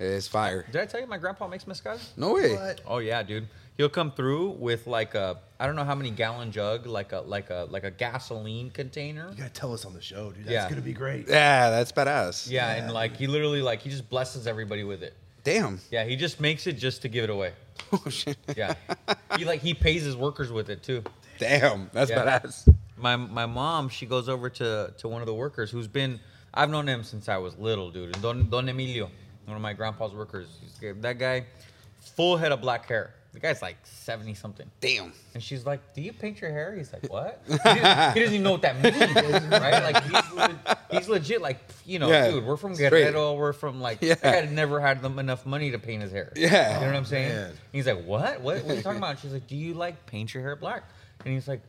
It's 0.00 0.28
fire. 0.28 0.64
Did 0.70 0.80
I 0.80 0.86
tell 0.86 1.00
you 1.00 1.06
my 1.06 1.18
grandpa 1.18 1.48
makes 1.48 1.66
mezcal? 1.66 1.98
No 2.16 2.34
way. 2.34 2.54
What? 2.54 2.80
Oh 2.86 2.98
yeah, 2.98 3.22
dude. 3.22 3.48
He'll 3.76 3.88
come 3.88 4.10
through 4.12 4.50
with 4.50 4.86
like 4.86 5.14
a 5.14 5.38
I 5.58 5.66
don't 5.66 5.74
know 5.76 5.84
how 5.84 5.94
many 5.94 6.10
gallon 6.10 6.52
jug, 6.52 6.86
like 6.86 7.12
a 7.12 7.18
like 7.20 7.50
a 7.50 7.66
like 7.70 7.84
a 7.84 7.90
gasoline 7.90 8.70
container. 8.70 9.28
You 9.30 9.36
gotta 9.38 9.50
tell 9.50 9.72
us 9.72 9.84
on 9.84 9.94
the 9.94 10.00
show, 10.02 10.30
dude. 10.30 10.44
That's 10.44 10.52
Yeah. 10.52 10.68
gonna 10.68 10.82
be 10.82 10.92
great. 10.92 11.28
Yeah, 11.28 11.70
that's 11.70 11.90
badass. 11.92 12.48
Yeah, 12.50 12.70
and 12.74 12.92
like 12.92 13.16
he 13.16 13.26
literally 13.26 13.62
like 13.62 13.80
he 13.80 13.90
just 13.90 14.08
blesses 14.08 14.46
everybody 14.46 14.84
with 14.84 15.02
it. 15.02 15.14
Damn. 15.44 15.80
Yeah, 15.90 16.04
he 16.04 16.14
just 16.16 16.40
makes 16.40 16.66
it 16.66 16.74
just 16.74 17.02
to 17.02 17.08
give 17.08 17.24
it 17.24 17.30
away. 17.30 17.52
Oh 17.92 18.10
shit. 18.10 18.36
Yeah, 18.56 18.74
he 19.36 19.44
like 19.44 19.60
he 19.62 19.72
pays 19.72 20.02
his 20.04 20.16
workers 20.16 20.50
with 20.52 20.68
it 20.68 20.82
too. 20.82 21.02
Damn. 21.38 21.88
That's 21.92 22.10
Yeah. 22.10 22.40
badass. 22.40 22.72
My 22.96 23.16
my 23.16 23.46
mom, 23.46 23.88
she 23.88 24.04
goes 24.06 24.28
over 24.28 24.50
to 24.50 24.92
to 24.98 25.08
one 25.08 25.22
of 25.22 25.26
the 25.26 25.34
workers 25.34 25.70
who's 25.70 25.88
been 25.88 26.20
I've 26.52 26.70
known 26.70 26.88
him 26.88 27.02
since 27.04 27.28
I 27.28 27.36
was 27.38 27.56
little, 27.56 27.90
dude. 27.90 28.20
Don 28.20 28.48
Don 28.50 28.68
Emilio, 28.68 29.10
one 29.48 29.56
of 29.56 29.62
my 29.62 29.72
grandpa's 29.72 30.12
workers. 30.14 30.48
He's, 30.60 30.94
that 31.00 31.18
guy, 31.18 31.44
full 32.16 32.36
head 32.36 32.52
of 32.52 32.60
black 32.60 32.86
hair. 32.86 33.14
The 33.34 33.40
guy's 33.40 33.60
like 33.60 33.76
seventy 33.84 34.32
something. 34.34 34.68
Damn. 34.80 35.12
And 35.34 35.42
she's 35.42 35.66
like, 35.66 35.94
"Do 35.94 36.00
you 36.00 36.12
paint 36.14 36.40
your 36.40 36.50
hair?" 36.50 36.74
He's 36.74 36.92
like, 36.92 37.10
"What?" 37.12 37.42
He 37.46 37.56
doesn't, 37.58 38.14
he 38.14 38.20
doesn't 38.20 38.34
even 38.34 38.42
know 38.42 38.52
what 38.52 38.62
that 38.62 38.82
means, 38.82 39.44
right? 39.50 39.82
Like 39.92 40.02
he's, 40.02 40.32
le- 40.32 40.78
he's 40.90 41.08
legit, 41.08 41.42
like 41.42 41.58
you 41.84 41.98
know, 41.98 42.08
Yeah, 42.08 42.30
dude. 42.30 42.44
We're 42.46 42.56
from 42.56 42.74
straight. 42.74 42.90
Guerrero. 42.90 43.34
We're 43.34 43.52
from 43.52 43.80
like 43.82 43.98
Yeah. 44.00 44.14
that 44.14 44.46
guy 44.46 44.50
never 44.52 44.80
had 44.80 45.02
them 45.02 45.18
enough 45.18 45.44
money 45.44 45.70
to 45.72 45.78
paint 45.78 46.02
his 46.02 46.10
hair. 46.10 46.32
Yeah. 46.36 46.74
you 46.76 46.80
know 46.80 46.86
what 46.86 46.96
I'm 46.96 47.02
oh, 47.02 47.04
saying? 47.04 47.28
man. 47.28 47.52
He's 47.70 47.86
like, 47.86 48.02
"What? 48.04 48.40
What? 48.40 48.62
What 48.64 48.72
are 48.72 48.74
you 48.76 48.82
talking 48.82 48.98
about?" 48.98 49.18
She's 49.18 49.32
like, 49.32 49.46
"Do 49.46 49.56
you 49.56 49.74
like 49.74 50.06
paint 50.06 50.32
your 50.32 50.42
hair 50.42 50.56
black?" 50.56 50.84
And 51.24 51.34
he's 51.34 51.46
like, 51.46 51.60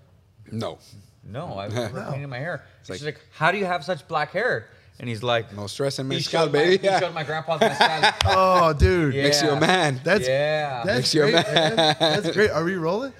No. 0.52 0.80
"No, 1.26 1.58
I've 1.60 1.74
never 1.76 2.00
No. 2.06 2.12
painted 2.12 2.28
my 2.28 2.40
hair." 2.40 2.64
like- 2.88 2.98
she's 3.00 3.06
like, 3.06 3.20
"How 3.34 3.52
do 3.52 3.58
you 3.58 3.66
have 3.66 3.84
such 3.84 4.08
black 4.08 4.32
hair?" 4.32 4.68
And 5.00 5.08
he's 5.08 5.24
like, 5.24 5.56
No 5.56 5.68
stress 5.68 5.98
in 6.00 6.08
he 6.12 6.18
mezcal, 6.18 6.44
showed, 6.46 6.52
baby. 6.52 6.86
my, 6.86 6.94
he 6.94 7.00
showed 7.00 7.14
my 7.14 7.24
grandpa's 7.24 7.62
mezcal. 7.62 8.12
Oh, 8.26 8.74
dude. 8.74 9.14
Yeah. 9.14 9.24
Makes 9.24 9.42
you 9.42 9.50
a 9.52 9.60
man. 9.60 10.02
That's 10.04 10.28
yeah. 10.28 10.84
that's 10.86 10.98
Makes 10.98 11.14
you 11.14 11.24
a 11.24 11.32
great, 11.32 11.46
man. 11.54 11.76
That's 12.00 12.32
great. 12.32 12.52
Are 12.52 12.64
we 12.66 12.76
rolling? 12.76 13.14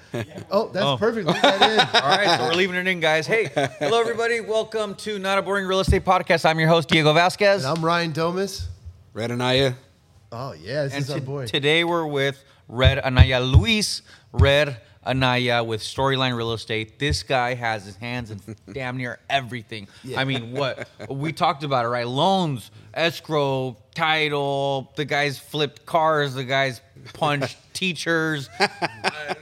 Oh, 0.50 0.68
that's 0.68 0.84
Oh. 0.84 0.96
perfect. 0.98 1.26
Leave 1.26 1.40
that 1.40 1.62
in. 1.62 1.80
All 2.02 2.08
right, 2.08 2.38
so 2.38 2.44
we're 2.46 2.54
leaving 2.54 2.76
it 2.76 2.86
in, 2.86 3.00
guys. 3.00 3.26
Hey, 3.26 3.46
hello, 3.78 3.98
everybody. 3.98 4.40
Welcome 4.40 4.94
to 4.96 5.18
Not 5.18 5.38
a 5.38 5.42
Boring 5.42 5.66
Real 5.66 5.80
Estate 5.80 6.04
Podcast. 6.04 6.44
I'm 6.44 6.58
your 6.60 6.68
host, 6.68 6.88
Diego 6.90 7.14
Vasquez. 7.14 7.64
And 7.64 7.78
I'm 7.78 7.82
Ryan 7.84 8.12
Domas. 8.12 8.66
Red 9.14 9.30
Anaya. 9.32 9.74
Oh 10.32 10.52
yeah, 10.52 10.84
this 10.84 10.92
And 10.92 11.02
is 11.02 11.10
our 11.10 11.20
boy. 11.20 11.46
today 11.46 11.82
we're 11.84 12.06
with 12.06 12.44
Red 12.68 12.98
Anaya 12.98 13.40
Luis. 13.40 14.02
Red 14.32 14.76
Anaya 15.06 15.64
with 15.64 15.80
Storyline 15.80 16.36
Real 16.36 16.52
Estate. 16.52 16.98
This 16.98 17.22
guy 17.22 17.54
has 17.54 17.84
his 17.84 17.96
hands 17.96 18.30
in 18.30 18.40
damn 18.72 18.96
near 18.96 19.18
everything. 19.28 19.88
I 20.16 20.24
mean, 20.24 20.52
what 20.52 20.88
we 21.08 21.32
talked 21.32 21.64
about 21.64 21.84
it, 21.84 21.88
right? 21.88 22.06
Loans, 22.06 22.70
escrow, 22.92 23.76
title. 23.94 24.92
The 24.96 25.04
guy's 25.04 25.38
flipped 25.38 25.86
cars. 25.86 26.34
The 26.34 26.44
guy's 26.44 26.80
punched 27.14 27.56
teachers. 27.72 28.48
Uh, 28.58 28.68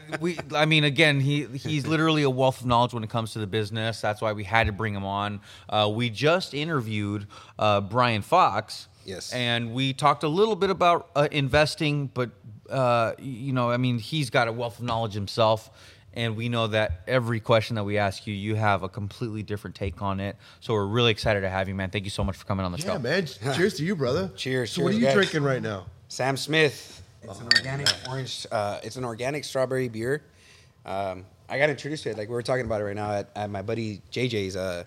we, 0.21 0.39
I 0.55 0.65
mean, 0.65 0.85
again, 0.85 1.21
he 1.21 1.45
he's 1.47 1.87
literally 1.87 2.23
a 2.23 2.31
wealth 2.31 2.61
of 2.61 2.67
knowledge 2.67 2.95
when 2.95 3.03
it 3.03 3.11
comes 3.11 3.33
to 3.33 3.41
the 3.41 3.47
business. 3.47 4.01
That's 4.01 4.21
why 4.21 4.33
we 4.33 4.45
had 4.45 4.67
to 4.69 4.73
bring 4.73 4.95
him 4.95 5.05
on. 5.05 5.41
Uh, 5.69 5.91
we 5.93 6.11
just 6.11 6.55
interviewed 6.55 7.27
uh, 7.59 7.81
Brian 7.81 8.23
Fox. 8.23 8.89
Yes. 9.05 9.33
And 9.33 9.73
we 9.73 9.95
talked 9.95 10.23
a 10.23 10.29
little 10.29 10.57
bit 10.57 10.69
about 10.69 11.09
uh, 11.17 11.29
investing, 11.33 12.09
but 12.09 12.31
uh, 12.71 13.13
you 13.19 13.53
know, 13.53 13.71
I 13.71 13.77
mean, 13.77 13.99
he's 13.99 14.31
got 14.31 14.49
a 14.49 14.53
wealth 14.53 14.79
of 14.79 14.85
knowledge 14.85 15.15
himself, 15.15 15.71
and 16.15 16.37
we 16.37 16.49
know 16.49 16.67
that 16.69 17.03
every 17.07 17.41
question 17.41 17.77
that 17.77 17.85
we 17.85 17.99
ask 17.99 18.27
you, 18.27 18.35
you 18.35 18.55
have 18.55 18.83
a 18.83 18.89
completely 18.89 19.43
different 19.43 19.77
take 19.77 20.01
on 20.03 20.21
it. 20.21 20.37
So 20.61 20.75
we're 20.75 20.87
really 20.87 21.11
excited 21.11 21.43
to 21.43 21.49
have 21.51 21.69
you, 21.69 21.75
man. 21.75 21.91
Thank 21.91 22.05
you 22.05 22.11
so 22.11 22.25
much 22.25 22.37
for 22.37 22.45
coming 22.45 22.65
on 22.67 22.73
the 22.73 22.79
yeah, 22.79 22.95
show. 22.95 22.99
man. 22.99 23.27
Cheers 23.55 23.75
to 23.75 23.85
you, 23.85 23.95
brother. 23.97 24.31
Cheers, 24.37 24.73
So 24.73 24.83
what 24.83 24.93
are 24.93 24.97
you 24.97 25.03
guys. 25.03 25.15
drinking 25.15 25.43
right 25.43 25.63
now? 25.63 25.87
Sam 26.09 26.37
Smith. 26.37 27.03
It's 27.23 27.41
an 27.41 27.47
organic 27.57 27.89
orange. 28.09 28.47
Uh, 28.51 28.79
it's 28.83 28.97
an 28.97 29.05
organic 29.05 29.45
strawberry 29.45 29.89
beer. 29.89 30.23
Um, 30.87 31.27
I 31.49 31.59
got 31.59 31.69
introduced 31.69 32.05
to 32.05 32.11
it. 32.11 32.17
Like 32.19 32.29
we 32.29 32.35
were 32.35 32.43
talking 32.43 32.65
about 32.65 32.81
it 32.81 32.85
right 32.85 32.97
now 32.97 33.11
at, 33.13 33.31
at 33.35 33.51
my 33.51 33.61
buddy 33.63 34.01
JJ's 34.13 34.55
uh, 34.57 34.85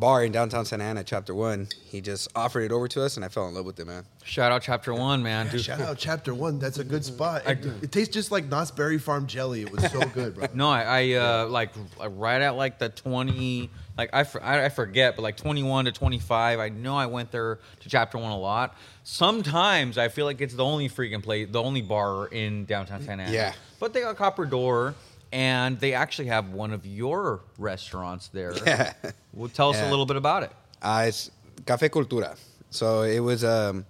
bar 0.00 0.24
in 0.24 0.32
downtown 0.32 0.64
Santa 0.64 0.84
Ana, 0.84 1.04
Chapter 1.04 1.34
One. 1.34 1.68
He 1.84 2.00
just 2.00 2.28
offered 2.34 2.62
it 2.62 2.72
over 2.72 2.88
to 2.88 3.02
us, 3.02 3.16
and 3.16 3.24
I 3.24 3.28
fell 3.28 3.46
in 3.48 3.54
love 3.54 3.66
with 3.66 3.78
it, 3.78 3.86
man. 3.86 4.04
Shout 4.24 4.50
out 4.50 4.62
Chapter 4.62 4.94
One, 4.94 5.22
man. 5.22 5.48
Dude. 5.48 5.60
Shout 5.60 5.80
out 5.80 5.98
chapter 5.98 6.34
one. 6.34 6.58
That's 6.58 6.78
a 6.78 6.84
good 6.84 7.04
spot. 7.04 7.46
It, 7.46 7.64
it 7.82 7.92
tastes 7.92 8.12
just 8.12 8.30
like 8.32 8.46
Knott's 8.46 8.70
Berry 8.70 8.98
Farm 8.98 9.26
jelly. 9.26 9.62
It 9.62 9.70
was 9.70 9.88
so 9.92 10.00
good, 10.14 10.34
bro. 10.34 10.46
No, 10.54 10.68
I, 10.70 10.82
I 10.82 11.12
uh, 11.12 11.46
like 11.48 11.70
right 12.00 12.40
at 12.40 12.56
like 12.56 12.78
the 12.78 12.88
twenty, 12.88 13.70
like 13.98 14.10
I, 14.12 14.24
I 14.42 14.64
I 14.64 14.68
forget, 14.70 15.16
but 15.16 15.22
like 15.22 15.36
twenty 15.36 15.62
one 15.62 15.84
to 15.84 15.92
twenty 15.92 16.18
five. 16.18 16.58
I 16.58 16.68
know 16.70 16.96
I 16.96 17.06
went 17.06 17.30
there 17.30 17.58
to 17.80 17.88
Chapter 17.88 18.18
One 18.18 18.30
a 18.32 18.38
lot. 18.38 18.76
Sometimes 19.04 19.98
I 19.98 20.08
feel 20.08 20.24
like 20.26 20.40
it's 20.40 20.54
the 20.54 20.64
only 20.64 20.88
freaking 20.88 21.22
place, 21.22 21.48
the 21.50 21.62
only 21.62 21.82
bar 21.82 22.26
in 22.28 22.64
downtown 22.64 23.02
Santa 23.02 23.24
Ana. 23.24 23.32
Yeah. 23.32 23.52
but 23.78 23.92
they 23.92 24.00
got 24.00 24.16
Copper 24.16 24.46
Door, 24.46 24.94
and 25.32 25.78
they 25.80 25.94
actually 25.94 26.28
have 26.28 26.50
one 26.50 26.72
of 26.72 26.84
your 26.86 27.42
restaurants 27.58 28.28
there. 28.28 28.52
Yeah. 28.66 28.92
Well, 29.32 29.48
tell 29.48 29.70
us 29.70 29.76
Yeah. 29.76 29.88
a 29.88 29.90
little 29.90 30.06
bit 30.06 30.16
about 30.16 30.42
it. 30.42 30.52
Uh, 30.82 31.04
it's 31.08 31.30
Cafe 31.66 31.88
Cultura. 31.88 32.36
So 32.70 33.02
it 33.02 33.20
was 33.20 33.44
um, 33.44 33.84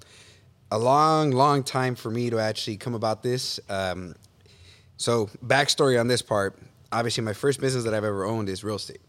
a 0.70 0.78
long, 0.78 1.30
long 1.30 1.62
time 1.62 1.94
for 1.94 2.10
me 2.10 2.30
to 2.30 2.38
actually 2.38 2.76
come 2.76 2.94
about 2.94 3.22
this. 3.22 3.60
Um, 3.68 4.14
so 4.96 5.26
backstory 5.44 5.98
on 5.98 6.08
this 6.08 6.22
part. 6.22 6.58
Obviously, 6.92 7.22
my 7.22 7.32
first 7.32 7.60
business 7.60 7.84
that 7.84 7.94
I've 7.94 8.04
ever 8.04 8.24
owned 8.24 8.48
is 8.48 8.64
real 8.64 8.76
estate. 8.76 9.00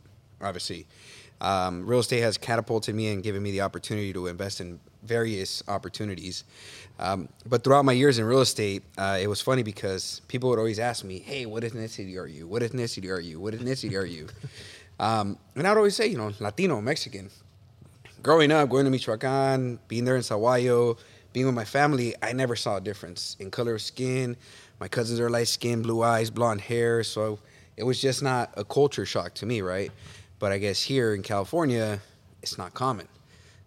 Obviously, 0.41 0.87
um, 1.41 1.85
real 1.85 1.99
estate 1.99 2.21
has 2.21 2.37
catapulted 2.37 2.93
me 2.95 3.11
and 3.11 3.23
given 3.23 3.41
me 3.43 3.51
the 3.51 3.61
opportunity 3.61 4.13
to 4.13 4.27
invest 4.27 4.61
in 4.61 4.79
various 5.03 5.63
opportunities. 5.67 6.43
Um, 6.99 7.29
but 7.47 7.63
throughout 7.63 7.85
my 7.85 7.93
years 7.93 8.19
in 8.19 8.25
real 8.25 8.41
estate, 8.41 8.83
uh, 8.97 9.17
it 9.21 9.27
was 9.27 9.41
funny 9.41 9.63
because 9.63 10.21
people 10.27 10.49
would 10.49 10.59
always 10.59 10.79
ask 10.79 11.03
me, 11.03 11.19
"Hey, 11.19 11.45
what 11.45 11.63
ethnicity 11.63 12.17
are 12.19 12.27
you? 12.27 12.47
What 12.47 12.61
ethnicity 12.61 13.09
are 13.09 13.19
you? 13.19 13.39
What 13.39 13.53
ethnicity 13.53 13.97
are 13.99 14.05
you?" 14.05 14.27
Um, 14.99 15.39
and 15.55 15.65
I'd 15.65 15.77
always 15.77 15.95
say, 15.95 16.05
you 16.05 16.17
know, 16.17 16.31
Latino, 16.39 16.79
Mexican 16.79 17.31
growing 18.21 18.51
up, 18.51 18.69
going 18.69 18.85
to 18.85 18.91
Michoacan, 18.91 19.79
being 19.87 20.05
there 20.05 20.15
in 20.15 20.21
Sahuayo, 20.21 20.97
being 21.33 21.45
with 21.45 21.55
my 21.55 21.65
family, 21.65 22.13
I 22.21 22.33
never 22.33 22.55
saw 22.55 22.77
a 22.77 22.81
difference 22.81 23.35
in 23.39 23.51
color 23.51 23.75
of 23.75 23.81
skin. 23.81 24.35
My 24.79 24.87
cousins 24.87 25.19
are 25.19 25.29
light 25.29 25.47
skin, 25.47 25.81
blue 25.81 26.03
eyes, 26.03 26.29
blonde 26.29 26.61
hair. 26.61 27.03
So 27.03 27.39
it 27.77 27.83
was 27.83 28.01
just 28.01 28.21
not 28.21 28.51
a 28.57 28.63
culture 28.63 29.05
shock 29.05 29.33
to 29.35 29.45
me, 29.45 29.61
right? 29.61 29.91
But 30.39 30.51
I 30.51 30.57
guess 30.57 30.81
here 30.81 31.13
in 31.13 31.23
California, 31.23 31.99
it's 32.41 32.57
not 32.57 32.73
common. 32.73 33.07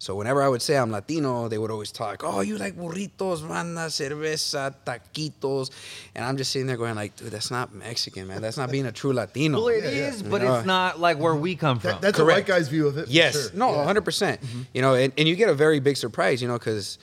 So 0.05 0.15
whenever 0.15 0.43
I 0.43 0.49
would 0.49 0.61
say 0.61 0.77
I'm 0.77 0.91
Latino, 0.91 1.49
they 1.49 1.57
would 1.57 1.71
always 1.71 1.91
talk, 1.91 2.21
"Oh, 2.25 2.43
you 2.43 2.59
like 2.59 2.77
burritos, 2.77 3.41
banda, 3.49 3.87
cerveza, 3.89 4.75
taquitos," 4.85 5.71
and 6.15 6.23
I'm 6.23 6.37
just 6.37 6.53
sitting 6.53 6.67
there 6.67 6.77
going 6.77 6.95
like, 6.95 7.17
"Dude, 7.17 7.31
that's 7.31 7.51
not 7.51 7.75
Mexican, 7.75 8.27
man. 8.27 8.43
That's 8.43 8.59
not 8.59 8.71
being 8.71 8.85
a 8.85 8.93
true 8.93 9.15
Latino." 9.15 9.57
Well, 9.57 9.69
it 9.69 9.83
Yeah, 9.83 10.13
yeah. 10.13 10.29
but 10.29 10.43
You 10.43 10.49
know? 10.49 10.57
it's 10.57 10.67
not 10.67 11.01
like 11.01 11.19
where 11.19 11.35
we 11.35 11.57
come 11.57 11.79
from. 11.79 11.93
That, 11.93 12.03
that's 12.03 12.19
Correct. 12.19 12.37
a 12.39 12.53
white 12.53 12.59
guy's 12.59 12.69
view 12.69 12.87
of 12.87 12.99
it. 12.99 13.09
Yes. 13.09 13.33
sure. 13.33 13.51
No, 13.55 13.71
Yeah. 13.71 13.87
100%. 13.87 14.05
percent 14.05 14.43
mm-hmm. 14.43 14.63
You 14.75 14.83
know, 14.83 14.93
and, 14.95 15.11
and 15.17 15.27
you 15.27 15.37
get 15.37 15.49
a 15.49 15.55
very 15.55 15.81
big 15.81 15.97
surprise, 15.97 16.43
you 16.43 16.49
know, 16.49 16.59
because, 16.59 16.99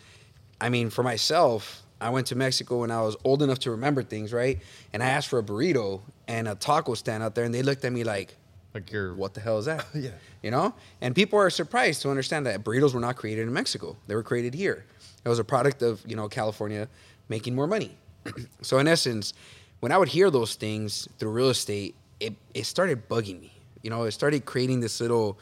I 0.59 0.69
mean, 0.69 0.91
for 0.91 1.01
myself, 1.01 1.81
I 1.99 2.11
went 2.11 2.27
to 2.27 2.35
Mexico 2.35 2.81
when 2.81 2.91
I 2.91 3.01
was 3.01 3.15
old 3.23 3.41
enough 3.41 3.57
to 3.65 3.71
remember 3.71 4.03
things, 4.03 4.31
right? 4.31 4.59
And 4.93 5.01
I 5.01 5.07
asked 5.07 5.27
for 5.27 5.39
a 5.39 5.43
burrito 5.43 6.01
and 6.27 6.47
a 6.47 6.53
taco 6.53 6.93
stand 6.93 7.23
out 7.23 7.33
there, 7.33 7.45
and 7.45 7.53
they 7.55 7.63
looked 7.63 7.83
at 7.83 7.91
me 7.91 8.03
like, 8.03 8.35
like 8.73 8.91
you're 8.91 9.13
what 9.13 9.33
the 9.33 9.41
hell 9.41 9.57
is 9.57 9.65
that? 9.65 9.85
Yeah. 9.93 10.11
You 10.41 10.51
know? 10.51 10.73
And 11.01 11.15
people 11.15 11.39
are 11.39 11.49
surprised 11.49 12.01
to 12.03 12.09
understand 12.09 12.45
that 12.45 12.63
burritos 12.63 12.93
were 12.93 12.99
not 12.99 13.15
created 13.15 13.47
in 13.47 13.53
Mexico. 13.53 13.95
They 14.07 14.15
were 14.15 14.23
created 14.23 14.53
here. 14.53 14.85
It 15.23 15.29
was 15.29 15.39
a 15.39 15.43
product 15.43 15.81
of, 15.81 16.01
you 16.07 16.15
know, 16.15 16.27
California 16.27 16.87
making 17.29 17.55
more 17.55 17.67
money. 17.67 17.95
so 18.61 18.79
in 18.79 18.87
essence, 18.87 19.33
when 19.79 19.91
I 19.91 19.97
would 19.97 20.07
hear 20.07 20.29
those 20.29 20.55
things 20.55 21.07
through 21.19 21.31
real 21.31 21.49
estate, 21.49 21.95
it, 22.19 22.33
it 22.53 22.65
started 22.65 23.07
bugging 23.07 23.41
me. 23.41 23.53
You 23.81 23.89
know, 23.89 24.03
it 24.03 24.11
started 24.11 24.45
creating 24.45 24.79
this 24.79 25.01
little, 25.01 25.39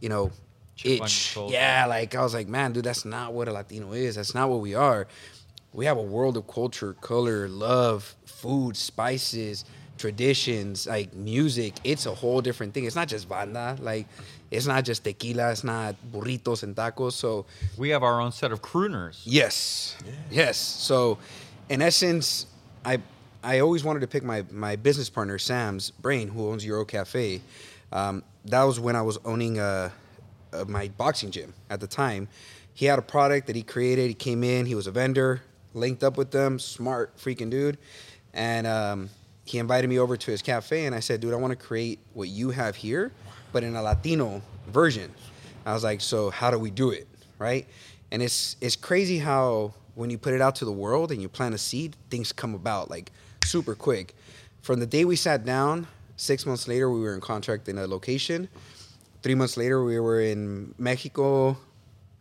you 0.00 0.08
know, 0.08 0.30
Chip 0.76 1.02
itch. 1.02 1.36
Yeah, 1.48 1.86
like 1.86 2.14
I 2.14 2.22
was 2.22 2.34
like, 2.34 2.48
man, 2.48 2.72
dude, 2.72 2.84
that's 2.84 3.04
not 3.04 3.32
what 3.32 3.48
a 3.48 3.52
Latino 3.52 3.92
is. 3.92 4.14
That's 4.16 4.34
not 4.34 4.48
what 4.48 4.60
we 4.60 4.74
are. 4.74 5.06
We 5.72 5.86
have 5.86 5.96
a 5.96 6.02
world 6.02 6.36
of 6.36 6.46
culture, 6.46 6.94
color, 6.94 7.48
love, 7.48 8.14
food, 8.24 8.76
spices, 8.76 9.64
traditions, 9.98 10.86
like 10.86 11.14
music. 11.14 11.74
It's 11.84 12.06
a 12.06 12.14
whole 12.14 12.40
different 12.40 12.74
thing. 12.74 12.84
It's 12.84 12.96
not 12.96 13.08
just 13.08 13.28
banda. 13.28 13.76
Like, 13.80 14.06
it's 14.50 14.66
not 14.66 14.84
just 14.84 15.04
tequila. 15.04 15.50
It's 15.52 15.64
not 15.64 15.96
burritos 16.12 16.62
and 16.62 16.74
tacos. 16.74 17.12
So, 17.12 17.46
we 17.76 17.90
have 17.90 18.02
our 18.02 18.20
own 18.20 18.32
set 18.32 18.52
of 18.52 18.62
crooners. 18.62 19.20
Yes. 19.24 19.96
Yes. 20.30 20.58
So, 20.58 21.18
in 21.68 21.82
essence, 21.82 22.46
I 22.84 23.00
I 23.44 23.58
always 23.60 23.82
wanted 23.84 24.00
to 24.00 24.06
pick 24.06 24.22
my 24.22 24.44
my 24.50 24.76
business 24.76 25.10
partner 25.10 25.38
Sam's 25.38 25.90
brain, 25.90 26.28
who 26.28 26.48
owns 26.48 26.64
Euro 26.64 26.84
Cafe. 26.84 27.40
Um, 27.92 28.22
that 28.46 28.62
was 28.62 28.80
when 28.80 28.96
I 28.96 29.02
was 29.02 29.18
owning 29.24 29.58
uh, 29.58 29.90
uh, 30.52 30.64
my 30.66 30.88
boxing 30.88 31.30
gym 31.30 31.54
at 31.70 31.80
the 31.80 31.86
time. 31.86 32.28
He 32.74 32.86
had 32.86 32.98
a 32.98 33.02
product 33.02 33.46
that 33.48 33.56
he 33.56 33.62
created. 33.62 34.08
He 34.08 34.14
came 34.14 34.42
in. 34.42 34.66
He 34.66 34.74
was 34.74 34.86
a 34.86 34.90
vendor. 34.90 35.42
Linked 35.74 36.02
up 36.02 36.16
with 36.16 36.30
them. 36.30 36.58
Smart 36.58 37.16
freaking 37.16 37.50
dude. 37.50 37.78
And 38.32 38.66
um, 38.66 39.10
he 39.52 39.58
invited 39.58 39.88
me 39.88 39.98
over 39.98 40.16
to 40.16 40.30
his 40.30 40.40
cafe, 40.40 40.86
and 40.86 40.94
I 40.94 41.00
said, 41.00 41.20
"Dude, 41.20 41.34
I 41.34 41.36
want 41.36 41.50
to 41.50 41.66
create 41.66 41.98
what 42.14 42.28
you 42.28 42.50
have 42.50 42.74
here, 42.74 43.12
but 43.52 43.62
in 43.62 43.76
a 43.76 43.82
Latino 43.82 44.40
version." 44.66 45.12
I 45.66 45.74
was 45.74 45.84
like, 45.84 46.00
"So 46.00 46.30
how 46.30 46.50
do 46.50 46.58
we 46.58 46.70
do 46.70 46.90
it?" 46.90 47.06
Right? 47.38 47.66
And 48.10 48.22
it's 48.22 48.56
it's 48.62 48.76
crazy 48.76 49.18
how 49.18 49.74
when 49.94 50.08
you 50.08 50.16
put 50.16 50.32
it 50.32 50.40
out 50.40 50.54
to 50.56 50.64
the 50.64 50.72
world 50.72 51.12
and 51.12 51.20
you 51.20 51.28
plant 51.28 51.54
a 51.54 51.58
seed, 51.58 51.96
things 52.08 52.32
come 52.32 52.54
about 52.54 52.90
like 52.90 53.12
super 53.44 53.74
quick. 53.74 54.14
From 54.62 54.80
the 54.80 54.86
day 54.86 55.04
we 55.04 55.16
sat 55.16 55.44
down, 55.44 55.86
six 56.16 56.46
months 56.46 56.66
later, 56.66 56.90
we 56.90 57.00
were 57.00 57.14
in 57.14 57.20
contract 57.20 57.68
in 57.68 57.76
a 57.76 57.86
location. 57.86 58.48
Three 59.22 59.34
months 59.34 59.58
later, 59.58 59.84
we 59.84 60.00
were 60.00 60.22
in 60.22 60.74
Mexico, 60.78 61.58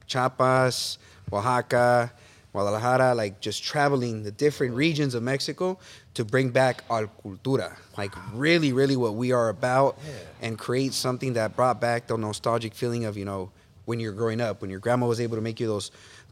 Chiapas, 0.05 0.97
Oaxaca, 1.31 2.11
Guadalajara, 2.51 3.15
like 3.15 3.39
just 3.39 3.63
traveling 3.63 4.23
the 4.23 4.31
different 4.31 4.73
regions 4.73 5.15
of 5.15 5.23
Mexico 5.23 5.79
to 6.15 6.25
bring 6.25 6.49
back 6.49 6.83
our 6.89 7.07
cultura, 7.23 7.77
like 7.97 8.11
really, 8.33 8.73
really 8.73 8.97
what 8.97 9.15
we 9.15 9.31
are 9.31 9.49
about, 9.49 9.97
and 10.41 10.57
create 10.57 10.93
something 10.93 11.33
that 11.33 11.55
brought 11.55 11.79
back 11.79 12.07
the 12.07 12.17
nostalgic 12.17 12.73
feeling 12.73 13.05
of 13.05 13.17
you 13.17 13.25
know 13.25 13.51
when 13.85 13.99
you're 13.99 14.11
growing 14.11 14.41
up, 14.41 14.61
when 14.61 14.69
your 14.69 14.79
grandma 14.79 15.07
was 15.07 15.19
able 15.19 15.35
to 15.35 15.41
make 15.41 15.59
you 15.59 15.67
those 15.67 15.91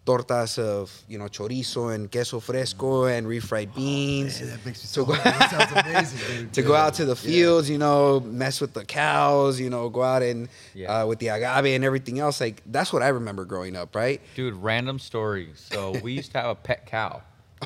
tortas 0.09 0.57
of 0.57 0.91
you 1.07 1.17
know 1.19 1.25
chorizo 1.25 1.93
and 1.93 2.11
queso 2.11 2.39
fresco 2.39 3.05
and 3.05 3.27
refried 3.27 3.73
beans. 3.75 4.39
Man, 4.41 4.49
that 4.49 4.65
makes 4.65 4.79
me 4.83 4.87
So 4.87 5.01
so 5.01 5.05
go- 5.05 5.13
hungry. 5.13 5.47
Sounds 5.47 5.71
amazing, 5.71 6.19
dude. 6.45 6.53
to 6.53 6.61
go 6.63 6.73
out 6.75 6.93
to 6.95 7.05
the 7.05 7.15
fields, 7.15 7.69
you 7.69 7.77
know, 7.77 8.19
mess 8.21 8.59
with 8.61 8.73
the 8.73 8.83
cows, 8.85 9.59
you 9.59 9.69
know, 9.69 9.89
go 9.89 10.01
out 10.03 10.23
and 10.23 10.49
Yeah. 10.73 11.01
uh, 11.03 11.05
with 11.05 11.19
the 11.19 11.27
agave 11.27 11.75
and 11.75 11.83
everything 11.85 12.17
else. 12.19 12.41
Like 12.41 12.63
that's 12.65 12.91
what 12.91 13.03
I 13.03 13.09
remember 13.09 13.45
growing 13.45 13.75
up, 13.75 13.95
right? 13.95 14.19
Dude, 14.35 14.55
random 14.55 14.97
story. 14.99 15.49
So 15.55 15.91
we 16.03 16.13
used 16.13 16.31
to 16.31 16.39
have 16.41 16.49
a 16.49 16.55
pet 16.55 16.85
cow. 16.87 17.21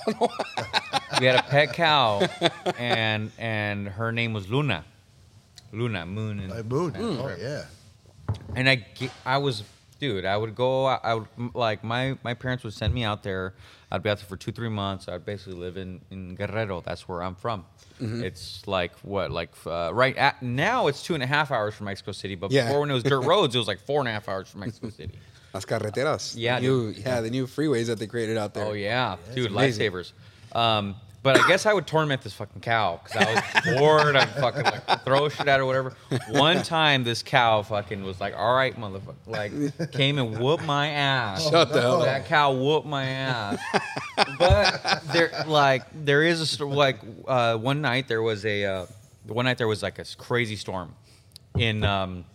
we 1.20 1.26
had 1.28 1.36
a 1.36 1.44
pet 1.44 1.74
cow, 1.74 2.28
and 2.78 3.32
and 3.38 3.88
her 3.88 4.12
name 4.12 4.34
was 4.34 4.50
Luna. 4.50 4.84
Luna, 5.72 6.06
moon, 6.06 6.40
and 6.40 6.50
Like 6.52 6.66
moon. 6.66 6.92
Spanish, 6.92 7.20
Oh 7.20 7.36
yeah. 7.40 7.64
And 8.56 8.70
I, 8.70 8.86
I 9.26 9.38
was, 9.40 9.64
dude. 10.04 10.26
I 10.26 10.36
would 10.42 10.54
go. 10.66 10.86
I 11.10 11.14
would 11.16 11.28
like 11.68 11.80
my 11.94 12.04
my 12.24 12.34
parents 12.44 12.64
would 12.66 12.74
send 12.82 12.92
me 12.94 13.04
out 13.12 13.24
there. 13.24 13.46
I'd 13.92 14.04
be 14.04 14.10
out 14.12 14.18
there 14.20 14.28
for 14.34 14.38
two 14.46 14.52
three 14.52 14.70
months. 14.84 15.08
I'd 15.08 15.26
basically 15.26 15.60
live 15.66 15.76
in 15.84 15.90
in 16.12 16.36
Guerrero. 16.36 16.82
That's 16.88 17.04
where 17.08 17.22
I'm 17.28 17.36
from. 17.36 17.60
It's 18.00 18.68
like 18.68 18.92
what, 19.14 19.32
like 19.32 19.52
uh, 19.66 19.92
right 19.94 20.16
at 20.18 20.36
now 20.44 20.88
it's 20.90 21.02
two 21.08 21.14
and 21.14 21.24
a 21.24 21.28
half 21.36 21.52
hours 21.52 21.74
from 21.76 21.86
Mexico 21.86 22.12
City. 22.12 22.36
But 22.36 22.52
Yeah. 22.52 22.66
before 22.66 22.82
when 22.82 22.92
it 22.92 22.98
was 23.00 23.04
dirt 23.04 23.22
roads, 23.34 23.56
it 23.56 23.60
was 23.64 23.68
like 23.74 23.80
four 23.80 24.00
and 24.02 24.10
a 24.10 24.12
half 24.12 24.28
hours 24.28 24.50
from 24.50 24.60
Mexico 24.62 24.90
City. 24.90 25.16
Las 25.54 25.66
carreteras. 25.66 26.34
Yeah, 26.36 26.56
The 26.60 26.62
new, 26.68 26.80
yeah, 27.06 27.22
the 27.22 27.30
new 27.30 27.46
freeways 27.48 27.86
that 27.88 28.00
they 28.00 28.08
created 28.08 28.38
out 28.38 28.54
there. 28.56 28.66
Oh 28.66 28.74
yeah, 28.74 29.16
dude, 29.36 29.52
lifesavers. 29.52 30.12
Um, 30.64 30.96
but 31.24 31.40
I 31.40 31.48
guess 31.48 31.66
I 31.66 31.74
would 31.74 31.88
torment 31.88 32.22
this 32.22 32.34
fucking 32.34 32.62
cow 32.62 33.00
because 33.04 33.26
I 33.26 33.34
was 33.66 33.78
bored. 33.80 34.16
I'd 34.16 34.30
fucking 34.30 34.64
like 34.64 35.04
throw 35.06 35.30
shit 35.30 35.48
at 35.48 35.60
it 35.60 35.64
or 35.64 35.66
whatever. 35.66 35.94
One 36.30 36.62
time, 36.64 37.04
this 37.04 37.24
cow 37.24 37.62
fucking 37.64 38.04
was 38.04 38.20
like, 38.20 38.36
"All 38.38 38.54
right, 38.54 38.76
motherfucker," 38.76 39.16
like 39.26 39.92
came 39.94 40.20
and 40.20 40.38
whooped 40.38 40.66
my 40.66 40.90
ass. 40.90 41.50
Shut 41.50 41.72
the 41.72 41.82
hell 41.82 42.02
up. 42.02 42.06
That 42.06 42.26
cow 42.28 42.52
whooped 42.54 42.86
my 42.88 43.06
ass. 43.06 43.60
but 44.38 45.02
there, 45.14 45.32
like, 45.48 45.84
there 46.06 46.24
is 46.24 46.60
a 46.60 46.66
like 46.66 47.00
uh, 47.28 47.58
one 47.58 47.82
night 47.82 48.08
there 48.08 48.22
was 48.22 48.46
a 48.46 48.66
uh, 48.66 48.86
one 49.28 49.46
night 49.46 49.58
there 49.58 49.68
was 49.68 49.82
like 49.82 50.00
a 50.00 50.06
crazy 50.18 50.56
storm 50.56 50.94
in. 51.58 51.84
Um, 51.84 52.26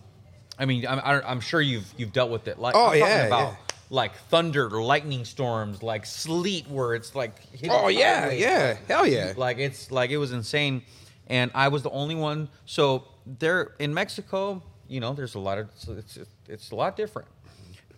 I 0.60 0.64
mean, 0.64 0.86
I'm, 0.88 1.00
I 1.04 1.12
don't- 1.12 1.24
I'm 1.24 1.40
sure 1.40 1.60
you've 1.60 1.86
you've 1.96 2.12
dealt 2.12 2.30
with 2.32 2.48
it. 2.48 2.58
Like, 2.58 2.74
Oh, 2.74 2.86
I'm 2.86 2.98
talking 2.98 3.00
yeah, 3.00 3.26
about 3.26 3.52
yeah. 3.52 3.56
Like 3.90 4.14
thunder, 4.28 4.68
lightning 4.70 5.24
storms, 5.24 5.82
like 5.82 6.04
sleet, 6.06 6.68
where 6.68 6.94
it's 6.94 7.14
like 7.14 7.32
Oh 7.68 7.88
yeah, 7.88 8.22
sideways. 8.22 8.40
yeah, 8.40 8.76
hell 8.86 9.06
yeah. 9.06 9.32
Like 9.36 9.58
it's 9.58 9.90
like 9.90 10.10
it 10.10 10.18
was 10.18 10.32
insane, 10.32 10.82
and 11.26 11.50
I 11.54 11.68
was 11.68 11.82
the 11.82 11.90
only 11.90 12.14
one. 12.14 12.48
So 12.66 13.04
there 13.26 13.74
in 13.78 13.92
Mexico, 13.94 14.62
you 14.88 15.00
know, 15.00 15.14
there's 15.14 15.34
a 15.34 15.40
lot 15.40 15.58
of 15.58 15.68
it's 15.88 16.18
it's 16.48 16.70
a 16.70 16.74
lot 16.74 16.96
different, 16.96 17.28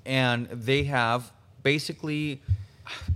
and 0.06 0.46
they 0.48 0.84
have 0.84 1.30
basically, 1.62 2.40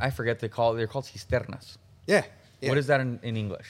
I 0.01 0.11
forget 0.11 0.41
they 0.41 0.49
call 0.49 0.73
it. 0.75 0.77
They're 0.77 0.87
called 0.87 1.05
cisternas. 1.05 1.77
Yeah. 2.07 2.25
yeah. 2.61 2.69
What 2.69 2.79
is 2.79 2.87
that 2.89 3.01
in, 3.01 3.19
in 3.23 3.37
English? 3.37 3.67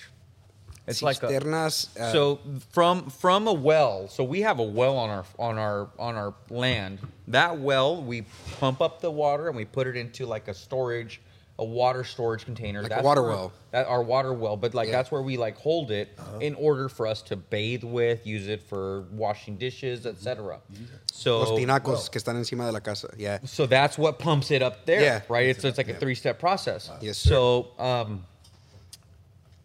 It's 0.87 1.03
like 1.03 1.23
a, 1.23 1.29
Cisternas, 1.29 1.99
uh, 1.99 2.13
so 2.13 2.41
from 2.73 3.09
from 3.09 3.47
a 3.49 3.53
well. 3.53 4.09
So 4.09 4.23
we 4.23 4.43
have 4.43 4.59
a 4.59 4.63
well 4.63 4.97
on 4.99 5.09
our 5.11 5.25
on 5.39 5.57
our 5.59 5.89
on 5.99 6.15
our 6.17 6.35
land. 6.51 6.99
That 7.29 7.59
well, 7.59 8.03
we 8.03 8.27
pump 8.61 8.83
up 8.83 9.01
the 9.01 9.11
water 9.11 9.49
and 9.49 9.57
we 9.57 9.65
put 9.65 9.87
it 9.87 9.97
into 9.97 10.27
like 10.27 10.47
a 10.47 10.53
storage, 10.53 11.23
a 11.59 11.65
water 11.65 12.05
storage 12.05 12.45
container. 12.45 12.83
Like 12.83 12.93
a 13.01 13.03
water 13.03 13.23
where- 13.23 13.31
well. 13.31 13.53
That 13.71 13.87
our 13.87 14.03
water 14.03 14.33
well, 14.35 14.57
but 14.59 14.75
like 14.75 14.89
Yeah. 14.89 14.93
that's 14.97 15.11
where 15.11 15.23
we 15.23 15.37
like 15.39 15.57
hold 15.57 15.91
it 15.91 16.17
in 16.41 16.55
order 16.55 16.89
for 16.91 17.07
us 17.07 17.23
to 17.23 17.35
bathe 17.37 17.83
with, 17.83 18.27
use 18.27 18.47
it 18.47 18.63
for 18.63 19.01
washing 19.11 19.57
dishes, 19.57 20.05
etc. 20.07 20.61
So 21.13 21.39
los 21.41 21.51
tinacos 21.59 21.87
well. 21.87 22.09
que 22.13 22.21
están 22.21 22.37
encima 22.37 22.67
de 22.67 22.73
la 22.73 22.81
casa. 22.81 23.09
Yeah. 23.17 23.39
so 23.47 23.67
that's 23.67 23.97
what 23.97 24.19
pumps 24.19 24.51
it 24.51 24.63
up 24.63 24.85
there, 24.87 25.01
Yeah. 25.01 25.21
right? 25.29 25.49
It's, 25.49 25.65
it's 25.65 25.79
like 25.79 25.89
a 25.89 25.95
three 25.95 26.15
step 26.15 26.39
process. 26.39 26.91
Yes, 27.01 27.17
sir. 27.19 27.31
So 27.31 27.69
um, 27.79 28.25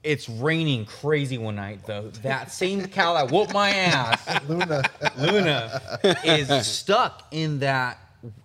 it's 0.04 0.30
raining 0.30 0.86
crazy 0.86 1.38
one 1.38 1.56
night, 1.56 1.82
though. 1.86 2.10
That 2.24 2.52
same 2.52 2.86
cow 2.88 3.16
that 3.16 3.32
whooped 3.32 3.54
my 3.54 3.70
ass, 3.70 4.42
Luna. 4.48 4.84
Luna, 5.18 6.00
is 6.24 6.68
stuck 6.68 7.28
in 7.32 7.60
that. 7.60 8.00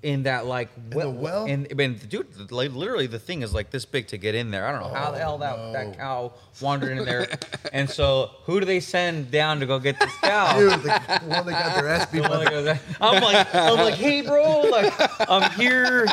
In 0.05 0.23
that 0.23 0.47
like 0.47 0.69
the 0.91 1.11
well? 1.11 1.47
and, 1.47 1.67
and 1.81 2.09
dude, 2.09 2.53
like, 2.53 2.71
literally 2.71 3.09
the 3.09 3.19
thing 3.19 3.43
is 3.43 3.53
like 3.53 3.71
this 3.71 3.85
big 3.85 4.07
to 4.07 4.17
get 4.17 4.37
in 4.37 4.53
there. 4.53 4.69
I 4.69 4.71
don't 4.71 4.83
know 4.83 4.95
how 4.97 5.11
the 5.11 5.17
oh, 5.17 5.21
hell 5.21 5.39
that, 5.39 5.73
that 5.73 5.99
cow 5.99 6.33
wandered 6.61 6.99
in 6.99 7.05
there. 7.05 7.29
and 7.73 7.89
so, 7.89 8.31
who 8.45 8.61
do 8.61 8.67
they 8.67 8.81
send 8.81 9.31
down 9.31 9.61
to 9.61 9.67
go 9.67 9.79
get 9.79 9.99
this 9.99 10.15
cow? 10.23 10.59
Dude, 10.59 10.71
the 10.71 10.91
one 11.27 11.47
that 11.47 11.51
got 11.51 11.77
their 11.77 11.89
ass 11.89 12.11
beat 12.11 12.23
The 12.23 12.29
one 12.29 12.45
that 12.45 12.51
goes, 12.51 12.79
I'm 13.01 13.23
like, 13.23 13.55
I'm 13.55 13.77
like, 13.77 13.95
hey, 13.95 14.23
bro, 14.23 14.63
like, 14.63 14.93
I'm 15.29 15.51
here. 15.53 16.07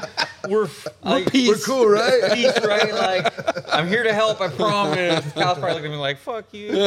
We're 0.47 0.67
like, 1.03 1.33
We're 1.33 1.57
cool, 1.57 1.87
right? 1.87 2.21
peace, 2.33 2.57
right? 2.65 2.93
Like, 2.93 3.73
I'm 3.73 3.87
here 3.87 4.03
to 4.03 4.13
help. 4.13 4.41
I 4.41 4.49
promise. 4.49 5.25
The 5.25 5.41
cow's 5.41 5.57
probably 5.59 5.73
looking 5.73 5.91
at 5.91 5.95
me 5.95 5.97
like, 5.97 6.17
fuck 6.17 6.53
you. 6.53 6.71
we 6.71 6.77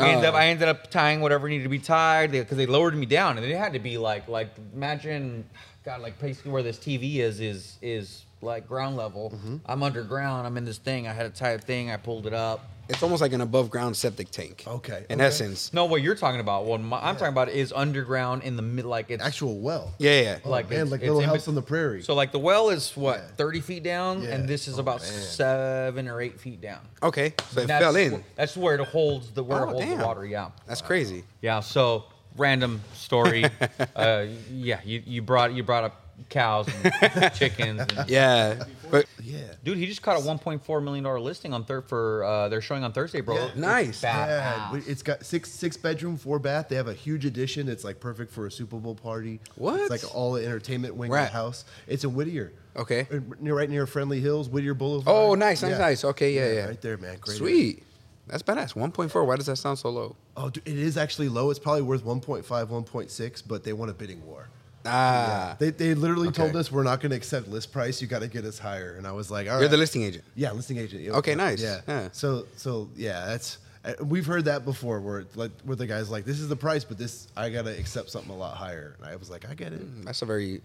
ended 0.00 0.24
up, 0.24 0.34
I 0.34 0.48
ended 0.48 0.68
up 0.68 0.90
tying 0.90 1.20
whatever 1.20 1.48
needed 1.48 1.64
to 1.64 1.70
be 1.70 1.78
tied 1.78 2.32
because 2.32 2.56
they 2.56 2.66
lowered 2.66 2.96
me 2.96 3.06
down, 3.06 3.38
and 3.38 3.46
it 3.46 3.56
had 3.56 3.72
to 3.72 3.78
be 3.78 3.98
like, 3.98 4.28
like, 4.28 4.50
imagine, 4.74 5.44
God, 5.84 6.00
like 6.00 6.18
basically 6.20 6.52
where 6.52 6.62
this 6.62 6.78
TV 6.78 7.16
is 7.16 7.40
is 7.40 7.78
is 7.82 8.24
like 8.42 8.66
ground 8.68 8.96
level. 8.96 9.30
Mm-hmm. 9.34 9.56
I'm 9.66 9.82
underground. 9.82 10.46
I'm 10.46 10.56
in 10.56 10.64
this 10.64 10.78
thing. 10.78 11.06
I 11.08 11.12
had 11.12 11.26
a 11.26 11.30
tight 11.30 11.62
thing. 11.64 11.90
I 11.90 11.96
pulled 11.96 12.26
it 12.26 12.34
up. 12.34 12.68
It's 12.88 13.02
almost 13.02 13.22
like 13.22 13.32
an 13.32 13.40
above 13.40 13.70
ground 13.70 13.96
septic 13.96 14.30
tank. 14.30 14.64
Okay, 14.66 15.06
In 15.08 15.20
okay. 15.20 15.26
essence. 15.28 15.72
No, 15.72 15.84
what 15.86 16.02
you're 16.02 16.16
talking 16.16 16.40
about, 16.40 16.66
what 16.66 16.80
my, 16.80 16.98
I'm 16.98 17.14
talking 17.14 17.28
about 17.32 17.48
is 17.48 17.72
underground 17.72 18.42
in 18.42 18.56
the 18.56 18.62
mid, 18.62 18.84
like 18.84 19.08
it's 19.08 19.22
Actual 19.22 19.60
well. 19.60 19.94
Yeah, 19.98 20.20
yeah. 20.20 20.38
Oh, 20.44 20.50
like 20.50 20.68
man, 20.68 20.80
it's- 20.80 20.90
like 20.90 21.00
it's 21.00 21.08
Little 21.10 21.22
House 21.22 21.42
bet- 21.42 21.48
on 21.48 21.54
the 21.54 21.62
Prairie. 21.62 22.02
So 22.02 22.14
like 22.14 22.32
the 22.32 22.40
well 22.40 22.68
is 22.70 22.94
what 22.96 23.18
Yeah. 23.20 23.28
30 23.36 23.60
feet 23.60 23.82
down, 23.84 24.22
Yeah. 24.22 24.30
and 24.30 24.48
this 24.48 24.66
is 24.68 24.76
Oh, 24.78 24.80
about 24.80 25.00
man. 25.00 25.10
seven 25.10 26.08
or 26.08 26.20
eight 26.20 26.40
feet 26.40 26.60
down. 26.60 26.80
Okay. 27.02 27.34
So 27.52 27.60
it 27.62 27.68
That's 27.68 27.82
fell 27.84 27.94
wh- 27.94 27.98
in. 27.98 28.24
That's 28.34 28.56
where 28.56 28.74
it 28.74 28.80
holds 28.86 29.30
the 29.30 29.44
where 29.44 29.60
Oh, 29.60 29.62
it 29.62 29.72
holds 29.72 29.86
damn. 29.86 29.98
the 29.98 30.04
water. 30.04 30.26
Yeah, 30.26 30.50
That's 30.66 30.82
crazy. 30.82 31.24
yeah. 31.40 31.60
So 31.60 32.04
random 32.36 32.82
story. 32.94 33.44
uh, 33.96 34.24
yeah, 34.50 34.80
you, 34.84 35.02
you 35.06 35.22
brought 35.22 35.52
you 35.54 35.62
brought 35.62 35.84
up 35.84 36.01
cows 36.28 36.68
and 37.12 37.34
chickens. 37.34 37.80
And, 37.80 38.08
Yeah. 38.08 38.64
But 38.90 39.06
yeah. 39.22 39.38
Dude, 39.64 39.78
he 39.78 39.86
just 39.86 40.02
caught 40.02 40.18
a 40.18 40.20
1.4 40.22 40.82
million 40.82 41.04
dollar 41.04 41.20
listing 41.20 41.52
on 41.54 41.64
third 41.64 41.88
for 41.88 42.24
uh, 42.24 42.48
they're 42.48 42.60
showing 42.60 42.84
on 42.84 42.92
Thursday, 42.92 43.20
bro. 43.20 43.36
Yeah. 43.36 43.46
It's 43.46 43.56
Nice. 43.56 44.02
badass. 44.02 44.72
Yeah, 44.74 44.80
it's 44.86 45.02
got 45.02 45.24
six 45.24 45.50
six 45.50 45.76
bedroom, 45.76 46.16
four 46.16 46.38
bath. 46.38 46.68
They 46.68 46.76
have 46.76 46.88
a 46.88 46.94
huge 46.94 47.24
addition. 47.24 47.68
It's 47.68 47.84
like 47.84 48.00
perfect 48.00 48.32
for 48.32 48.46
a 48.46 48.50
Super 48.50 48.76
Bowl 48.76 48.94
party. 48.94 49.40
What? 49.56 49.80
It's 49.80 49.90
like 49.90 50.14
all 50.14 50.32
the 50.32 50.44
entertainment 50.44 50.94
wing 50.96 51.10
Where 51.10 51.20
of 51.20 51.26
the 51.26 51.32
house. 51.32 51.64
It's 51.86 52.04
in 52.04 52.14
Whittier. 52.14 52.52
Okay. 52.76 53.06
Uh, 53.12 53.20
Near, 53.40 53.54
right 53.56 53.68
near 53.68 53.86
Friendly 53.86 54.20
Hills, 54.20 54.48
Whittier 54.48 54.74
Boulevard. 54.74 55.14
oh, 55.14 55.34
nice, 55.34 55.62
nice, 55.62 55.78
nice. 55.78 56.04
Okay, 56.04 56.32
yeah, 56.34 56.52
yeah. 56.52 56.66
Right 56.66 56.80
there, 56.80 56.96
man. 56.96 57.16
Great 57.20 57.36
Sweet. 57.36 57.82
That's 58.28 58.42
badass. 58.42 58.74
1.4. 58.74 59.26
Why 59.26 59.36
does 59.36 59.46
that 59.46 59.56
sound 59.56 59.78
so 59.78 59.90
low? 59.90 60.16
Oh, 60.36 60.48
dude, 60.48 60.66
it 60.66 60.78
is 60.78 60.96
actually 60.96 61.28
low. 61.28 61.50
It's 61.50 61.58
probably 61.58 61.82
worth 61.82 62.04
1.5, 62.04 62.44
1.6, 62.44 63.42
but 63.46 63.64
they 63.64 63.72
won 63.72 63.88
a 63.88 63.92
bidding 63.92 64.24
war. 64.24 64.48
Ah. 64.84 65.56
They, 65.58 65.70
they 65.70 65.94
literally 65.94 66.28
Okay. 66.28 66.42
told 66.42 66.56
us 66.56 66.70
we're 66.72 66.82
not 66.82 67.00
going 67.00 67.10
to 67.10 67.16
accept 67.16 67.48
list 67.48 67.72
price. 67.72 68.00
You 68.02 68.08
got 68.08 68.20
to 68.22 68.28
get 68.28 68.44
us 68.44 68.58
higher. 68.58 68.94
And 68.96 69.06
I 69.06 69.12
was 69.12 69.30
like, 69.30 69.46
all 69.46 69.54
right. 69.54 69.60
You're 69.60 69.68
the 69.68 69.76
listing 69.76 70.02
agent. 70.02 70.24
Yeah, 70.34 70.52
listing 70.52 70.78
agent. 70.78 71.02
yeah. 71.02 71.12
Okay, 71.12 71.34
nice. 71.34 71.60
Yeah. 71.62 71.80
Yeah. 71.86 72.08
So 72.12 72.46
so 72.56 72.88
yeah, 72.96 73.26
that's 73.26 73.58
uh, 73.84 73.94
we've 74.04 74.26
heard 74.26 74.44
that 74.46 74.64
before 74.64 75.00
where 75.00 75.24
like 75.34 75.52
where 75.64 75.76
the 75.76 75.86
guy's 75.86 76.10
like, 76.10 76.24
this 76.24 76.40
is 76.40 76.48
the 76.48 76.56
price, 76.56 76.84
but 76.84 76.98
this 76.98 77.28
I 77.36 77.50
gotta 77.50 77.76
accept 77.78 78.10
something 78.10 78.30
a 78.32 78.36
lot 78.36 78.56
higher. 78.56 78.96
And 78.98 79.08
I 79.08 79.16
was 79.16 79.30
like, 79.30 79.48
I 79.48 79.54
get 79.54 79.72
it. 79.72 80.04
That's 80.04 80.22
a 80.22 80.26
very 80.26 80.60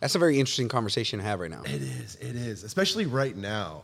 that's 0.00 0.14
a 0.14 0.18
very 0.18 0.40
interesting 0.40 0.68
conversation 0.68 1.18
to 1.18 1.24
have 1.24 1.40
right 1.40 1.50
now. 1.50 1.62
It 1.64 1.82
is. 1.82 2.16
It 2.20 2.36
is. 2.36 2.64
Especially 2.64 3.04
right 3.06 3.36
now. 3.36 3.82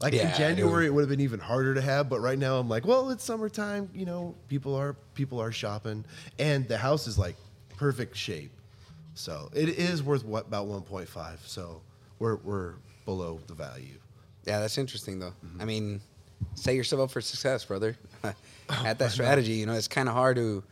Like 0.00 0.14
Yeah, 0.14 0.30
in 0.30 0.36
January, 0.38 0.86
it 0.86 0.94
would 0.94 1.00
have 1.02 1.08
been 1.10 1.20
even 1.20 1.40
harder 1.40 1.74
to 1.74 1.82
have, 1.82 2.08
but 2.08 2.20
right 2.20 2.38
now 2.38 2.58
I'm 2.58 2.68
like, 2.68 2.86
well, 2.86 3.10
it's 3.10 3.24
summertime. 3.24 3.90
You 3.92 4.06
know, 4.06 4.34
people 4.48 4.74
are 4.76 4.94
people 5.14 5.40
are 5.42 5.50
shopping, 5.50 6.04
and 6.38 6.66
the 6.68 6.78
house 6.78 7.06
is 7.08 7.18
like 7.18 7.34
perfect 7.76 8.16
shape. 8.16 8.52
So 9.18 9.50
it 9.52 9.68
is 9.70 10.02
worth 10.02 10.24
what 10.24 10.46
about 10.46 10.68
1.5. 10.68 11.38
So 11.46 11.80
we're 12.18 12.36
we're 12.36 12.74
below 13.04 13.40
the 13.46 13.54
value. 13.54 13.98
Yeah, 14.46 14.60
that's 14.60 14.78
interesting 14.78 15.18
though. 15.18 15.32
Mm-hmm. 15.44 15.60
I 15.60 15.64
mean, 15.64 16.00
set 16.54 16.74
yourself 16.74 17.02
up 17.02 17.10
for 17.10 17.20
success, 17.20 17.64
brother. 17.64 17.96
Oh, 18.70 18.82
At 18.84 18.98
that 18.98 19.12
strategy, 19.12 19.52
you 19.52 19.64
know, 19.64 19.72
it's 19.72 19.88
kind 19.88 20.10
of 20.10 20.14
hard 20.14 20.36
to 20.36 20.62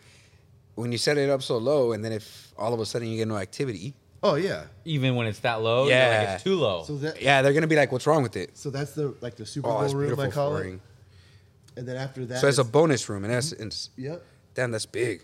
when 0.75 0.93
you 0.93 0.99
set 0.99 1.17
it 1.17 1.31
up 1.31 1.43
so 1.43 1.57
low, 1.57 1.93
and 1.93 2.05
then 2.05 2.13
if 2.13 2.53
all 2.59 2.75
of 2.75 2.81
a 2.81 2.85
sudden 2.85 3.09
you 3.09 3.17
get 3.17 3.27
no 3.27 3.39
activity, 3.39 3.95
Oh 4.23 4.35
yeah. 4.35 4.65
even 4.85 5.17
when 5.17 5.27
it's 5.27 5.39
that 5.39 5.63
low. 5.63 5.89
Yeah. 5.89 6.11
Yeah, 6.11 6.19
like 6.29 6.35
it's 6.35 6.45
too 6.45 6.57
low. 6.57 6.85
So 6.85 6.97
that 6.99 7.23
Yeah, 7.23 7.41
they're 7.41 7.55
gonna 7.55 7.67
be 7.67 7.75
like, 7.77 7.91
"What's 7.93 8.07
wrong 8.07 8.23
with 8.23 8.37
it?" 8.37 8.55
so 8.55 8.69
that's 8.69 8.93
the 8.93 9.15
like 9.23 9.37
the 9.37 9.47
Super 9.47 9.69
Oh, 9.69 9.73
Bowl 9.73 9.83
it's 9.85 9.95
room 9.95 10.21
I 10.21 10.29
call 10.29 10.51
flooring. 10.51 10.75
it. 10.75 11.79
And 11.79 11.89
then 11.89 11.97
after 11.97 12.27
that, 12.27 12.41
So 12.43 12.49
it's 12.49 12.59
a 12.59 12.65
bonus 12.65 13.09
room 13.09 13.25
in 13.25 13.31
essence. 13.31 13.89
Yep. 13.97 14.23
Damn, 14.55 14.71
that's 14.73 14.85
big. 14.87 15.23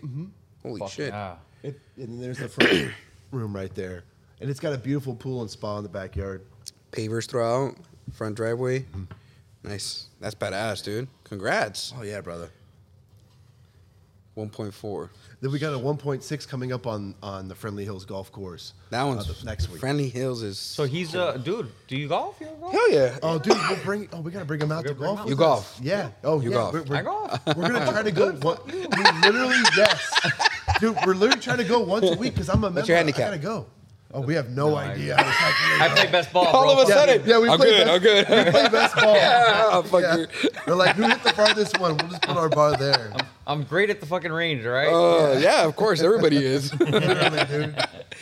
Holy 0.63 0.79
Fuck 0.79 0.89
shit! 0.89 1.09
yeah. 1.13 1.35
It, 1.61 1.79
and 1.97 2.07
then 2.09 2.21
there's 2.21 2.39
the 2.39 2.49
front 2.49 2.71
room 3.33 3.55
right 3.55 3.73
there, 3.75 4.03
and 4.39 4.49
it's 4.49 4.59
got 4.59 4.73
a 4.73 4.77
beautiful 4.77 5.15
pool 5.15 5.41
and 5.41 5.49
spa 5.49 5.77
in 5.77 5.83
the 5.83 5.89
backyard. 5.89 6.41
Pavers 6.91 7.27
throughout, 7.29 7.75
front 8.13 8.35
driveway. 8.35 8.85
Nice. 9.63 10.07
That's 10.19 10.35
badass, 10.35 10.83
dude. 10.83 11.07
Congrats. 11.23 11.93
Oh 11.97 12.03
yeah, 12.03 12.21
brother. 12.21 12.49
1.4. 14.37 15.09
Then 15.41 15.51
we 15.51 15.59
got 15.59 15.73
a 15.73 15.77
1.6 15.77 16.47
coming 16.47 16.71
up 16.73 16.87
on 16.87 17.13
on 17.21 17.47
the 17.47 17.53
Friendly 17.53 17.83
Hills 17.83 18.03
Golf 18.03 18.31
Course. 18.31 18.73
That 18.89 19.01
uh, 19.01 19.07
one's 19.07 19.27
the 19.27 19.45
next 19.45 19.69
week. 19.69 19.79
Friendly 19.79 20.09
Hills 20.09 20.41
is. 20.41 20.57
So 20.57 20.85
he's 20.85 21.13
a 21.13 21.37
dude. 21.43 21.69
Do 21.87 21.95
you 21.95 22.07
golf? 22.07 22.37
You 22.41 22.47
golf? 22.59 22.71
Hell 22.71 22.91
yeah. 22.91 23.19
Oh, 23.21 23.37
dude, 23.37 23.55
we'll 23.69 23.77
bring. 23.83 24.09
Oh, 24.11 24.21
we 24.21 24.31
gotta 24.31 24.45
bring 24.45 24.61
him 24.61 24.71
out 24.71 24.85
to 24.85 24.93
gotta 24.93 24.99
him 24.99 25.15
golf. 25.15 25.19
out. 25.19 25.27
You 25.29 25.35
golf. 25.35 25.79
Yeah. 25.83 26.09
Oh, 26.23 26.41
You 26.41 26.49
yeah. 26.49 26.55
golf. 26.55 26.73
We're, 26.73 26.83
we're, 26.83 26.95
I 26.95 27.01
golf. 27.03 27.45
we're 27.55 27.69
gonna 27.69 27.91
try 27.91 28.01
to 28.01 28.11
go. 28.11 28.31
One, 28.31 28.57
dude, 28.67 28.89
literally, 29.23 29.57
yes. 29.77 30.19
Dude, 30.83 30.97
we're 31.05 31.13
literally 31.13 31.41
trying 31.41 31.59
to 31.59 31.63
go 31.63 31.79
once 31.79 32.09
a 32.09 32.15
week 32.17 32.33
because 32.33 32.49
I'm 32.49 32.57
a 32.57 32.61
member. 32.63 32.79
What's 32.81 32.89
your 32.89 32.97
I 32.97 32.99
handicap? 32.99 33.27
gotta 33.27 33.37
go. 33.37 33.67
Oh, 34.13 34.19
we 34.19 34.33
have 34.35 34.49
no, 34.49 34.71
No 34.71 34.75
idea. 34.75 35.15
idea. 35.15 35.15
how 35.15 35.23
to 35.23 35.31
calculate 35.31 35.81
I 35.81 35.95
play 36.03 36.11
best 36.11 36.33
ball. 36.33 36.45
All 36.53 36.63
bro. 36.63 36.71
of 36.73 36.77
a 36.79 36.81
Fuck 36.81 36.91
sudden, 36.93 37.21
it. 37.21 37.25
Yeah, 37.25 37.39
we 37.39 37.49
I'm 37.49 37.57
play 37.57 37.69
good. 37.69 37.85
best- 37.85 37.89
I'm 37.95 38.01
good. 38.01 38.45
We 38.45 38.51
play 38.51 38.69
best 38.69 38.95
ball. 38.97 39.15
Ah, 39.19 39.81
fuck 39.81 40.01
Yeah. 40.01 40.17
you. 40.17 40.27
They're 40.65 40.75
like, 40.75 40.95
who 40.97 41.03
hit 41.03 41.23
the 41.23 41.31
farthest 41.31 41.79
one? 41.79 41.95
We'll 41.97 42.09
just 42.09 42.21
put 42.23 42.35
our 42.35 42.49
bar 42.49 42.75
there. 42.75 43.13
I'm 43.45 43.63
great 43.63 43.89
at 43.89 43.99
the 43.99 44.05
fucking 44.05 44.31
range, 44.31 44.63
right? 44.65 44.87
Uh, 44.87 45.37
yeah, 45.39 45.65
of 45.65 45.75
course, 45.75 46.01
everybody 46.01 46.37
is. 46.37 46.73
Literally. 46.79 47.73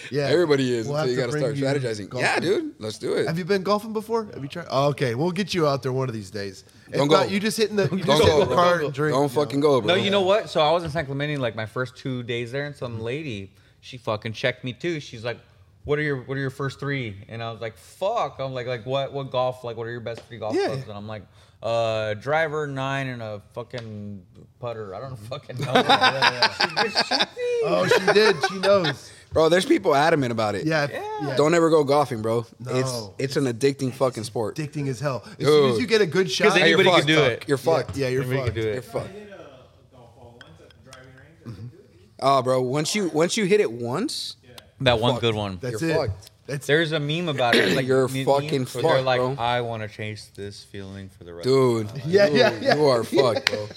Yeah, 0.10 0.24
everybody 0.24 0.74
is 0.74 0.88
We'll 0.88 0.98
until 0.98 0.98
have 0.98 1.10
you 1.10 1.16
got 1.16 1.32
to 1.32 1.56
start 1.60 1.82
strategizing. 1.82 2.10
golfing. 2.10 2.28
Yeah, 2.28 2.40
dude, 2.40 2.74
let's 2.80 2.98
do 2.98 3.14
it. 3.14 3.28
Have 3.28 3.38
you 3.38 3.46
been 3.46 3.62
golfing 3.62 3.94
before? 3.94 4.26
Have 4.34 4.42
you 4.42 4.48
tried? 4.50 4.66
Oh, 4.72 4.88
okay, 4.90 5.14
we'll 5.16 5.32
get 5.32 5.54
you 5.54 5.68
out 5.68 5.84
there 5.84 5.92
one 5.94 6.08
of 6.10 6.16
these 6.16 6.32
days. 6.32 6.64
If 6.88 6.94
Don't 6.96 7.10
not, 7.12 7.26
go. 7.28 7.30
you 7.30 7.40
just 7.40 7.58
hitting 7.58 7.76
the, 7.76 7.84
you 7.96 8.04
just 8.04 8.24
hitting 8.24 8.40
the 8.40 8.46
bro. 8.48 8.56
cart 8.56 8.84
and 8.84 8.94
drink. 8.94 9.14
Don't 9.14 9.30
you 9.30 9.36
know? 9.36 9.42
fucking 9.44 9.60
go, 9.60 9.80
bro. 9.82 9.88
No, 9.90 9.96
you 9.96 10.10
know 10.10 10.22
what? 10.22 10.50
So 10.50 10.60
I 10.62 10.72
was 10.72 10.84
in 10.84 10.90
San 10.90 11.06
Clemente 11.06 11.38
like 11.38 11.56
my 11.56 11.66
first 11.68 11.96
two 11.98 12.24
days 12.24 12.52
there, 12.52 12.66
and 12.66 12.76
some 12.76 13.00
lady, 13.00 13.52
she 13.82 13.98
fucking 13.98 14.34
checked 14.34 14.64
me 14.64 14.74
too. 14.74 15.00
She's 15.00 15.24
like, 15.24 15.40
"What 15.84 16.00
are 16.00 16.04
your 16.04 16.24
What 16.24 16.36
are 16.36 16.42
your 16.42 16.50
first 16.50 16.80
three? 16.80 17.16
And 17.30 17.44
I 17.44 17.52
was 17.52 17.62
like, 17.62 17.78
"Fuck!" 17.78 18.38
I'm 18.40 18.54
like, 18.54 18.66
"Like 18.68 18.86
what? 18.88 19.14
What 19.14 19.30
golf? 19.30 19.64
Like 19.64 19.78
what 19.78 19.86
are 19.86 19.92
your 19.92 20.00
best 20.00 20.22
three 20.28 20.40
golf 20.40 20.56
Yeah. 20.56 20.68
clubs?" 20.68 20.84
And 20.84 20.94
I'm 20.94 21.08
like, 21.08 21.24
"Uh, 21.62 22.14
driver 22.16 22.68
nine 22.68 23.08
and 23.08 23.22
a 23.22 23.42
fucking 23.54 24.24
putter. 24.60 24.96
I 24.96 25.00
don't 25.00 25.18
fucking 25.18 25.60
know." 25.60 25.74
Oh, 27.64 27.88
she 27.88 28.14
did. 28.14 28.36
She 28.50 28.58
knows. 28.58 29.12
Bro, 29.34 29.50
there's 29.50 29.66
people 29.68 29.94
adamant 29.94 30.32
about 30.32 30.56
it. 30.56 30.66
Yeah. 30.66 30.88
Yeah. 30.92 31.04
yeah. 31.22 31.36
Don't 31.36 31.54
ever 31.54 31.70
go 31.70 31.84
golfing, 31.84 32.24
bro. 32.24 32.46
No. 32.60 32.72
It's 32.76 33.10
it's 33.20 33.36
an 33.36 33.46
addicting 33.46 33.94
fucking 33.94 34.24
sport. 34.24 34.56
addicting 34.56 34.88
as 34.88 35.00
hell. 35.00 35.24
As 35.40 35.46
soon 35.46 35.72
as 35.74 35.80
you 35.80 35.86
get 35.86 36.02
a 36.02 36.08
good 36.08 36.30
shot, 36.32 36.58
Anybody 36.58 36.70
you're 36.72 36.84
can 36.84 36.94
fucked. 36.96 37.08
do 37.08 37.24
it. 37.24 37.46
You're 37.48 37.58
fucked. 37.60 37.98
Yeah, 37.98 38.08
you're 38.08 38.24
Anybody 38.24 38.42
fucked. 38.46 38.56
can 38.56 38.64
do 38.64 38.70
You're 38.74 38.82
fucked. 38.82 39.10
I 39.10 39.20
a 39.20 39.96
golf 39.96 40.16
ball 40.16 40.40
once 40.42 40.56
at 40.60 40.70
the 40.70 40.92
driving 40.92 41.56
range. 41.56 41.72
Oh, 42.20 42.42
bro, 42.42 42.62
once 42.64 42.96
you 42.96 43.10
once 43.10 43.38
you 43.38 43.46
hit 43.46 43.60
it 43.62 43.72
once, 43.72 44.38
That 44.82 45.00
one 45.00 45.14
Fuck. 45.14 45.22
good 45.22 45.36
one. 45.36 45.60
That's 45.62 45.80
You're 45.82 45.92
it. 45.92 45.96
fucked. 45.96 46.31
That's 46.48 46.68
There's 46.68 46.92
a 46.92 47.00
meme 47.00 47.30
about 47.30 47.56
it. 47.56 47.66
It's 47.66 47.76
like 47.76 47.86
You're 47.86 48.08
me- 48.08 48.26
fucking 48.26 48.50
meme 48.52 48.66
where 48.66 48.82
they're 48.84 48.92
fucked, 48.94 49.06
like, 49.06 49.20
bro. 49.20 49.36
I 49.38 49.62
want 49.62 49.84
to 49.84 49.88
chase 49.88 50.32
this 50.36 50.64
feeling 50.64 51.10
for 51.10 51.24
the 51.24 51.34
rest. 51.34 51.46
dude. 51.48 51.90
Yeah, 52.06 52.28
you, 52.28 52.38
yeah, 52.40 52.60
yeah. 52.60 52.76
You 52.76 52.86
are 52.88 53.04
fucked, 53.04 53.52
bro. 53.52 53.68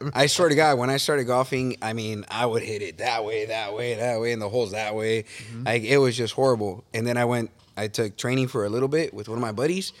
I 0.14 0.26
swear 0.26 0.48
to 0.48 0.54
God, 0.54 0.78
when 0.78 0.88
I 0.90 0.96
started 0.96 1.24
golfing, 1.24 1.76
I 1.82 1.92
mean, 1.92 2.24
I 2.28 2.46
would 2.46 2.62
hit 2.62 2.80
it 2.82 2.98
that 2.98 3.24
way, 3.24 3.46
that 3.46 3.74
way, 3.74 3.94
that 3.94 4.20
way, 4.20 4.32
and 4.32 4.40
the 4.40 4.48
holes 4.48 4.70
that 4.70 4.94
way. 4.94 5.24
Mm-hmm. 5.24 5.64
Like 5.64 5.82
it 5.82 5.98
was 5.98 6.16
just 6.16 6.32
horrible. 6.34 6.84
And 6.94 7.06
then 7.06 7.16
I 7.16 7.24
went, 7.24 7.50
I 7.76 7.88
took 7.88 8.16
training 8.16 8.48
for 8.48 8.64
a 8.64 8.68
little 8.70 8.88
bit 8.88 9.12
with 9.12 9.28
one 9.28 9.36
of 9.36 9.42
my 9.42 9.52
buddies, 9.52 9.92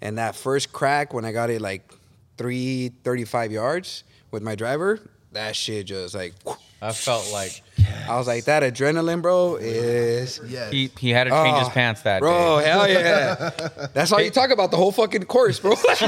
and 0.00 0.18
that 0.18 0.34
first 0.34 0.72
crack 0.72 1.12
when 1.12 1.24
I 1.24 1.32
got 1.32 1.50
it 1.50 1.60
like 1.60 1.92
three 2.38 2.92
thirty-five 3.04 3.52
yards 3.52 4.04
with 4.30 4.42
my 4.42 4.54
driver, 4.54 4.98
that 5.32 5.54
shit 5.54 5.86
just 5.86 6.14
like. 6.14 6.34
I 6.80 6.92
felt 6.92 7.30
like 7.32 7.62
I 8.08 8.16
was 8.16 8.26
like, 8.26 8.44
that 8.44 8.62
adrenaline, 8.62 9.20
bro, 9.22 9.56
is. 9.56 10.40
yes. 10.46 10.72
he, 10.72 10.90
he 10.98 11.10
had 11.10 11.24
to 11.24 11.30
change 11.30 11.58
his 11.58 11.68
Oh, 11.68 11.70
pants 11.70 12.02
that 12.02 12.16
day. 12.16 12.20
Bro, 12.20 12.60
day. 12.60 12.66
hell 12.66 12.88
yeah. 12.88 13.86
That's 13.94 14.12
all 14.12 14.20
you 14.20 14.30
talk 14.30 14.50
about 14.50 14.70
the 14.70 14.76
whole 14.76 14.92
fucking 14.92 15.24
course, 15.24 15.60
bro. 15.60 15.70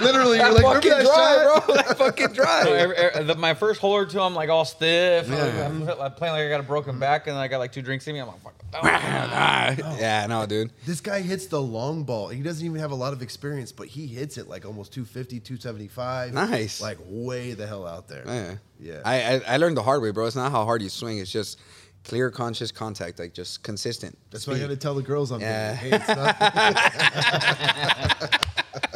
Literally, 0.00 0.38
that 0.38 0.52
you're 0.52 0.52
like, 0.54 0.62
fucking 0.62 0.90
remember 0.90 1.04
that 1.04 1.04
drive, 1.04 1.52
shot? 1.52 1.66
bro. 1.66 1.74
That 1.76 1.98
fucking 1.98 2.32
drive. 2.32 2.64
So 2.64 2.72
every- 2.74 2.96
every- 2.96 3.24
the, 3.24 3.34
my 3.36 3.54
first 3.54 3.80
hole 3.80 3.92
or 3.92 4.06
two, 4.06 4.20
I'm 4.20 4.34
like 4.34 4.48
all 4.48 4.64
stiff. 4.64 5.28
Yeah. 5.28 5.66
I'm, 5.66 5.88
I'm 5.88 6.12
playing 6.12 6.34
like 6.34 6.42
I 6.44 6.48
got 6.48 6.60
a 6.60 6.64
broken 6.64 6.98
back, 6.98 7.26
and 7.26 7.36
I 7.36 7.48
got 7.48 7.58
like 7.58 7.72
two 7.72 7.82
drinks 7.82 8.06
in 8.06 8.14
me. 8.14 8.20
I'm 8.20 8.28
like, 8.28 8.42
fuck. 8.42 8.52
Ah, 8.82 9.74
yeah, 9.98 10.26
no, 10.26 10.44
dude. 10.44 10.70
This 10.84 11.00
guy 11.00 11.20
hits 11.20 11.46
the 11.46 11.60
long 11.60 12.02
ball. 12.04 12.28
He 12.28 12.42
doesn't 12.42 12.64
even 12.64 12.78
have 12.80 12.90
a 12.90 12.94
lot 12.96 13.12
of 13.12 13.22
experience, 13.22 13.72
but 13.72 13.86
he 13.86 14.06
hits 14.06 14.36
it 14.38 14.48
like 14.48 14.66
almost 14.66 14.92
250, 14.92 15.40
275. 15.40 16.32
Nice. 16.34 16.80
Like 16.82 16.98
way 17.06 17.52
the 17.54 17.66
hell 17.66 17.86
out 17.86 18.08
there. 18.08 18.24
Yeah. 18.26 18.54
Yeah. 18.78 19.00
I, 19.04 19.36
I 19.36 19.40
I 19.54 19.56
learned 19.56 19.76
the 19.78 19.82
hard 19.82 20.02
way, 20.02 20.10
bro. 20.10 20.26
It's 20.26 20.36
not 20.36 20.52
how 20.52 20.64
hard 20.66 20.82
you 20.82 20.90
swing. 21.06 21.18
It's 21.18 21.30
just 21.30 21.58
clear, 22.04 22.30
conscious 22.30 22.70
contact, 22.72 23.18
like 23.18 23.32
just 23.34 23.62
consistent. 23.62 24.16
That's 24.30 24.46
why 24.46 24.54
I 24.54 24.56
speed. 24.56 24.68
got 24.68 24.74
to 24.74 24.76
tell 24.76 24.94
the 24.94 25.02
girls 25.02 25.30
I'm 25.32 25.40
Yeah. 25.40 25.74
dating. 25.80 25.90
Hey, 25.90 25.96
it's 25.96 26.08
not, 26.16 26.36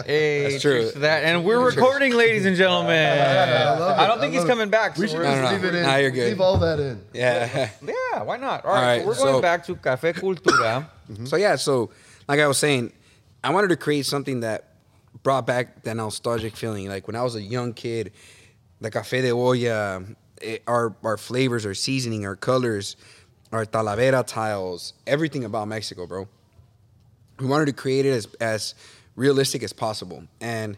Hey, 0.06 0.42
That's 0.50 0.62
cheers 0.62 0.84
true. 0.84 0.90
to 0.92 0.98
that. 1.00 1.24
And 1.24 1.44
we're 1.44 1.64
recording, 1.64 2.14
ladies 2.14 2.46
and 2.46 2.56
gentlemen. 2.56 2.96
I 3.18 3.78
love 3.78 3.98
it. 3.98 4.00
I 4.00 4.06
don't 4.06 4.18
I 4.18 4.20
think 4.20 4.32
he's 4.32 4.40
love 4.40 4.48
it. 4.48 4.52
coming 4.52 4.70
back. 4.70 4.96
So 4.96 5.02
we 5.02 5.08
should 5.08 5.18
just 5.18 5.36
no, 5.36 5.42
no. 5.42 5.50
leave 5.52 5.64
it 5.64 5.74
in. 5.74 5.82
Nah, 5.82 5.96
you're 5.96 6.10
good. 6.10 6.28
Leave 6.30 6.40
all 6.40 6.56
that 6.58 6.80
in. 6.80 7.02
Yeah. 7.12 7.70
yeah, 7.82 8.22
why 8.22 8.36
not? 8.36 8.64
All 8.64 8.70
All 8.72 8.76
right, 8.76 8.96
right, 8.96 9.00
so 9.02 9.06
we're 9.06 9.14
going 9.14 9.34
so- 9.34 9.40
back 9.42 9.64
to 9.66 9.76
Cafe 9.76 10.12
Cultura. 10.14 10.86
Mm-hmm. 11.10 11.26
So 11.26 11.36
yeah, 11.36 11.56
so 11.56 11.90
like 12.28 12.40
I 12.40 12.46
was 12.48 12.58
saying, 12.58 12.92
I 13.44 13.50
wanted 13.52 13.68
to 13.68 13.76
create 13.76 14.06
something 14.06 14.40
that 14.40 14.74
brought 15.22 15.46
back 15.46 15.82
that 15.84 15.96
nostalgic 15.96 16.56
feeling. 16.56 16.88
Like 16.88 17.06
when 17.06 17.16
I 17.16 17.22
was 17.22 17.34
a 17.36 17.42
young 17.42 17.72
kid, 17.72 18.12
the 18.80 18.90
cafe 18.90 19.20
de 19.22 19.30
olla, 19.32 20.02
it, 20.40 20.62
our 20.66 20.94
our 21.04 21.16
flavors, 21.16 21.66
our 21.66 21.74
seasoning, 21.74 22.26
our 22.26 22.36
colors, 22.36 22.96
our 23.52 23.66
talavera 23.66 24.26
tiles, 24.26 24.94
everything 25.06 25.44
about 25.44 25.68
Mexico, 25.68 26.06
bro. 26.06 26.28
We 27.38 27.46
wanted 27.46 27.66
to 27.66 27.72
create 27.72 28.06
it 28.06 28.12
as 28.12 28.28
as 28.40 28.74
realistic 29.16 29.62
as 29.62 29.72
possible. 29.72 30.24
And 30.40 30.76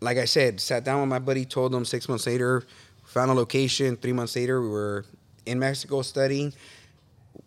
like 0.00 0.18
I 0.18 0.26
said, 0.26 0.60
sat 0.60 0.84
down 0.84 1.00
with 1.00 1.08
my 1.08 1.18
buddy, 1.18 1.44
told 1.44 1.74
him 1.74 1.84
six 1.84 2.08
months 2.08 2.26
later, 2.26 2.64
found 3.04 3.30
a 3.30 3.34
location. 3.34 3.96
Three 3.96 4.12
months 4.12 4.36
later, 4.36 4.60
we 4.60 4.68
were 4.68 5.04
in 5.46 5.58
Mexico 5.58 6.02
studying. 6.02 6.52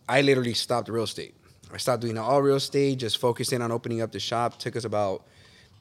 I 0.09 0.21
literally 0.21 0.53
stopped 0.53 0.89
real 0.89 1.03
estate. 1.03 1.35
I 1.71 1.77
stopped 1.77 2.01
doing 2.01 2.17
all 2.17 2.41
real 2.41 2.55
estate, 2.55 2.99
just 2.99 3.17
focused 3.17 3.51
in 3.51 3.61
on 3.61 3.71
opening 3.71 4.01
up 4.01 4.11
the 4.11 4.19
shop. 4.19 4.57
Took 4.57 4.75
us 4.75 4.85
about 4.85 5.23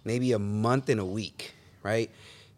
maybe 0.04 0.32
a 0.32 0.38
month 0.38 0.88
and 0.88 1.00
a 1.00 1.04
week, 1.04 1.54
right? 1.82 2.10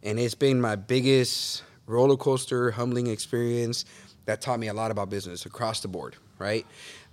And 0.03 0.19
it's 0.19 0.35
been 0.35 0.61
my 0.61 0.77
biggest 0.77 1.63
roller 1.89 2.17
coaster, 2.17 2.71
humbling 2.71 3.09
experience 3.09 3.85
that 4.27 4.41
taught 4.41 4.61
me 4.61 4.69
a 4.69 4.75
lot 4.75 4.91
about 4.91 5.09
business 5.09 5.47
across 5.47 5.81
the 5.81 5.89
board, 5.89 6.17
right? 6.39 6.67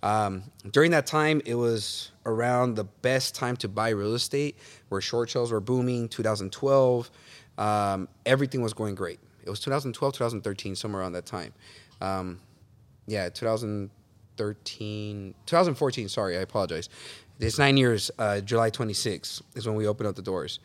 Um, 0.03 0.43
during 0.71 0.91
that 0.91 1.07
time, 1.07 1.41
it 1.45 1.55
was 1.55 2.11
around 2.25 2.75
the 2.75 2.83
best 2.83 3.33
time 3.33 3.55
to 3.57 3.69
buy 3.69 3.89
real 3.89 4.13
estate, 4.13 4.57
where 4.89 5.01
short 5.01 5.31
sales 5.31 5.51
were 5.51 5.61
booming. 5.61 6.09
2012, 6.09 7.09
um, 7.57 8.07
everything 8.25 8.61
was 8.61 8.73
going 8.73 8.95
great. 8.95 9.19
It 9.43 9.49
was 9.49 9.59
2012, 9.61 10.13
2013, 10.13 10.75
somewhere 10.75 11.01
around 11.01 11.13
that 11.13 11.25
time. 11.25 11.53
Um, 12.01 12.41
yeah, 13.07 13.29
2013, 13.29 15.33
2014. 15.45 16.09
Sorry, 16.09 16.37
I 16.37 16.41
apologize. 16.41 16.89
It's 17.39 17.57
nine 17.57 17.77
years. 17.77 18.11
Uh, 18.19 18.41
July 18.41 18.69
26 18.69 19.41
is 19.55 19.65
when 19.65 19.75
we 19.75 19.87
opened 19.87 20.07
up 20.07 20.15
the 20.15 20.21
doors. 20.21 20.59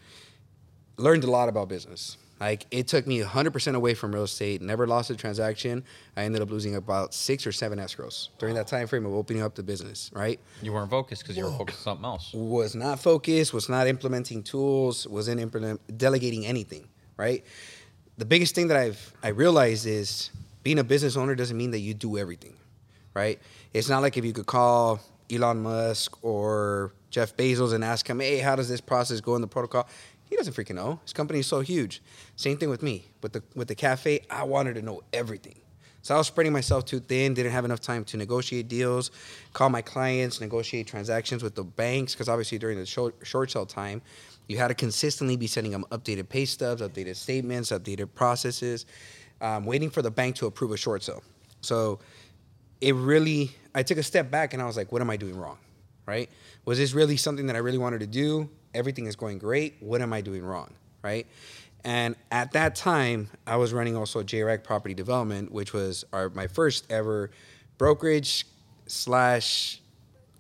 Learned 0.97 1.25
a 1.25 1.31
lot 1.31 1.49
about 1.49 1.69
business. 1.69 2.17
Like 2.41 2.67
it 2.71 2.89
took 2.89 3.07
me 3.07 3.21
100% 3.21 3.75
away 3.75 3.93
from 3.95 4.13
real 4.13 4.25
estate. 4.25 4.63
Never 4.63 4.87
lost 4.87 5.11
a 5.11 5.17
transaction. 5.17 5.85
I 6.17 6.23
ended 6.23 6.41
up 6.41 6.51
losing 6.51 6.75
about 6.75 7.13
six 7.13 7.47
or 7.47 7.53
seven 7.53 7.79
escrows 7.79 8.31
during 8.39 8.55
that 8.55 8.67
time 8.67 8.87
frame 8.87 9.05
of 9.05 9.13
opening 9.13 9.43
up 9.43 9.55
the 9.55 9.63
business. 9.63 10.11
Right 10.15 10.41
You 10.63 10.73
weren't 10.73 10.91
focused 10.91 11.23
because 11.23 11.37
you 11.37 11.45
were 11.45 11.51
focused 11.53 11.81
on 11.81 11.85
something 11.85 12.05
else. 12.07 12.33
was 12.33 12.75
not 12.75 12.99
focused, 12.99 13.53
was 13.53 13.69
not 13.69 13.87
implementing 13.87 14.43
tools, 14.43 15.07
wasn't 15.07 15.41
implement, 15.41 15.81
delegating 15.99 16.47
anything, 16.47 16.89
right? 17.19 17.45
The 18.17 18.25
biggest 18.25 18.55
thing 18.55 18.69
that 18.69 18.77
I've 18.79 19.13
I 19.23 19.29
realized 19.29 19.87
is 19.87 20.31
being 20.63 20.79
a 20.79 20.85
business 20.85 21.17
owner 21.17 21.35
doesn't 21.35 21.57
mean 21.57 21.73
that 21.73 21.81
you 21.81 21.93
do 21.93 22.17
everything, 22.17 22.57
right? 23.13 23.39
It's 23.75 23.89
not 23.89 24.01
like 24.01 24.17
if 24.17 24.25
you 24.25 24.33
could 24.33 24.47
call 24.47 25.01
Elon 25.31 25.63
Musk 25.63 26.23
or 26.25 26.93
Jeff 27.11 27.37
Bezos 27.37 27.73
and 27.73 27.85
ask 27.85 28.09
him, 28.09 28.21
"Hey, 28.21 28.39
how 28.39 28.57
does 28.57 28.69
this 28.69 28.81
process 28.81 29.21
go 29.21 29.35
in 29.37 29.41
the 29.43 29.47
protocol?" 29.47 29.87
He 30.31 30.37
doesn't 30.37 30.55
freaking 30.55 30.77
know. 30.77 31.01
His 31.03 31.13
company 31.13 31.41
is 31.41 31.47
so 31.47 31.61
huge. 31.61 32.01
Same 32.37 32.57
thing 32.57 32.71
with 32.71 32.83
me. 32.83 33.11
With 33.21 33.33
the 33.33 33.43
with 33.55 33.69
the 33.69 33.75
cafe, 33.75 34.21
I 34.31 34.45
wanted 34.45 34.77
to 34.77 34.83
know 34.83 35.03
everything. 35.13 35.61
So 36.03 36.15
I 36.15 36.19
was 36.19 36.29
spreading 36.29 36.53
myself 36.53 36.87
too 36.87 37.01
thin, 37.01 37.35
didn't 37.35 37.53
have 37.53 37.67
enough 37.67 37.81
time 37.81 38.05
to 38.05 38.17
negotiate 38.17 38.69
deals, 38.69 39.11
call 39.53 39.69
my 39.69 39.83
clients, 39.83 40.41
negotiate 40.41 40.87
transactions 40.87 41.43
with 41.43 41.55
the 41.55 41.65
banks, 41.65 42.15
because 42.15 42.29
obviously 42.29 42.59
during 42.59 42.79
the 42.79 42.87
short, 42.87 43.17
short 43.23 43.51
sale 43.51 43.67
time, 43.67 44.01
you 44.49 44.57
had 44.57 44.69
to 44.69 44.75
consistently 44.75 45.37
be 45.37 45.47
sending 45.47 45.73
them 45.73 45.85
updated 45.91 46.31
pay 46.31 46.47
stubs, 46.47 46.81
updated 46.81 47.17
statements, 47.17 47.71
updated 47.71 48.15
processes, 48.15 48.87
um, 49.43 49.67
waiting 49.67 49.91
for 49.91 50.01
the 50.01 50.11
bank 50.11 50.37
to 50.37 50.47
approve 50.47 50.71
a 50.71 50.77
short 50.79 51.03
sale. 51.03 51.23
So 51.61 51.99
it 52.81 52.95
really 52.95 53.51
I 53.75 53.83
took 53.83 53.99
a 53.99 54.03
step 54.03 54.31
back 54.31 54.55
and 54.55 54.63
I 54.63 54.67
was 54.67 54.77
like, 54.77 54.93
what 54.93 55.03
am 55.03 55.11
I 55.11 55.17
doing 55.17 55.37
wrong? 55.37 55.59
Right? 56.07 56.31
Was 56.65 56.79
this 56.79 56.95
really 56.95 57.17
something 57.17 57.47
that 57.47 57.57
I 57.57 57.61
really 57.61 57.79
wanted 57.79 58.01
to 58.01 58.07
do? 58.07 58.49
Everything 58.75 59.07
is 59.07 59.17
going 59.17 59.39
great. 59.39 59.77
What 59.81 60.01
am 60.01 60.13
I 60.13 60.21
doing 60.21 60.45
wrong? 60.45 60.75
Right? 61.03 61.27
And 61.85 62.15
at 62.31 62.53
that 62.53 62.75
time, 62.75 63.31
I 63.47 63.57
was 63.57 63.73
running 63.73 63.97
also 63.97 64.23
JREC 64.23 64.65
Property 64.65 64.95
Development, 64.95 65.51
which 65.51 65.73
was 65.73 66.05
our, 66.13 66.29
my 66.31 66.47
first 66.47 66.87
ever 66.91 67.31
brokerage 67.79 68.47
slash 68.87 69.81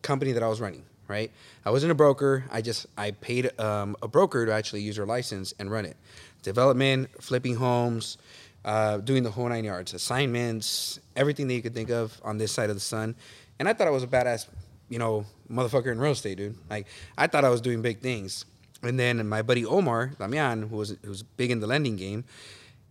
company 0.02 0.32
that 0.32 0.42
I 0.42 0.49
was 0.49 0.60
running. 0.60 0.84
Right? 1.08 1.32
I 1.64 1.70
wasn't 1.70 1.90
a 1.90 1.94
broker. 1.94 2.44
I 2.52 2.62
just 2.62 2.87
I 2.96 3.10
paid 3.10 3.58
um, 3.60 3.96
a 4.00 4.06
broker 4.06 4.46
to 4.46 4.52
actually 4.52 4.82
use 4.82 4.96
her 4.96 5.06
license 5.06 5.52
and 5.58 5.70
run 5.70 5.84
it. 5.84 5.96
Development, 6.42 7.08
flipping 7.20 7.56
homes, 7.56 8.16
uh, 8.64 8.99
doing 8.99 9.22
the 9.22 9.30
whole 9.30 9.49
nine 9.49 9.64
yards, 9.64 9.94
assignments, 9.94 11.00
everything 11.16 11.49
that 11.49 11.54
you 11.54 11.62
could 11.62 11.75
think 11.75 11.90
of 11.90 12.20
on 12.22 12.38
this 12.38 12.52
side 12.52 12.70
of 12.70 12.76
the 12.76 12.80
sun. 12.80 13.14
And 13.58 13.68
I 13.68 13.72
thought 13.72 13.88
I 13.88 13.90
was 13.90 14.02
a 14.02 14.06
badass, 14.06 14.46
you 14.90 14.99
know, 14.99 15.25
motherfucker 15.50 15.90
in 15.90 15.99
real 15.99 16.12
estate, 16.12 16.37
dude. 16.37 16.59
Like 16.68 16.87
I 17.16 17.26
thought 17.26 17.44
I 17.47 17.49
was 17.49 17.62
doing 17.62 17.80
big 17.80 18.00
things. 18.00 18.44
And 18.82 18.99
then 18.99 19.26
my 19.28 19.42
buddy 19.42 19.64
Omar 19.64 20.12
Damian, 20.18 20.68
who 20.68 20.76
was 20.76 20.97
who 21.02 21.09
was 21.09 21.23
big 21.23 21.50
in 21.50 21.61
the 21.61 21.66
lending 21.66 21.97
game, 21.97 22.25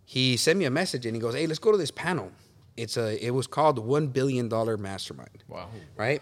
he 0.06 0.38
sent 0.38 0.58
me 0.58 0.66
a 0.66 0.72
message 0.72 1.06
and 1.06 1.16
he 1.16 1.22
goes, 1.22 1.36
"Hey, 1.36 1.46
let's 1.46 1.60
go 1.60 1.72
to 1.72 1.78
this 1.78 1.92
panel. 1.92 2.32
It's 2.78 2.98
a 2.98 3.24
it 3.24 3.32
was 3.32 3.46
called 3.46 3.76
the 3.76 3.82
One 3.82 4.08
Billion 4.08 4.50
Dollar 4.50 4.78
Mastermind. 4.78 5.44
Wow. 5.48 5.70
Right." 5.96 6.22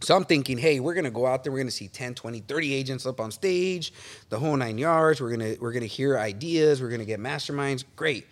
So 0.00 0.14
I'm 0.14 0.24
thinking, 0.24 0.58
hey, 0.58 0.78
we're 0.78 0.94
gonna 0.94 1.10
go 1.10 1.26
out 1.26 1.42
there, 1.42 1.52
we're 1.52 1.58
gonna 1.58 1.70
see 1.70 1.88
10, 1.88 2.14
20, 2.14 2.40
30 2.40 2.74
agents 2.74 3.06
up 3.06 3.18
on 3.18 3.30
stage, 3.30 3.94
the 4.28 4.38
whole 4.38 4.54
nine 4.56 4.76
yards. 4.76 5.20
We're 5.20 5.30
gonna 5.30 5.54
we're 5.60 5.72
gonna 5.72 5.86
hear 5.86 6.18
ideas, 6.18 6.82
we're 6.82 6.90
gonna 6.90 7.04
get 7.04 7.18
masterminds. 7.18 7.84
Great. 7.96 8.26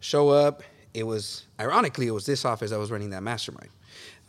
Show 0.00 0.30
up. 0.30 0.62
It 0.94 1.04
was 1.04 1.44
ironically, 1.60 2.06
it 2.06 2.12
was 2.12 2.24
this 2.26 2.44
office 2.44 2.70
that 2.70 2.78
was 2.78 2.90
running 2.90 3.10
that 3.10 3.22
mastermind. 3.22 3.70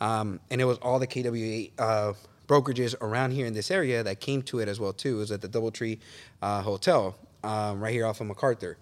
Um, 0.00 0.40
and 0.50 0.60
it 0.60 0.64
was 0.64 0.78
all 0.78 0.98
the 0.98 1.06
KWA 1.06 1.82
uh, 1.82 2.12
brokerages 2.46 2.94
around 3.00 3.32
here 3.32 3.46
in 3.46 3.54
this 3.54 3.70
area 3.70 4.02
that 4.02 4.20
came 4.20 4.42
to 4.42 4.60
it 4.60 4.68
as 4.68 4.78
well 4.78 4.92
too. 4.92 5.16
It 5.16 5.18
was 5.18 5.32
at 5.32 5.40
the 5.40 5.48
DoubleTree 5.48 5.98
uh, 6.42 6.62
Hotel 6.62 7.16
um, 7.42 7.80
right 7.80 7.92
here 7.92 8.06
off 8.06 8.20
of 8.20 8.26
MacArthur. 8.26 8.76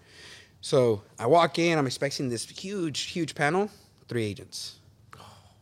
So 0.61 1.03
I 1.19 1.27
walk 1.27 1.59
in, 1.59 1.77
I'm 1.77 1.85
expecting 1.85 2.29
this 2.29 2.45
huge, 2.45 3.01
huge 3.01 3.35
panel, 3.35 3.69
three 4.07 4.25
agents. 4.25 4.79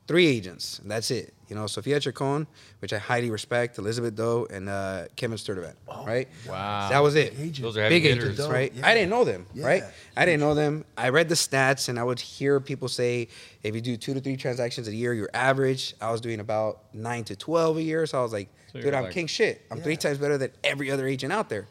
Three 0.08 0.28
agents, 0.28 0.82
that's 0.84 1.12
it. 1.12 1.34
You 1.54 1.60
know, 1.60 1.68
Sofia 1.68 2.00
Chacon, 2.00 2.48
which 2.80 2.94
I 2.94 2.98
highly 2.98 3.30
respect, 3.30 3.78
Elizabeth 3.78 4.16
Doe, 4.16 4.48
and 4.50 4.68
uh, 4.68 5.06
Kevin 5.16 5.38
Sturdivant, 5.38 5.76
right? 6.04 6.28
Wow. 6.50 6.90
That 6.90 6.98
was 7.04 7.14
it. 7.14 7.36
Agent. 7.40 7.62
Those 7.62 7.78
are 7.78 7.88
Big 7.90 8.02
hitters. 8.02 8.24
agents, 8.40 8.48
right? 8.52 8.74
yeah. 8.74 8.88
I 8.88 8.96
didn't 8.96 9.12
know 9.12 9.24
them, 9.24 9.46
Yeah. 9.54 9.68
right? 9.68 9.84
I 10.18 10.26
didn't 10.26 10.40
know 10.40 10.56
them. 10.56 10.84
I 10.98 11.10
read 11.10 11.30
the 11.30 11.36
stats, 11.36 11.90
and 11.90 12.00
I 12.00 12.04
would 12.04 12.20
hear 12.20 12.60
people 12.60 12.88
say, 12.88 13.28
if 13.62 13.76
you 13.76 13.82
do 13.82 13.98
two 13.98 14.16
to 14.16 14.20
three 14.20 14.36
transactions 14.36 14.88
a 14.88 14.96
year, 14.96 15.14
you're 15.14 15.30
average. 15.36 15.94
I 16.02 16.10
was 16.12 16.22
doing 16.22 16.40
about 16.40 16.80
nine 16.92 17.24
to 17.26 17.36
twelve 17.36 17.78
a 17.78 17.84
year, 17.84 18.08
so 18.08 18.18
I 18.20 18.24
was 18.24 18.34
like, 18.34 18.50
So 18.72 18.82
dude, 18.82 18.96
I'm 18.96 19.04
like- 19.04 19.14
king 19.14 19.28
shit. 19.28 19.62
I'm 19.70 19.80
three 19.80 19.96
times 19.96 20.18
better 20.18 20.40
than 20.40 20.50
every 20.64 20.90
other 20.90 21.06
agent 21.06 21.32
out 21.32 21.50
there. 21.50 21.68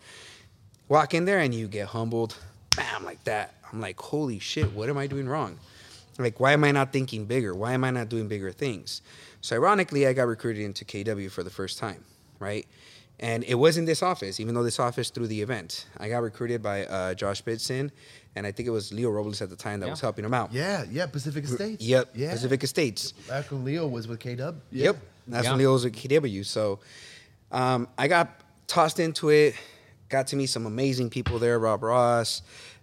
Walk 0.88 1.12
in 1.12 1.24
there, 1.24 1.40
and 1.40 1.52
you 1.52 1.66
get 1.66 1.88
humbled, 1.88 2.36
bam, 2.76 3.04
like 3.04 3.24
that. 3.24 3.54
I'm 3.72 3.80
like, 3.80 3.98
holy 4.00 4.38
shit, 4.38 4.72
what 4.74 4.88
am 4.88 4.96
I 4.96 5.08
doing 5.08 5.28
wrong? 5.28 5.58
Like, 6.18 6.38
why 6.38 6.52
am 6.52 6.62
I 6.62 6.70
not 6.70 6.92
thinking 6.92 7.24
bigger? 7.24 7.52
Why 7.52 7.72
am 7.72 7.82
I 7.84 7.90
not 7.90 8.10
doing 8.10 8.28
bigger 8.28 8.52
things? 8.52 9.00
So, 9.42 9.56
ironically, 9.56 10.06
I 10.06 10.12
got 10.14 10.28
recruited 10.28 10.62
into 10.64 10.84
KW 10.84 11.30
for 11.30 11.42
the 11.42 11.50
first 11.50 11.78
time, 11.78 12.04
right? 12.38 12.64
And 13.20 13.44
it 13.44 13.54
was 13.56 13.76
in 13.76 13.84
this 13.84 14.02
office, 14.02 14.40
even 14.40 14.54
though 14.54 14.62
this 14.62 14.80
office 14.80 15.10
threw 15.10 15.26
the 15.26 15.42
event. 15.42 15.86
I 15.98 16.08
got 16.08 16.22
recruited 16.22 16.62
by 16.62 16.86
uh, 16.86 17.14
Josh 17.14 17.42
Bitson, 17.42 17.90
and 18.34 18.46
I 18.46 18.52
think 18.52 18.66
it 18.66 18.70
was 18.70 18.92
Leo 18.92 19.10
Robles 19.10 19.42
at 19.42 19.50
the 19.50 19.56
time 19.56 19.80
that 19.80 19.86
Yeah. 19.86 19.92
was 19.92 20.00
helping 20.00 20.24
him 20.24 20.32
out. 20.32 20.52
Yeah, 20.52 20.84
yeah, 20.90 21.06
Pacific 21.06 21.44
Estates. 21.44 21.84
Yep, 21.84 22.10
Yeah. 22.14 22.32
Pacific 22.32 22.64
Estates. 22.64 23.12
Back 23.28 23.50
when 23.50 23.64
Leo 23.64 23.86
was 23.86 24.08
with 24.08 24.18
KW. 24.20 24.36
Dub. 24.38 24.60
Yep. 24.72 24.96
That's 25.28 25.44
Yeah. 25.44 25.50
when 25.50 25.58
Leo 25.58 25.72
was 25.72 25.84
at 25.84 25.92
KW. 25.92 26.42
So 26.44 26.80
um, 27.52 27.86
I 27.98 28.08
got 28.08 28.40
tossed 28.66 28.98
into 28.98 29.28
it, 29.28 29.54
got 30.08 30.28
to 30.28 30.36
meet 30.36 30.46
some 30.46 30.66
amazing 30.66 31.10
people 31.10 31.38
there, 31.38 31.58
Rob 31.58 31.82
Ross. 31.82 32.42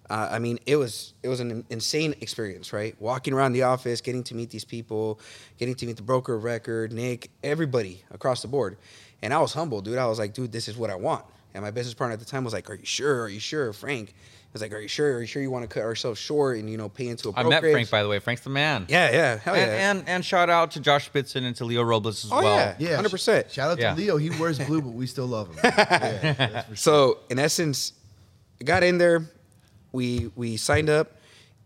Uh, 0.09 0.27
I 0.31 0.39
mean, 0.39 0.59
it 0.65 0.75
was 0.75 1.13
it 1.21 1.27
was 1.27 1.39
an 1.39 1.63
insane 1.69 2.15
experience, 2.21 2.73
right? 2.73 2.95
Walking 2.99 3.33
around 3.33 3.53
the 3.53 3.63
office, 3.63 4.01
getting 4.01 4.23
to 4.23 4.35
meet 4.35 4.49
these 4.49 4.65
people, 4.65 5.19
getting 5.57 5.75
to 5.75 5.85
meet 5.85 5.97
the 5.97 6.01
broker 6.03 6.33
of 6.33 6.43
record, 6.43 6.91
Nick, 6.91 7.29
everybody 7.43 8.03
across 8.11 8.41
the 8.41 8.47
board. 8.47 8.77
And 9.21 9.33
I 9.33 9.39
was 9.39 9.53
humbled, 9.53 9.85
dude. 9.85 9.97
I 9.97 10.07
was 10.07 10.17
like, 10.17 10.33
dude, 10.33 10.51
this 10.51 10.67
is 10.67 10.77
what 10.77 10.89
I 10.89 10.95
want. 10.95 11.25
And 11.53 11.63
my 11.63 11.71
business 11.71 11.93
partner 11.93 12.13
at 12.13 12.19
the 12.19 12.25
time 12.25 12.43
was 12.43 12.53
like, 12.53 12.69
Are 12.69 12.75
you 12.75 12.85
sure? 12.85 13.21
Are 13.23 13.27
you 13.29 13.39
sure, 13.39 13.73
Frank? 13.73 14.09
I 14.11 14.51
was 14.53 14.61
like, 14.63 14.71
Are 14.73 14.79
you 14.79 14.87
sure? 14.87 15.17
Are 15.17 15.21
you 15.21 15.27
sure 15.27 15.41
you 15.41 15.51
want 15.51 15.63
to 15.63 15.67
cut 15.67 15.83
ourselves 15.83 16.19
short 16.19 16.57
and 16.57 16.69
you 16.69 16.77
know 16.77 16.89
pay 16.89 17.07
into 17.07 17.29
a 17.29 17.31
I 17.35 17.41
brokerage? 17.43 17.63
met 17.63 17.71
Frank, 17.71 17.89
by 17.91 18.01
the 18.03 18.09
way. 18.09 18.17
Frank's 18.19 18.41
the 18.43 18.49
man. 18.49 18.85
Yeah, 18.87 19.11
yeah, 19.11 19.37
hell 19.37 19.55
yeah. 19.57 19.63
And, 19.63 19.99
and 19.99 20.09
and 20.09 20.25
shout 20.25 20.49
out 20.49 20.71
to 20.71 20.79
Josh 20.79 21.11
Spitzen 21.11 21.43
and 21.45 21.55
to 21.57 21.65
Leo 21.65 21.83
Robles 21.83 22.23
as 22.25 22.31
Oh, 22.31 22.37
well. 22.41 22.55
yeah. 22.55 22.75
Yeah, 22.97 23.01
100%. 23.01 23.51
Shout 23.51 23.71
out 23.71 23.79
Yeah. 23.79 23.93
to 23.93 23.97
Leo. 23.99 24.17
He 24.17 24.29
wears 24.39 24.57
blue, 24.59 24.81
but 24.81 24.93
we 24.93 25.05
still 25.07 25.27
love 25.27 25.49
him. 25.49 25.59
Yeah, 25.63 26.63
sure. 26.65 26.75
So 26.75 27.17
in 27.29 27.37
essence, 27.39 27.93
I 28.61 28.63
got 28.63 28.83
in 28.83 28.97
there, 28.99 29.23
we 29.91 30.31
we 30.35 30.57
signed 30.57 30.89
up, 30.89 31.17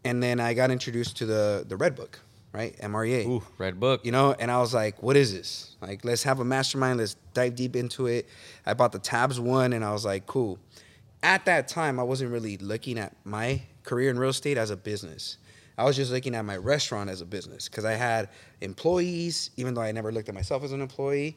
and 0.03 0.21
then 0.21 0.39
I 0.39 0.53
got 0.53 0.71
introduced 0.71 1.17
to 1.17 1.25
the 1.25 1.65
the 1.67 1.75
Red 1.75 1.95
Book, 1.95 2.19
right? 2.53 2.77
MREA. 2.79 3.25
Ooh, 3.25 3.43
red 3.57 3.79
book. 3.79 4.05
You 4.05 4.11
know, 4.11 4.33
and 4.39 4.49
I 4.49 4.59
was 4.59 4.73
like, 4.73 5.01
what 5.03 5.17
is 5.17 5.33
this? 5.33 5.75
Like, 5.81 6.05
let's 6.05 6.23
have 6.23 6.39
a 6.39 6.45
mastermind, 6.45 6.99
let's 6.99 7.15
dive 7.33 7.55
deep 7.55 7.75
into 7.75 8.05
it. 8.05 8.29
I 8.65 8.73
bought 8.73 8.91
the 8.91 8.99
tabs 8.99 9.39
one 9.39 9.73
and 9.73 9.83
I 9.83 9.91
was 9.91 10.05
like, 10.05 10.25
cool. 10.25 10.59
At 11.21 11.45
that 11.45 11.67
time, 11.67 11.99
I 11.99 12.03
wasn't 12.03 12.31
really 12.31 12.57
looking 12.57 12.99
at 12.99 13.15
my 13.25 13.61
career 13.83 14.09
in 14.09 14.19
real 14.19 14.29
estate 14.29 14.57
as 14.57 14.69
a 14.69 14.77
business. 14.77 15.37
I 15.77 15.85
was 15.85 15.95
just 15.95 16.11
looking 16.11 16.35
at 16.35 16.45
my 16.45 16.57
restaurant 16.57 17.09
as 17.09 17.21
a 17.21 17.25
business 17.25 17.67
because 17.67 17.85
I 17.85 17.93
had 17.93 18.29
employees, 18.61 19.49
even 19.57 19.73
though 19.73 19.81
I 19.81 19.91
never 19.91 20.11
looked 20.11 20.29
at 20.29 20.35
myself 20.35 20.63
as 20.63 20.71
an 20.71 20.81
employee. 20.81 21.35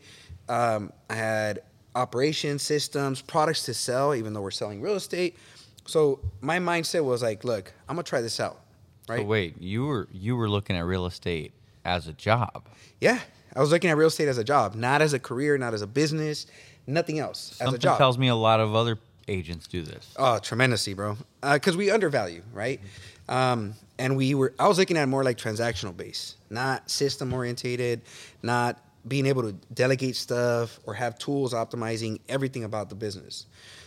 Um, 0.48 0.92
I 1.08 1.14
had 1.14 1.60
operation 1.94 2.58
systems, 2.58 3.22
products 3.22 3.62
to 3.64 3.74
sell, 3.74 4.14
even 4.14 4.34
though 4.34 4.42
we're 4.42 4.50
selling 4.50 4.82
real 4.82 4.96
estate. 4.96 5.38
So 5.86 6.20
my 6.40 6.58
mindset 6.58 7.04
was 7.04 7.22
like, 7.22 7.44
look, 7.44 7.72
I'm 7.88 7.96
gonna 7.96 8.02
try 8.04 8.20
this 8.20 8.40
out, 8.40 8.60
right? 9.08 9.20
So 9.20 9.24
wait, 9.24 9.60
you 9.60 9.86
were 9.86 10.08
you 10.12 10.36
were 10.36 10.48
looking 10.48 10.76
at 10.76 10.84
real 10.84 11.06
estate 11.06 11.52
as 11.84 12.08
a 12.08 12.12
job. 12.12 12.64
Yeah, 13.00 13.20
I 13.54 13.60
was 13.60 13.70
looking 13.70 13.90
at 13.90 13.96
real 13.96 14.08
estate 14.08 14.28
as 14.28 14.38
a 14.38 14.44
job, 14.44 14.74
not 14.74 15.02
as 15.02 15.12
a 15.12 15.18
career, 15.18 15.56
not 15.58 15.74
as 15.74 15.82
a 15.82 15.86
business, 15.86 16.46
nothing 16.86 17.18
else. 17.18 17.52
as 17.52 17.60
a 17.60 17.64
Something 17.64 17.80
job. 17.80 17.98
tells 17.98 18.18
me 18.18 18.28
a 18.28 18.34
lot 18.34 18.60
of 18.60 18.74
other 18.74 18.98
agents 19.28 19.66
do 19.66 19.82
this. 19.82 20.12
Oh, 20.16 20.38
tremendously, 20.38 20.94
bro. 20.94 21.16
Because 21.42 21.76
we 21.76 21.90
undervalue, 21.90 22.42
right? 22.52 22.80
Um, 23.28 23.74
and 23.98 24.16
we 24.16 24.34
were. 24.34 24.52
I 24.58 24.68
was 24.68 24.78
looking 24.78 24.96
at 24.96 25.08
more 25.08 25.24
like 25.24 25.38
transactional 25.38 25.96
base, 25.96 26.36
not 26.50 26.90
system 26.90 27.32
orientated, 27.32 28.02
not 28.42 28.80
being 29.06 29.26
able 29.26 29.42
to 29.42 29.52
delegate 29.72 30.16
stuff 30.16 30.80
or 30.84 30.94
have 30.94 31.16
tools 31.18 31.54
optimizing 31.54 32.18
everything 32.28 32.64
about 32.64 32.88
the 32.88 32.94
business. 32.96 33.46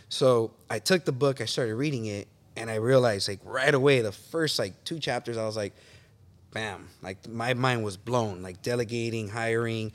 So 0.09 0.51
I 0.69 0.79
took 0.79 1.05
the 1.05 1.11
book, 1.11 1.39
I 1.39 1.45
started 1.45 1.75
reading 1.75 2.07
it, 2.07 2.27
and 2.55 2.69
I 2.69 2.75
realized 2.75 3.29
like 3.29 3.39
right 3.43 3.73
away, 3.73 4.01
the 4.01 4.11
first 4.11 4.59
like 4.59 4.83
two 4.83 4.99
chapters, 4.99 5.37
I 5.37 5.45
was 5.45 5.55
like, 5.55 5.73
bam, 6.51 6.87
like 7.01 7.27
my 7.27 7.53
mind 7.53 7.83
was 7.83 7.95
blown. 7.95 8.41
Like 8.41 8.61
delegating, 8.61 9.29
hiring, 9.29 9.91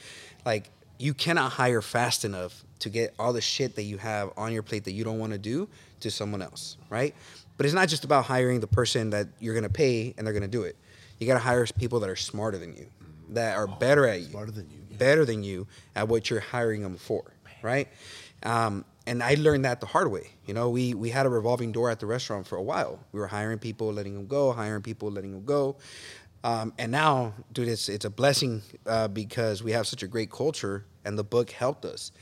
like 0.46 0.70
you 0.98 1.14
cannot 1.14 1.52
hire 1.52 1.82
fast 1.82 2.24
enough 2.24 2.64
to 2.78 2.88
get 2.88 3.14
all 3.18 3.32
the 3.32 3.40
shit 3.40 3.76
that 3.76 3.82
you 3.82 3.98
have 3.98 4.30
on 4.36 4.52
your 4.52 4.62
plate 4.62 4.84
that 4.84 4.92
you 4.92 5.04
don't 5.04 5.18
want 5.18 5.32
to 5.32 5.38
do 5.38 5.68
to 6.00 6.10
someone 6.10 6.42
else, 6.42 6.76
right? 6.90 7.14
But 7.56 7.66
it's 7.66 7.74
not 7.74 7.88
just 7.88 8.04
about 8.04 8.24
hiring 8.24 8.60
the 8.60 8.66
person 8.66 9.10
that 9.10 9.28
you're 9.40 9.54
gonna 9.54 9.68
pay 9.68 10.14
and 10.16 10.26
they're 10.26 10.34
gonna 10.34 10.48
do 10.48 10.62
it. 10.62 10.76
You 11.18 11.26
gotta 11.26 11.40
hire 11.40 11.66
people 11.78 12.00
that 12.00 12.10
are 12.10 12.16
smarter 12.16 12.58
than 12.58 12.76
you, 12.76 12.86
that 13.30 13.56
are 13.56 13.66
better 13.66 14.06
at 14.06 14.20
you, 14.20 14.26
Smarter 14.26 14.52
than 14.52 14.68
you, 14.70 14.78
yeah. 14.90 14.96
better 14.96 15.24
than 15.24 15.42
you 15.42 15.66
at 15.96 16.08
what 16.08 16.30
you're 16.30 16.40
hiring 16.40 16.82
them 16.82 16.96
for, 16.96 17.24
right? 17.62 17.88
Um, 18.42 18.84
and 19.06 19.22
I 19.22 19.34
learned 19.34 19.64
that 19.64 19.80
the 19.80 19.86
hard 19.86 20.10
way. 20.10 20.30
You 20.46 20.54
know, 20.54 20.70
we 20.70 20.94
we 20.94 21.10
had 21.10 21.26
a 21.26 21.28
revolving 21.28 21.72
door 21.72 21.90
at 21.90 22.00
the 22.00 22.06
restaurant 22.06 22.46
for 22.46 22.56
a 22.56 22.62
while. 22.62 22.98
We 23.12 23.20
were 23.20 23.26
hiring 23.26 23.58
people, 23.58 23.92
letting 23.92 24.14
them 24.14 24.26
go, 24.26 24.52
hiring 24.52 24.82
people, 24.82 25.10
letting 25.10 25.32
them 25.32 25.44
go. 25.44 25.76
Um, 26.42 26.74
and 26.78 26.92
now, 26.92 27.32
dude, 27.52 27.68
it's 27.68 27.88
it's 27.88 28.04
a 28.04 28.10
blessing 28.10 28.62
uh, 28.86 29.08
because 29.08 29.62
we 29.62 29.72
have 29.72 29.86
such 29.86 30.02
a 30.02 30.06
great 30.06 30.30
culture, 30.30 30.84
and 31.04 31.18
the 31.18 31.24
book 31.24 31.50
helped 31.50 31.84
us. 31.84 32.12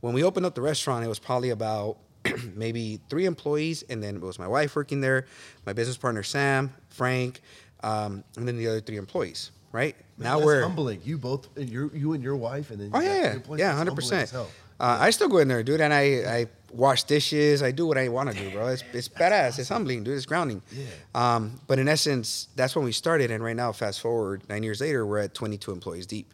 When 0.00 0.14
we 0.14 0.24
opened 0.24 0.46
up 0.46 0.54
the 0.54 0.62
restaurant, 0.62 1.04
it 1.04 1.08
was 1.08 1.18
probably 1.18 1.50
about 1.50 1.98
maybe 2.54 3.00
three 3.08 3.26
employees, 3.26 3.82
and 3.88 4.02
then 4.02 4.16
it 4.16 4.22
was 4.22 4.38
my 4.38 4.48
wife 4.48 4.76
working 4.76 5.00
there, 5.00 5.26
my 5.66 5.72
business 5.72 5.96
partner 5.96 6.22
Sam, 6.22 6.72
Frank, 6.88 7.40
um, 7.82 8.24
and 8.36 8.46
then 8.46 8.56
the 8.56 8.66
other 8.68 8.80
three 8.80 8.96
employees. 8.96 9.50
Right 9.72 9.96
now, 10.16 10.36
That's 10.36 10.46
we're 10.46 10.62
humbling. 10.62 11.02
You 11.04 11.18
both, 11.18 11.48
you 11.58 11.90
you 11.92 12.14
and 12.14 12.22
your 12.22 12.36
wife, 12.36 12.70
and 12.70 12.80
then 12.80 12.90
Oh 12.94 13.00
yeah, 13.00 13.14
yeah, 13.14 13.32
employees. 13.34 13.60
yeah, 13.60 13.66
That's 13.68 13.78
hundred 13.78 13.94
percent. 13.94 14.32
Uh, 14.78 14.98
I 15.00 15.10
still 15.10 15.28
go 15.28 15.38
in 15.38 15.48
there, 15.48 15.62
dude, 15.62 15.80
and 15.80 15.92
I 15.92 16.02
I 16.38 16.46
wash 16.72 17.04
dishes. 17.04 17.62
I 17.62 17.70
do 17.70 17.86
what 17.86 17.96
I 17.96 18.08
want 18.08 18.30
to 18.30 18.36
do, 18.36 18.50
bro. 18.50 18.68
It's 18.68 18.84
it's 18.92 19.08
badass. 19.08 19.58
It's 19.58 19.68
humbling, 19.68 20.04
dude. 20.04 20.16
It's 20.16 20.26
grounding. 20.26 20.62
Yeah. 20.72 20.84
Um, 21.14 21.60
but 21.66 21.78
in 21.78 21.88
essence, 21.88 22.48
that's 22.56 22.76
when 22.76 22.84
we 22.84 22.92
started, 22.92 23.30
and 23.30 23.42
right 23.42 23.56
now, 23.56 23.72
fast 23.72 24.00
forward 24.00 24.42
nine 24.48 24.62
years 24.62 24.80
later, 24.80 25.06
we're 25.06 25.18
at 25.18 25.34
22 25.34 25.72
employees 25.72 26.06
deep. 26.06 26.32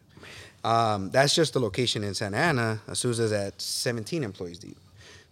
Um, 0.64 1.10
that's 1.10 1.34
just 1.34 1.52
the 1.54 1.60
location 1.60 2.04
in 2.04 2.14
Santa 2.14 2.36
Ana. 2.36 2.80
Azusa's 2.88 3.32
at 3.32 3.60
17 3.60 4.22
employees 4.22 4.58
deep. 4.58 4.76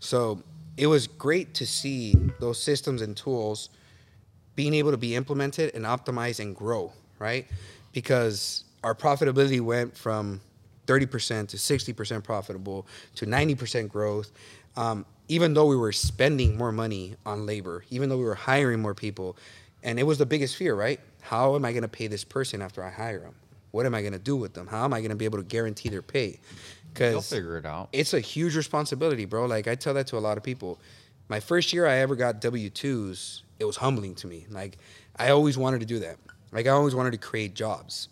So 0.01 0.43
it 0.77 0.87
was 0.87 1.07
great 1.07 1.55
to 1.55 1.67
see 1.67 2.15
those 2.41 2.61
systems 2.61 3.03
and 3.03 3.17
tools 3.17 3.69
being 4.57 4.75
able 4.75 4.91
to 4.91 4.97
be 4.97 5.15
implemented 5.15 5.75
and 5.75 5.85
optimized 5.85 6.41
and 6.41 6.57
grow, 6.57 6.93
right? 7.19 7.47
Because 7.93 8.65
our 8.83 8.95
profitability 8.95 9.61
went 9.61 9.97
from 9.97 10.41
30% 10.91 11.49
to 11.49 11.57
60% 11.57 12.25
profitable 12.25 12.87
to 13.15 13.27
90% 13.27 13.89
growth. 13.89 14.33
Um, 14.77 15.07
even 15.29 15.55
though 15.55 15.67
we 15.67 15.77
were 15.77 15.93
spending 15.93 16.57
more 16.57 16.73
money 16.73 17.15
on 17.25 17.47
labor, 17.47 17.85
even 17.91 18.09
though 18.09 18.19
we 18.19 18.25
were 18.25 18.35
hiring 18.35 18.81
more 18.81 18.95
people, 18.95 19.37
and 19.85 20.01
it 20.01 20.03
was 20.03 20.19
the 20.19 20.27
biggest 20.27 20.57
fear, 20.57 20.75
right? 20.75 20.99
How 21.21 21.55
am 21.55 21.65
I 21.65 21.71
going 21.73 21.83
to 21.83 21.89
pay 21.89 22.09
this 22.09 22.25
person 22.25 22.61
after 22.61 22.83
I 22.83 22.91
hire 22.91 23.21
them? 23.21 23.35
What 23.71 23.87
am 23.87 23.95
I 23.95 24.01
going 24.01 24.15
to 24.15 24.19
do 24.19 24.37
with 24.37 24.55
them? 24.55 24.67
How 24.67 24.85
am 24.85 24.93
I 24.93 25.01
going 25.01 25.11
to 25.11 25.17
be 25.17 25.25
able 25.25 25.39
to 25.39 25.45
guarantee 25.45 25.89
their 25.89 26.03
pay? 26.03 26.41
Because 26.93 27.13
they'll 27.13 27.39
figure 27.39 27.57
it 27.57 27.65
out. 27.65 27.89
it's 27.93 28.15
a 28.15 28.21
huge 28.21 28.57
responsibility, 28.57 29.25
bro. 29.25 29.47
Like 29.47 29.69
I 29.69 29.77
tell 29.77 29.95
that 29.95 30.09
to 30.09 30.19
a 30.19 30.19
lot 30.19 30.37
of 30.37 30.43
people. 30.43 30.81
My 31.29 31.39
first 31.39 31.73
year 31.73 31.87
I 31.87 31.99
ever 31.99 32.17
got 32.17 32.41
W 32.41 32.69
twos, 32.69 33.45
it 33.61 33.65
was 33.65 33.77
humbling 33.77 34.17
to 34.17 34.27
me. 34.27 34.47
Like 34.51 34.79
I 35.15 35.31
always 35.31 35.57
wanted 35.57 35.79
to 35.81 35.87
do 35.87 36.01
that. 36.01 36.17
Like 36.51 36.67
I 36.67 36.71
always 36.71 36.97
wanted 36.97 37.13
to 37.13 37.19
create 37.19 37.55
jobs. 37.55 38.09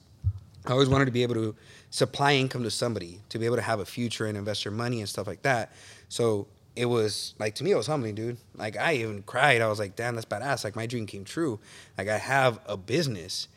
I 0.65 0.73
always 0.73 0.89
wanted 0.89 1.07
to 1.07 1.11
be 1.11 1.25
able 1.25 1.35
to 1.35 1.57
supply 1.91 2.35
income 2.35 2.63
to 2.65 2.71
somebody, 2.71 3.21
to 3.31 3.39
be 3.39 3.47
able 3.47 3.57
to 3.57 3.63
have 3.63 3.81
a 3.81 3.85
future 3.85 4.27
and 4.27 4.37
invest 4.37 4.65
your 4.65 4.73
money 4.73 5.01
and 5.01 5.09
stuff 5.09 5.27
like 5.27 5.43
that. 5.43 5.73
So 6.09 6.47
it 6.77 6.87
was 6.87 7.35
like 7.39 7.55
to 7.57 7.65
me 7.65 7.73
it 7.73 7.77
was 7.77 7.87
humbling, 7.87 8.15
dude. 8.15 8.37
Like 8.55 8.77
I 8.77 8.95
even 8.95 9.23
cried. 9.23 9.61
I 9.61 9.69
was 9.69 9.79
like, 9.79 9.97
damn, 9.97 10.15
that's 10.15 10.27
badass. 10.27 10.65
Like 10.65 10.77
my 10.77 10.87
dream 10.87 11.07
came 11.07 11.25
true. 11.25 11.59
Like 11.97 12.09
I 12.09 12.19
have 12.19 12.61
a 12.67 12.77
business. 12.77 13.49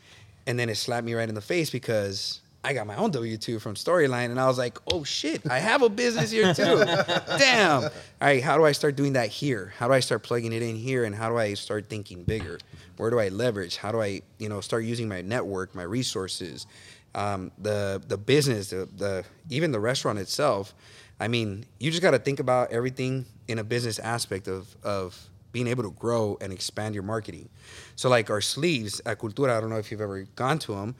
And 0.46 0.58
then 0.58 0.68
it 0.68 0.74
slapped 0.74 1.06
me 1.06 1.14
right 1.14 1.28
in 1.28 1.36
the 1.36 1.40
face 1.40 1.70
because 1.70 2.40
I 2.64 2.74
got 2.74 2.86
my 2.86 2.96
own 2.96 3.10
W 3.10 3.36
two 3.36 3.58
from 3.58 3.74
Storyline, 3.74 4.26
and 4.26 4.38
I 4.38 4.46
was 4.46 4.56
like, 4.58 4.78
"Oh 4.92 5.02
shit, 5.02 5.48
I 5.50 5.58
have 5.58 5.82
a 5.82 5.88
business 5.88 6.30
here 6.30 6.54
too." 6.54 6.84
Damn. 7.38 7.84
All 7.84 7.90
right, 8.20 8.42
how 8.42 8.56
do 8.56 8.64
I 8.64 8.72
start 8.72 8.94
doing 8.94 9.14
that 9.14 9.28
here? 9.28 9.72
How 9.78 9.88
do 9.88 9.94
I 9.94 10.00
start 10.00 10.22
plugging 10.22 10.52
it 10.52 10.62
in 10.62 10.76
here? 10.76 11.04
And 11.04 11.14
how 11.14 11.28
do 11.28 11.38
I 11.38 11.54
start 11.54 11.88
thinking 11.88 12.22
bigger? 12.22 12.58
Where 12.96 13.10
do 13.10 13.18
I 13.18 13.28
leverage? 13.30 13.76
How 13.76 13.90
do 13.90 14.00
I, 14.00 14.22
you 14.38 14.48
know, 14.48 14.60
start 14.60 14.84
using 14.84 15.08
my 15.08 15.22
network, 15.22 15.74
my 15.74 15.82
resources, 15.82 16.66
um, 17.14 17.50
the 17.58 18.02
the 18.06 18.16
business, 18.16 18.70
the, 18.70 18.88
the 18.96 19.24
even 19.50 19.72
the 19.72 19.80
restaurant 19.80 20.18
itself? 20.18 20.74
I 21.20 21.28
mean, 21.28 21.66
you 21.78 21.90
just 21.90 22.02
got 22.02 22.12
to 22.12 22.18
think 22.18 22.40
about 22.40 22.72
everything 22.72 23.26
in 23.48 23.58
a 23.58 23.64
business 23.64 23.98
aspect 23.98 24.48
of 24.48 24.76
of 24.82 25.28
being 25.52 25.66
able 25.66 25.82
to 25.82 25.90
grow 25.92 26.38
and 26.40 26.52
expand 26.52 26.94
your 26.94 27.04
marketing. 27.04 27.48
So, 27.96 28.08
like 28.08 28.30
our 28.30 28.40
sleeves 28.40 29.00
at 29.04 29.18
Cultura, 29.18 29.56
I 29.56 29.60
don't 29.60 29.70
know 29.70 29.76
if 29.76 29.90
you've 29.90 30.00
ever 30.00 30.22
gone 30.34 30.58
to 30.60 30.74
them. 30.74 30.94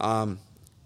Um, 0.00 0.38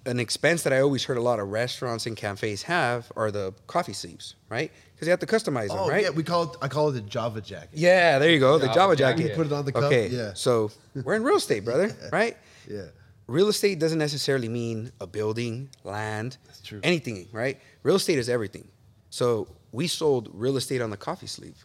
an 0.06 0.18
expense 0.18 0.62
that 0.62 0.72
I 0.72 0.80
always 0.80 1.04
heard 1.04 1.18
a 1.18 1.20
lot 1.20 1.40
of 1.40 1.48
restaurants 1.50 2.06
and 2.06 2.16
cafes 2.16 2.62
have 2.62 3.12
are 3.16 3.30
the 3.30 3.52
coffee 3.66 3.92
sleeves, 3.92 4.34
right? 4.48 4.72
Because 4.94 5.06
you 5.08 5.10
have 5.10 5.20
to 5.20 5.26
customize 5.26 5.68
them, 5.68 5.78
Oh 5.80 5.88
right? 5.90 6.04
yeah, 6.04 6.10
we 6.10 6.22
call 6.22 6.44
it. 6.44 6.50
I 6.62 6.68
call 6.68 6.88
it 6.88 6.92
the 6.92 7.00
Java 7.02 7.40
jacket. 7.42 7.70
Yeah, 7.74 8.18
there 8.18 8.30
you 8.30 8.38
go, 8.40 8.58
the 8.58 8.66
Java 8.68 8.74
Java 8.78 8.96
jacket. 8.96 9.18
jacket. 9.22 9.30
You 9.30 9.36
put 9.36 9.46
it 9.46 9.52
on 9.52 9.64
the 9.66 9.72
cup, 9.72 9.82
Okay, 9.84 10.08
yeah. 10.08 10.32
so 10.34 10.70
we're 11.04 11.16
in 11.16 11.22
real 11.22 11.36
estate, 11.36 11.64
brother, 11.66 11.94
right? 12.12 12.36
Yeah. 12.66 12.84
Real 13.30 13.46
estate 13.46 13.78
doesn't 13.78 14.00
necessarily 14.00 14.48
mean 14.48 14.90
a 15.00 15.06
building, 15.06 15.68
land, 15.84 16.36
anything, 16.82 17.28
right? 17.30 17.60
Real 17.84 17.94
estate 17.94 18.18
is 18.18 18.28
everything. 18.28 18.66
So 19.10 19.46
we 19.70 19.86
sold 19.86 20.30
real 20.32 20.56
estate 20.56 20.82
on 20.82 20.90
the 20.90 20.96
coffee 20.96 21.28
sleeve. 21.28 21.64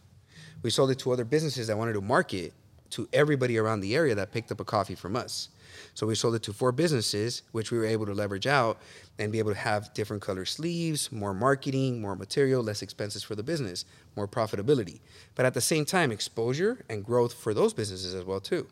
We 0.62 0.70
sold 0.70 0.92
it 0.92 1.00
to 1.00 1.10
other 1.10 1.24
businesses 1.24 1.66
that 1.66 1.76
wanted 1.76 1.94
to 1.94 2.00
market 2.00 2.52
to 2.90 3.08
everybody 3.12 3.58
around 3.58 3.80
the 3.80 3.96
area 3.96 4.14
that 4.14 4.30
picked 4.30 4.52
up 4.52 4.60
a 4.60 4.64
coffee 4.64 4.94
from 4.94 5.16
us. 5.16 5.48
So 5.94 6.06
we 6.06 6.14
sold 6.14 6.36
it 6.36 6.44
to 6.44 6.52
four 6.52 6.70
businesses, 6.70 7.42
which 7.50 7.72
we 7.72 7.78
were 7.78 7.84
able 7.84 8.06
to 8.06 8.14
leverage 8.14 8.46
out 8.46 8.78
and 9.18 9.32
be 9.32 9.40
able 9.40 9.50
to 9.50 9.58
have 9.58 9.92
different 9.92 10.22
color 10.22 10.44
sleeves, 10.44 11.10
more 11.10 11.34
marketing, 11.34 12.00
more 12.00 12.14
material, 12.14 12.62
less 12.62 12.80
expenses 12.80 13.24
for 13.24 13.34
the 13.34 13.42
business, 13.42 13.84
more 14.14 14.28
profitability. 14.28 15.00
But 15.34 15.46
at 15.46 15.54
the 15.54 15.60
same 15.60 15.84
time, 15.84 16.12
exposure 16.12 16.84
and 16.88 17.04
growth 17.04 17.32
for 17.34 17.52
those 17.52 17.74
businesses 17.74 18.14
as 18.14 18.24
well 18.24 18.38
too. 18.38 18.68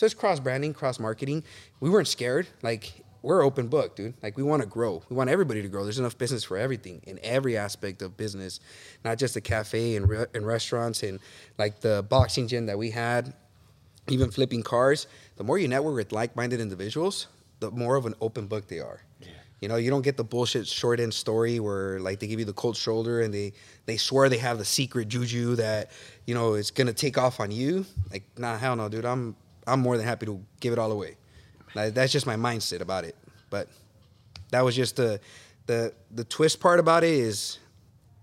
So 0.00 0.06
it's 0.06 0.14
cross 0.14 0.40
branding, 0.40 0.72
cross 0.72 0.98
marketing. 0.98 1.44
We 1.80 1.90
weren't 1.90 2.08
scared. 2.08 2.46
Like 2.62 3.04
we're 3.20 3.44
open 3.44 3.68
book, 3.68 3.96
dude. 3.96 4.14
Like 4.22 4.34
we 4.34 4.42
want 4.42 4.62
to 4.62 4.66
grow. 4.66 5.02
We 5.10 5.14
want 5.14 5.28
everybody 5.28 5.60
to 5.60 5.68
grow. 5.68 5.82
There's 5.82 5.98
enough 5.98 6.16
business 6.16 6.42
for 6.42 6.56
everything 6.56 7.02
in 7.06 7.20
every 7.22 7.58
aspect 7.58 8.00
of 8.00 8.16
business, 8.16 8.60
not 9.04 9.18
just 9.18 9.34
the 9.34 9.42
cafe 9.42 9.96
and, 9.96 10.08
re- 10.08 10.24
and 10.32 10.46
restaurants 10.46 11.02
and 11.02 11.20
like 11.58 11.82
the 11.82 12.02
boxing 12.08 12.48
gym 12.48 12.64
that 12.64 12.78
we 12.78 12.88
had, 12.88 13.34
even 14.08 14.30
flipping 14.30 14.62
cars. 14.62 15.06
The 15.36 15.44
more 15.44 15.58
you 15.58 15.68
network 15.68 15.96
with 15.96 16.12
like-minded 16.12 16.62
individuals, 16.62 17.26
the 17.58 17.70
more 17.70 17.96
of 17.96 18.06
an 18.06 18.14
open 18.22 18.46
book 18.46 18.68
they 18.68 18.78
are. 18.78 19.02
You 19.60 19.68
know, 19.68 19.76
you 19.76 19.90
don't 19.90 20.00
get 20.00 20.16
the 20.16 20.24
bullshit 20.24 20.66
short 20.66 20.98
end 20.98 21.12
story 21.12 21.60
where 21.60 22.00
like 22.00 22.20
they 22.20 22.26
give 22.26 22.38
you 22.38 22.46
the 22.46 22.54
cold 22.54 22.78
shoulder 22.78 23.20
and 23.20 23.34
they 23.34 23.52
they 23.84 23.98
swear 23.98 24.30
they 24.30 24.38
have 24.38 24.56
the 24.56 24.64
secret 24.64 25.08
juju 25.08 25.56
that 25.56 25.90
you 26.24 26.34
know 26.34 26.54
is 26.54 26.70
gonna 26.70 26.94
take 26.94 27.18
off 27.18 27.38
on 27.38 27.50
you. 27.50 27.84
Like, 28.10 28.22
nah, 28.38 28.56
hell 28.56 28.76
no, 28.76 28.88
dude. 28.88 29.04
I'm 29.04 29.36
I'm 29.70 29.80
more 29.80 29.96
than 29.96 30.06
happy 30.06 30.26
to 30.26 30.40
give 30.60 30.72
it 30.72 30.78
all 30.78 30.92
away. 30.92 31.16
Like, 31.74 31.94
that's 31.94 32.12
just 32.12 32.26
my 32.26 32.36
mindset 32.36 32.80
about 32.80 33.04
it. 33.04 33.16
But 33.48 33.68
that 34.50 34.64
was 34.64 34.74
just 34.74 34.96
the 34.96 35.20
the 35.66 35.92
the 36.10 36.24
twist 36.24 36.60
part 36.60 36.80
about 36.80 37.04
it 37.04 37.12
is 37.12 37.58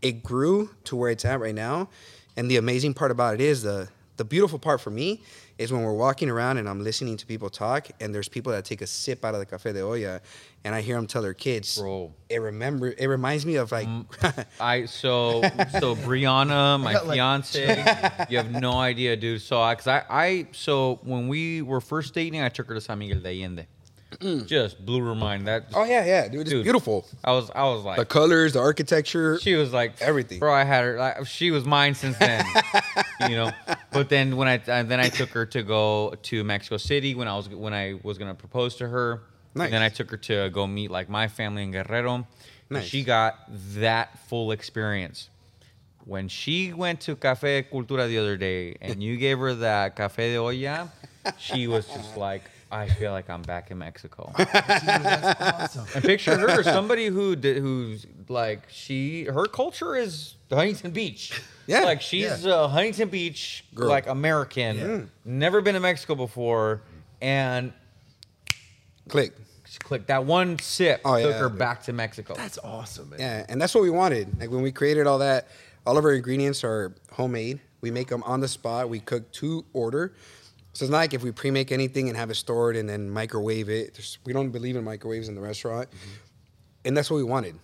it 0.01 0.23
grew 0.23 0.69
to 0.85 0.95
where 0.95 1.09
it's 1.09 1.25
at 1.25 1.39
right 1.39 1.55
now. 1.55 1.89
And 2.35 2.51
the 2.51 2.57
amazing 2.57 2.93
part 2.93 3.11
about 3.11 3.35
it 3.35 3.41
is 3.41 3.63
the 3.63 3.89
the 4.17 4.25
beautiful 4.25 4.59
part 4.59 4.81
for 4.81 4.89
me 4.89 5.21
is 5.57 5.71
when 5.71 5.81
we're 5.83 5.93
walking 5.93 6.29
around 6.29 6.57
and 6.57 6.69
I'm 6.69 6.83
listening 6.83 7.17
to 7.17 7.25
people 7.25 7.49
talk 7.49 7.87
and 7.99 8.13
there's 8.13 8.29
people 8.29 8.51
that 8.51 8.63
take 8.65 8.81
a 8.81 8.87
sip 8.87 9.25
out 9.25 9.33
of 9.33 9.39
the 9.39 9.45
cafe 9.45 9.73
de 9.73 9.81
olla 9.81 10.21
and 10.63 10.75
I 10.75 10.81
hear 10.81 10.95
them 10.95 11.07
tell 11.07 11.21
their 11.21 11.33
kids, 11.33 11.77
Bro. 11.79 12.13
it 12.29 12.39
remember 12.39 12.93
it 12.97 13.07
reminds 13.07 13.45
me 13.45 13.55
of 13.55 13.71
like 13.71 13.87
mm, 13.87 14.45
I 14.59 14.85
so 14.85 15.41
so 15.79 15.95
Brianna, 15.95 16.79
my 16.83 16.93
like- 16.93 17.13
fiance, 17.13 18.25
you 18.29 18.37
have 18.37 18.51
no 18.51 18.73
idea, 18.73 19.15
dude. 19.15 19.41
So 19.41 19.61
I, 19.61 19.75
cause 19.75 19.87
I, 19.87 20.03
I 20.09 20.47
so 20.51 20.99
when 21.03 21.27
we 21.27 21.61
were 21.61 21.81
first 21.81 22.13
dating, 22.13 22.41
I 22.41 22.49
took 22.49 22.67
her 22.67 22.75
to 22.75 22.81
San 22.81 22.99
Miguel 22.99 23.19
de 23.19 23.29
Allende. 23.29 23.67
Mm. 24.21 24.47
Just 24.47 24.83
blew 24.85 25.03
her 25.03 25.13
mind. 25.15 25.47
That 25.47 25.65
oh 25.75 25.83
yeah 25.83 26.05
yeah 26.05 26.27
dude 26.29 26.41
it's 26.41 26.49
Dude. 26.49 26.63
beautiful 26.63 27.05
I 27.23 27.33
was 27.33 27.51
I 27.53 27.63
was 27.65 27.83
like 27.83 27.97
the 27.97 28.05
colors 28.05 28.53
the 28.53 28.59
architecture 28.61 29.37
she 29.39 29.55
was 29.55 29.73
like 29.73 30.01
Everything. 30.01 30.39
bro. 30.39 30.53
I 30.53 30.63
had 30.63 30.85
her. 30.85 30.97
Like, 30.97 31.27
she 31.27 31.51
was 31.51 31.65
mine 31.65 31.93
since 31.93 32.17
then, 32.17 32.45
you 33.29 33.35
know. 33.35 33.51
But 33.91 34.07
then 34.09 34.37
when 34.37 34.47
I 34.47 34.61
and 34.67 34.89
then 34.89 34.99
I 35.01 35.09
took 35.09 35.29
her 35.31 35.45
to 35.47 35.61
go 35.61 36.15
to 36.23 36.43
Mexico 36.43 36.77
City 36.77 37.15
when 37.15 37.27
I 37.27 37.35
was 37.35 37.49
when 37.49 37.73
I 37.73 37.99
was 38.01 38.17
gonna 38.17 38.33
propose 38.35 38.75
to 38.77 38.87
her. 38.87 39.23
Nice. 39.55 39.65
And 39.65 39.73
then 39.73 39.81
I 39.81 39.89
took 39.89 40.09
her 40.11 40.17
to 40.17 40.49
go 40.51 40.67
meet 40.67 40.89
like 40.89 41.09
my 41.09 41.27
family 41.27 41.63
in 41.63 41.71
Guerrero. 41.71 42.25
Nice. 42.69 42.85
She 42.85 43.03
got 43.03 43.35
that 43.75 44.17
full 44.29 44.51
experience. 44.51 45.29
When 46.05 46.29
she 46.29 46.71
went 46.73 47.01
to 47.01 47.15
Cafe 47.17 47.63
Cultura 47.71 48.07
the 48.07 48.17
other 48.19 48.37
day 48.37 48.75
and 48.81 49.03
you 49.03 49.17
gave 49.17 49.39
her 49.39 49.53
that 49.55 49.95
Cafe 49.95 50.31
de 50.33 50.37
Olla, 50.37 50.89
she 51.37 51.67
was 51.67 51.85
just 51.87 52.15
like, 52.15 52.43
I 52.71 52.87
feel 52.87 53.11
like 53.11 53.29
I'm 53.29 53.41
back 53.41 53.71
in 53.71 53.77
Mexico. 53.77 54.31
That's 54.37 55.41
awesome. 55.77 55.85
And 55.95 56.03
picture 56.03 56.37
her, 56.37 56.63
somebody 56.63 57.07
who 57.07 57.35
did, 57.35 57.57
who's 57.57 58.05
like 58.27 58.63
she, 58.69 59.25
her 59.25 59.45
culture 59.45 59.95
is 59.95 60.35
Huntington 60.49 60.91
Beach. 60.91 61.39
Yeah. 61.65 61.81
like 61.81 62.01
she's 62.01 62.45
a 62.45 62.67
Huntington 62.67 63.09
Beach 63.09 63.65
Girl. 63.75 63.89
like 63.89 64.07
American, 64.07 64.77
mm. 64.77 65.07
never 65.25 65.61
been 65.61 65.73
to 65.73 65.81
Mexico 65.81 66.15
before, 66.15 66.81
and 67.21 67.73
click 69.09 69.33
she 69.69 69.79
clicked 69.79 70.07
that 70.07 70.23
one 70.25 70.57
sip 70.59 71.01
Oh, 71.03 71.21
took 71.21 71.31
yeah, 71.31 71.39
her 71.39 71.49
dude. 71.49 71.59
back 71.59 71.83
to 71.83 71.93
Mexico. 71.93 72.35
That's 72.35 72.57
awesome, 72.63 73.09
man. 73.09 73.19
Yeah, 73.19 73.45
and 73.49 73.61
that's 73.61 73.75
what 73.75 73.83
we 73.83 73.89
wanted. 73.89 74.39
Like 74.39 74.49
when 74.49 74.61
we 74.61 74.71
created 74.71 75.07
all 75.07 75.19
that, 75.19 75.47
all 75.85 75.97
of 75.97 76.05
our 76.05 76.13
ingredients 76.13 76.63
are 76.63 76.95
homemade. 77.11 77.59
We 77.81 77.91
make 77.91 78.07
them 78.07 78.23
on 78.23 78.39
the 78.39 78.47
spot. 78.47 78.89
We 78.89 78.99
cook 78.99 79.31
to 79.33 79.65
order. 79.73 80.13
So 80.77 80.85
it's 80.85 80.91
not 80.91 80.99
like 80.99 81.15
if 81.15 81.23
we 81.23 81.31
pre-make 81.31 81.71
anything 81.71 82.07
and 82.07 82.15
have 82.15 82.29
it 82.29 82.35
stored 82.35 82.75
and 82.75 82.87
then 82.87 83.09
microwave 83.09 83.67
it. 83.67 83.95
There's, 83.95 84.19
we 84.25 84.31
don't 84.31 84.51
believe 84.51 84.75
in 84.75 84.83
microwaves 84.83 85.27
in 85.27 85.33
the 85.33 85.41
restaurant, 85.41 85.89
and 86.85 86.95
that's 86.95 87.09
what 87.09 87.17
we 87.17 87.23
wanted. 87.23 87.55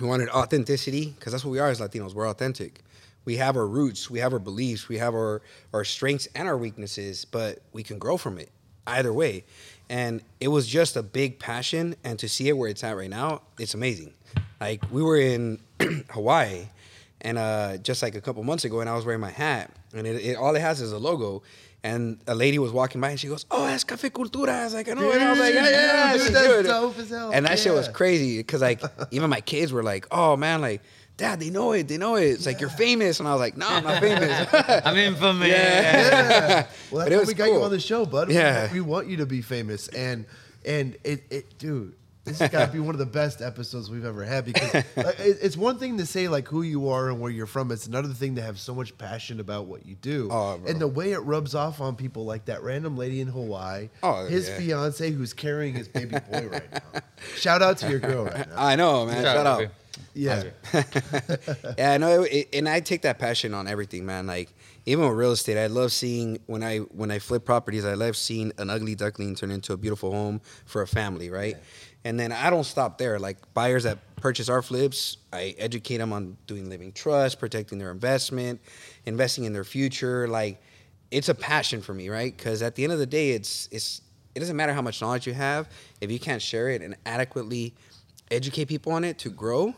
We 0.00 0.06
wanted 0.06 0.28
authenticity 0.28 1.06
because 1.18 1.32
that's 1.32 1.44
what 1.44 1.50
we 1.50 1.58
are 1.58 1.68
as 1.68 1.80
Latinos. 1.80 2.14
We're 2.14 2.28
authentic. 2.28 2.82
We 3.24 3.38
have 3.38 3.56
our 3.56 3.66
roots, 3.66 4.08
we 4.08 4.20
have 4.20 4.32
our 4.32 4.38
beliefs, 4.38 4.88
we 4.88 4.98
have 4.98 5.14
our 5.14 5.42
our 5.72 5.82
strengths 5.82 6.28
and 6.36 6.46
our 6.46 6.56
weaknesses, 6.56 7.24
but 7.24 7.58
we 7.72 7.82
can 7.82 7.98
grow 7.98 8.16
from 8.16 8.38
it 8.38 8.52
either 8.86 9.12
way. 9.12 9.44
And 9.88 10.22
it 10.38 10.46
was 10.46 10.68
just 10.68 10.96
a 10.96 11.02
big 11.02 11.40
passion, 11.40 11.96
and 12.04 12.20
to 12.20 12.28
see 12.28 12.48
it 12.48 12.52
where 12.52 12.70
it's 12.70 12.84
at 12.84 12.96
right 12.96 13.10
now, 13.10 13.42
it's 13.58 13.74
amazing. 13.74 14.14
Like 14.60 14.84
we 14.92 15.02
were 15.02 15.16
in 15.16 15.58
Hawaii, 16.10 16.68
and 17.20 17.36
uh, 17.36 17.78
just 17.78 18.00
like 18.00 18.14
a 18.14 18.20
couple 18.20 18.44
months 18.44 18.64
ago, 18.64 18.78
and 18.78 18.88
I 18.88 18.94
was 18.94 19.04
wearing 19.04 19.20
my 19.20 19.32
hat, 19.32 19.72
and 19.92 20.06
it, 20.06 20.24
it 20.24 20.36
all 20.36 20.54
it 20.54 20.60
has 20.60 20.80
is 20.80 20.92
a 20.92 20.98
logo. 20.98 21.42
And 21.84 22.18
a 22.26 22.34
lady 22.34 22.58
was 22.58 22.72
walking 22.72 23.00
by, 23.00 23.10
and 23.10 23.20
she 23.20 23.28
goes, 23.28 23.46
"Oh, 23.52 23.64
that's 23.64 23.84
Cafe 23.84 24.10
Cultura." 24.10 24.48
I 24.48 24.64
was 24.64 24.74
like, 24.74 24.88
"I 24.88 24.94
know," 24.94 25.12
and 25.12 25.22
I 25.22 25.30
was 25.30 25.38
like, 25.38 25.54
"Yeah, 25.54 25.68
yeah, 25.70 26.12
Dude, 26.16 26.34
that's 26.34 26.46
good." 26.46 26.66
dope 26.66 26.98
as 26.98 27.10
hell. 27.10 27.30
And 27.32 27.46
that 27.46 27.58
shit 27.58 27.72
was 27.72 27.88
crazy 27.88 28.38
because 28.38 28.62
like 28.62 28.82
even 29.12 29.30
my 29.30 29.40
kids 29.40 29.72
were 29.72 29.82
like, 29.84 30.06
"Oh 30.10 30.36
man, 30.36 30.60
like." 30.60 30.82
Dad, 31.16 31.40
they 31.40 31.50
know 31.50 31.72
it. 31.72 31.88
They 31.88 31.98
know 31.98 32.14
it. 32.14 32.26
It's 32.26 32.46
like 32.46 32.60
you're 32.60 32.70
famous, 32.70 33.18
and 33.18 33.28
I 33.28 33.32
was 33.32 33.40
like, 33.40 33.56
"No, 33.56 33.66
I'm 33.68 33.82
not 33.82 34.00
famous." 34.00 34.46
I'm 34.86 34.96
infamous. 34.96 35.48
yeah. 35.48 36.66
Well, 36.92 37.04
But 37.04 37.10
that's 37.10 37.10
it 37.10 37.14
why 37.14 37.18
was 37.18 37.26
we 37.28 37.34
got 37.34 37.44
you 37.46 37.62
on 37.62 37.70
the 37.72 37.80
show, 37.80 38.06
bud. 38.06 38.30
Yeah. 38.30 38.68
We, 38.72 38.74
we 38.80 38.86
want 38.86 39.08
you 39.08 39.16
to 39.16 39.26
be 39.26 39.42
famous, 39.42 39.88
and 39.88 40.26
and 40.64 40.96
it, 41.02 41.24
it 41.30 41.58
dude. 41.58 41.94
This 42.28 42.38
has 42.40 42.50
got 42.50 42.66
to 42.66 42.72
be 42.72 42.78
one 42.80 42.94
of 42.94 42.98
the 42.98 43.06
best 43.06 43.42
episodes 43.42 43.90
we've 43.90 44.04
ever 44.04 44.24
had 44.24 44.44
because 44.44 44.84
it's 44.96 45.56
one 45.56 45.78
thing 45.78 45.98
to 45.98 46.06
say 46.06 46.28
like 46.28 46.46
who 46.48 46.62
you 46.62 46.88
are 46.90 47.08
and 47.08 47.20
where 47.20 47.30
you're 47.30 47.46
from. 47.46 47.70
It's 47.72 47.86
another 47.86 48.08
thing 48.08 48.36
to 48.36 48.42
have 48.42 48.58
so 48.58 48.74
much 48.74 48.96
passion 48.98 49.40
about 49.40 49.66
what 49.66 49.86
you 49.86 49.94
do. 49.96 50.28
Oh, 50.30 50.60
and 50.66 50.80
the 50.80 50.88
way 50.88 51.12
it 51.12 51.18
rubs 51.20 51.54
off 51.54 51.80
on 51.80 51.96
people 51.96 52.24
like 52.24 52.44
that 52.46 52.62
random 52.62 52.96
lady 52.96 53.20
in 53.20 53.28
Hawaii, 53.28 53.88
Oh, 54.02 54.26
his 54.26 54.48
yeah. 54.48 54.58
fiance 54.58 55.10
who's 55.10 55.32
carrying 55.32 55.74
his 55.74 55.88
baby 55.88 56.16
boy 56.30 56.48
right 56.48 56.72
now. 56.72 57.00
Shout 57.36 57.62
out 57.62 57.78
to 57.78 57.90
your 57.90 58.00
girl 58.00 58.24
right 58.26 58.48
now. 58.48 58.54
I 58.56 58.76
know, 58.76 59.06
man. 59.06 59.22
Shout 59.22 59.36
Shout 59.36 59.46
out, 59.46 59.62
out. 59.64 59.70
Yeah. 60.14 60.44
yeah, 61.78 61.92
I 61.92 61.98
know, 61.98 62.22
it, 62.22 62.48
and 62.52 62.68
I 62.68 62.80
take 62.80 63.02
that 63.02 63.18
passion 63.18 63.54
on 63.54 63.66
everything, 63.66 64.06
man. 64.06 64.26
Like 64.26 64.52
even 64.86 65.06
with 65.08 65.16
real 65.16 65.32
estate, 65.32 65.58
I 65.62 65.66
love 65.66 65.92
seeing 65.92 66.38
when 66.46 66.62
I 66.62 66.78
when 66.78 67.10
I 67.10 67.18
flip 67.18 67.44
properties. 67.44 67.84
I 67.84 67.94
love 67.94 68.16
seeing 68.16 68.52
an 68.58 68.70
ugly 68.70 68.94
duckling 68.94 69.34
turn 69.34 69.50
into 69.50 69.72
a 69.72 69.76
beautiful 69.76 70.12
home 70.12 70.40
for 70.66 70.82
a 70.82 70.86
family, 70.86 71.30
right? 71.30 71.56
And 72.04 72.18
then 72.18 72.32
I 72.32 72.50
don't 72.50 72.64
stop 72.64 72.98
there. 72.98 73.18
Like 73.18 73.36
buyers 73.54 73.84
that 73.84 73.98
purchase 74.16 74.48
our 74.48 74.62
flips, 74.62 75.18
I 75.32 75.54
educate 75.58 75.98
them 75.98 76.12
on 76.12 76.36
doing 76.46 76.68
living 76.68 76.92
trust, 76.92 77.38
protecting 77.38 77.78
their 77.78 77.90
investment, 77.90 78.60
investing 79.04 79.44
in 79.44 79.52
their 79.52 79.64
future. 79.64 80.28
Like 80.28 80.60
it's 81.10 81.28
a 81.28 81.34
passion 81.34 81.80
for 81.80 81.94
me, 81.94 82.08
right? 82.08 82.36
Because 82.36 82.62
at 82.62 82.74
the 82.74 82.84
end 82.84 82.92
of 82.92 82.98
the 82.98 83.06
day, 83.06 83.30
it's 83.30 83.68
it's 83.72 84.02
it 84.34 84.40
doesn't 84.40 84.56
matter 84.56 84.72
how 84.72 84.82
much 84.82 85.00
knowledge 85.00 85.26
you 85.26 85.34
have 85.34 85.68
if 86.00 86.10
you 86.10 86.18
can't 86.18 86.42
share 86.42 86.68
it 86.68 86.82
and 86.82 86.96
adequately 87.06 87.74
educate 88.30 88.66
people 88.66 88.92
on 88.92 89.04
it 89.04 89.18
to 89.18 89.30
grow. 89.30 89.74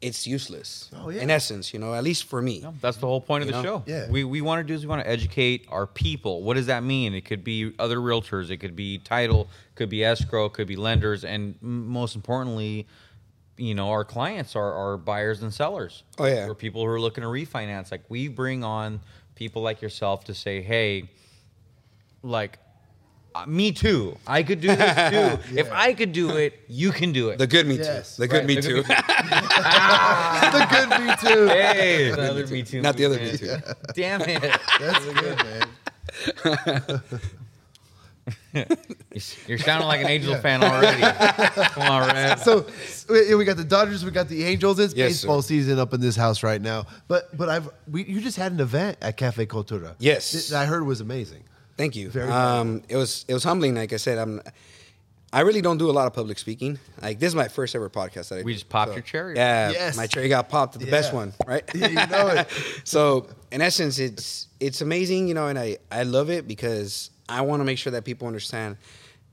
It's 0.00 0.28
useless. 0.28 0.90
Oh, 0.94 1.10
yeah. 1.10 1.22
In 1.22 1.30
essence, 1.30 1.72
you 1.74 1.80
know, 1.80 1.92
at 1.92 2.04
least 2.04 2.24
for 2.24 2.40
me. 2.40 2.60
No, 2.60 2.72
that's 2.80 2.98
the 2.98 3.06
whole 3.06 3.20
point 3.20 3.42
of 3.42 3.48
You 3.48 3.56
the 3.56 3.62
know? 3.62 3.78
show. 3.78 3.82
Yeah. 3.86 4.08
We 4.08 4.22
we 4.22 4.40
want 4.40 4.60
to 4.60 4.64
do 4.64 4.74
is 4.74 4.82
we 4.82 4.88
want 4.88 5.02
to 5.02 5.08
educate 5.10 5.66
our 5.70 5.88
people. 5.88 6.42
What 6.44 6.54
does 6.54 6.66
that 6.66 6.84
mean? 6.84 7.14
It 7.14 7.24
could 7.24 7.42
be 7.42 7.72
other 7.80 7.96
realtors, 7.96 8.50
it 8.50 8.58
could 8.58 8.76
be 8.76 8.98
title, 8.98 9.48
could 9.74 9.88
be 9.88 10.04
escrow, 10.04 10.48
could 10.48 10.68
be 10.68 10.76
lenders, 10.76 11.24
and 11.24 11.56
most 11.60 12.14
importantly, 12.14 12.86
you 13.56 13.74
know, 13.74 13.90
our 13.90 14.04
clients 14.04 14.54
are, 14.54 14.72
our 14.72 14.96
buyers 14.96 15.42
and 15.42 15.52
sellers. 15.52 16.04
Oh, 16.16 16.26
yeah. 16.26 16.46
Or 16.46 16.54
people 16.54 16.82
who 16.82 16.88
are 16.88 17.00
looking 17.00 17.22
to 17.22 17.28
refinance. 17.28 17.90
Like 17.90 18.04
we 18.08 18.28
bring 18.28 18.62
on 18.62 19.00
people 19.34 19.62
like 19.62 19.82
yourself 19.82 20.24
to 20.24 20.34
say, 20.34 20.62
hey, 20.62 21.10
like 22.22 22.58
uh, 23.34 23.44
me 23.46 23.72
too. 23.72 24.16
I 24.26 24.42
could 24.42 24.60
do 24.60 24.68
this 24.68 25.10
too. 25.10 25.38
If 25.58 25.70
I 25.72 25.92
could 25.94 26.12
do 26.12 26.30
it, 26.36 26.58
you 26.68 26.90
can 26.92 27.12
do 27.12 27.28
it. 27.30 27.38
The 27.38 27.46
good 27.46 27.66
me 27.66 27.76
Yes. 27.76 28.16
too. 28.16 28.22
The 28.22 28.28
good 28.28 28.36
Right, 28.38 28.46
me 28.46 28.54
the 28.56 28.62
too. 28.62 28.74
good 28.74 28.86
the 30.52 30.66
good 30.70 30.88
me 31.00 31.14
too. 31.34 31.46
hey, 31.48 32.10
the 32.10 32.30
other 32.30 32.46
me 32.46 32.62
too. 32.62 32.80
Not 32.82 32.96
the 32.96 33.04
other 33.06 33.18
movement. 33.20 33.42
me 33.42 33.48
too. 33.48 33.92
Damn 33.94 34.22
it. 34.22 34.60
That's 34.80 35.06
a 35.06 35.12
good, 35.14 35.36
man. 35.44 37.00
You're 39.46 39.58
sounding 39.58 39.86
like 39.88 40.00
an 40.00 40.08
Angel 40.08 40.34
fan 40.36 40.62
already. 40.62 41.00
Come 41.70 41.82
on, 41.90 42.08
Red. 42.08 42.38
So 42.40 42.66
we 43.08 43.34
we 43.34 43.44
got 43.44 43.56
the 43.56 43.64
Dodgers, 43.64 44.04
we 44.04 44.10
got 44.10 44.28
the 44.28 44.44
Angels. 44.44 44.78
It's 44.78 44.94
Yes, 44.94 45.12
baseball 45.12 45.42
sir. 45.42 45.48
season 45.48 45.78
up 45.78 45.94
in 45.94 46.00
this 46.00 46.16
house 46.16 46.42
right 46.42 46.60
now. 46.60 46.86
But 47.08 47.34
but 47.36 47.48
I've 47.48 47.70
we, 47.90 48.04
you 48.04 48.20
just 48.20 48.36
had 48.36 48.52
an 48.52 48.60
event 48.60 48.98
at 49.00 49.16
Cafe 49.16 49.46
Cultura. 49.46 49.94
Yes. 49.98 50.48
that 50.50 50.60
I 50.60 50.66
heard 50.66 50.84
was 50.84 51.00
amazing. 51.00 51.42
Thank 51.78 51.96
you. 51.96 52.10
Very 52.10 52.28
um, 52.30 52.82
it 52.88 52.96
was 52.96 53.24
it 53.28 53.32
was 53.32 53.44
humbling. 53.44 53.74
Like 53.76 53.92
I 53.94 53.96
said, 53.96 54.18
I'm. 54.18 54.42
I 55.30 55.40
really 55.40 55.60
don't 55.60 55.76
do 55.76 55.90
a 55.90 55.92
lot 55.92 56.06
of 56.06 56.14
public 56.14 56.38
speaking. 56.38 56.78
Like 57.02 57.18
this 57.18 57.28
is 57.28 57.34
my 57.34 57.48
first 57.48 57.74
ever 57.74 57.88
podcast 57.90 58.30
that 58.30 58.38
I 58.40 58.42
We 58.42 58.54
just 58.54 58.68
popped 58.70 58.92
your 58.94 59.02
cherry. 59.02 59.36
Yeah, 59.36 59.70
Yes. 59.70 59.96
my 59.96 60.06
cherry 60.06 60.28
got 60.28 60.48
popped. 60.48 60.78
The 60.78 60.86
best 60.90 61.12
one, 61.12 61.34
right? 61.46 61.64
Yeah, 61.74 61.88
you 61.88 62.06
know 62.10 62.28
it. 62.28 62.48
so 62.84 63.28
in 63.52 63.60
essence, 63.60 63.98
it's 63.98 64.48
it's 64.58 64.80
amazing, 64.80 65.28
you 65.28 65.34
know, 65.34 65.46
and 65.48 65.58
I 65.58 65.78
I 65.92 66.02
love 66.04 66.30
it 66.30 66.48
because 66.48 67.10
I 67.28 67.42
want 67.42 67.60
to 67.60 67.64
make 67.64 67.78
sure 67.78 67.90
that 67.92 68.04
people 68.04 68.26
understand 68.26 68.76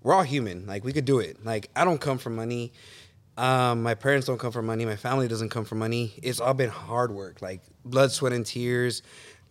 we're 0.03 0.13
all 0.13 0.23
human. 0.23 0.67
Like 0.67 0.83
we 0.83 0.91
could 0.93 1.05
do 1.05 1.19
it. 1.19 1.43
Like 1.45 1.69
I 1.75 1.85
don't 1.85 1.99
come 2.01 2.17
from 2.17 2.35
money. 2.35 2.73
Um, 3.37 3.81
my 3.83 3.95
parents 3.95 4.27
don't 4.27 4.37
come 4.37 4.51
from 4.51 4.65
money. 4.65 4.85
My 4.85 4.95
family 4.97 5.27
doesn't 5.27 5.49
come 5.49 5.65
from 5.65 5.79
money. 5.79 6.13
It's 6.21 6.39
all 6.39 6.53
been 6.53 6.69
hard 6.69 7.11
work, 7.11 7.41
like 7.41 7.61
blood, 7.83 8.11
sweat, 8.11 8.31
and 8.33 8.45
tears, 8.45 9.01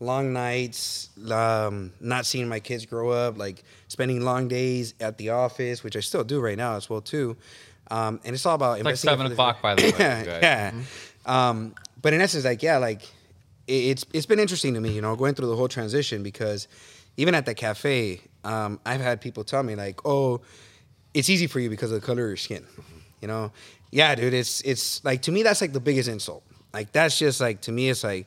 long 0.04 0.32
nights, 0.32 1.10
um, 1.30 1.92
not 2.00 2.26
seeing 2.26 2.48
my 2.48 2.60
kids 2.60 2.86
grow 2.86 3.10
up, 3.10 3.38
like 3.38 3.64
spending 3.88 4.22
long 4.22 4.48
days 4.48 4.94
at 5.00 5.18
the 5.18 5.30
office, 5.30 5.82
which 5.82 5.96
I 5.96 6.00
still 6.00 6.24
do 6.24 6.40
right 6.40 6.56
now 6.56 6.76
as 6.76 6.88
well 6.88 7.00
too. 7.00 7.36
Um, 7.90 8.20
and 8.24 8.34
it's 8.34 8.46
all 8.46 8.54
about 8.54 8.78
It's 8.78 8.84
like 8.84 8.96
seven 8.96 9.30
o'clock, 9.30 9.60
by 9.60 9.74
the 9.74 9.82
way. 9.82 9.92
yeah, 9.98 10.38
yeah. 10.42 10.72
Um, 11.26 11.74
but 12.00 12.12
in 12.12 12.20
essence, 12.20 12.44
like 12.44 12.62
yeah, 12.62 12.78
like 12.78 13.02
it, 13.66 13.72
it's 13.72 14.06
it's 14.12 14.26
been 14.26 14.40
interesting 14.40 14.74
to 14.74 14.80
me, 14.80 14.92
you 14.92 15.02
know, 15.02 15.16
going 15.16 15.34
through 15.34 15.48
the 15.48 15.56
whole 15.56 15.68
transition 15.68 16.22
because 16.22 16.68
even 17.16 17.34
at 17.34 17.46
the 17.46 17.54
cafe, 17.54 18.20
um, 18.44 18.80
I've 18.84 19.00
had 19.00 19.20
people 19.20 19.44
tell 19.44 19.62
me 19.62 19.74
like, 19.74 20.00
oh, 20.04 20.40
it's 21.12 21.28
easy 21.28 21.46
for 21.46 21.60
you 21.60 21.70
because 21.70 21.92
of 21.92 22.00
the 22.00 22.06
color 22.06 22.24
of 22.24 22.28
your 22.30 22.36
skin, 22.36 22.66
you 23.20 23.28
know. 23.28 23.52
Yeah, 23.90 24.14
dude, 24.14 24.34
it's 24.34 24.60
it's 24.62 25.04
like 25.04 25.22
to 25.22 25.32
me 25.32 25.42
that's 25.42 25.60
like 25.60 25.72
the 25.72 25.80
biggest 25.80 26.08
insult. 26.08 26.42
Like 26.72 26.90
that's 26.92 27.18
just 27.18 27.40
like 27.40 27.60
to 27.62 27.72
me 27.72 27.88
it's 27.88 28.02
like 28.02 28.26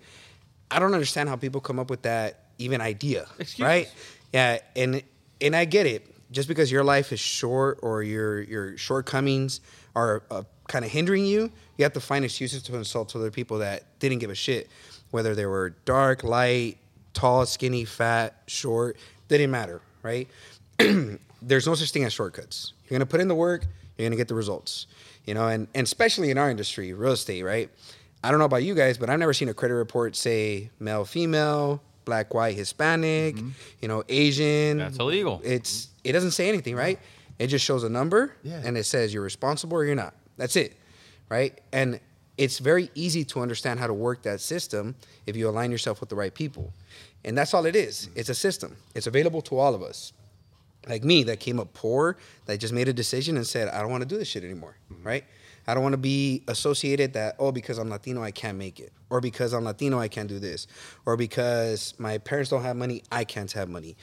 I 0.70 0.80
don't 0.80 0.94
understand 0.94 1.30
how 1.30 1.36
people 1.36 1.62
come 1.62 1.80
up 1.80 1.90
with 1.90 2.02
that 2.04 2.40
even 2.58 2.82
idea, 2.82 3.28
Excuses. 3.40 3.60
right? 3.60 3.92
Yeah, 4.34 4.60
and 4.76 5.02
and 5.42 5.56
I 5.56 5.66
get 5.66 5.86
it. 5.86 6.06
Just 6.32 6.48
because 6.50 6.70
your 6.72 6.84
life 6.84 7.14
is 7.14 7.20
short 7.20 7.80
or 7.82 8.04
your 8.04 8.42
your 8.42 8.78
shortcomings 8.78 9.62
are 9.96 10.24
uh, 10.30 10.44
kind 10.68 10.84
of 10.84 10.92
hindering 10.92 11.26
you, 11.26 11.50
you 11.78 11.84
have 11.84 11.94
to 11.94 12.02
find 12.02 12.26
excuses 12.26 12.62
to 12.64 12.76
insult 12.76 13.16
other 13.16 13.32
people 13.32 13.60
that 13.60 13.84
didn't 14.00 14.20
give 14.20 14.30
a 14.30 14.36
shit, 14.36 14.70
whether 15.12 15.34
they 15.36 15.46
were 15.46 15.70
dark, 15.86 16.24
light, 16.26 16.78
tall, 17.14 17.46
skinny, 17.46 17.86
fat, 17.86 18.36
short, 18.48 18.98
didn't 19.30 19.52
matter, 19.52 19.82
right? 20.04 20.28
There's 21.42 21.66
no 21.66 21.76
such 21.76 21.92
thing 21.92 22.04
as 22.04 22.12
shortcuts. 22.14 22.74
You're 22.90 22.98
gonna 23.00 23.06
put 23.06 23.22
in 23.22 23.28
the 23.30 23.36
work, 23.36 23.66
you're 23.98 24.06
gonna 24.08 24.18
get 24.18 24.28
the 24.28 24.36
results, 24.36 24.88
you 25.26 25.34
know, 25.34 25.48
and 25.48 25.68
and 25.74 25.86
especially 25.86 26.30
in 26.30 26.38
our 26.38 26.50
industry, 26.50 26.92
real 26.94 27.14
estate, 27.14 27.44
right? 27.44 27.70
I 28.24 28.32
don't 28.32 28.40
know 28.40 28.46
about 28.46 28.64
you 28.64 28.76
guys, 28.76 28.98
but 28.98 29.10
I've 29.10 29.20
never 29.20 29.34
seen 29.34 29.50
a 29.50 29.54
credit 29.54 29.76
report 29.76 30.16
say 30.16 30.72
male, 30.80 31.06
female, 31.06 31.82
black, 32.06 32.34
white, 32.34 32.56
Hispanic, 32.56 33.36
mm-hmm. 33.36 33.50
you 33.82 33.88
know, 33.88 34.04
Asian. 34.10 34.78
That's 34.78 34.98
illegal. 34.98 35.42
It's 35.44 35.90
it 36.04 36.14
doesn't 36.14 36.32
say 36.32 36.50
anything, 36.50 36.76
right? 36.76 37.00
It 37.38 37.48
just 37.48 37.64
shows 37.64 37.84
a 37.84 37.90
number 37.90 38.36
Yeah. 38.44 38.62
and 38.64 38.78
it 38.78 38.86
says 38.86 39.14
you're 39.14 39.24
responsible 39.24 39.78
or 39.78 39.86
you're 39.86 39.96
not. 39.96 40.16
That's 40.38 40.56
it, 40.56 40.76
right? 41.30 41.60
And 41.72 42.00
it's 42.38 42.60
very 42.60 42.90
easy 42.96 43.24
to 43.26 43.42
understand 43.42 43.80
how 43.80 43.88
to 43.88 43.94
work 43.94 44.24
that 44.24 44.42
system 44.42 44.96
if 45.26 45.36
you 45.36 45.50
align 45.50 45.72
yourself 45.72 46.00
with 46.00 46.10
the 46.10 46.16
right 46.16 46.34
people. 46.34 46.74
And 47.26 47.38
that's 47.38 47.54
all 47.54 47.66
it 47.66 47.76
is. 47.76 48.08
Mm-hmm. 48.08 48.20
It's 48.20 48.30
a 48.30 48.36
system. 48.36 48.78
It's 48.96 49.08
available 49.08 49.42
to 49.44 49.58
all 49.58 49.76
of 49.76 49.82
us. 49.82 50.14
Like 50.88 51.04
me, 51.04 51.24
that 51.24 51.40
came 51.40 51.60
up 51.60 51.74
poor, 51.74 52.18
that 52.46 52.60
just 52.60 52.74
made 52.74 52.88
a 52.88 52.94
decision 52.94 53.36
and 53.36 53.46
said, 53.46 53.68
I 53.68 53.82
don't 53.82 53.92
want 53.92 54.04
to 54.04 54.08
do 54.08 54.18
this 54.18 54.28
shit 54.28 54.44
anymore, 54.44 54.78
mm-hmm. 54.92 55.06
right? 55.06 55.26
I 55.68 55.74
don't 55.74 55.84
want 55.84 55.94
to 55.94 55.98
be 55.98 56.44
associated 56.48 57.14
that, 57.14 57.36
oh, 57.40 57.52
because 57.52 57.78
I'm 57.78 57.90
Latino, 57.90 58.24
I 58.24 58.32
can't 58.32 58.58
make 58.58 58.80
it. 58.80 58.94
Or 59.10 59.20
because 59.20 59.54
I'm 59.54 59.66
Latino, 59.66 60.00
I 60.00 60.08
can't 60.08 60.30
do 60.30 60.40
this. 60.40 60.68
Or 61.06 61.18
because 61.18 61.94
my 61.98 62.18
parents 62.20 62.50
don't 62.50 62.64
have 62.64 62.76
money, 62.78 63.04
I 63.12 63.26
can't 63.26 63.52
have 63.52 63.70
money. 63.70 63.98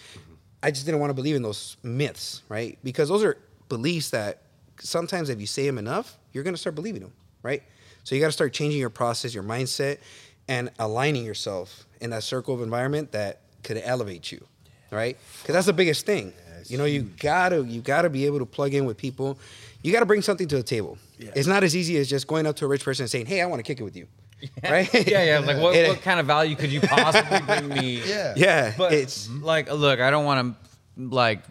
I 0.62 0.70
just 0.70 0.86
didn't 0.86 1.00
want 1.00 1.10
to 1.10 1.14
believe 1.14 1.36
in 1.36 1.42
those 1.42 1.76
myths, 1.82 2.42
right? 2.48 2.78
Because 2.84 3.08
those 3.08 3.24
are 3.24 3.38
beliefs 3.68 4.10
that 4.10 4.42
sometimes 4.80 5.30
if 5.30 5.40
you 5.40 5.46
say 5.46 5.66
them 5.66 5.78
enough, 5.78 6.18
you're 6.32 6.44
going 6.44 6.54
to 6.54 6.60
start 6.60 6.74
believing 6.74 7.02
them, 7.02 7.12
right? 7.42 7.62
So 8.02 8.14
you 8.14 8.20
got 8.20 8.28
to 8.28 8.32
start 8.32 8.52
changing 8.52 8.80
your 8.80 8.90
process, 8.90 9.34
your 9.34 9.42
mindset, 9.44 9.98
and 10.48 10.70
aligning 10.78 11.24
yourself 11.24 11.86
in 12.00 12.10
that 12.10 12.22
circle 12.22 12.54
of 12.54 12.60
environment 12.60 13.12
that 13.12 13.40
could 13.62 13.80
elevate 13.82 14.30
you, 14.30 14.44
right? 14.90 15.16
Because 15.40 15.54
that's 15.54 15.66
the 15.66 15.72
biggest 15.72 16.04
thing. 16.04 16.32
you 16.66 16.78
know, 16.78 16.84
you 16.84 17.02
gotta 17.18 17.64
you 17.64 17.80
gotta 17.80 18.10
be 18.10 18.26
able 18.26 18.38
to 18.38 18.46
plug 18.46 18.74
in 18.74 18.84
with 18.84 18.96
people. 18.96 19.38
You 19.84 19.92
gotta 19.92 20.06
bring 20.06 20.22
something 20.22 20.48
to 20.48 20.56
the 20.56 20.62
table. 20.62 20.98
It's 21.18 21.46
not 21.46 21.62
as 21.62 21.76
easy 21.76 21.96
as 21.98 22.08
just 22.08 22.26
going 22.26 22.46
up 22.46 22.56
to 22.56 22.64
a 22.64 22.68
rich 22.68 22.82
person 22.84 23.04
and 23.04 23.10
saying, 23.10 23.26
"Hey, 23.26 23.40
I 23.42 23.46
want 23.46 23.60
to 23.60 23.62
kick 23.62 23.80
it 23.80 23.84
with 23.84 23.94
you," 23.94 24.08
right? 24.64 24.92
yeah, 25.06 25.22
yeah. 25.22 25.38
Like, 25.40 25.58
what, 25.62 25.76
It- 25.76 25.88
what 25.88 26.00
kind 26.02 26.18
of 26.18 26.26
value 26.26 26.56
could 26.56 26.72
you 26.72 26.80
possibly 26.80 27.38
bring 27.46 27.68
me? 27.68 28.02
Yeah. 28.04 28.32
yeah, 28.36 28.72
But 28.76 28.92
it's 28.94 29.28
like, 29.30 29.70
look, 29.70 30.00
I 30.00 30.10
don't 30.10 30.24
want 30.24 30.56
to 30.96 31.08
like 31.14 31.42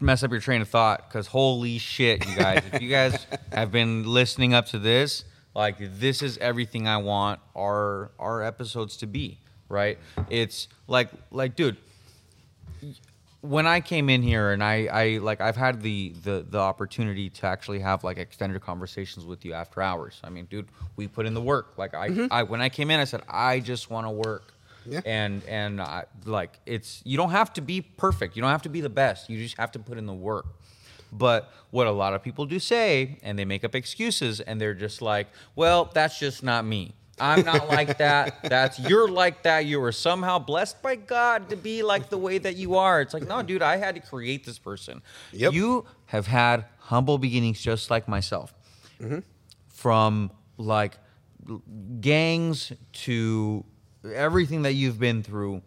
mess 0.00 0.22
up 0.24 0.30
your 0.32 0.40
train 0.40 0.60
of 0.62 0.68
thought 0.68 1.08
because 1.08 1.26
holy 1.28 1.78
shit, 1.78 2.26
you 2.28 2.34
guys! 2.36 2.62
if 2.72 2.82
you 2.82 2.90
guys 2.90 3.24
have 3.52 3.70
been 3.70 4.04
listening 4.04 4.52
up 4.52 4.66
to 4.66 4.78
this, 4.80 5.24
like, 5.54 5.76
this 5.78 6.22
is 6.22 6.38
everything 6.38 6.88
I 6.88 6.96
want 6.96 7.38
our 7.54 8.10
our 8.18 8.42
episodes 8.42 8.96
to 8.98 9.06
be. 9.06 9.38
Right? 9.68 9.98
It's 10.28 10.66
like, 10.88 11.10
like, 11.30 11.54
dude, 11.54 11.76
when 13.42 13.66
I 13.66 13.80
came 13.80 14.10
in 14.10 14.22
here 14.22 14.50
and 14.50 14.62
I, 14.62 14.86
I 14.86 15.18
like 15.18 15.40
I've 15.40 15.56
had 15.56 15.80
the, 15.82 16.14
the 16.22 16.44
the 16.48 16.58
opportunity 16.58 17.30
to 17.30 17.46
actually 17.46 17.80
have 17.80 18.04
like 18.04 18.18
extended 18.18 18.60
conversations 18.60 19.24
with 19.24 19.44
you 19.44 19.54
after 19.54 19.80
hours. 19.80 20.20
I 20.22 20.30
mean, 20.30 20.46
dude, 20.46 20.68
we 20.96 21.08
put 21.08 21.26
in 21.26 21.34
the 21.34 21.40
work. 21.40 21.74
Like 21.78 21.94
I, 21.94 22.08
mm-hmm. 22.08 22.26
I 22.30 22.42
when 22.42 22.60
I 22.60 22.68
came 22.68 22.90
in, 22.90 23.00
I 23.00 23.04
said 23.04 23.22
I 23.28 23.60
just 23.60 23.90
want 23.90 24.06
to 24.06 24.10
work. 24.10 24.52
Yeah. 24.86 25.00
And 25.04 25.42
and 25.44 25.80
I, 25.80 26.04
like 26.24 26.58
it's 26.66 27.00
you 27.04 27.16
don't 27.16 27.30
have 27.30 27.52
to 27.54 27.60
be 27.60 27.80
perfect. 27.80 28.36
You 28.36 28.42
don't 28.42 28.50
have 28.50 28.62
to 28.62 28.68
be 28.68 28.80
the 28.80 28.90
best. 28.90 29.30
You 29.30 29.38
just 29.38 29.56
have 29.56 29.72
to 29.72 29.78
put 29.78 29.96
in 29.96 30.06
the 30.06 30.14
work. 30.14 30.46
But 31.12 31.52
what 31.70 31.86
a 31.86 31.90
lot 31.90 32.14
of 32.14 32.22
people 32.22 32.46
do 32.46 32.60
say, 32.60 33.18
and 33.22 33.38
they 33.38 33.44
make 33.44 33.64
up 33.64 33.74
excuses, 33.74 34.40
and 34.40 34.60
they're 34.60 34.74
just 34.74 35.02
like, 35.02 35.26
"Well, 35.56 35.90
that's 35.92 36.18
just 36.18 36.42
not 36.42 36.64
me." 36.64 36.94
I'm 37.20 37.44
not 37.44 37.68
like 37.68 37.98
that. 37.98 38.42
That's 38.42 38.78
you're 38.78 39.08
like 39.08 39.42
that. 39.42 39.66
You 39.66 39.80
were 39.80 39.92
somehow 39.92 40.38
blessed 40.38 40.82
by 40.82 40.96
God 40.96 41.50
to 41.50 41.56
be 41.56 41.82
like 41.82 42.08
the 42.08 42.18
way 42.18 42.38
that 42.38 42.56
you 42.56 42.76
are. 42.76 43.00
It's 43.00 43.14
like, 43.14 43.28
no, 43.28 43.42
dude, 43.42 43.62
I 43.62 43.76
had 43.76 43.94
to 43.94 44.00
create 44.00 44.44
this 44.44 44.58
person. 44.58 45.02
Yep. 45.32 45.52
You 45.52 45.86
have 46.06 46.26
had 46.26 46.64
humble 46.78 47.18
beginnings 47.18 47.60
just 47.60 47.90
like 47.90 48.08
myself. 48.08 48.54
Mm-hmm. 49.00 49.20
From 49.68 50.30
like 50.56 50.98
gangs 52.00 52.72
to 52.92 53.64
everything 54.14 54.62
that 54.62 54.72
you've 54.72 54.98
been 54.98 55.22
through. 55.22 55.62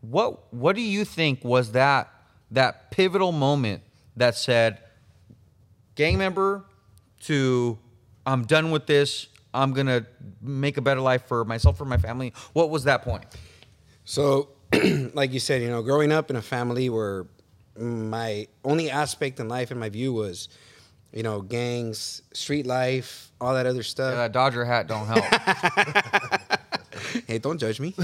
What 0.00 0.52
what 0.52 0.76
do 0.76 0.82
you 0.82 1.04
think 1.04 1.44
was 1.44 1.72
that 1.72 2.12
that 2.50 2.90
pivotal 2.90 3.32
moment 3.32 3.82
that 4.16 4.36
said 4.36 4.80
gang 5.94 6.18
member 6.18 6.64
to 7.20 7.78
I'm 8.28 8.44
done 8.44 8.70
with 8.70 8.86
this. 8.86 9.28
I'm 9.54 9.72
gonna 9.72 10.06
make 10.40 10.76
a 10.76 10.82
better 10.82 11.00
life 11.00 11.26
for 11.26 11.44
myself 11.44 11.78
for 11.78 11.84
my 11.84 11.98
family. 11.98 12.32
What 12.52 12.70
was 12.70 12.84
that 12.84 13.02
point? 13.02 13.24
So, 14.04 14.50
like 15.14 15.32
you 15.32 15.40
said, 15.40 15.62
you 15.62 15.68
know, 15.68 15.82
growing 15.82 16.12
up 16.12 16.30
in 16.30 16.36
a 16.36 16.42
family 16.42 16.90
where 16.90 17.26
my 17.76 18.46
only 18.64 18.90
aspect 18.90 19.40
in 19.40 19.48
life, 19.48 19.70
in 19.70 19.78
my 19.78 19.88
view, 19.88 20.12
was, 20.12 20.48
you 21.12 21.22
know, 21.22 21.40
gangs, 21.40 22.22
street 22.32 22.66
life, 22.66 23.30
all 23.40 23.54
that 23.54 23.66
other 23.66 23.82
stuff. 23.82 24.14
That 24.14 24.32
Dodger 24.32 24.64
hat 24.64 24.86
don't 24.86 25.06
help. 25.06 25.24
hey, 27.26 27.38
don't 27.38 27.58
judge 27.58 27.80
me. 27.80 27.94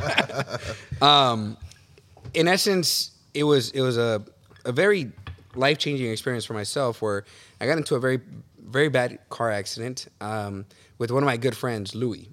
um, 1.02 1.56
in 2.34 2.48
essence, 2.48 3.12
it 3.32 3.44
was 3.44 3.70
it 3.70 3.80
was 3.80 3.96
a 3.96 4.24
a 4.64 4.72
very 4.72 5.12
life 5.54 5.78
changing 5.78 6.10
experience 6.10 6.44
for 6.44 6.54
myself 6.54 7.00
where 7.00 7.24
I 7.60 7.66
got 7.66 7.78
into 7.78 7.94
a 7.94 8.00
very 8.00 8.20
very 8.64 8.88
bad 8.88 9.18
car 9.30 9.50
accident 9.50 10.08
um, 10.20 10.66
with 10.98 11.10
one 11.10 11.22
of 11.22 11.26
my 11.26 11.36
good 11.36 11.56
friends, 11.56 11.94
Louis. 11.94 12.28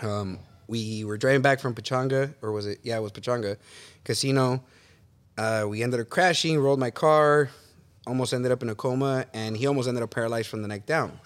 Um, 0.00 0.38
we 0.66 1.04
were 1.04 1.18
driving 1.18 1.42
back 1.42 1.60
from 1.60 1.74
Pechanga, 1.74 2.34
or 2.42 2.52
was 2.52 2.66
it? 2.66 2.78
Yeah, 2.82 2.96
it 2.96 3.00
was 3.00 3.12
Pechanga 3.12 3.56
Casino. 4.04 4.62
Uh, 5.36 5.66
we 5.68 5.82
ended 5.82 6.00
up 6.00 6.08
crashing, 6.08 6.58
rolled 6.58 6.78
my 6.78 6.90
car, 6.90 7.50
almost 8.06 8.32
ended 8.32 8.52
up 8.52 8.62
in 8.62 8.68
a 8.68 8.74
coma, 8.74 9.26
and 9.32 9.56
he 9.56 9.66
almost 9.66 9.88
ended 9.88 10.02
up 10.02 10.10
paralyzed 10.10 10.48
from 10.48 10.62
the 10.62 10.68
neck 10.68 10.86
down. 10.86 11.18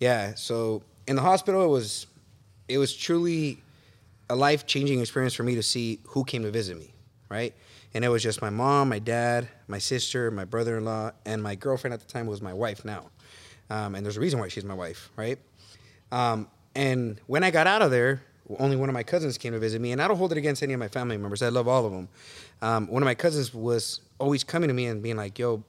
yeah, 0.00 0.34
so 0.34 0.82
in 1.06 1.16
the 1.16 1.22
hospital, 1.22 1.64
it 1.64 1.68
was 1.68 2.06
it 2.68 2.78
was 2.78 2.94
truly 2.94 3.62
a 4.28 4.34
life 4.34 4.66
changing 4.66 5.00
experience 5.00 5.34
for 5.34 5.44
me 5.44 5.54
to 5.54 5.62
see 5.62 6.00
who 6.08 6.24
came 6.24 6.42
to 6.42 6.50
visit 6.50 6.76
me, 6.76 6.92
right? 7.28 7.54
And 7.94 8.04
it 8.04 8.08
was 8.08 8.22
just 8.22 8.42
my 8.42 8.50
mom, 8.50 8.88
my 8.88 8.98
dad, 8.98 9.48
my 9.68 9.78
sister, 9.78 10.30
my 10.30 10.44
brother 10.44 10.76
in 10.78 10.84
law, 10.84 11.12
and 11.24 11.42
my 11.42 11.54
girlfriend 11.54 11.94
at 11.94 12.00
the 12.00 12.06
time 12.06 12.26
was 12.26 12.42
my 12.42 12.52
wife 12.52 12.84
now. 12.84 13.10
Um, 13.70 13.94
and 13.94 14.04
there's 14.04 14.16
a 14.16 14.20
reason 14.20 14.38
why 14.38 14.48
she's 14.48 14.64
my 14.64 14.74
wife, 14.74 15.10
right? 15.16 15.38
Um, 16.12 16.48
and 16.74 17.20
when 17.26 17.42
I 17.42 17.50
got 17.50 17.66
out 17.66 17.82
of 17.82 17.90
there, 17.90 18.22
only 18.58 18.76
one 18.76 18.88
of 18.88 18.92
my 18.92 19.02
cousins 19.02 19.38
came 19.38 19.52
to 19.52 19.58
visit 19.58 19.80
me, 19.80 19.92
and 19.92 20.00
I 20.00 20.06
don't 20.06 20.16
hold 20.16 20.32
it 20.32 20.38
against 20.38 20.62
any 20.62 20.72
of 20.72 20.78
my 20.78 20.88
family 20.88 21.16
members. 21.16 21.42
I 21.42 21.48
love 21.48 21.66
all 21.66 21.84
of 21.84 21.92
them. 21.92 22.08
Um, 22.62 22.86
one 22.86 23.02
of 23.02 23.06
my 23.06 23.14
cousins 23.14 23.52
was 23.52 24.00
always 24.18 24.44
coming 24.44 24.68
to 24.68 24.74
me 24.74 24.86
and 24.86 25.02
being 25.02 25.16
like, 25.16 25.38
"Yo, 25.38 25.64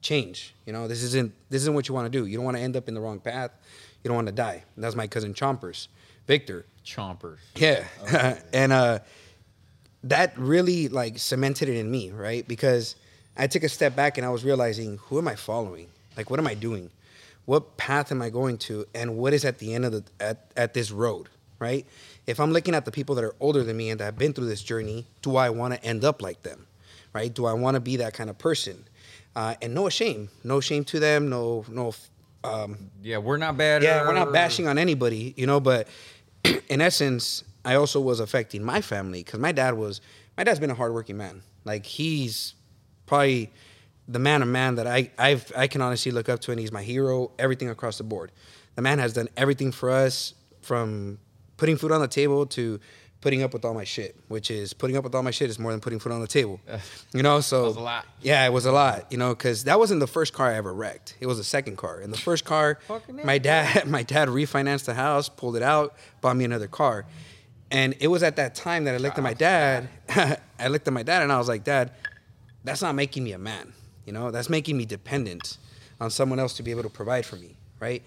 change. 0.00 0.54
You 0.66 0.72
know, 0.72 0.88
this 0.88 1.02
isn't 1.02 1.32
this 1.50 1.62
isn't 1.62 1.74
what 1.74 1.88
you 1.88 1.94
want 1.94 2.10
to 2.12 2.18
do. 2.18 2.26
You 2.26 2.36
don't 2.36 2.44
want 2.44 2.56
to 2.56 2.62
end 2.62 2.76
up 2.76 2.88
in 2.88 2.94
the 2.94 3.00
wrong 3.00 3.20
path. 3.20 3.52
You 4.02 4.08
don't 4.08 4.16
want 4.16 4.26
to 4.26 4.34
die." 4.34 4.64
And 4.74 4.82
that's 4.82 4.96
my 4.96 5.06
cousin 5.06 5.34
Chompers, 5.34 5.86
Victor. 6.26 6.66
Chompers. 6.84 7.38
Yeah, 7.54 7.84
and 8.52 8.72
uh, 8.72 8.98
that 10.04 10.36
really 10.36 10.88
like 10.88 11.18
cemented 11.18 11.68
it 11.68 11.76
in 11.76 11.90
me, 11.90 12.10
right? 12.10 12.46
Because 12.46 12.96
I 13.36 13.46
took 13.46 13.62
a 13.62 13.68
step 13.68 13.94
back 13.94 14.18
and 14.18 14.26
I 14.26 14.30
was 14.30 14.44
realizing, 14.44 14.98
who 14.98 15.18
am 15.18 15.28
I 15.28 15.36
following? 15.36 15.88
Like, 16.16 16.30
what 16.30 16.38
am 16.38 16.46
I 16.46 16.54
doing? 16.54 16.90
What 17.50 17.76
path 17.76 18.12
am 18.12 18.22
I 18.22 18.30
going 18.30 18.58
to? 18.58 18.86
And 18.94 19.16
what 19.16 19.32
is 19.32 19.44
at 19.44 19.58
the 19.58 19.74
end 19.74 19.84
of 19.84 19.90
the 19.90 20.04
at, 20.20 20.52
at 20.56 20.72
this 20.72 20.92
road, 20.92 21.28
right? 21.58 21.84
If 22.24 22.38
I'm 22.38 22.52
looking 22.52 22.76
at 22.76 22.84
the 22.84 22.92
people 22.92 23.16
that 23.16 23.24
are 23.24 23.34
older 23.40 23.64
than 23.64 23.76
me 23.76 23.90
and 23.90 23.98
that 23.98 24.04
have 24.04 24.16
been 24.16 24.32
through 24.32 24.46
this 24.46 24.62
journey, 24.62 25.08
do 25.20 25.34
I 25.34 25.50
want 25.50 25.74
to 25.74 25.82
end 25.82 26.04
up 26.04 26.22
like 26.22 26.44
them, 26.44 26.68
right? 27.12 27.34
Do 27.34 27.46
I 27.46 27.54
want 27.54 27.74
to 27.74 27.80
be 27.80 27.96
that 27.96 28.14
kind 28.14 28.30
of 28.30 28.38
person? 28.38 28.86
Uh, 29.34 29.56
and 29.60 29.74
no 29.74 29.88
shame, 29.88 30.28
no 30.44 30.60
shame 30.60 30.84
to 30.84 31.00
them, 31.00 31.28
no 31.28 31.64
no 31.68 31.92
um, 32.44 32.88
Yeah, 33.02 33.18
we're 33.18 33.36
not 33.36 33.56
bad. 33.56 33.82
yeah, 33.82 34.06
we're 34.06 34.14
not 34.14 34.32
bashing 34.32 34.68
on 34.68 34.78
anybody, 34.78 35.34
you 35.36 35.48
know, 35.48 35.58
but 35.58 35.88
in 36.68 36.80
essence, 36.80 37.42
I 37.64 37.74
also 37.74 38.00
was 38.00 38.20
affecting 38.20 38.62
my 38.62 38.80
family 38.80 39.24
because 39.24 39.40
my 39.40 39.50
dad 39.50 39.74
was, 39.74 40.00
my 40.36 40.44
dad's 40.44 40.60
been 40.60 40.70
a 40.70 40.76
hardworking 40.76 41.16
man. 41.16 41.42
Like 41.64 41.84
he's 41.84 42.54
probably 43.06 43.50
the 44.10 44.18
man 44.18 44.42
of 44.42 44.48
man 44.48 44.74
that 44.74 44.86
I 44.86 45.10
I've, 45.18 45.50
I 45.56 45.66
can 45.66 45.80
honestly 45.80 46.12
look 46.12 46.28
up 46.28 46.40
to, 46.40 46.50
and 46.50 46.60
he's 46.60 46.72
my 46.72 46.82
hero. 46.82 47.30
Everything 47.38 47.68
across 47.68 47.98
the 47.98 48.04
board, 48.04 48.32
the 48.74 48.82
man 48.82 48.98
has 48.98 49.12
done 49.12 49.28
everything 49.36 49.72
for 49.72 49.90
us 49.90 50.34
from 50.62 51.18
putting 51.56 51.76
food 51.76 51.92
on 51.92 52.00
the 52.00 52.08
table 52.08 52.46
to 52.46 52.80
putting 53.20 53.42
up 53.42 53.52
with 53.52 53.64
all 53.64 53.74
my 53.74 53.84
shit, 53.84 54.16
which 54.28 54.50
is 54.50 54.72
putting 54.72 54.96
up 54.96 55.04
with 55.04 55.14
all 55.14 55.22
my 55.22 55.30
shit 55.30 55.50
is 55.50 55.58
more 55.58 55.70
than 55.72 55.80
putting 55.80 55.98
food 55.98 56.10
on 56.12 56.20
the 56.20 56.26
table. 56.26 56.60
You 57.12 57.22
know, 57.22 57.40
so 57.40 57.64
was 57.64 57.76
a 57.76 57.80
lot. 57.80 58.06
Yeah, 58.22 58.46
it 58.46 58.52
was 58.52 58.66
a 58.66 58.72
lot. 58.72 59.06
You 59.10 59.18
know, 59.18 59.30
because 59.30 59.64
that 59.64 59.78
wasn't 59.78 60.00
the 60.00 60.06
first 60.06 60.32
car 60.32 60.48
I 60.48 60.54
ever 60.54 60.72
wrecked. 60.72 61.16
It 61.20 61.26
was 61.26 61.38
the 61.38 61.44
second 61.44 61.76
car, 61.76 62.00
and 62.00 62.12
the 62.12 62.18
first 62.18 62.44
car, 62.44 62.78
my 63.24 63.38
dad, 63.38 63.86
my 63.88 64.02
dad 64.02 64.28
refinanced 64.28 64.84
the 64.84 64.94
house, 64.94 65.28
pulled 65.28 65.56
it 65.56 65.62
out, 65.62 65.96
bought 66.20 66.36
me 66.36 66.44
another 66.44 66.68
car, 66.68 67.04
and 67.70 67.94
it 68.00 68.08
was 68.08 68.22
at 68.22 68.36
that 68.36 68.54
time 68.54 68.84
that 68.84 68.94
I 68.94 68.98
looked 68.98 69.18
at 69.18 69.24
my 69.24 69.34
dad. 69.34 69.88
I 70.58 70.68
looked 70.68 70.86
at 70.86 70.92
my 70.92 71.02
dad, 71.02 71.22
and 71.22 71.32
I 71.32 71.38
was 71.38 71.48
like, 71.48 71.64
Dad, 71.64 71.92
that's 72.64 72.82
not 72.82 72.94
making 72.94 73.24
me 73.24 73.32
a 73.32 73.38
man. 73.38 73.72
You 74.10 74.14
know, 74.14 74.32
that's 74.32 74.50
making 74.50 74.76
me 74.76 74.86
dependent 74.86 75.58
on 76.00 76.10
someone 76.10 76.40
else 76.40 76.54
to 76.54 76.64
be 76.64 76.72
able 76.72 76.82
to 76.82 76.88
provide 76.88 77.24
for 77.24 77.36
me, 77.36 77.54
right? 77.78 78.02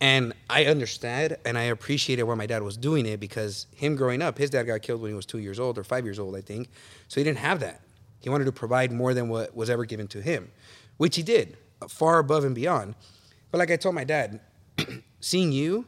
And 0.00 0.32
I 0.50 0.64
understand 0.64 1.36
and 1.44 1.56
I 1.56 1.62
appreciated 1.62 2.24
why 2.24 2.34
my 2.34 2.46
dad 2.46 2.64
was 2.64 2.76
doing 2.76 3.06
it 3.06 3.20
because 3.20 3.68
him 3.76 3.94
growing 3.94 4.20
up, 4.20 4.36
his 4.36 4.50
dad 4.50 4.64
got 4.64 4.82
killed 4.82 5.00
when 5.00 5.12
he 5.12 5.14
was 5.14 5.26
two 5.26 5.38
years 5.38 5.60
old 5.60 5.78
or 5.78 5.84
five 5.84 6.04
years 6.04 6.18
old, 6.18 6.34
I 6.34 6.40
think. 6.40 6.70
So 7.06 7.20
he 7.20 7.24
didn't 7.24 7.38
have 7.38 7.60
that. 7.60 7.82
He 8.18 8.28
wanted 8.28 8.46
to 8.46 8.52
provide 8.52 8.90
more 8.90 9.14
than 9.14 9.28
what 9.28 9.54
was 9.54 9.70
ever 9.70 9.84
given 9.84 10.08
to 10.08 10.20
him, 10.20 10.50
which 10.96 11.14
he 11.14 11.22
did, 11.22 11.56
uh, 11.80 11.86
far 11.86 12.18
above 12.18 12.42
and 12.42 12.56
beyond. 12.56 12.96
But 13.52 13.58
like 13.58 13.70
I 13.70 13.76
told 13.76 13.94
my 13.94 14.02
dad, 14.02 14.40
seeing 15.20 15.52
you, 15.52 15.86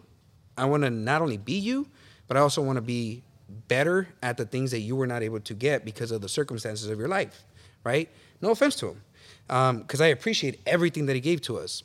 I 0.57 0.67
want 0.67 0.85
to 0.85 0.91
not 0.91 1.23
only 1.23 1.39
be 1.39 1.55
you, 1.55 1.89
but 2.29 2.37
I 2.37 2.41
also 2.41 2.63
want 2.63 2.77
to 2.77 2.83
be 2.83 3.25
better 3.67 4.07
at 4.23 4.37
the 4.37 4.45
things 4.45 4.71
that 4.71 4.79
you 4.83 4.95
were 4.95 5.09
not 5.09 5.25
able 5.25 5.41
to 5.41 5.55
get 5.55 5.85
because 5.85 6.13
of 6.13 6.21
the 6.21 6.29
circumstances 6.29 6.89
of 6.89 7.01
your 7.01 7.09
life, 7.09 7.43
right? 7.83 8.09
No 8.41 8.53
offense 8.53 8.77
to 8.77 8.91
him, 8.91 9.03
Um, 9.49 9.79
because 9.79 10.01
I 10.01 10.09
appreciate 10.09 10.61
everything 10.67 11.07
that 11.07 11.15
he 11.15 11.21
gave 11.21 11.41
to 11.43 11.59
us. 11.59 11.83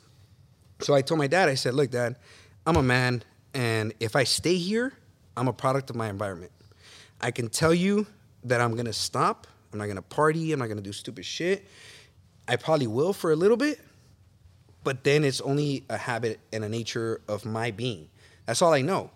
So 0.80 0.94
I 0.94 1.02
told 1.02 1.18
my 1.18 1.28
dad, 1.28 1.48
I 1.48 1.54
said, 1.54 1.74
look, 1.74 1.90
dad, 1.90 2.16
I'm 2.66 2.76
a 2.76 2.82
man, 2.82 3.22
and 3.54 3.92
if 4.00 4.16
I 4.16 4.24
stay 4.24 4.56
here, 4.56 4.92
I'm 5.36 5.48
a 5.48 5.52
product 5.52 5.90
of 5.90 5.96
my 5.96 6.08
environment. 6.08 6.52
I 7.20 7.30
can 7.30 7.48
tell 7.48 7.72
you 7.72 8.06
that 8.44 8.60
I'm 8.60 8.74
gonna 8.74 8.92
stop. 8.92 9.46
I'm 9.72 9.78
not 9.78 9.86
gonna 9.86 10.02
party. 10.02 10.52
I'm 10.52 10.58
not 10.58 10.68
gonna 10.68 10.80
do 10.80 10.92
stupid 10.92 11.24
shit. 11.24 11.66
I 12.48 12.56
probably 12.56 12.88
will 12.88 13.12
for 13.12 13.30
a 13.30 13.36
little 13.36 13.56
bit, 13.56 13.80
but 14.82 15.04
then 15.04 15.24
it's 15.24 15.40
only 15.40 15.84
a 15.88 15.96
habit 15.96 16.40
and 16.52 16.64
a 16.64 16.68
nature 16.68 17.20
of 17.28 17.44
my 17.44 17.70
being. 17.70 18.08
That's 18.46 18.60
all 18.60 18.72
I 18.72 18.82
know. 18.82 19.10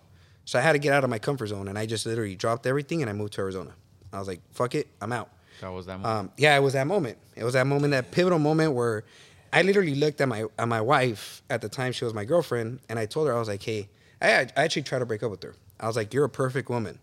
So 0.45 0.59
I 0.61 0.63
had 0.63 0.73
to 0.73 0.79
get 0.79 0.93
out 0.93 1.03
of 1.03 1.11
my 1.11 1.19
comfort 1.19 1.49
zone, 1.49 1.67
and 1.67 1.77
I 1.77 1.87
just 1.87 2.07
literally 2.07 2.37
dropped 2.37 2.67
everything 2.67 3.03
and 3.03 3.11
I 3.11 3.13
moved 3.13 3.33
to 3.35 3.41
Arizona. 3.41 3.75
I 4.13 4.21
was 4.21 4.29
like, 4.29 4.41
fuck 4.53 4.77
it, 4.77 4.87
I'm 5.01 5.13
out. 5.13 5.29
That 5.61 5.73
was 5.73 5.87
that 5.87 5.99
moment. 5.99 6.07
Um, 6.07 6.31
yeah, 6.37 6.57
it 6.57 6.61
was 6.61 6.75
that 6.75 6.87
moment. 6.87 7.19
It 7.35 7.45
was 7.45 7.55
that 7.55 7.67
moment, 7.67 7.91
that 7.93 8.11
pivotal 8.11 8.39
moment 8.39 8.73
where 8.75 9.05
I 9.53 9.63
literally 9.63 9.95
looked 9.95 10.21
at 10.21 10.29
my 10.29 10.45
at 10.59 10.69
my 10.69 10.81
wife 10.81 11.43
at 11.51 11.61
the 11.63 11.69
time 11.69 11.93
she 11.93 12.05
was 12.05 12.15
my 12.15 12.25
girlfriend, 12.25 12.81
and 12.89 12.99
I 12.99 13.07
told 13.07 13.29
her 13.29 13.35
I 13.35 13.39
was 13.39 13.49
like, 13.49 13.63
"Hey, 13.63 13.89
I, 14.21 14.47
I 14.57 14.65
actually 14.65 14.83
tried 14.83 15.01
to 15.01 15.07
break 15.07 15.23
up 15.23 15.31
with 15.31 15.43
her. 15.43 15.55
I 15.79 15.87
was 15.87 15.97
like, 15.97 16.15
you're 16.15 16.25
a 16.25 16.31
perfect 16.31 16.69
woman. 16.69 16.99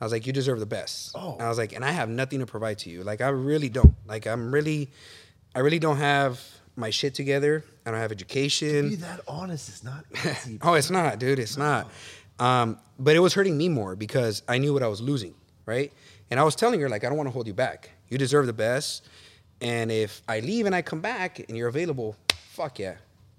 I 0.00 0.04
was 0.04 0.12
like, 0.12 0.26
you 0.26 0.32
deserve 0.32 0.60
the 0.60 0.66
best. 0.66 1.12
Oh. 1.14 1.36
I 1.38 1.48
was 1.48 1.58
like, 1.58 1.72
and 1.72 1.84
I 1.84 1.90
have 1.90 2.08
nothing 2.08 2.40
to 2.40 2.46
provide 2.46 2.78
to 2.80 2.90
you. 2.90 3.02
Like, 3.04 3.20
I 3.20 3.28
really 3.28 3.68
don't. 3.68 3.94
Like, 4.06 4.26
I'm 4.26 4.52
really, 4.52 4.90
I 5.54 5.60
really 5.60 5.78
don't 5.78 5.98
have 5.98 6.40
my 6.76 6.90
shit 6.90 7.14
together. 7.14 7.64
I 7.86 7.90
don't 7.90 8.00
have 8.00 8.12
education. 8.12 8.90
Be 8.90 8.96
that 8.96 9.20
honest 9.28 9.68
is 9.68 9.84
not 9.84 10.04
easy. 10.24 10.58
Oh, 10.62 10.74
it's 10.74 10.90
not, 10.90 11.18
dude. 11.18 11.38
It's 11.38 11.56
not. 11.56 11.90
Um, 12.38 12.78
but 12.98 13.14
it 13.14 13.20
was 13.20 13.34
hurting 13.34 13.56
me 13.56 13.68
more 13.68 13.94
because 13.94 14.42
I 14.48 14.58
knew 14.58 14.72
what 14.72 14.82
I 14.82 14.88
was 14.88 15.00
losing, 15.00 15.34
right? 15.66 15.92
And 16.30 16.40
I 16.40 16.42
was 16.42 16.56
telling 16.56 16.80
her, 16.80 16.88
like, 16.88 17.04
I 17.04 17.08
don't 17.08 17.16
want 17.16 17.28
to 17.28 17.32
hold 17.32 17.46
you 17.46 17.54
back. 17.54 17.90
You 18.08 18.18
deserve 18.18 18.46
the 18.46 18.52
best. 18.52 19.06
And 19.60 19.90
if 19.90 20.22
I 20.28 20.40
leave 20.40 20.66
and 20.66 20.74
I 20.74 20.82
come 20.82 21.00
back 21.00 21.38
and 21.48 21.56
you're 21.56 21.68
available, 21.68 22.16
fuck 22.50 22.78
yeah, 22.78 22.96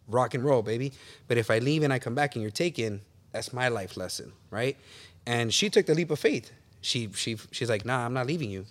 rock 0.08 0.34
and 0.34 0.44
roll, 0.44 0.62
baby. 0.62 0.94
But 1.28 1.38
if 1.38 1.52
I 1.52 1.60
leave 1.60 1.84
and 1.84 1.92
I 1.94 2.00
come 2.00 2.16
back 2.16 2.36
and 2.36 2.42
you're 2.42 2.52
taken, 2.52 3.02
that's 3.32 3.54
my 3.54 3.68
life 3.68 3.98
lesson, 3.98 4.32
right? 4.50 4.78
And 5.28 5.54
she 5.54 5.70
took 5.70 5.86
the 5.86 5.94
leap 5.94 6.10
of 6.12 6.20
faith. 6.20 6.52
She 6.82 7.10
she 7.16 7.38
she's 7.52 7.70
like, 7.70 7.84
nah, 7.86 8.06
I'm 8.06 8.14
not 8.14 8.28
leaving 8.28 8.50
you. 8.50 8.66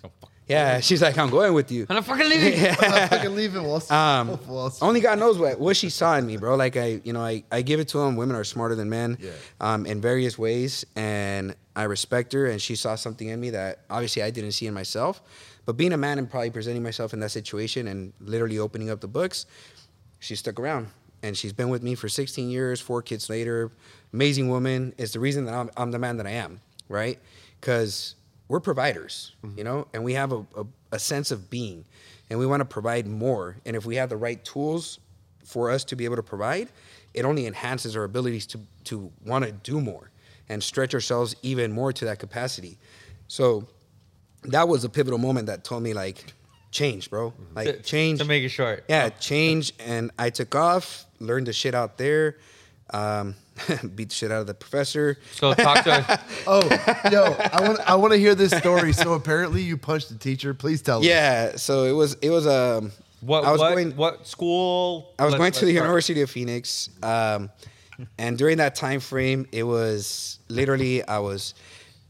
Yeah, 0.47 0.79
she's 0.79 1.01
like, 1.01 1.17
I'm 1.17 1.29
going 1.31 1.53
with 1.53 1.71
you. 1.71 1.85
I'm 1.89 1.95
not 1.95 2.05
fucking 2.05 2.29
leaving. 2.29 2.59
I'm 2.79 2.91
not 2.91 3.09
fucking 3.09 3.35
leaving 3.35 3.63
Wall 3.63 3.79
Street. 3.79 3.95
Um, 3.97 4.39
Wall 4.47 4.69
Street. 4.69 4.87
only 4.87 4.99
God 5.01 5.19
knows 5.19 5.37
what 5.37 5.59
what 5.59 5.75
she 5.75 5.89
saw 5.89 6.15
in 6.17 6.25
me, 6.25 6.37
bro. 6.37 6.55
Like 6.55 6.77
I, 6.77 7.01
you 7.03 7.13
know, 7.13 7.21
I, 7.21 7.43
I 7.51 7.61
give 7.61 7.79
it 7.79 7.87
to 7.89 7.97
them. 7.99 8.15
Women 8.15 8.35
are 8.35 8.43
smarter 8.43 8.75
than 8.75 8.89
men, 8.89 9.17
Yeah. 9.19 9.31
um, 9.59 9.85
in 9.85 10.01
various 10.01 10.37
ways, 10.37 10.85
and 10.95 11.55
I 11.75 11.83
respect 11.83 12.31
her. 12.33 12.45
And 12.47 12.61
she 12.61 12.75
saw 12.75 12.95
something 12.95 13.27
in 13.27 13.39
me 13.39 13.49
that 13.51 13.79
obviously 13.89 14.21
I 14.23 14.29
didn't 14.29 14.51
see 14.51 14.67
in 14.67 14.73
myself. 14.73 15.21
But 15.65 15.77
being 15.77 15.93
a 15.93 15.97
man 15.97 16.19
and 16.19 16.29
probably 16.29 16.51
presenting 16.51 16.83
myself 16.83 17.13
in 17.13 17.19
that 17.21 17.31
situation 17.31 17.87
and 17.87 18.13
literally 18.19 18.59
opening 18.59 18.89
up 18.89 19.01
the 19.01 19.07
books, 19.07 19.45
she 20.19 20.35
stuck 20.35 20.59
around. 20.59 20.87
and 21.23 21.35
she's 21.35 21.53
been 21.53 21.69
with 21.69 21.81
me 21.81 21.95
for 21.95 22.07
16 22.07 22.49
years, 22.49 22.79
four 22.79 23.01
kids 23.01 23.29
later. 23.29 23.71
Amazing 24.13 24.47
woman. 24.47 24.93
It's 24.97 25.13
the 25.13 25.19
reason 25.19 25.45
that 25.45 25.55
I'm, 25.55 25.71
I'm 25.75 25.89
the 25.89 25.97
man 25.97 26.17
that 26.17 26.27
I 26.27 26.31
am, 26.31 26.61
right? 26.87 27.17
Because 27.59 28.15
we're 28.47 28.59
providers, 28.59 29.31
you 29.41 29.49
mm-hmm. 29.49 29.63
know, 29.63 29.87
and 29.93 30.03
we 30.03 30.13
have 30.13 30.31
a, 30.31 30.45
a, 30.55 30.65
a 30.91 30.99
sense 30.99 31.31
of 31.31 31.49
being, 31.49 31.83
and 32.29 32.37
we 32.37 32.45
want 32.45 32.61
to 32.61 32.65
provide 32.65 33.07
more. 33.07 33.57
And 33.65 33.75
if 33.75 33.85
we 33.85 33.95
have 33.95 34.09
the 34.09 34.17
right 34.17 34.43
tools 34.45 34.99
for 35.43 35.71
us 35.71 35.83
to 35.85 35.95
be 35.95 36.05
able 36.05 36.17
to 36.17 36.23
provide, 36.23 36.69
it 37.15 37.25
only 37.25 37.47
enhances 37.47 37.95
our 37.95 38.03
abilities 38.03 38.45
to 38.47 38.59
to 38.85 39.11
want 39.25 39.45
to 39.45 39.51
do 39.51 39.81
more 39.81 40.11
and 40.49 40.61
stretch 40.61 40.93
ourselves 40.93 41.35
even 41.41 41.71
more 41.71 41.91
to 41.91 42.05
that 42.05 42.19
capacity. 42.19 42.77
So 43.27 43.67
that 44.49 44.67
was 44.67 44.83
a 44.83 44.89
pivotal 44.89 45.19
moment 45.19 45.47
that 45.47 45.63
told 45.63 45.83
me 45.83 45.93
like 45.93 46.33
change, 46.71 47.09
bro. 47.09 47.33
Like 47.55 47.83
change. 47.83 48.19
To 48.19 48.25
make 48.25 48.43
it 48.43 48.49
short. 48.49 48.83
Yeah, 48.87 49.09
change. 49.09 49.73
And 49.79 50.11
I 50.19 50.29
took 50.29 50.55
off, 50.55 51.05
learned 51.19 51.47
the 51.47 51.53
shit 51.53 51.73
out 51.75 51.97
there, 51.97 52.37
um, 52.91 53.35
beat 53.95 54.09
the 54.09 54.15
shit 54.15 54.31
out 54.31 54.41
of 54.41 54.47
the 54.47 54.53
professor. 54.53 55.17
So 55.33 55.53
talk 55.53 55.83
to 55.85 55.91
us. 56.11 56.19
Oh, 56.45 56.61
yo, 57.11 57.23
I 57.51 57.61
want 57.67 57.79
I 57.89 57.95
want 57.95 58.13
to 58.13 58.19
hear 58.19 58.35
this 58.35 58.51
story. 58.51 58.91
So 58.93 59.13
apparently 59.13 59.61
you 59.61 59.77
punched 59.77 60.09
the 60.09 60.17
teacher. 60.17 60.53
Please 60.53 60.81
tell 60.81 60.99
me. 60.99 61.07
Yeah, 61.07 61.55
so 61.55 61.83
it 61.85 61.93
was 61.93 62.15
it 62.15 62.29
was 62.29 62.45
um 62.47 62.91
What, 63.21 63.45
I 63.45 63.51
was 63.51 63.61
what, 63.61 63.69
going 63.73 63.95
what 63.95 64.27
school? 64.27 65.13
I 65.17 65.23
was 65.25 65.31
Let's- 65.33 65.39
going 65.39 65.51
to 65.53 65.65
the 65.65 65.71
start. 65.71 65.83
University 65.85 66.21
of 66.21 66.29
Phoenix, 66.29 66.89
um, 67.01 67.49
and 68.17 68.37
during 68.37 68.57
that 68.57 68.75
time 68.75 68.99
frame, 68.99 69.47
it 69.53 69.63
was 69.63 70.39
literally 70.49 71.01
I 71.07 71.19
was 71.19 71.53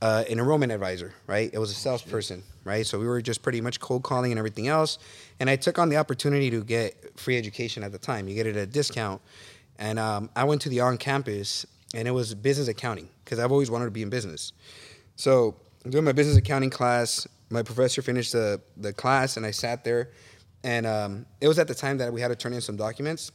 uh, 0.05 0.23
an 0.29 0.37
enrollment 0.37 0.71
advisor, 0.71 1.15
right? 1.25 1.49
It 1.51 1.57
was 1.57 1.71
a 1.71 1.73
salesperson, 1.73 2.43
right? 2.63 2.85
So 2.85 2.99
we 2.99 3.07
were 3.07 3.23
just 3.23 3.41
pretty 3.41 3.59
much 3.59 3.79
cold 3.79 4.03
calling 4.03 4.31
and 4.31 4.37
everything 4.37 4.67
else, 4.67 4.99
and 5.39 5.49
I 5.49 5.55
took 5.55 5.79
on 5.79 5.89
the 5.89 5.97
opportunity 5.97 6.51
to 6.51 6.63
get 6.63 7.19
free 7.19 7.39
education 7.39 7.83
at 7.83 7.91
the 7.91 7.97
time. 7.97 8.27
You 8.27 8.35
get 8.35 8.45
it 8.45 8.55
at 8.55 8.61
a 8.61 8.71
discount, 8.71 9.19
and 9.79 9.97
um, 9.97 10.29
I 10.35 10.43
went 10.43 10.61
to 10.61 10.69
the 10.69 10.81
on 10.81 10.97
campus, 10.99 11.65
and 11.95 12.07
it 12.07 12.11
was 12.11 12.35
business 12.35 12.67
accounting 12.67 13.09
because 13.23 13.39
I've 13.39 13.51
always 13.51 13.71
wanted 13.71 13.85
to 13.85 13.91
be 13.91 14.03
in 14.03 14.11
business. 14.11 14.53
So 15.15 15.55
doing 15.89 16.03
my 16.03 16.11
business 16.11 16.37
accounting 16.37 16.69
class, 16.69 17.27
my 17.49 17.63
professor 17.63 18.03
finished 18.03 18.31
the 18.31 18.61
the 18.77 18.93
class, 18.93 19.37
and 19.37 19.45
I 19.45 19.49
sat 19.49 19.83
there, 19.83 20.11
and 20.63 20.85
um, 20.85 21.25
it 21.41 21.47
was 21.47 21.57
at 21.57 21.67
the 21.67 21.73
time 21.73 21.97
that 21.97 22.13
we 22.13 22.21
had 22.21 22.27
to 22.27 22.35
turn 22.35 22.53
in 22.53 22.61
some 22.61 22.77
documents. 22.77 23.31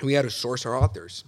We 0.00 0.12
had 0.12 0.22
to 0.22 0.30
source 0.30 0.64
our 0.64 0.76
authors, 0.76 1.24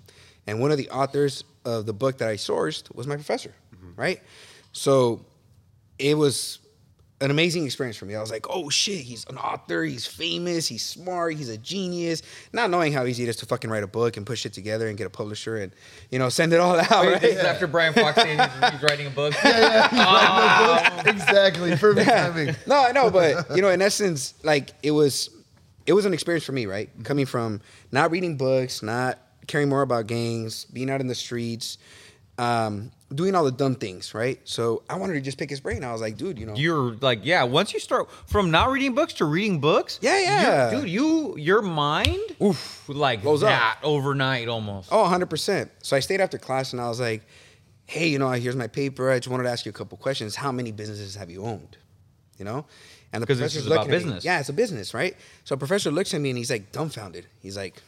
and 0.46 0.61
one 0.61 0.70
of 0.70 0.78
the 0.78 0.90
authors 0.90 1.42
of 1.64 1.86
the 1.86 1.92
book 1.92 2.18
that 2.18 2.28
I 2.28 2.36
sourced 2.36 2.94
was 2.94 3.09
my 3.09 3.16
professor, 3.16 3.52
right? 3.97 4.20
So 4.72 5.24
it 5.99 6.16
was 6.16 6.59
an 7.20 7.30
amazing 7.30 7.64
experience 7.64 7.97
for 7.97 8.05
me. 8.05 8.14
I 8.14 8.20
was 8.20 8.30
like, 8.30 8.47
oh 8.51 8.68
shit, 8.68 8.99
he's 8.99 9.24
an 9.30 9.38
author, 9.38 9.82
he's 9.84 10.07
famous, 10.07 10.66
he's 10.66 10.84
smart, 10.84 11.36
he's 11.36 11.49
a 11.49 11.57
genius. 11.57 12.22
Not 12.53 12.70
knowing 12.70 12.92
how 12.92 13.07
easy 13.07 13.22
it 13.22 13.28
is 13.28 13.36
to 13.36 13.47
fucking 13.47 13.70
write 13.70 13.82
a 13.82 13.86
book 13.86 14.16
and 14.16 14.26
push 14.26 14.45
it 14.45 14.53
together 14.53 14.88
and 14.88 14.99
get 14.99 15.07
a 15.07 15.11
publisher 15.11 15.57
and 15.57 15.72
you 16.11 16.18
know 16.18 16.28
send 16.28 16.53
it 16.53 16.61
all 16.61 16.78
out. 16.78 16.90
Wait, 16.90 17.12
right? 17.12 17.20
this 17.20 17.38
is 17.38 17.45
after 17.45 17.66
Brian 17.66 17.95
Fox 17.95 18.16
saying 18.16 18.38
he's, 18.38 18.70
he's 18.72 18.82
writing 18.82 19.07
a 19.07 19.11
book. 19.11 19.34
Oh. 19.45 21.03
exactly. 21.07 21.76
Perfect 21.76 22.09
timing. 22.09 22.57
no, 22.66 22.84
I 22.84 22.92
know, 22.92 23.11
but 23.11 23.57
you 23.57 23.62
know, 23.62 23.70
in 23.70 23.80
essence, 23.80 24.34
like 24.42 24.70
it 24.82 24.90
was, 24.90 25.30
it 25.86 25.92
was 25.92 26.05
an 26.05 26.12
experience 26.12 26.45
for 26.45 26.53
me, 26.53 26.66
right? 26.66 26.90
Coming 27.05 27.26
from 27.26 27.61
not 27.92 28.11
reading 28.11 28.36
books, 28.36 28.82
not 28.82 29.18
caring 29.47 29.68
more 29.68 29.82
about 29.82 30.07
gangs, 30.07 30.64
being 30.66 30.90
out 30.90 31.01
in 31.01 31.07
the 31.07 31.14
streets, 31.14 31.78
um, 32.39 32.91
doing 33.14 33.35
all 33.35 33.45
the 33.45 33.53
dumb 33.53 33.76
things, 33.76 34.12
right? 34.14 34.41
So 34.45 34.82
I 34.91 34.97
wanted 34.97 35.14
to 35.14 35.20
just 35.20 35.39
pick 35.39 35.49
his 35.51 35.61
brain. 35.61 35.85
I 35.85 35.93
was 35.93 36.01
like, 36.01 36.16
dude, 36.16 36.39
you 36.39 36.47
know, 36.47 36.55
You're 36.55 36.95
like, 37.01 37.20
yeah. 37.24 37.45
Once 37.45 37.72
you 37.72 37.78
start 37.80 38.09
from 38.26 38.51
not 38.51 38.70
reading 38.70 38.95
books 38.95 39.12
to 39.14 39.24
reading 39.24 39.61
books, 39.61 39.99
Yeah, 40.03 40.18
yeah. 40.18 40.70
dude. 40.70 40.89
You 40.91 41.37
your 41.39 41.62
mind, 41.62 42.20
Oof. 42.43 42.89
like 42.89 43.22
Blows 43.22 43.43
up. 43.43 43.78
overnight 43.82 44.49
almost. 44.49 44.89
Oh, 44.91 45.05
100%. 45.05 45.68
So 45.82 45.97
I 45.97 46.01
stayed 46.01 46.20
after 46.20 46.39
class 46.39 46.72
and 46.72 46.80
I 46.82 46.89
was 46.89 46.99
like, 47.01 47.22
hey, 47.87 48.09
you 48.09 48.18
know, 48.18 48.30
here's 48.32 48.57
my 48.57 48.66
paper. 48.66 49.11
I 49.11 49.18
just 49.18 49.28
wanted 49.28 49.45
to 49.45 49.51
ask 49.51 49.64
you 49.66 49.70
a 49.70 49.74
couple 49.74 49.97
questions. 49.99 50.35
How 50.35 50.51
many 50.51 50.72
businesses 50.72 51.14
have 51.14 51.30
you 51.30 51.45
owned? 51.45 51.76
You 52.39 52.45
know? 52.45 52.64
And 53.12 53.22
the 53.22 53.26
professor's 53.28 53.59
is 53.59 53.66
about 53.66 53.80
looking 53.87 53.93
at 53.95 53.99
me. 53.99 54.05
business. 54.07 54.24
Yeah, 54.24 54.41
it's 54.41 54.49
a 54.49 54.53
business, 54.53 54.93
right? 54.93 55.16
So 55.45 55.57
professor 55.57 55.93
looks 55.93 56.12
at 56.14 56.20
me 56.20 56.30
and 56.30 56.39
he's 56.39 56.51
like 56.51 56.72
dumbfounded. 56.72 57.26
He's 57.41 57.57
like, 57.57 57.80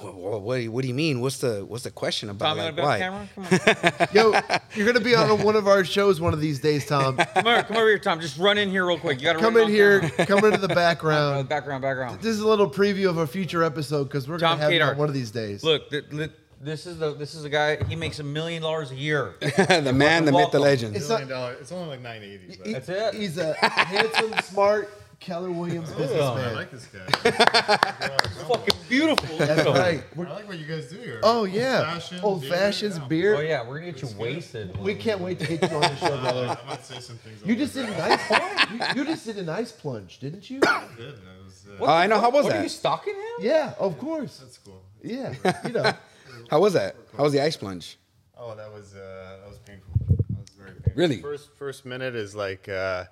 what, 0.00 0.14
what, 0.14 0.42
what, 0.42 0.56
do 0.56 0.62
you- 0.62 0.72
what 0.72 0.82
do 0.82 0.88
you 0.88 0.94
mean? 0.94 1.20
What's 1.20 1.38
the 1.38 1.64
what's 1.66 1.84
the 1.84 1.90
question 1.90 2.30
about? 2.30 2.56
Tom, 2.56 2.58
Like, 2.58 2.76
want 2.76 2.86
why? 2.86 2.98
camera? 2.98 3.28
Come 3.34 3.44
on, 3.44 4.08
Yo, 4.14 4.58
you're 4.74 4.86
gonna 4.86 5.04
be 5.04 5.14
on 5.14 5.42
one 5.42 5.56
of 5.56 5.66
our 5.68 5.84
shows 5.84 6.20
one 6.20 6.32
of 6.32 6.40
these 6.40 6.60
days, 6.60 6.86
Tom. 6.86 7.16
come 7.16 7.46
over, 7.46 7.62
come 7.62 7.76
over 7.76 7.86
here, 7.88 7.98
Tom. 7.98 8.20
Just 8.20 8.38
run 8.38 8.58
in 8.58 8.70
here 8.70 8.86
real 8.86 8.98
quick. 8.98 9.18
You 9.20 9.24
got 9.24 9.34
to 9.34 9.38
Come 9.40 9.56
in 9.56 9.68
here. 9.68 10.00
Come 10.26 10.44
into 10.44 10.58
the 10.58 10.70
Uh, 10.70 10.74
background. 10.74 11.48
background, 11.50 11.82
background. 11.82 12.20
This 12.20 12.32
is 12.34 12.40
a 12.40 12.48
little 12.48 12.68
preview 12.70 13.08
of 13.08 13.18
a 13.18 13.26
future 13.26 13.62
episode 13.62 14.04
because 14.04 14.28
we're 14.28 14.38
gonna 14.38 14.60
have 14.60 14.72
you 14.72 14.80
on 14.82 14.96
one 14.96 15.08
of 15.08 15.14
these 15.14 15.30
days. 15.30 15.62
Look, 15.64 15.90
th- 15.90 16.08
th- 16.10 16.30
this 16.62 16.84
is 16.86 16.98
the 16.98 17.14
this 17.14 17.34
is 17.34 17.42
the 17.42 17.48
guy. 17.48 17.82
He 17.84 17.96
makes 17.96 18.18
a 18.18 18.22
million 18.22 18.62
dollars 18.62 18.90
a 18.90 18.94
year. 18.96 19.34
the 19.40 19.92
man, 19.94 20.24
the 20.26 20.32
myth, 20.32 20.50
the 20.52 20.58
legend. 20.60 20.94
It's 20.94 21.08
Million 21.08 21.28
not- 21.30 21.52
It's 21.52 21.72
only 21.72 21.88
like 21.88 22.00
nine 22.02 22.22
eighty. 22.22 22.56
But 22.58 22.66
He- 22.66 22.72
That's 22.74 22.88
it? 22.90 23.14
He's 23.14 23.38
a 23.38 23.54
handsome, 23.54 24.34
smart 24.44 24.90
Keller 25.20 25.50
Williams 25.50 25.92
I 25.92 26.52
like 26.52 26.70
this 26.70 26.86
guy. 26.86 27.30
Fucking 28.48 28.74
beautiful. 28.88 29.36
That's 29.36 29.66
right. 29.68 30.02
I 30.16 30.22
like 30.22 30.48
what 30.48 30.58
you 30.58 30.64
guys 30.64 30.88
do 30.88 30.96
here. 30.96 31.20
Oh 31.22 31.44
yeah, 31.44 31.78
Old-fashioned 31.80 32.24
old 32.24 32.40
beer, 32.40 32.50
fashions 32.50 32.96
yeah. 32.98 33.04
beer. 33.06 33.36
Oh 33.36 33.40
yeah, 33.40 33.68
we're 33.68 33.80
gonna 33.80 33.92
get 33.92 34.02
you 34.02 34.08
wasted. 34.18 34.76
We 34.78 34.94
can't 34.94 35.20
wait 35.20 35.38
to 35.40 35.46
get 35.46 35.70
you 35.70 35.76
on 35.76 35.82
the 35.82 35.96
show, 35.96 36.08
brother. 36.20 36.58
I 36.64 36.66
might 36.66 36.84
say 36.84 37.00
some 37.00 37.16
things. 37.18 37.42
You 37.44 37.54
just 37.54 37.74
did 37.74 37.90
an 37.90 38.00
ice 38.00 38.26
plunge. 38.26 38.70
You, 38.96 39.02
you 39.02 39.04
just 39.08 39.26
did 39.26 39.36
an 39.38 39.48
ice 39.50 39.72
plunge, 39.72 40.18
didn't 40.20 40.48
you? 40.48 40.60
there. 40.62 40.88
Good. 40.96 41.16
That 41.16 41.44
was, 41.44 41.66
uh, 41.68 41.76
Oh, 41.84 41.86
I 41.86 42.06
know. 42.06 42.18
How 42.18 42.30
was 42.30 42.44
What, 42.44 42.54
are 42.54 42.56
you 42.56 42.62
that? 42.64 42.70
stalking 42.70 43.14
him? 43.14 43.22
Yeah, 43.40 43.74
of 43.78 43.98
course. 43.98 44.38
That's 44.38 44.58
cool. 44.58 44.82
Yeah, 45.02 45.34
you 45.66 45.72
know. 45.74 45.92
How 46.50 46.60
was 46.60 46.72
that? 46.72 46.96
How 47.16 47.24
was 47.24 47.32
the 47.34 47.42
ice 47.42 47.56
plunge? 47.56 47.98
Oh, 48.38 48.54
that 48.56 48.72
was 48.72 48.94
uh, 48.94 49.36
that 49.42 49.48
was 49.48 49.58
painful. 49.58 49.92
That 50.30 50.40
was 50.40 50.48
very 50.58 50.70
painful. 50.72 50.92
Really? 50.96 51.20
First 51.20 51.50
first 51.58 51.84
minute 51.84 52.14
is 52.16 52.34
like, 52.34 52.68
uh, 52.70 53.04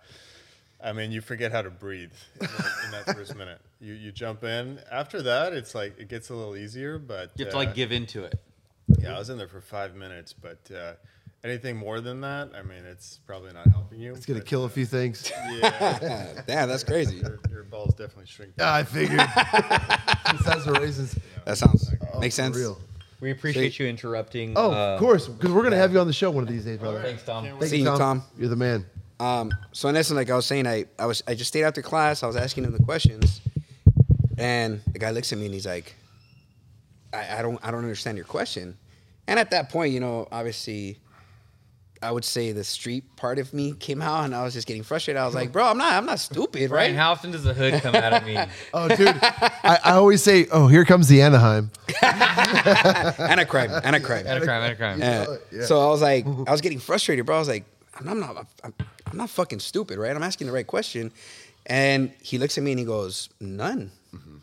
I 0.83 0.93
mean, 0.93 1.11
you 1.11 1.21
forget 1.21 1.51
how 1.51 1.63
to 1.63 1.71
breathe 1.71 2.13
in, 2.41 2.47
in 2.47 2.91
that 2.93 3.15
first 3.15 3.35
minute. 3.37 3.61
You 3.81 3.95
you 3.95 4.13
jump 4.13 4.45
in. 4.45 4.79
After 4.91 5.23
that, 5.23 5.53
it's 5.53 5.75
like 5.75 5.99
it 5.99 6.09
gets 6.09 6.31
a 6.31 6.35
little 6.35 6.57
easier, 6.57 6.99
but 6.99 7.33
You 7.37 7.45
have 7.45 7.53
to 7.53 7.59
uh, 7.59 7.65
like 7.65 7.75
give 7.75 7.93
into 7.93 8.25
it. 8.25 8.39
Yeah, 8.99 9.17
I 9.17 9.19
was 9.19 9.29
in 9.29 9.39
there 9.39 9.49
for 9.49 9.61
five 9.61 9.95
minutes, 9.95 10.33
but 10.33 10.59
uh, 10.75 10.93
anything 11.45 11.77
more 11.77 12.01
than 12.01 12.21
that, 12.23 12.51
I 12.57 12.63
mean, 12.63 12.85
it's 12.85 13.19
probably 13.27 13.53
not 13.53 13.67
helping 13.69 14.01
you. 14.01 14.15
It's 14.15 14.25
gonna 14.25 14.41
but, 14.41 14.47
kill 14.49 14.63
a 14.63 14.67
uh, 14.67 14.71
few 14.71 14.87
things. 14.87 15.31
Yeah, 15.51 16.43
Damn, 16.47 16.69
that's 16.69 16.85
crazy. 16.85 17.17
your, 17.17 17.39
your 17.51 17.65
balls 17.65 17.95
definitely 17.95 18.27
shrink. 18.27 18.53
Yeah, 18.59 18.73
I 18.73 18.85
figured. 18.85 19.19
Besides 20.31 20.65
the 20.65 20.79
raisins. 20.81 21.19
That 21.45 21.59
sounds 21.59 21.93
Oh, 22.13 22.21
makes 22.21 22.37
for 22.37 22.43
sense. 22.43 22.57
Real. 22.57 22.79
We 23.21 23.33
appreciate 23.33 23.79
you 23.79 23.87
interrupting. 23.87 24.55
Oh, 24.57 24.71
uh, 24.73 24.95
of 24.95 25.01
course, 25.01 25.27
because 25.27 25.51
we're 25.53 25.65
gonna 25.65 25.77
have 25.77 25.93
you 25.93 25.99
on 25.99 26.07
the 26.07 26.13
show 26.13 26.31
one 26.31 26.45
of 26.45 26.49
these 26.49 26.65
days, 26.65 26.79
brother. 26.79 27.03
Thanks, 27.03 27.25
Tom. 27.25 27.45
Can't 27.45 27.59
Thank 27.59 27.71
See 27.71 27.79
you, 27.79 27.85
you, 27.85 27.91
Tom. 27.91 27.99
Tom. 27.99 28.23
You're 28.39 28.49
the 28.49 28.57
man. 28.57 28.87
Um, 29.21 29.53
so 29.73 29.89
in 29.89 29.97
essence, 29.97 30.17
like 30.17 30.31
I 30.31 30.37
was 30.37 30.47
saying, 30.47 30.67
I, 30.67 30.85
I 30.99 31.07
was 31.07 31.23
I 31.27 31.35
just 31.35 31.49
stayed 31.49 31.65
after 31.65 31.83
class. 31.83 32.23
I 32.23 32.27
was 32.27 32.37
asking 32.37 32.65
him 32.65 32.73
the 32.73 32.83
questions, 32.83 33.41
and 34.37 34.81
the 34.93 34.99
guy 34.99 35.11
looks 35.11 35.33
at 35.33 35.39
me 35.39 35.47
and 35.47 35.55
he's 35.55 35.67
like, 35.67 35.95
I, 37.13 37.39
I 37.39 37.43
don't 37.43 37.59
I 37.63 37.71
don't 37.71 37.81
understand 37.83 38.17
your 38.17 38.27
question. 38.27 38.77
And 39.27 39.39
at 39.39 39.51
that 39.51 39.71
point, 39.71 39.93
you 39.93 40.01
know, 40.01 40.27
obviously, 40.33 40.99
I 42.01 42.13
would 42.13 42.25
say 42.25 42.53
the 42.53 42.63
street 42.65 43.17
part 43.17 43.39
of 43.41 43.53
me 43.53 43.73
came 43.73 44.01
out, 44.01 44.25
and 44.25 44.35
I 44.35 44.45
was 44.45 44.55
just 44.55 44.67
getting 44.69 44.85
frustrated. 44.85 45.21
I 45.21 45.27
was 45.27 45.35
like, 45.35 45.51
bro, 45.51 45.67
I'm 45.67 45.79
not 45.79 45.93
I'm 45.95 46.07
not 46.07 46.21
stupid, 46.21 46.69
Brian, 46.71 46.93
right? 46.93 46.97
how 46.97 47.11
often 47.11 47.33
does 47.33 47.43
the 47.43 47.53
hood 47.55 47.83
come 47.83 47.97
out 47.97 48.13
of 48.13 48.25
me? 48.25 48.39
Oh, 48.73 48.87
dude, 48.89 49.09
I, 49.21 49.79
I 49.85 49.93
always 49.95 50.23
say, 50.23 50.47
"Oh, 50.53 50.69
here 50.69 50.85
comes 50.85 51.09
the 51.09 51.23
Anaheim." 51.23 51.71
and 52.03 53.41
a 53.41 53.45
crime, 53.47 53.71
and 53.83 53.97
a 53.97 54.01
crime. 54.01 54.27
At 54.27 54.37
a 54.37 54.45
crime, 54.45 54.63
at 54.63 54.73
a 54.73 54.77
crime. 54.77 55.03
Uh, 55.03 55.37
Yeah. 55.51 55.65
So 55.65 55.81
I 55.81 55.91
was 55.91 56.01
like, 56.01 56.25
I 56.25 56.53
was 56.53 56.61
getting 56.61 56.79
frustrated, 56.79 57.27
bro. 57.27 57.37
I 57.37 57.39
was 57.41 57.49
like, 57.49 57.65
I'm, 57.99 58.09
I'm 58.09 58.21
not, 58.21 58.47
I'm, 58.65 58.75
I'm 59.07 59.17
not 59.17 59.31
fucking 59.31 59.61
stupid, 59.61 59.99
right? 59.99 60.15
I'm 60.15 60.23
asking 60.23 60.47
the 60.47 60.53
right 60.53 60.67
question, 60.67 61.13
and 61.67 62.13
he 62.23 62.39
looks 62.39 62.59
at 62.59 62.65
me 62.65 62.73
and 62.73 62.79
he 62.79 62.85
goes, 62.85 63.29
none, 63.41 63.91
mm-hmm. 64.15 64.37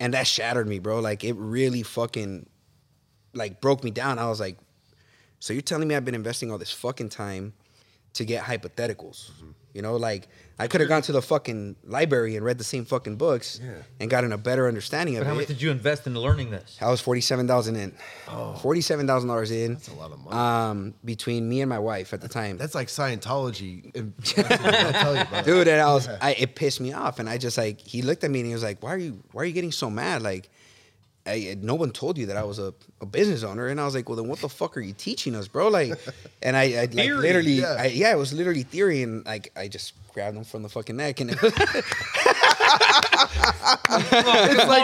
and 0.00 0.14
that 0.14 0.26
shattered 0.26 0.68
me, 0.68 0.78
bro. 0.78 1.00
Like 1.00 1.24
it 1.24 1.34
really 1.34 1.82
fucking, 1.82 2.46
like 3.34 3.60
broke 3.60 3.84
me 3.84 3.90
down. 3.90 4.18
I 4.18 4.28
was 4.28 4.40
like, 4.40 4.58
so 5.38 5.52
you're 5.52 5.62
telling 5.62 5.88
me 5.88 5.94
I've 5.94 6.04
been 6.04 6.14
investing 6.14 6.50
all 6.50 6.58
this 6.58 6.72
fucking 6.72 7.10
time 7.10 7.52
to 8.16 8.24
get 8.24 8.42
hypotheticals? 8.44 9.30
You 9.72 9.82
know, 9.82 9.96
like 9.96 10.28
I 10.58 10.68
could 10.68 10.80
have 10.80 10.88
gone 10.88 11.02
to 11.02 11.12
the 11.12 11.20
fucking 11.20 11.76
library 11.84 12.36
and 12.36 12.44
read 12.46 12.56
the 12.56 12.64
same 12.64 12.86
fucking 12.86 13.16
books 13.16 13.60
and 14.00 14.08
gotten 14.08 14.32
a 14.32 14.38
better 14.38 14.68
understanding 14.68 15.16
But 15.16 15.20
of 15.20 15.26
how 15.26 15.32
it. 15.32 15.34
How 15.34 15.40
much 15.40 15.48
did 15.48 15.60
you 15.60 15.70
invest 15.70 16.06
into 16.06 16.18
learning 16.18 16.50
this? 16.50 16.78
I 16.80 16.90
was 16.90 17.02
forty-seven 17.02 17.46
thousand 17.46 17.76
in. 17.76 17.92
Forty-seven 18.62 19.06
thousand 19.06 19.28
dollars 19.28 19.50
in. 19.50 19.74
That's 19.74 19.88
a 19.88 19.94
lot 19.94 20.12
of 20.12 20.18
money. 20.24 20.34
Um, 20.36 20.94
between 21.04 21.46
me 21.46 21.60
and 21.60 21.68
my 21.68 21.78
wife 21.78 22.14
at 22.14 22.22
the 22.22 22.28
time, 22.28 22.56
That's 22.56 22.74
like 22.74 22.88
Scientology. 22.88 23.94
And- 23.94 24.14
I'll 24.38 24.92
tell 24.92 25.16
you, 25.16 25.24
brother. 25.26 25.42
dude. 25.44 25.68
And 25.68 25.80
I 25.80 25.92
was, 25.92 26.08
I, 26.08 26.32
it 26.38 26.54
pissed 26.54 26.80
me 26.80 26.92
off, 26.94 27.18
and 27.18 27.28
I 27.28 27.36
just 27.38 27.58
like 27.58 27.78
he 27.80 28.00
looked 28.02 28.24
at 28.24 28.30
me 28.30 28.40
and 28.40 28.46
he 28.46 28.54
was 28.54 28.62
like, 28.62 28.82
"Why 28.82 28.94
are 28.94 28.98
you, 28.98 29.22
why 29.32 29.42
are 29.42 29.44
you 29.44 29.52
getting 29.52 29.72
so 29.72 29.90
mad? 29.90 30.22
Like, 30.22 30.48
I, 31.26 31.56
no 31.60 31.74
one 31.74 31.90
told 31.90 32.18
you 32.18 32.26
that 32.26 32.36
I 32.36 32.44
was 32.44 32.58
a, 32.58 32.72
a 33.00 33.06
business 33.06 33.42
owner." 33.42 33.66
And 33.66 33.80
I 33.80 33.84
was 33.84 33.94
like, 33.94 34.08
"Well, 34.08 34.16
then 34.16 34.28
what 34.28 34.40
the 34.40 34.48
fuck 34.48 34.76
are 34.76 34.80
you 34.80 34.92
teaching 34.92 35.34
us, 35.34 35.48
bro?" 35.48 35.68
Like, 35.68 35.92
and 36.42 36.56
I, 36.56 36.62
I 36.62 36.80
like 36.80 36.92
Theory, 36.92 37.18
literally, 37.18 37.52
yeah. 37.52 37.76
I, 37.78 37.86
yeah, 37.86 38.12
it 38.12 38.18
was 38.18 38.32
literally 38.32 38.62
theory, 38.62 39.02
and 39.02 39.24
like 39.26 39.52
I 39.56 39.68
just 39.68 39.94
grabbed 40.12 40.36
him 40.36 40.44
from 40.44 40.62
the 40.62 40.68
fucking 40.68 40.96
neck, 40.96 41.20
and 41.20 41.30
it 41.30 41.42
was, 41.42 41.52
it's 43.18 44.68
like 44.68 44.82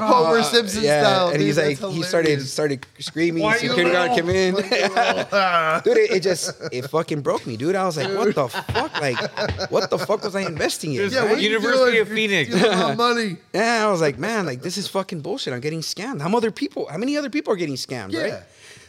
Homer 0.00 0.42
Simpson 0.42 0.82
yeah, 0.82 1.02
style. 1.02 1.28
and 1.28 1.38
dude, 1.38 1.46
he's 1.46 1.58
like, 1.58 1.78
that's 1.78 1.94
he 1.94 2.02
started 2.02 2.42
started 2.42 2.86
screaming. 2.98 3.42
Why 3.42 3.54
you 3.54 3.68
Security 3.68 3.92
guard 3.92 4.10
little? 4.10 4.26
came 4.26 4.36
in, 4.36 4.54
dude. 5.84 5.96
It, 5.96 6.10
it 6.12 6.22
just 6.22 6.52
it 6.72 6.82
fucking 6.88 7.22
broke 7.22 7.46
me, 7.46 7.56
dude. 7.56 7.74
I 7.74 7.84
was 7.84 7.96
like, 7.96 8.08
what 8.16 8.34
the 8.34 8.48
fuck? 8.48 9.00
Like, 9.00 9.70
what 9.70 9.90
the 9.90 9.98
fuck 9.98 10.22
was 10.22 10.34
I 10.34 10.42
investing 10.42 10.94
in? 10.94 11.10
yeah, 11.10 11.18
right? 11.20 11.30
what 11.30 11.38
are 11.38 11.40
you 11.40 11.50
University 11.50 11.92
doing? 11.92 12.02
of 12.02 12.08
Phoenix. 12.08 12.50
You're 12.50 12.58
stealing 12.58 12.78
my 12.78 12.94
money. 13.14 13.36
Yeah, 13.52 13.86
I 13.86 13.90
was 13.90 14.00
like, 14.00 14.18
man, 14.18 14.46
like 14.46 14.62
this 14.62 14.76
is 14.76 14.88
fucking 14.88 15.20
bullshit. 15.20 15.52
I'm 15.52 15.60
getting 15.60 15.80
scammed. 15.80 16.20
How 16.20 16.34
other 16.36 16.50
people? 16.50 16.86
How 16.90 16.98
many 16.98 17.16
other 17.16 17.30
people 17.30 17.52
are 17.52 17.56
getting 17.56 17.76
scammed? 17.76 18.12
Yeah. 18.12 18.20
Right. 18.22 18.42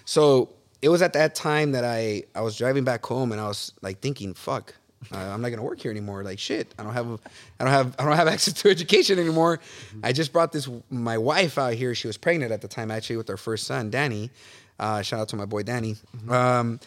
So 0.05 0.49
it 0.81 0.89
was 0.89 1.01
at 1.01 1.13
that 1.13 1.35
time 1.35 1.71
that 1.71 1.83
I 1.83 2.23
I 2.35 2.41
was 2.41 2.57
driving 2.57 2.83
back 2.83 3.05
home 3.05 3.31
and 3.31 3.41
I 3.41 3.47
was 3.47 3.73
like 3.81 3.99
thinking, 3.99 4.33
fuck, 4.33 4.73
uh, 5.11 5.17
I'm 5.17 5.41
not 5.41 5.49
gonna 5.49 5.63
work 5.63 5.79
here 5.79 5.91
anymore. 5.91 6.23
Like 6.23 6.39
shit, 6.39 6.73
I 6.77 6.83
don't 6.83 6.93
have 6.93 7.19
I 7.59 7.63
don't 7.63 7.73
have 7.73 7.95
I 7.99 8.05
don't 8.05 8.15
have 8.15 8.27
access 8.35 8.53
to 8.55 8.69
education 8.69 9.19
anymore. 9.19 9.59
I 10.03 10.11
just 10.11 10.31
brought 10.33 10.51
this 10.51 10.69
my 10.89 11.17
wife 11.17 11.57
out 11.57 11.73
here. 11.73 11.95
She 11.95 12.07
was 12.07 12.17
pregnant 12.17 12.51
at 12.51 12.61
the 12.61 12.67
time 12.67 12.91
actually 12.91 13.17
with 13.17 13.29
our 13.29 13.37
first 13.37 13.65
son, 13.65 13.89
Danny. 13.89 14.31
Uh, 14.79 15.01
shout 15.01 15.19
out 15.19 15.29
to 15.29 15.35
my 15.35 15.45
boy 15.45 15.63
Danny. 15.63 15.95
Um, 16.29 16.79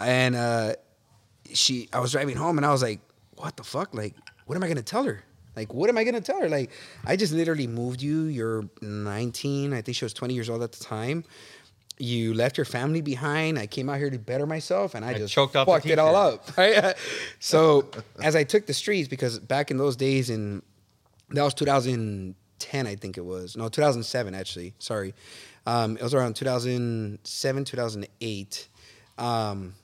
and 0.00 0.34
uh, 0.34 0.74
she 1.52 1.88
I 1.92 2.00
was 2.00 2.12
driving 2.12 2.36
home 2.36 2.58
and 2.58 2.66
I 2.66 2.70
was 2.70 2.82
like, 2.82 3.00
what 3.36 3.56
the 3.56 3.64
fuck? 3.64 3.94
Like, 3.94 4.14
what 4.46 4.56
am 4.56 4.62
I 4.62 4.68
gonna 4.68 4.82
tell 4.82 5.04
her? 5.04 5.22
Like, 5.54 5.72
what 5.72 5.88
am 5.88 5.96
I 5.96 6.04
gonna 6.04 6.20
tell 6.20 6.40
her? 6.40 6.48
Like, 6.48 6.70
I 7.06 7.16
just 7.16 7.32
literally 7.32 7.66
moved 7.66 8.02
you. 8.02 8.24
You're 8.24 8.68
19. 8.82 9.72
I 9.72 9.80
think 9.80 9.96
she 9.96 10.04
was 10.04 10.12
20 10.12 10.34
years 10.34 10.50
old 10.50 10.62
at 10.62 10.72
the 10.72 10.84
time. 10.84 11.24
You 11.98 12.34
left 12.34 12.58
your 12.58 12.66
family 12.66 13.00
behind. 13.00 13.58
I 13.58 13.66
came 13.66 13.88
out 13.88 13.98
here 13.98 14.10
to 14.10 14.18
better 14.18 14.46
myself, 14.46 14.94
and 14.94 15.04
I, 15.04 15.10
I 15.10 15.14
just 15.14 15.32
choked 15.32 15.54
the 15.54 15.64
fucked 15.64 15.86
it 15.86 15.98
all 15.98 16.14
up. 16.14 16.44
Right? 16.58 16.94
so 17.40 17.88
as 18.22 18.36
I 18.36 18.44
took 18.44 18.66
the 18.66 18.74
streets, 18.74 19.08
because 19.08 19.38
back 19.38 19.70
in 19.70 19.78
those 19.78 19.96
days, 19.96 20.28
in 20.28 20.62
that 21.30 21.42
was 21.42 21.54
2010, 21.54 22.86
I 22.86 22.94
think 22.96 23.16
it 23.16 23.24
was. 23.24 23.56
No, 23.56 23.68
2007 23.68 24.34
actually. 24.34 24.74
Sorry, 24.78 25.14
um, 25.66 25.96
it 25.96 26.02
was 26.02 26.12
around 26.14 26.34
2007, 26.36 27.64
2008. 27.64 28.68
Um, 29.18 29.74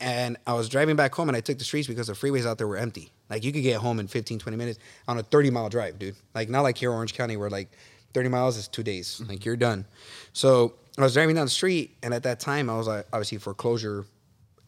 and 0.00 0.36
I 0.46 0.54
was 0.54 0.68
driving 0.68 0.96
back 0.96 1.14
home 1.14 1.28
and 1.28 1.36
I 1.36 1.40
took 1.40 1.58
the 1.58 1.64
streets 1.64 1.88
because 1.88 2.06
the 2.06 2.12
freeways 2.12 2.46
out 2.46 2.58
there 2.58 2.68
were 2.68 2.76
empty. 2.76 3.10
Like 3.28 3.44
you 3.44 3.52
could 3.52 3.62
get 3.62 3.76
home 3.76 3.98
in 3.98 4.06
15, 4.08 4.38
20 4.38 4.56
minutes 4.56 4.78
on 5.06 5.18
a 5.18 5.22
30 5.22 5.50
mile 5.50 5.68
drive, 5.68 5.98
dude. 5.98 6.16
Like 6.34 6.48
not 6.48 6.62
like 6.62 6.78
here 6.78 6.92
Orange 6.92 7.14
County 7.14 7.36
where 7.36 7.50
like 7.50 7.70
30 8.14 8.28
miles 8.28 8.56
is 8.56 8.68
two 8.68 8.82
days. 8.82 9.22
Like 9.28 9.44
you're 9.44 9.56
done. 9.56 9.86
So 10.32 10.74
I 10.96 11.02
was 11.02 11.14
driving 11.14 11.36
down 11.36 11.46
the 11.46 11.50
street 11.50 11.96
and 12.02 12.12
at 12.14 12.22
that 12.24 12.40
time 12.40 12.70
I 12.70 12.76
was 12.76 12.86
like 12.86 13.06
obviously 13.12 13.38
foreclosure 13.38 14.04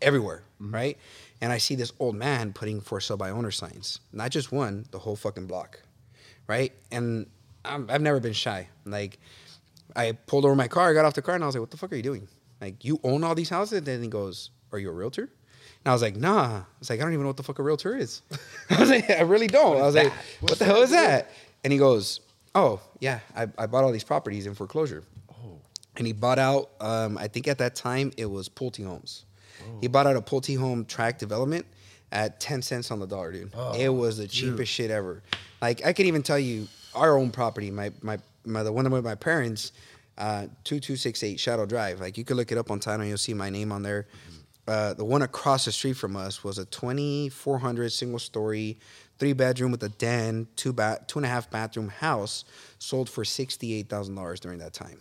everywhere, 0.02 0.42
right? 0.58 0.98
And 1.40 1.52
I 1.52 1.58
see 1.58 1.74
this 1.74 1.92
old 1.98 2.14
man 2.14 2.52
putting 2.52 2.80
for 2.80 3.00
sale 3.00 3.16
by 3.16 3.30
owner 3.30 3.50
signs. 3.50 4.00
Not 4.12 4.30
just 4.30 4.52
one, 4.52 4.86
the 4.90 4.98
whole 4.98 5.16
fucking 5.16 5.46
block. 5.46 5.80
Right? 6.46 6.72
And 6.90 7.26
I'm, 7.64 7.88
I've 7.90 8.02
never 8.02 8.20
been 8.20 8.32
shy. 8.32 8.68
Like 8.84 9.18
I 9.96 10.12
pulled 10.12 10.44
over 10.44 10.54
my 10.54 10.68
car, 10.68 10.90
I 10.90 10.94
got 10.94 11.04
off 11.04 11.14
the 11.14 11.22
car, 11.22 11.34
and 11.34 11.44
I 11.44 11.46
was 11.46 11.54
like, 11.54 11.60
"What 11.60 11.70
the 11.70 11.76
fuck 11.76 11.92
are 11.92 11.96
you 11.96 12.02
doing? 12.02 12.28
Like, 12.60 12.84
you 12.84 13.00
own 13.02 13.24
all 13.24 13.34
these 13.34 13.48
houses?" 13.48 13.78
And 13.78 13.86
then 13.86 14.02
he 14.02 14.08
goes, 14.08 14.50
"Are 14.72 14.78
you 14.78 14.90
a 14.90 14.92
realtor?" 14.92 15.22
And 15.22 15.86
I 15.86 15.92
was 15.92 16.02
like, 16.02 16.16
"Nah." 16.16 16.58
I 16.58 16.64
was 16.78 16.90
like, 16.90 17.00
"I 17.00 17.02
don't 17.02 17.12
even 17.12 17.22
know 17.22 17.28
what 17.28 17.36
the 17.36 17.42
fuck 17.42 17.58
a 17.58 17.62
realtor 17.62 17.96
is." 17.96 18.22
I 18.70 18.80
was 18.80 18.90
like, 18.90 19.10
"I 19.10 19.22
really 19.22 19.46
don't." 19.46 19.76
I 19.78 19.82
was 19.82 19.94
like, 19.94 20.12
"What 20.40 20.58
the 20.58 20.64
hell 20.64 20.82
is 20.82 20.90
that?" 20.90 21.30
And 21.64 21.72
he 21.72 21.78
goes, 21.78 22.20
"Oh, 22.54 22.80
yeah, 22.98 23.20
I, 23.36 23.46
I 23.58 23.66
bought 23.66 23.84
all 23.84 23.92
these 23.92 24.04
properties 24.04 24.46
in 24.46 24.54
foreclosure." 24.54 25.04
And 25.96 26.06
he 26.06 26.12
bought 26.12 26.38
out. 26.38 26.70
Um, 26.80 27.18
I 27.18 27.26
think 27.28 27.48
at 27.48 27.58
that 27.58 27.74
time 27.74 28.12
it 28.16 28.26
was 28.26 28.48
Pulte 28.48 28.84
Homes. 28.84 29.24
He 29.80 29.88
bought 29.88 30.06
out 30.06 30.16
a 30.16 30.22
Pulte 30.22 30.56
Home 30.58 30.84
tract 30.86 31.18
development 31.20 31.66
at 32.12 32.40
ten 32.40 32.62
cents 32.62 32.90
on 32.90 32.98
the 33.00 33.06
dollar, 33.06 33.32
dude. 33.32 33.52
it 33.76 33.88
was 33.88 34.16
the 34.16 34.26
cheapest 34.28 34.72
shit 34.72 34.90
ever. 34.90 35.22
Like 35.60 35.84
I 35.84 35.92
can 35.92 36.06
even 36.06 36.22
tell 36.22 36.38
you, 36.38 36.68
our 36.94 37.18
own 37.18 37.30
property, 37.30 37.70
my 37.70 37.92
my, 38.02 38.18
my 38.46 38.62
the 38.62 38.72
one 38.72 38.88
with 38.90 39.04
my 39.04 39.14
parents, 39.16 39.72
uh, 40.16 40.46
two 40.64 40.80
two 40.80 40.96
six 40.96 41.22
eight 41.22 41.38
Shadow 41.38 41.66
Drive. 41.66 42.00
Like 42.00 42.16
you 42.16 42.24
could 42.24 42.36
look 42.36 42.50
it 42.52 42.56
up 42.58 42.70
on 42.70 42.80
title, 42.80 43.04
you'll 43.04 43.18
see 43.18 43.34
my 43.34 43.50
name 43.50 43.70
on 43.72 43.82
there. 43.82 44.06
Uh, 44.66 44.94
the 44.94 45.04
one 45.04 45.22
across 45.22 45.64
the 45.64 45.72
street 45.72 45.94
from 45.94 46.16
us 46.16 46.42
was 46.44 46.58
a 46.58 46.64
twenty 46.66 47.28
four 47.28 47.58
hundred 47.58 47.90
single 47.92 48.18
story, 48.20 48.78
three 49.20 49.32
bedroom 49.34 49.70
with 49.70 49.82
a 49.84 49.88
den, 49.90 50.48
two 50.56 50.72
bath, 50.72 51.06
two 51.06 51.20
and 51.20 51.26
a 51.26 51.28
half 51.28 51.48
bathroom 51.50 51.88
house, 51.88 52.44
sold 52.80 53.08
for 53.08 53.24
sixty 53.24 53.74
eight 53.74 53.88
thousand 53.88 54.16
dollars 54.16 54.40
during 54.40 54.58
that 54.58 54.72
time. 54.72 55.00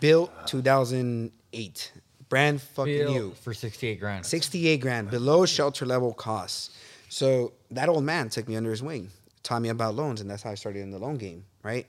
Built 0.00 0.32
two 0.46 0.62
thousand 0.62 1.30
eight, 1.52 1.92
brand 2.28 2.60
fucking 2.60 2.98
Bill 2.98 3.12
new. 3.12 3.30
for 3.42 3.54
68 3.54 4.00
grand. 4.00 4.26
68 4.26 4.78
grand 4.78 5.10
below 5.10 5.46
shelter 5.46 5.86
level 5.86 6.12
costs. 6.12 6.76
So 7.08 7.52
that 7.70 7.88
old 7.88 8.04
man 8.04 8.28
took 8.30 8.48
me 8.48 8.56
under 8.56 8.70
his 8.70 8.82
wing, 8.82 9.10
taught 9.42 9.62
me 9.62 9.68
about 9.68 9.94
loans, 9.94 10.20
and 10.20 10.28
that's 10.28 10.42
how 10.42 10.50
I 10.50 10.54
started 10.54 10.80
in 10.80 10.90
the 10.90 10.98
loan 10.98 11.16
game, 11.16 11.44
right? 11.62 11.86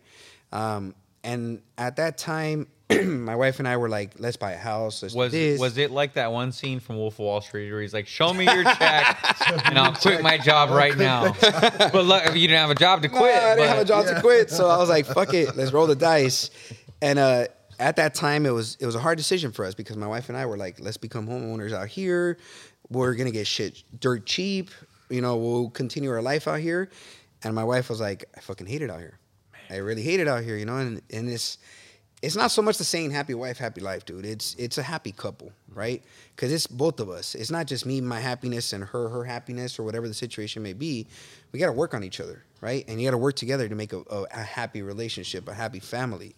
Um, 0.52 0.94
and 1.24 1.62
at 1.78 1.96
that 1.96 2.18
time, 2.18 2.68
my 3.04 3.36
wife 3.36 3.60
and 3.60 3.68
I 3.68 3.76
were 3.78 3.90
like, 3.90 4.14
let's 4.18 4.38
buy 4.38 4.54
a 4.54 4.58
house. 4.58 5.04
Let's 5.04 5.14
Was 5.14 5.32
this. 5.34 5.60
was 5.60 5.78
it 5.78 5.92
like 5.92 6.14
that 6.14 6.32
one 6.32 6.52
scene 6.54 6.80
from 6.80 6.96
Wolf 6.98 7.16
of 7.16 7.20
Wall 7.20 7.42
Street 7.42 7.70
where 7.72 7.82
he's 7.82 7.94
like, 7.94 8.08
"Show 8.08 8.34
me 8.34 8.46
your 8.46 8.64
check, 8.76 9.66
and 9.66 9.78
I'll 9.78 9.94
quit 9.94 10.22
my 10.22 10.38
job 10.38 10.70
right 10.70 10.98
now." 10.98 11.34
but 11.42 12.06
look, 12.06 12.24
you 12.34 12.48
didn't 12.48 12.60
have 12.60 12.70
a 12.70 12.76
job 12.76 13.02
to 13.02 13.10
quit. 13.10 13.22
No, 13.22 13.22
quit. 13.22 13.36
I 13.36 13.56
didn't 13.56 13.58
but- 13.58 13.68
have 13.70 13.80
a 13.80 13.86
job 13.86 14.06
to 14.06 14.22
quit, 14.22 14.50
so 14.50 14.68
I 14.70 14.78
was 14.78 14.88
like, 14.90 15.06
"Fuck 15.06 15.34
it, 15.34 15.56
let's 15.58 15.74
roll 15.74 15.86
the 15.88 15.96
dice." 15.96 16.50
And 17.02 17.20
uh, 17.20 17.48
at 17.78 17.98
that 17.98 18.14
time, 18.14 18.46
it 18.46 18.52
was 18.52 18.78
it 18.80 18.86
was 18.86 18.96
a 18.96 19.00
hard 19.00 19.18
decision 19.18 19.52
for 19.52 19.66
us 19.66 19.76
because 19.76 19.98
my 19.98 20.08
wife 20.08 20.30
and 20.30 20.38
I 20.38 20.46
were 20.46 20.58
like, 20.58 20.80
"Let's 20.80 20.98
become 20.98 21.28
homeowners 21.28 21.74
out 21.74 21.90
here. 21.90 22.38
We're 22.90 23.16
gonna 23.16 23.32
get 23.32 23.48
shit 23.48 23.84
dirt 24.00 24.26
cheap. 24.26 24.72
You 25.10 25.20
know, 25.22 25.36
we'll 25.36 25.70
continue 25.72 26.10
our 26.10 26.22
life 26.22 26.48
out 26.48 26.62
here." 26.62 26.90
And 27.44 27.54
my 27.54 27.66
wife 27.66 27.90
was 27.90 28.00
like, 28.00 28.26
"I 28.36 28.40
fucking 28.40 28.66
hate 28.66 28.82
it 28.82 28.90
out 28.90 29.00
here. 29.00 29.20
I 29.70 29.76
really 29.78 30.04
hate 30.04 30.22
it 30.22 30.28
out 30.30 30.44
here. 30.44 30.56
You 30.56 30.66
know." 30.66 30.78
And 30.78 31.02
and 31.12 31.30
it's 31.30 31.58
it's 32.22 32.36
not 32.36 32.50
so 32.50 32.62
much 32.62 32.78
the 32.78 32.84
saying 32.84 33.12
"happy 33.12 33.34
wife, 33.34 33.58
happy 33.58 33.82
life," 33.82 34.06
dude. 34.06 34.26
It's 34.26 34.56
it's 34.56 34.78
a 34.78 34.84
happy 34.84 35.12
couple, 35.12 35.52
right? 35.74 36.04
Because 36.36 36.52
it's 36.52 36.66
both 36.66 37.00
of 37.00 37.10
us. 37.10 37.36
It's 37.36 37.52
not 37.52 37.68
just 37.68 37.86
me, 37.86 38.02
my 38.02 38.20
happiness, 38.20 38.74
and 38.74 38.84
her, 38.84 39.10
her 39.10 39.24
happiness, 39.24 39.78
or 39.78 39.84
whatever 39.84 40.08
the 40.08 40.14
situation 40.14 40.64
may 40.64 40.74
be. 40.74 41.08
We 41.52 41.60
got 41.60 41.68
to 41.68 41.74
work 41.74 41.94
on 41.94 42.04
each 42.04 42.20
other, 42.20 42.44
right? 42.60 42.84
And 42.88 43.00
you 43.00 43.08
got 43.08 43.12
to 43.12 43.18
work 43.18 43.36
together 43.36 43.70
to 43.70 43.76
make 43.76 43.94
a, 43.94 44.00
a, 44.10 44.24
a 44.34 44.44
happy 44.44 44.82
relationship, 44.82 45.48
a 45.48 45.54
happy 45.54 45.80
family. 45.80 46.36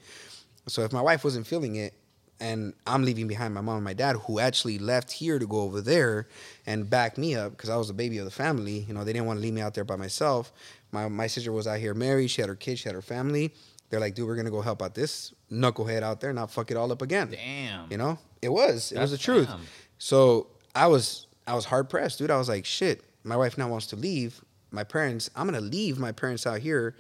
So 0.68 0.84
if 0.84 0.92
my 0.92 1.02
wife 1.02 1.24
wasn't 1.24 1.48
feeling 1.48 1.76
it, 1.76 1.94
and 2.42 2.74
I'm 2.86 3.04
leaving 3.04 3.28
behind 3.28 3.54
my 3.54 3.62
mom 3.62 3.78
and 3.78 3.84
my 3.84 3.94
dad, 3.94 4.16
who 4.16 4.40
actually 4.40 4.80
left 4.80 5.12
here 5.12 5.40
to 5.40 5.48
go 5.48 5.62
over 5.62 5.82
there 5.82 6.28
and 6.66 6.90
back 6.90 7.18
me 7.18 7.36
up 7.36 7.52
because 7.52 7.70
I 7.70 7.78
was 7.78 7.88
the 7.88 7.94
baby 7.94 8.18
of 8.18 8.26
the 8.26 8.32
family. 8.32 8.86
You 8.88 8.94
know, 8.94 9.04
they 9.04 9.14
didn't 9.14 9.28
want 9.28 9.38
to 9.40 9.44
leave 9.44 9.54
me 9.54 9.62
out 9.62 9.74
there 9.74 9.84
by 9.84 9.96
myself. 9.96 10.52
My 10.92 11.08
my 11.08 11.28
sister 11.28 11.52
was 11.52 11.68
out 11.68 11.80
here 11.80 11.94
married. 11.94 12.30
She 12.30 12.42
had 12.42 12.50
her 12.50 12.56
kids. 12.56 12.82
She 12.82 12.90
had 12.90 12.96
her 12.96 13.02
family. 13.02 13.54
They're 13.90 14.00
like, 14.00 14.16
dude, 14.16 14.28
we're 14.28 14.36
gonna 14.36 14.52
go 14.52 14.62
help 14.62 14.82
out 14.82 14.94
this 14.96 15.34
knucklehead 15.52 16.04
out 16.04 16.22
there, 16.22 16.32
not 16.34 16.52
fuck 16.52 16.70
it 16.72 16.78
all 16.78 16.92
up 16.92 17.02
again. 17.02 17.30
Damn. 17.32 17.92
You 17.92 17.98
know, 17.98 18.18
it 18.42 18.50
was. 18.50 18.92
It 18.92 19.00
was 19.00 19.12
the 19.12 19.18
truth. 19.18 19.48
damn. 19.48 19.62
So 19.98 20.48
I 20.76 20.88
was 20.88 21.28
I 21.48 21.56
was 21.56 21.66
hard 21.66 21.90
pressed, 21.90 22.20
dude. 22.20 22.32
I 22.32 22.38
was 22.38 22.50
like, 22.50 22.66
shit. 22.66 23.04
My 23.24 23.36
wife 23.36 23.58
now 23.58 23.68
wants 23.68 23.88
to 23.88 23.96
leave. 23.96 24.42
My 24.72 24.84
parents. 24.84 25.30
I'm 25.36 25.46
gonna 25.48 25.60
leave 25.62 25.98
my 25.98 26.12
parents 26.12 26.46
out 26.46 26.60
here, 26.60 26.96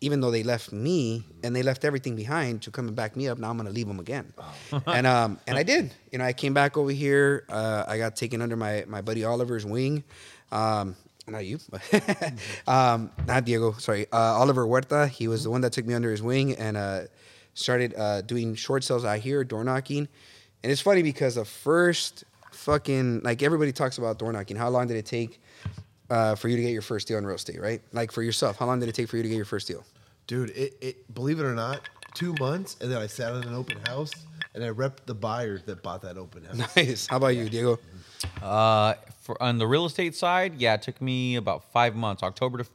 even 0.00 0.20
though 0.20 0.30
they 0.30 0.44
left 0.44 0.72
me 0.72 1.24
and 1.42 1.54
they 1.54 1.62
left 1.64 1.84
everything 1.84 2.14
behind 2.14 2.62
to 2.62 2.70
come 2.70 2.86
and 2.86 2.94
back 2.96 3.16
me 3.16 3.26
up. 3.28 3.38
Now 3.38 3.50
I'm 3.50 3.56
gonna 3.56 3.70
leave 3.70 3.88
them 3.88 3.98
again. 3.98 4.32
and 4.86 5.06
um 5.06 5.40
and 5.48 5.58
I 5.58 5.64
did. 5.64 5.92
You 6.12 6.18
know, 6.18 6.24
I 6.24 6.32
came 6.32 6.54
back 6.54 6.76
over 6.76 6.90
here. 6.92 7.44
Uh, 7.48 7.84
I 7.88 7.98
got 7.98 8.14
taken 8.14 8.40
under 8.40 8.56
my 8.56 8.84
my 8.86 9.02
buddy 9.02 9.24
Oliver's 9.24 9.66
wing. 9.66 10.04
Um, 10.52 10.96
not 11.28 11.44
you, 11.44 11.58
um, 12.66 13.10
not 13.26 13.44
Diego. 13.44 13.72
Sorry, 13.72 14.06
uh, 14.12 14.16
Oliver 14.16 14.66
Huerta. 14.66 15.08
He 15.08 15.28
was 15.28 15.44
the 15.44 15.50
one 15.50 15.60
that 15.60 15.72
took 15.72 15.86
me 15.86 15.94
under 15.94 16.10
his 16.10 16.22
wing 16.22 16.54
and 16.54 16.76
uh, 16.76 17.02
started 17.54 17.94
uh, 17.96 18.22
doing 18.22 18.54
short 18.54 18.84
sales 18.84 19.04
out 19.04 19.18
here, 19.20 19.44
door 19.44 19.64
knocking. 19.64 20.08
And 20.62 20.72
it's 20.72 20.80
funny 20.80 21.02
because 21.02 21.36
the 21.36 21.44
first 21.44 22.24
fucking 22.52 23.20
like 23.22 23.42
everybody 23.42 23.72
talks 23.72 23.98
about 23.98 24.18
door 24.18 24.32
knocking. 24.32 24.56
How 24.56 24.68
long 24.68 24.86
did 24.86 24.96
it 24.96 25.06
take 25.06 25.40
uh, 26.10 26.34
for 26.34 26.48
you 26.48 26.56
to 26.56 26.62
get 26.62 26.70
your 26.72 26.82
first 26.82 27.08
deal 27.08 27.18
in 27.18 27.26
real 27.26 27.36
estate? 27.36 27.60
Right? 27.60 27.80
Like 27.92 28.12
for 28.12 28.22
yourself, 28.22 28.58
how 28.58 28.66
long 28.66 28.80
did 28.80 28.88
it 28.88 28.94
take 28.94 29.08
for 29.08 29.16
you 29.16 29.22
to 29.22 29.28
get 29.28 29.36
your 29.36 29.44
first 29.44 29.66
deal? 29.68 29.84
Dude, 30.26 30.50
it, 30.50 30.76
it 30.80 31.14
believe 31.14 31.40
it 31.40 31.44
or 31.44 31.54
not, 31.54 31.88
two 32.14 32.34
months, 32.38 32.76
and 32.80 32.90
then 32.90 32.98
I 32.98 33.06
sat 33.06 33.34
at 33.34 33.44
an 33.44 33.54
open 33.54 33.78
house, 33.86 34.12
and 34.54 34.64
I 34.64 34.68
repped 34.68 35.04
the 35.06 35.14
buyer 35.14 35.58
that 35.66 35.82
bought 35.82 36.02
that 36.02 36.16
open 36.16 36.44
house. 36.44 36.56
Nice. 36.76 37.06
How 37.06 37.16
about 37.16 37.36
you, 37.36 37.48
Diego? 37.48 37.78
Uh, 38.42 38.94
for 39.22 39.40
on 39.42 39.58
the 39.58 39.66
real 39.66 39.86
estate 39.86 40.14
side, 40.14 40.54
yeah, 40.60 40.74
it 40.74 40.82
took 40.82 41.00
me 41.00 41.36
about 41.36 41.70
five 41.72 41.94
months, 41.94 42.22
October 42.22 42.58
to 42.58 42.66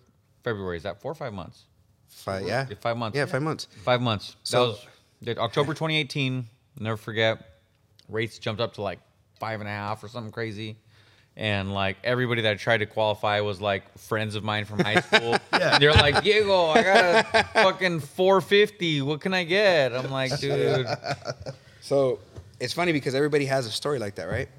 February. 0.43 0.77
Is 0.77 0.83
that 0.83 1.01
four 1.01 1.11
or 1.11 1.15
five 1.15 1.33
months? 1.33 1.63
Five. 2.07 2.47
Yeah. 2.47 2.65
Yeah, 2.69 2.75
five 2.79 2.97
months. 2.97 3.17
Yeah, 3.17 3.25
five 3.25 3.41
months. 3.41 3.67
Five 3.83 4.01
months. 4.01 4.35
So- 4.43 4.75
that 5.23 5.37
was 5.37 5.45
October 5.45 5.73
2018. 5.73 6.45
Never 6.79 6.95
forget. 6.97 7.39
Rates 8.07 8.37
jumped 8.37 8.61
up 8.61 8.75
to 8.75 8.81
like 8.81 8.99
five 9.39 9.59
and 9.61 9.67
a 9.67 9.71
half 9.71 10.03
or 10.03 10.07
something 10.07 10.31
crazy. 10.31 10.77
And 11.35 11.73
like 11.73 11.97
everybody 12.03 12.41
that 12.43 12.51
I 12.51 12.55
tried 12.55 12.77
to 12.79 12.85
qualify 12.85 13.41
was 13.41 13.59
like 13.61 13.97
friends 13.97 14.35
of 14.35 14.43
mine 14.43 14.65
from 14.65 14.79
high 14.79 15.01
school. 15.01 15.37
Yeah. 15.53 15.79
They're 15.79 15.93
like, 15.93 16.23
Diego, 16.23 16.67
I 16.67 16.83
got 16.83 17.25
a 17.33 17.43
fucking 17.63 17.99
450. 18.01 19.01
What 19.01 19.21
can 19.21 19.33
I 19.33 19.43
get? 19.43 19.91
I'm 19.93 20.11
like, 20.11 20.39
dude. 20.39 20.87
So 21.81 22.19
it's 22.59 22.73
funny 22.73 22.91
because 22.91 23.15
everybody 23.15 23.45
has 23.45 23.65
a 23.65 23.71
story 23.71 23.97
like 23.99 24.15
that, 24.15 24.25
right? 24.29 24.49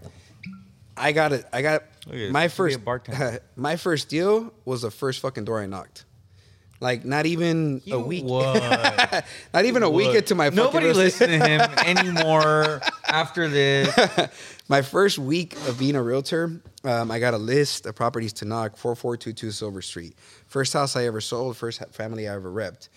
I 0.98 1.12
got 1.12 1.32
it. 1.32 1.44
I 1.52 1.62
got 1.62 1.82
at- 2.10 2.30
my 2.32 2.44
a 2.44 2.48
first 2.48 2.80
my 3.56 3.76
first 3.76 4.08
deal 4.08 4.52
was 4.64 4.82
the 4.82 4.90
first 4.90 5.20
fucking 5.20 5.44
door 5.44 5.60
I 5.60 5.66
knocked. 5.66 6.04
Like 6.80 7.04
not 7.04 7.26
even 7.26 7.82
a 7.90 7.98
week. 7.98 8.24
not 9.52 9.64
even 9.64 9.82
a 9.82 9.90
week 9.90 10.08
Would. 10.08 10.16
into 10.18 10.34
my 10.36 10.48
Nobody 10.50 10.92
listen 10.92 11.28
to 11.28 11.38
him 11.46 11.60
anymore 11.84 12.80
after 13.08 13.48
this. 13.48 13.92
my 14.68 14.82
first 14.82 15.18
week 15.18 15.54
of 15.66 15.76
being 15.78 15.96
a 15.96 16.02
realtor, 16.02 16.60
um, 16.84 17.10
I 17.10 17.18
got 17.18 17.34
a 17.34 17.38
list 17.38 17.86
of 17.86 17.96
properties 17.96 18.32
to 18.34 18.44
knock 18.44 18.76
4422 18.76 19.50
Silver 19.50 19.82
Street. 19.82 20.16
First 20.46 20.72
house 20.72 20.94
I 20.94 21.06
ever 21.06 21.20
sold, 21.20 21.56
first 21.56 21.82
family 21.92 22.28
I 22.28 22.34
ever 22.36 22.48
repped, 22.50 22.88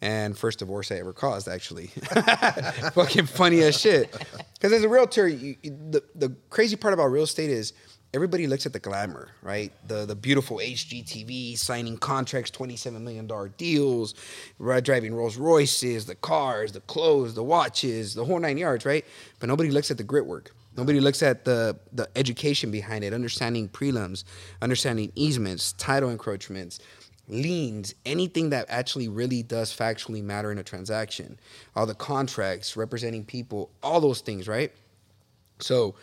and 0.00 0.36
first 0.36 0.58
divorce 0.58 0.92
I 0.92 0.96
ever 0.96 1.12
caused, 1.12 1.48
actually. 1.48 1.86
Fucking 2.92 3.26
funny 3.26 3.62
as 3.62 3.78
shit. 3.78 4.10
Because 4.54 4.72
as 4.72 4.82
a 4.82 4.88
realtor, 4.88 5.28
you, 5.28 5.56
the, 5.62 6.02
the 6.14 6.34
crazy 6.50 6.76
part 6.76 6.94
about 6.94 7.06
real 7.06 7.24
estate 7.24 7.50
is 7.50 7.72
everybody 8.14 8.46
looks 8.46 8.64
at 8.64 8.72
the 8.72 8.78
glamour, 8.78 9.30
right? 9.42 9.72
The 9.88 10.06
the 10.06 10.14
beautiful 10.14 10.58
HGTV, 10.58 11.58
signing 11.58 11.98
contracts, 11.98 12.50
$27 12.52 13.00
million 13.00 13.28
deals, 13.56 14.14
driving 14.58 15.14
Rolls 15.14 15.36
Royces, 15.36 16.06
the 16.06 16.14
cars, 16.14 16.72
the 16.72 16.80
clothes, 16.80 17.34
the 17.34 17.42
watches, 17.42 18.14
the 18.14 18.24
whole 18.24 18.38
nine 18.38 18.56
yards, 18.56 18.86
right? 18.86 19.04
But 19.40 19.48
nobody 19.48 19.70
looks 19.70 19.90
at 19.90 19.98
the 19.98 20.04
grit 20.04 20.26
work. 20.26 20.54
Nobody 20.76 20.98
looks 20.98 21.22
at 21.22 21.44
the, 21.44 21.78
the 21.92 22.08
education 22.16 22.70
behind 22.72 23.04
it, 23.04 23.14
understanding 23.14 23.68
prelims, 23.68 24.24
understanding 24.60 25.12
easements, 25.14 25.72
title 25.74 26.10
encroachments, 26.10 26.80
liens, 27.28 27.94
anything 28.04 28.50
that 28.50 28.66
actually 28.68 29.08
really 29.08 29.42
does 29.42 29.74
factually 29.74 30.22
matter 30.22 30.52
in 30.52 30.58
a 30.58 30.62
transaction. 30.62 31.38
All 31.74 31.86
the 31.86 31.94
contracts, 31.94 32.76
representing 32.76 33.24
people, 33.24 33.70
all 33.82 34.00
those 34.00 34.20
things, 34.20 34.46
right? 34.46 34.72
So 35.60 35.94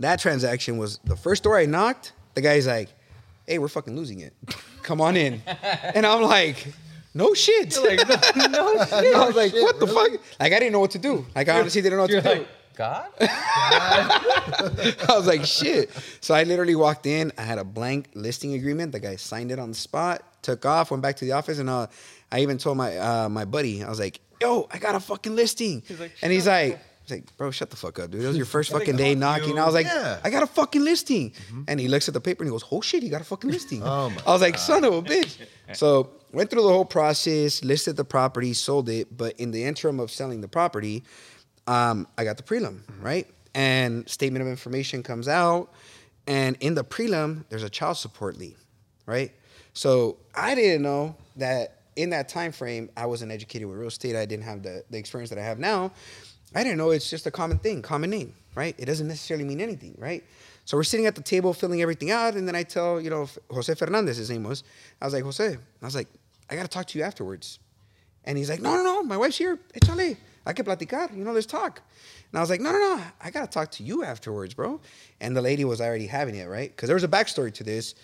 that 0.00 0.18
transaction 0.20 0.76
was 0.78 0.98
the 1.04 1.16
first 1.16 1.42
door 1.44 1.56
I 1.58 1.66
knocked. 1.66 2.12
The 2.34 2.42
guy's 2.42 2.66
like, 2.66 2.90
"Hey, 3.46 3.58
we're 3.58 3.68
fucking 3.68 3.96
losing 3.96 4.20
it. 4.20 4.34
Come 4.82 5.00
on 5.00 5.16
in." 5.16 5.40
and 5.94 6.04
I'm 6.04 6.20
like, 6.22 6.66
"No 7.14 7.32
shit." 7.32 7.76
Like, 7.82 8.06
no, 8.36 8.46
no 8.48 8.84
shit. 8.84 9.14
I 9.16 9.26
was 9.26 9.36
like, 9.36 9.52
"What 9.54 9.80
the 9.80 9.86
fuck?" 9.86 10.10
Like 10.38 10.52
I 10.52 10.58
didn't 10.58 10.72
know 10.72 10.80
what 10.80 10.90
to 10.90 10.98
do. 10.98 11.24
Like 11.34 11.48
I 11.48 11.58
honestly 11.60 11.80
didn't 11.80 11.96
know 11.96 12.02
what 12.02 12.10
You're 12.10 12.20
to 12.20 12.34
do. 12.34 12.38
like, 12.40 12.48
God? 12.76 13.06
I 13.20 15.04
was 15.16 15.26
like, 15.26 15.44
"Shit." 15.46 15.90
So 16.20 16.34
I 16.34 16.42
literally 16.42 16.74
walked 16.74 17.06
in. 17.06 17.32
I 17.38 17.42
had 17.42 17.56
a 17.58 17.64
blank 17.64 18.08
listing 18.14 18.52
agreement. 18.54 18.92
The 18.92 19.00
guy 19.00 19.16
signed 19.16 19.50
it 19.50 19.58
on 19.58 19.70
the 19.70 19.74
spot. 19.76 20.22
Took 20.46 20.64
off. 20.64 20.92
Went 20.92 21.02
back 21.02 21.16
to 21.16 21.24
the 21.24 21.32
office, 21.32 21.58
and 21.58 21.68
uh, 21.68 21.88
I 22.30 22.40
even 22.40 22.56
told 22.56 22.76
my 22.76 22.96
uh, 22.96 23.28
my 23.28 23.44
buddy. 23.44 23.82
I 23.82 23.88
was 23.88 23.98
like, 23.98 24.20
"Yo, 24.40 24.68
I 24.70 24.78
got 24.78 24.94
a 24.94 25.00
fucking 25.00 25.34
listing." 25.34 25.82
like, 25.98 26.12
and 26.22 26.32
he's 26.32 26.46
like. 26.46 26.78
He's 27.02 27.18
like, 27.18 27.36
bro, 27.36 27.52
shut 27.52 27.70
the 27.70 27.76
fuck 27.76 28.00
up, 28.00 28.10
dude. 28.10 28.24
It 28.24 28.26
was 28.26 28.36
your 28.36 28.46
first 28.56 28.72
fucking 28.72 28.96
day 28.96 29.14
knocking. 29.14 29.60
I 29.60 29.64
was 29.64 29.74
like, 29.74 29.86
Yeah. 29.86 30.18
I 30.24 30.30
got 30.30 30.42
a 30.42 30.46
fucking 30.48 30.82
listing. 30.82 31.32
And 31.68 31.78
he 31.78 31.86
looks 31.86 32.08
at 32.08 32.14
the 32.14 32.20
paper 32.20 32.42
and 32.42 32.48
he 32.48 32.52
goes, 32.52 32.64
oh 32.72 32.80
shit, 32.80 33.00
he 33.04 33.08
got 33.08 33.20
a 33.20 33.24
fucking 33.24 33.48
listing. 33.48 33.80
Oh 33.84 34.10
my 34.10 34.20
I 34.26 34.30
was 34.32 34.40
like, 34.42 34.58
son 34.58 34.82
of 34.84 34.92
a 34.92 35.02
bitch. 35.02 35.38
So 35.74 36.10
went 36.32 36.50
through 36.50 36.62
the 36.62 36.68
whole 36.68 36.84
process, 36.84 37.62
listed 37.62 37.94
the 37.96 38.04
property, 38.04 38.54
sold 38.54 38.88
it. 38.88 39.16
But 39.16 39.38
in 39.38 39.52
the 39.52 39.62
interim 39.62 40.00
of 40.00 40.10
selling 40.10 40.40
the 40.40 40.48
property, 40.48 41.04
um, 41.68 42.08
I 42.18 42.24
got 42.24 42.38
the 42.38 42.42
prelim, 42.42 42.80
right? 43.00 43.28
And 43.54 44.08
statement 44.08 44.42
of 44.42 44.48
information 44.48 45.04
comes 45.04 45.28
out. 45.28 45.72
And 46.26 46.56
in 46.58 46.74
the 46.74 46.82
prelim, 46.82 47.44
there's 47.50 47.62
a 47.62 47.70
child 47.70 47.98
support 47.98 48.36
lien, 48.36 48.56
right? 49.06 49.30
So 49.76 50.16
I 50.34 50.54
didn't 50.54 50.80
know 50.80 51.14
that 51.36 51.82
in 51.96 52.08
that 52.10 52.30
time 52.30 52.50
frame, 52.50 52.88
I 52.96 53.04
wasn't 53.04 53.30
educated 53.30 53.68
with 53.68 53.76
real 53.76 53.88
estate. 53.88 54.16
I 54.16 54.24
didn't 54.24 54.44
have 54.44 54.62
the, 54.62 54.82
the 54.88 54.96
experience 54.96 55.28
that 55.28 55.38
I 55.38 55.42
have 55.42 55.58
now. 55.58 55.92
I 56.54 56.64
didn't 56.64 56.78
know 56.78 56.92
it's 56.92 57.10
just 57.10 57.26
a 57.26 57.30
common 57.30 57.58
thing, 57.58 57.82
common 57.82 58.08
name, 58.08 58.32
right? 58.54 58.74
It 58.78 58.86
doesn't 58.86 59.06
necessarily 59.06 59.44
mean 59.44 59.60
anything, 59.60 59.94
right? 59.98 60.24
So 60.64 60.78
we're 60.78 60.84
sitting 60.84 61.04
at 61.04 61.14
the 61.14 61.20
table 61.20 61.52
filling 61.52 61.82
everything 61.82 62.10
out, 62.10 62.36
and 62.36 62.48
then 62.48 62.56
I 62.56 62.62
tell, 62.62 62.98
you 63.02 63.10
know, 63.10 63.28
Jose 63.50 63.74
Fernandez, 63.74 64.16
his 64.16 64.30
name 64.30 64.44
was. 64.44 64.64
I 65.02 65.04
was 65.04 65.12
like, 65.12 65.24
Jose, 65.24 65.46
I 65.46 65.84
was 65.84 65.94
like, 65.94 66.08
I 66.48 66.56
gotta 66.56 66.68
talk 66.68 66.86
to 66.86 66.98
you 66.98 67.04
afterwards. 67.04 67.58
And 68.24 68.38
he's 68.38 68.48
like, 68.48 68.62
no, 68.62 68.76
no, 68.76 68.82
no, 68.82 69.02
my 69.02 69.18
wife's 69.18 69.36
here. 69.36 69.58
Échale. 69.74 70.16
I 70.46 70.52
can 70.54 70.64
platicar. 70.64 71.14
You 71.14 71.22
know, 71.22 71.32
let's 71.32 71.44
talk. 71.44 71.82
And 72.32 72.38
I 72.38 72.40
was 72.40 72.48
like, 72.48 72.60
no, 72.62 72.72
no, 72.72 72.78
no, 72.78 73.02
I 73.22 73.30
gotta 73.30 73.46
talk 73.46 73.72
to 73.72 73.82
you 73.82 74.04
afterwards, 74.04 74.54
bro. 74.54 74.80
And 75.20 75.36
the 75.36 75.42
lady 75.42 75.66
was 75.66 75.82
already 75.82 76.06
having 76.06 76.34
it, 76.34 76.46
right? 76.46 76.70
Because 76.70 76.86
there 76.86 76.96
was 76.96 77.04
a 77.04 77.08
backstory 77.08 77.52
to 77.52 77.62
this. 77.62 77.94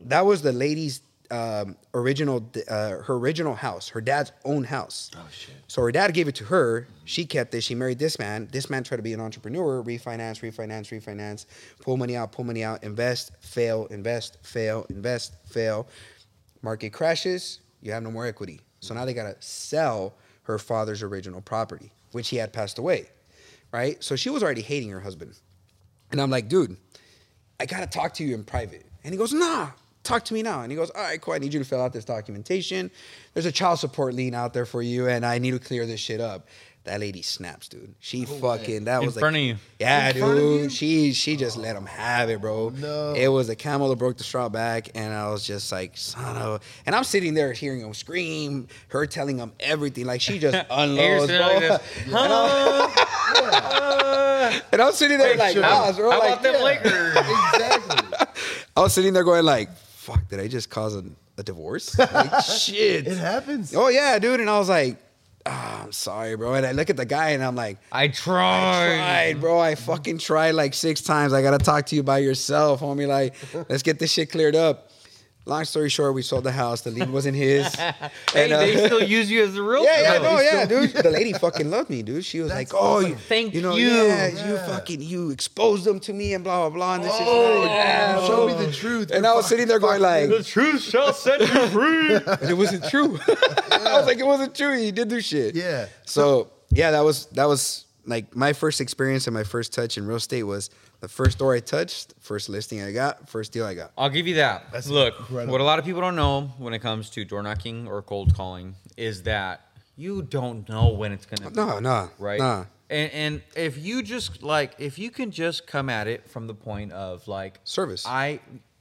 That 0.00 0.26
was 0.26 0.42
the 0.42 0.52
lady's 0.52 1.00
um, 1.32 1.76
original, 1.94 2.46
uh, 2.68 2.98
her 2.98 3.14
original 3.14 3.54
house, 3.54 3.88
her 3.88 4.00
dad's 4.02 4.32
own 4.44 4.64
house. 4.64 5.10
Oh 5.16 5.26
shit! 5.32 5.54
So 5.66 5.80
her 5.82 5.90
dad 5.90 6.12
gave 6.12 6.28
it 6.28 6.34
to 6.36 6.44
her. 6.44 6.86
She 7.06 7.24
kept 7.24 7.54
it. 7.54 7.62
She 7.62 7.74
married 7.74 7.98
this 7.98 8.18
man. 8.18 8.48
This 8.52 8.68
man 8.68 8.84
tried 8.84 8.98
to 8.98 9.02
be 9.02 9.14
an 9.14 9.20
entrepreneur, 9.20 9.82
refinance, 9.82 10.40
refinance, 10.40 10.90
refinance, 10.92 11.46
pull 11.80 11.96
money 11.96 12.16
out, 12.16 12.32
pull 12.32 12.44
money 12.44 12.62
out, 12.62 12.84
invest, 12.84 13.32
fail, 13.40 13.86
invest, 13.86 14.36
fail, 14.42 14.86
invest, 14.90 15.34
fail. 15.46 15.88
Market 16.60 16.92
crashes, 16.92 17.60
you 17.80 17.92
have 17.92 18.02
no 18.02 18.10
more 18.10 18.26
equity. 18.26 18.60
So 18.80 18.94
now 18.94 19.04
they 19.04 19.14
gotta 19.14 19.36
sell 19.40 20.14
her 20.42 20.58
father's 20.58 21.02
original 21.02 21.40
property, 21.40 21.90
which 22.12 22.28
he 22.28 22.36
had 22.36 22.52
passed 22.52 22.78
away, 22.78 23.08
right? 23.72 24.02
So 24.04 24.16
she 24.16 24.28
was 24.28 24.42
already 24.42 24.62
hating 24.62 24.90
her 24.90 25.00
husband. 25.00 25.34
And 26.10 26.20
I'm 26.20 26.30
like, 26.30 26.48
dude, 26.48 26.76
I 27.58 27.64
gotta 27.64 27.86
talk 27.86 28.12
to 28.14 28.24
you 28.24 28.34
in 28.34 28.44
private. 28.44 28.84
And 29.02 29.14
he 29.14 29.18
goes, 29.18 29.32
nah, 29.32 29.70
talk 30.02 30.24
to 30.26 30.34
me 30.34 30.42
now. 30.42 30.62
And 30.62 30.70
he 30.70 30.76
goes, 30.76 30.90
all 30.90 31.02
right, 31.02 31.20
cool. 31.20 31.34
I 31.34 31.38
need 31.38 31.52
you 31.52 31.60
to 31.60 31.64
fill 31.64 31.80
out 31.80 31.92
this 31.92 32.04
documentation. 32.04 32.90
There's 33.34 33.46
a 33.46 33.52
child 33.52 33.78
support 33.78 34.14
lien 34.14 34.34
out 34.34 34.52
there 34.54 34.66
for 34.66 34.82
you, 34.82 35.08
and 35.08 35.24
I 35.24 35.38
need 35.38 35.52
to 35.52 35.58
clear 35.58 35.86
this 35.86 36.00
shit 36.00 36.20
up. 36.20 36.46
That 36.84 36.98
lady 36.98 37.22
snaps, 37.22 37.68
dude. 37.68 37.94
She 38.00 38.24
fucking 38.24 38.86
that 38.86 39.02
In 39.02 39.06
was 39.06 39.16
front 39.16 39.34
like, 39.36 39.42
of 39.42 39.46
you. 39.46 39.56
Yeah, 39.78 40.08
In 40.08 40.16
front 40.18 40.32
of 40.32 40.38
you? 40.42 40.50
Yeah, 40.50 40.62
dude. 40.62 40.72
She 40.72 41.12
she 41.12 41.36
just 41.36 41.56
let 41.56 41.76
him 41.76 41.86
have 41.86 42.28
it, 42.28 42.40
bro. 42.40 42.70
No. 42.70 43.12
It 43.14 43.28
was 43.28 43.48
a 43.48 43.54
camel 43.54 43.88
that 43.90 43.96
broke 44.00 44.16
the 44.16 44.24
straw 44.24 44.48
back, 44.48 44.88
and 44.96 45.14
I 45.14 45.30
was 45.30 45.46
just 45.46 45.70
like, 45.70 45.96
son 45.96 46.36
of. 46.36 46.60
And 46.84 46.96
I'm 46.96 47.04
sitting 47.04 47.34
there 47.34 47.52
hearing 47.52 47.82
him 47.82 47.94
scream, 47.94 48.66
her 48.88 49.06
telling 49.06 49.38
him 49.38 49.52
everything, 49.60 50.06
like 50.06 50.20
she 50.20 50.40
just 50.40 50.56
And 50.70 50.90
unloads, 50.90 51.26
sitting 51.26 51.46
there 51.46 51.60
bro. 51.60 51.68
like 51.68 51.80
this, 51.80 52.02
"Huh? 52.12 53.08
And 54.72 54.82
I'm 54.82 54.92
sitting 54.92 55.18
there 55.18 55.36
like, 55.36 55.52
sure. 55.52 55.62
nah, 55.62 55.92
bro. 55.92 56.10
How 56.10 56.18
like, 56.18 56.30
about 56.32 56.42
them 56.42 56.54
yeah. 56.56 56.62
Lakers? 56.64 57.16
exactly. 57.16 58.26
I 58.76 58.80
was 58.80 58.92
sitting 58.92 59.12
there 59.12 59.22
going 59.24 59.44
like, 59.44 59.68
fuck, 60.02 60.28
did 60.28 60.40
I 60.40 60.48
just 60.48 60.68
cause 60.68 60.96
a, 60.96 61.04
a 61.38 61.42
divorce? 61.42 61.96
Like, 62.12 62.44
shit. 62.44 63.06
It 63.06 63.18
happens. 63.18 63.74
Oh 63.74 63.88
yeah, 63.88 64.18
dude. 64.18 64.40
And 64.40 64.50
I 64.50 64.58
was 64.58 64.68
like, 64.68 64.96
ah, 65.46 65.82
I'm 65.84 65.92
sorry, 65.92 66.36
bro. 66.36 66.54
And 66.54 66.66
I 66.66 66.72
look 66.72 66.90
at 66.90 66.96
the 66.96 67.04
guy 67.04 67.30
and 67.30 67.42
I'm 67.42 67.54
like, 67.56 67.78
I 67.90 68.08
tried. 68.08 68.94
I 68.94 69.32
tried. 69.32 69.40
bro. 69.40 69.58
I 69.60 69.74
fucking 69.76 70.18
tried 70.18 70.52
like 70.52 70.74
six 70.74 71.00
times. 71.02 71.32
I 71.32 71.40
gotta 71.42 71.58
talk 71.58 71.86
to 71.86 71.96
you 71.96 72.02
by 72.02 72.18
yourself, 72.18 72.80
homie. 72.80 73.06
Like, 73.06 73.34
let's 73.68 73.82
get 73.82 73.98
this 73.98 74.12
shit 74.12 74.30
cleared 74.30 74.56
up. 74.56 74.88
Long 75.44 75.64
story 75.64 75.88
short, 75.88 76.14
we 76.14 76.22
sold 76.22 76.44
the 76.44 76.52
house. 76.52 76.82
The 76.82 76.90
lien 76.92 77.10
wasn't 77.12 77.36
his. 77.36 77.66
Hey, 78.32 78.44
And, 78.44 78.52
uh, 78.52 78.58
they 78.60 78.86
still 78.86 79.02
use 79.02 79.30
you 79.30 79.42
as 79.44 79.56
a 79.56 79.62
realtor. 79.62 79.90
yeah, 79.90 80.12
yeah, 80.14 80.18
No, 80.22 80.40
yeah, 80.40 80.64
dude. 80.66 80.90
The 80.92 81.10
lady 81.10 81.32
fucking 81.32 81.68
loved 81.70 81.90
me, 81.90 82.02
dude. 82.02 82.24
She 82.24 82.40
was 82.40 82.48
That's 82.50 82.72
like, 82.72 82.80
"Oh, 82.80 82.98
awesome. 82.98 83.10
you, 83.10 83.16
Thank 83.16 83.54
you 83.54 83.60
know, 83.60 83.74
you. 83.76 83.88
yeah, 83.88 84.28
you 84.28 84.56
fucking, 84.58 85.02
you 85.02 85.30
exposed 85.30 85.84
them 85.84 85.98
to 86.00 86.12
me 86.12 86.32
and 86.34 86.42
blah 86.44 86.68
blah 86.68 86.70
blah." 86.70 86.94
And 86.94 87.04
Oh, 87.06 87.64
yeah, 87.66 88.24
show 88.26 88.46
me 88.46 88.54
the 88.66 88.72
truth. 88.72 89.10
And 89.10 89.26
I 89.26 89.34
was 89.34 89.46
sitting 89.46 89.66
there 89.68 89.78
going 89.80 90.00
like, 90.00 90.30
The 90.30 90.42
truth 90.44 90.80
shall 90.82 91.12
set 91.12 91.40
you 91.40 91.46
free. 91.68 92.14
and 92.14 92.50
it 92.50 92.54
wasn't 92.56 92.84
true. 92.88 93.18
I 93.28 93.96
was 93.98 94.06
like, 94.06 94.18
it 94.18 94.26
wasn't 94.26 94.54
true. 94.54 94.78
He 94.78 94.92
did 94.92 95.08
do 95.08 95.20
shit. 95.20 95.54
Yeah. 95.56 95.86
So 96.06 96.50
yeah, 96.70 96.92
that 96.92 97.04
was 97.04 97.26
that 97.32 97.46
was 97.46 97.84
like 98.06 98.34
my 98.34 98.52
first 98.52 98.80
experience 98.80 99.26
and 99.26 99.34
my 99.34 99.44
first 99.44 99.72
touch 99.72 99.98
in 99.98 100.06
real 100.06 100.16
estate 100.16 100.44
was 100.44 100.70
the 101.02 101.08
first 101.08 101.36
door 101.38 101.52
I 101.52 101.58
touched, 101.58 102.14
first 102.20 102.48
listing 102.48 102.80
I 102.80 102.92
got, 102.92 103.28
first 103.28 103.50
deal 103.50 103.66
I 103.66 103.74
got. 103.74 103.90
I'll 103.98 104.08
give 104.08 104.28
you 104.28 104.36
that. 104.36 104.66
That's 104.72 104.86
Look, 104.86 105.18
incredible. 105.18 105.50
what 105.50 105.60
a 105.60 105.64
lot 105.64 105.80
of 105.80 105.84
people 105.84 106.00
don't 106.00 106.14
know 106.14 106.42
when 106.58 106.72
it 106.72 106.78
comes 106.78 107.10
to 107.10 107.24
door 107.24 107.42
knocking 107.42 107.88
or 107.88 108.00
cold 108.02 108.34
calling 108.36 108.76
is 108.96 109.24
that 109.24 109.62
you 109.96 110.22
don't 110.22 110.66
know 110.68 110.90
when 110.90 111.10
it's 111.10 111.26
gonna 111.26 111.50
be. 111.50 111.56
No, 111.56 111.80
no, 111.80 112.08
right? 112.20 112.38
nah. 112.38 112.64
And, 112.88 113.12
and 113.12 113.42
if 113.56 113.76
you 113.78 114.04
just 114.04 114.44
like, 114.44 114.74
if 114.78 114.96
you 114.96 115.10
can 115.10 115.32
just 115.32 115.66
come 115.66 115.90
at 115.90 116.06
it 116.06 116.30
from 116.30 116.46
the 116.46 116.54
point 116.54 116.92
of 116.92 117.26
like 117.26 117.58
Service. 117.64 118.04
I, 118.06 118.38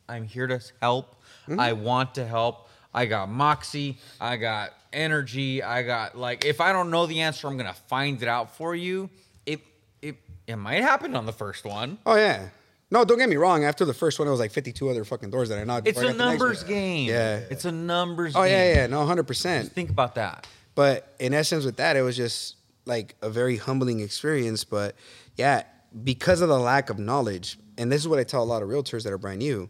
I'm 0.08 0.26
here 0.26 0.46
to 0.46 0.62
help. 0.80 1.16
Mm-hmm. 1.48 1.60
I 1.60 1.74
want 1.74 2.14
to 2.16 2.26
help. 2.26 2.70
I 2.94 3.08
got 3.08 3.30
moxie. 3.30 3.98
I 4.20 4.38
got 4.38 4.74
energy. 4.94 5.64
I 5.64 5.82
got 5.82 6.16
like, 6.16 6.46
if 6.46 6.62
I 6.62 6.72
don't 6.72 6.92
know 6.92 7.08
the 7.08 7.22
answer, 7.22 7.48
I'm 7.48 7.58
gonna 7.58 7.74
find 7.74 8.22
it 8.22 8.28
out 8.28 8.56
for 8.56 8.76
you. 8.76 9.10
It, 9.48 9.62
it, 10.02 10.16
it 10.48 10.56
might 10.56 10.82
happen 10.82 11.16
on 11.16 11.26
the 11.26 11.34
first 11.34 11.66
one. 11.66 11.98
Oh 12.06 12.16
yeah. 12.16 12.50
No, 12.90 13.06
don't 13.06 13.18
get 13.18 13.30
me 13.30 13.38
wrong. 13.38 13.64
After 13.64 13.86
the 13.86 13.94
first 13.94 14.20
one, 14.20 14.28
it 14.28 14.32
was 14.32 14.40
like 14.42 14.52
52 14.52 14.90
other 14.90 15.06
fucking 15.06 15.30
doors 15.30 15.48
that 15.50 15.58
I 15.58 15.64
knocked. 15.64 15.88
It's 15.88 16.00
a 16.00 16.14
numbers 16.14 16.64
game. 16.64 17.08
Yeah. 17.08 17.38
It's 17.50 17.64
a 17.64 17.72
numbers 17.72 18.36
Oh 18.36 18.44
game. 18.44 18.52
yeah, 18.52 18.74
yeah, 18.82 18.88
no, 18.88 19.06
hundred 19.06 19.28
percent. 19.28 19.72
Think 19.72 19.90
about 19.90 20.16
that. 20.16 20.46
But 20.76 21.14
in 21.20 21.34
essence, 21.34 21.64
with 21.66 21.78
that, 21.78 21.96
it 21.96 22.02
was 22.02 22.18
just 22.18 22.56
like 22.86 23.16
a 23.22 23.30
very 23.30 23.56
humbling 23.58 24.00
experience. 24.02 24.64
But 24.66 24.96
yeah, 25.38 25.64
because 26.04 26.42
of 26.42 26.50
the 26.50 26.60
lack 26.60 26.90
of 26.90 27.00
knowledge, 27.00 27.58
and 27.78 27.90
this 27.92 28.02
is 28.02 28.08
what 28.08 28.20
I 28.20 28.24
tell 28.24 28.44
a 28.44 28.46
lot 28.46 28.62
of 28.62 28.70
realtors 28.70 29.04
that 29.04 29.14
are 29.14 29.18
brand 29.18 29.40
new, 29.40 29.70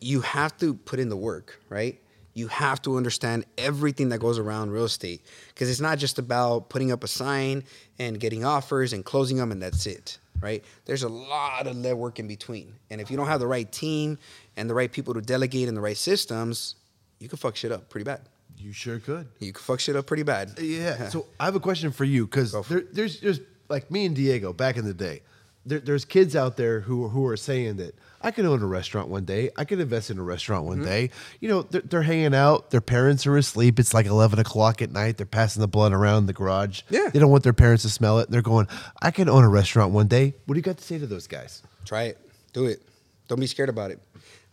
you 0.00 0.20
have 0.20 0.56
to 0.58 0.74
put 0.74 0.98
in 0.98 1.08
the 1.08 1.16
work, 1.16 1.58
right? 1.70 1.98
You 2.36 2.48
have 2.48 2.82
to 2.82 2.98
understand 2.98 3.46
everything 3.56 4.10
that 4.10 4.18
goes 4.18 4.38
around 4.38 4.70
real 4.70 4.84
estate 4.84 5.22
because 5.48 5.70
it's 5.70 5.80
not 5.80 5.96
just 5.96 6.18
about 6.18 6.68
putting 6.68 6.92
up 6.92 7.02
a 7.02 7.08
sign 7.08 7.64
and 7.98 8.20
getting 8.20 8.44
offers 8.44 8.92
and 8.92 9.02
closing 9.02 9.38
them 9.38 9.52
and 9.52 9.62
that's 9.62 9.86
it, 9.86 10.18
right? 10.40 10.62
There's 10.84 11.02
a 11.02 11.08
lot 11.08 11.66
of 11.66 11.74
lead 11.78 11.94
work 11.94 12.18
in 12.18 12.28
between. 12.28 12.74
And 12.90 13.00
if 13.00 13.10
you 13.10 13.16
don't 13.16 13.26
have 13.26 13.40
the 13.40 13.46
right 13.46 13.72
team 13.72 14.18
and 14.54 14.68
the 14.68 14.74
right 14.74 14.92
people 14.92 15.14
to 15.14 15.22
delegate 15.22 15.66
and 15.66 15.74
the 15.74 15.80
right 15.80 15.96
systems, 15.96 16.74
you 17.20 17.28
can 17.30 17.38
fuck 17.38 17.56
shit 17.56 17.72
up 17.72 17.88
pretty 17.88 18.04
bad. 18.04 18.20
You 18.58 18.72
sure 18.72 18.98
could. 18.98 19.28
You 19.38 19.54
can 19.54 19.62
fuck 19.62 19.80
shit 19.80 19.96
up 19.96 20.06
pretty 20.06 20.22
bad. 20.22 20.58
Yeah. 20.58 21.08
So 21.10 21.24
I 21.40 21.46
have 21.46 21.56
a 21.56 21.60
question 21.60 21.90
for 21.90 22.04
you 22.04 22.26
because 22.26 22.52
there, 22.68 22.84
there's 22.92 23.18
there's 23.20 23.40
like 23.70 23.90
me 23.90 24.04
and 24.04 24.14
Diego 24.14 24.52
back 24.52 24.76
in 24.76 24.84
the 24.84 24.92
day. 24.92 25.22
There, 25.66 25.80
there's 25.80 26.04
kids 26.04 26.36
out 26.36 26.56
there 26.56 26.80
who 26.80 27.08
who 27.08 27.26
are 27.26 27.36
saying 27.36 27.76
that 27.76 27.94
I 28.22 28.30
could 28.30 28.44
own 28.46 28.62
a 28.62 28.66
restaurant 28.66 29.08
one 29.08 29.24
day. 29.24 29.50
I 29.56 29.64
could 29.64 29.80
invest 29.80 30.10
in 30.10 30.18
a 30.18 30.22
restaurant 30.22 30.64
one 30.64 30.78
Mm-hmm. 30.78 30.86
day. 30.86 31.10
You 31.40 31.48
know, 31.48 31.62
they're, 31.62 31.80
they're 31.82 32.02
hanging 32.02 32.34
out. 32.34 32.70
Their 32.70 32.80
parents 32.80 33.26
are 33.26 33.36
asleep. 33.36 33.78
It's 33.78 33.92
like 33.92 34.06
eleven 34.06 34.38
o'clock 34.38 34.80
at 34.80 34.90
night. 34.92 35.16
They're 35.16 35.26
passing 35.26 35.60
the 35.60 35.68
blood 35.68 35.92
around 35.92 36.26
the 36.26 36.32
garage. 36.32 36.82
Yeah. 36.88 37.08
They 37.12 37.18
don't 37.18 37.30
want 37.30 37.42
their 37.42 37.52
parents 37.52 37.82
to 37.82 37.90
smell 37.90 38.20
it. 38.20 38.30
They're 38.30 38.42
going. 38.42 38.68
I 39.02 39.10
can 39.10 39.28
own 39.28 39.44
a 39.44 39.48
restaurant 39.48 39.92
one 39.92 40.06
day. 40.06 40.34
What 40.46 40.54
do 40.54 40.58
you 40.58 40.62
got 40.62 40.78
to 40.78 40.84
say 40.84 40.98
to 40.98 41.06
those 41.06 41.26
guys? 41.26 41.62
Try 41.84 42.04
it. 42.04 42.18
Do 42.52 42.66
it. 42.66 42.80
Don't 43.28 43.40
be 43.40 43.46
scared 43.48 43.68
about 43.68 43.90
it. 43.90 43.98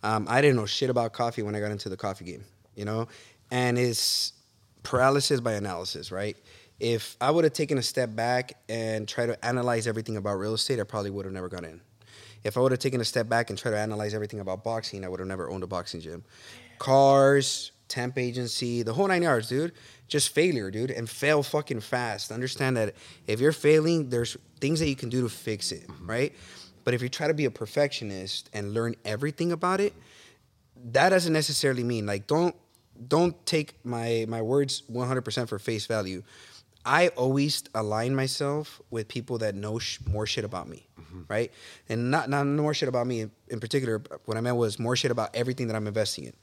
Um, 0.01 0.25
I 0.29 0.41
didn't 0.41 0.55
know 0.57 0.65
shit 0.65 0.89
about 0.89 1.13
coffee 1.13 1.43
when 1.43 1.55
I 1.55 1.59
got 1.59 1.71
into 1.71 1.87
the 1.89 1.95
coffee 1.95 2.25
game, 2.25 2.43
you 2.75 2.83
know? 2.85 3.07
And 3.51 3.77
it's 3.77 4.33
paralysis 4.81 5.39
by 5.39 5.53
analysis, 5.53 6.11
right? 6.11 6.35
If 6.79 7.15
I 7.21 7.31
would 7.31 7.43
have 7.43 7.53
taken 7.53 7.77
a 7.77 7.81
step 7.81 8.15
back 8.15 8.53
and 8.67 9.07
tried 9.07 9.27
to 9.27 9.45
analyze 9.45 9.87
everything 9.87 10.17
about 10.17 10.37
real 10.37 10.53
estate, 10.53 10.79
I 10.79 10.83
probably 10.83 11.11
would 11.11 11.25
have 11.25 11.33
never 11.33 11.49
got 11.49 11.63
in. 11.63 11.81
If 12.43 12.57
I 12.57 12.59
would 12.59 12.71
have 12.71 12.79
taken 12.79 12.99
a 12.99 13.05
step 13.05 13.29
back 13.29 13.49
and 13.49 13.57
tried 13.57 13.71
to 13.71 13.79
analyze 13.79 14.13
everything 14.13 14.39
about 14.39 14.63
boxing, 14.63 15.05
I 15.05 15.07
would 15.07 15.19
have 15.19 15.27
never 15.27 15.49
owned 15.49 15.63
a 15.63 15.67
boxing 15.67 16.01
gym. 16.01 16.23
Cars, 16.77 17.71
temp 17.87 18.17
agency, 18.17 18.83
the 18.83 18.93
whole 18.93 19.07
nine 19.07 19.21
yards, 19.21 19.47
dude. 19.47 19.71
Just 20.07 20.33
failure, 20.33 20.69
dude, 20.69 20.91
and 20.91 21.09
fail 21.09 21.41
fucking 21.41 21.79
fast. 21.79 22.31
Understand 22.31 22.75
that 22.77 22.95
if 23.27 23.39
you're 23.39 23.51
failing, 23.51 24.09
there's 24.09 24.35
things 24.59 24.79
that 24.79 24.89
you 24.89 24.95
can 24.95 25.09
do 25.09 25.21
to 25.21 25.29
fix 25.29 25.71
it, 25.71 25.87
mm-hmm. 25.87 26.09
right? 26.09 26.33
But 26.83 26.93
if 26.93 27.01
you 27.01 27.09
try 27.09 27.27
to 27.27 27.33
be 27.33 27.45
a 27.45 27.51
perfectionist 27.51 28.49
and 28.53 28.73
learn 28.73 28.95
everything 29.05 29.51
about 29.51 29.79
it, 29.79 29.93
that 30.91 31.09
doesn't 31.09 31.31
necessarily 31.31 31.83
mean 31.83 32.05
like 32.05 32.27
don't 32.27 32.55
don't 33.07 33.45
take 33.45 33.73
my 33.85 34.25
my 34.27 34.41
words 34.41 34.83
100% 34.91 35.47
for 35.47 35.59
face 35.59 35.85
value. 35.85 36.23
I 36.85 37.09
always 37.09 37.63
align 37.73 38.15
myself 38.15 38.81
with 38.89 39.07
people 39.07 39.37
that 39.39 39.55
know 39.55 39.79
sh- 39.79 39.99
more 40.05 40.25
shit 40.25 40.43
about 40.43 40.67
me, 40.67 40.87
mm-hmm. 40.99 41.21
right? 41.27 41.51
And 41.87 42.11
not 42.11 42.29
not 42.29 42.45
more 42.45 42.73
shit 42.73 42.89
about 42.89 43.07
me 43.07 43.21
in, 43.21 43.31
in 43.47 43.59
particular. 43.59 44.01
What 44.25 44.37
I 44.37 44.41
meant 44.41 44.57
was 44.57 44.79
more 44.79 44.95
shit 44.95 45.11
about 45.11 45.35
everything 45.35 45.67
that 45.67 45.75
I'm 45.75 45.87
investing 45.87 46.25
in. 46.25 46.33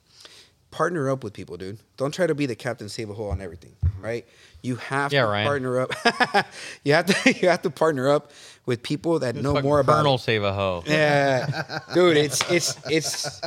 Partner 0.70 1.10
up 1.10 1.24
with 1.24 1.32
people, 1.32 1.56
dude. 1.56 1.80
Don't 1.96 2.12
try 2.14 2.26
to 2.28 2.34
be 2.34 2.46
the 2.46 2.54
captain 2.54 2.88
save 2.88 3.10
a 3.10 3.14
hole 3.14 3.30
on 3.30 3.40
everything, 3.40 3.72
mm-hmm. 3.84 4.02
right? 4.04 4.26
You 4.62 4.76
have 4.76 5.12
Yeah, 5.12 5.22
to 5.22 5.28
Ryan. 5.28 5.46
partner 5.46 5.80
up. 5.80 5.92
you 6.84 6.92
have 6.92 7.06
to 7.06 7.32
you 7.40 7.48
have 7.48 7.62
to 7.62 7.70
partner 7.70 8.08
up 8.08 8.30
with 8.66 8.82
people 8.82 9.18
that 9.18 9.34
know 9.34 9.54
Fucking 9.54 9.68
more 9.68 9.80
about 9.80 9.96
Colonel 9.96 10.16
save 10.18 10.44
a 10.44 10.52
hoe. 10.52 10.84
yeah, 10.86 11.80
dude, 11.94 12.16
it's 12.16 12.48
it's 12.50 12.76
it's 12.88 13.40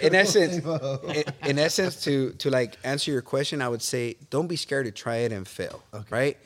in 0.00 0.14
essence, 0.14 0.64
in, 0.64 1.24
in 1.48 1.58
essence, 1.58 2.02
to 2.04 2.30
to 2.34 2.50
like 2.50 2.76
answer 2.84 3.10
your 3.10 3.22
question, 3.22 3.60
I 3.60 3.68
would 3.68 3.82
say 3.82 4.14
don't 4.30 4.46
be 4.46 4.56
scared 4.56 4.86
to 4.86 4.92
try 4.92 5.16
it 5.16 5.32
and 5.32 5.48
fail, 5.48 5.82
right? 6.10 6.36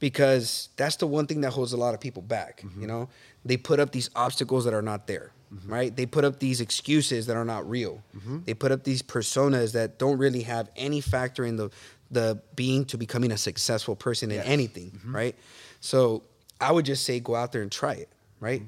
Because 0.00 0.68
that's 0.76 0.96
the 0.96 1.06
one 1.06 1.26
thing 1.26 1.40
that 1.42 1.52
holds 1.52 1.72
a 1.72 1.76
lot 1.76 1.94
of 1.94 2.00
people 2.00 2.22
back. 2.22 2.62
Mm-hmm. 2.62 2.80
You 2.80 2.86
know, 2.86 3.08
they 3.44 3.56
put 3.56 3.78
up 3.80 3.92
these 3.92 4.10
obstacles 4.16 4.64
that 4.64 4.74
are 4.74 4.82
not 4.82 5.06
there, 5.06 5.32
Mm-hmm. 5.52 5.72
right? 5.72 5.94
They 5.94 6.06
put 6.06 6.24
up 6.24 6.40
these 6.40 6.60
excuses 6.60 7.26
that 7.26 7.36
are 7.36 7.44
not 7.44 7.68
real. 7.68 8.02
Mm-hmm. 8.16 8.38
They 8.44 8.54
put 8.54 8.72
up 8.72 8.84
these 8.84 9.02
personas 9.02 9.72
that 9.72 9.98
don't 9.98 10.18
really 10.18 10.42
have 10.42 10.68
any 10.76 11.00
factor 11.00 11.44
in 11.44 11.56
the 11.56 11.70
the 12.10 12.40
being 12.54 12.84
to 12.86 12.96
becoming 12.98 13.32
a 13.32 13.36
successful 13.36 13.96
person 13.96 14.30
in 14.30 14.40
anything, 14.40 14.92
mm-hmm. 14.92 15.14
right? 15.14 15.36
So 15.80 16.22
I 16.60 16.72
would 16.72 16.84
just 16.84 17.04
say 17.04 17.20
go 17.20 17.34
out 17.34 17.52
there 17.52 17.62
and 17.62 17.72
try 17.72 17.94
it, 17.94 18.08
right? 18.40 18.62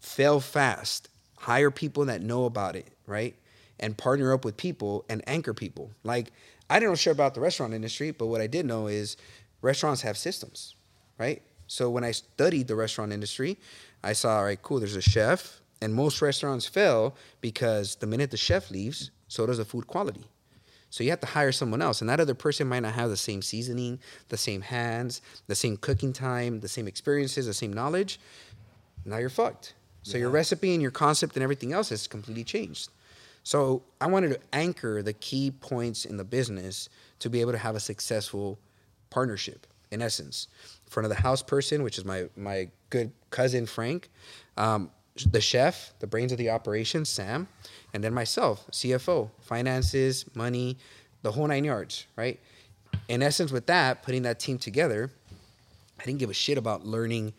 Fail 0.00 0.40
fast, 0.40 1.08
hire 1.36 1.70
people 1.70 2.06
that 2.06 2.22
know 2.22 2.44
about 2.44 2.76
it, 2.76 2.86
right? 3.06 3.34
And 3.78 3.96
partner 3.96 4.32
up 4.32 4.44
with 4.44 4.56
people 4.56 5.04
and 5.08 5.22
anchor 5.26 5.54
people. 5.54 5.90
Like 6.02 6.32
I 6.70 6.78
didn't 6.78 6.92
know 6.92 6.96
shit 6.96 7.12
about 7.12 7.34
the 7.34 7.40
restaurant 7.40 7.74
industry, 7.74 8.10
but 8.10 8.26
what 8.26 8.40
I 8.40 8.46
did 8.46 8.66
know 8.66 8.86
is 8.86 9.16
restaurants 9.62 10.02
have 10.02 10.16
systems, 10.16 10.74
right? 11.18 11.42
So 11.66 11.90
when 11.90 12.04
I 12.04 12.12
studied 12.12 12.66
the 12.66 12.76
restaurant 12.76 13.12
industry, 13.12 13.58
I 14.02 14.12
saw, 14.12 14.38
all 14.38 14.44
right, 14.44 14.60
cool, 14.60 14.80
there's 14.80 14.96
a 14.96 15.02
chef, 15.02 15.60
and 15.80 15.94
most 15.94 16.20
restaurants 16.22 16.66
fail 16.66 17.14
because 17.40 17.96
the 17.96 18.06
minute 18.06 18.30
the 18.30 18.36
chef 18.36 18.70
leaves, 18.70 19.10
so 19.28 19.46
does 19.46 19.58
the 19.58 19.64
food 19.64 19.86
quality. 19.86 20.24
So 20.90 21.04
you 21.04 21.10
have 21.10 21.20
to 21.20 21.26
hire 21.26 21.52
someone 21.52 21.82
else, 21.82 22.00
and 22.00 22.08
that 22.08 22.20
other 22.20 22.34
person 22.34 22.66
might 22.66 22.80
not 22.80 22.94
have 22.94 23.10
the 23.10 23.16
same 23.16 23.42
seasoning, 23.42 23.98
the 24.30 24.38
same 24.38 24.62
hands, 24.62 25.20
the 25.46 25.54
same 25.54 25.76
cooking 25.76 26.12
time, 26.12 26.60
the 26.60 26.68
same 26.68 26.88
experiences, 26.88 27.46
the 27.46 27.54
same 27.54 27.72
knowledge. 27.72 28.18
Now 29.04 29.18
you're 29.18 29.28
fucked. 29.28 29.74
So 30.02 30.16
your 30.16 30.30
recipe 30.30 30.72
and 30.72 30.80
your 30.80 30.90
concept 30.90 31.36
and 31.36 31.42
everything 31.42 31.72
else 31.72 31.90
has 31.90 32.06
completely 32.06 32.44
changed. 32.44 32.88
So 33.42 33.82
I 34.00 34.06
wanted 34.06 34.30
to 34.30 34.40
anchor 34.52 35.02
the 35.02 35.12
key 35.12 35.50
points 35.50 36.04
in 36.04 36.16
the 36.16 36.24
business 36.24 36.88
to 37.18 37.28
be 37.28 37.40
able 37.40 37.52
to 37.52 37.58
have 37.58 37.76
a 37.76 37.80
successful 37.80 38.58
partnership. 39.10 39.66
In 39.90 40.02
essence, 40.02 40.48
front 40.86 41.06
of 41.06 41.10
the 41.10 41.22
house 41.22 41.42
person, 41.42 41.82
which 41.82 41.96
is 41.96 42.04
my 42.04 42.28
my 42.36 42.68
good 42.90 43.10
cousin 43.30 43.64
Frank, 43.64 44.10
um, 44.58 44.90
the 45.24 45.40
chef, 45.40 45.92
the 45.98 46.06
brains 46.06 46.32
of 46.32 46.38
the 46.38 46.50
operation, 46.50 47.04
Sam, 47.04 47.48
and 47.92 48.02
then 48.02 48.14
myself, 48.14 48.66
CFO, 48.70 49.30
finances, 49.40 50.24
money, 50.34 50.78
the 51.22 51.32
whole 51.32 51.46
nine 51.46 51.64
yards, 51.64 52.06
right? 52.16 52.38
In 53.08 53.22
essence, 53.22 53.52
with 53.52 53.66
that, 53.66 54.02
putting 54.02 54.22
that 54.22 54.38
team 54.38 54.58
together, 54.58 55.10
I 55.98 56.04
didn't 56.04 56.18
give 56.18 56.30
a 56.30 56.34
shit 56.34 56.58
about 56.58 56.86
learning 56.86 57.32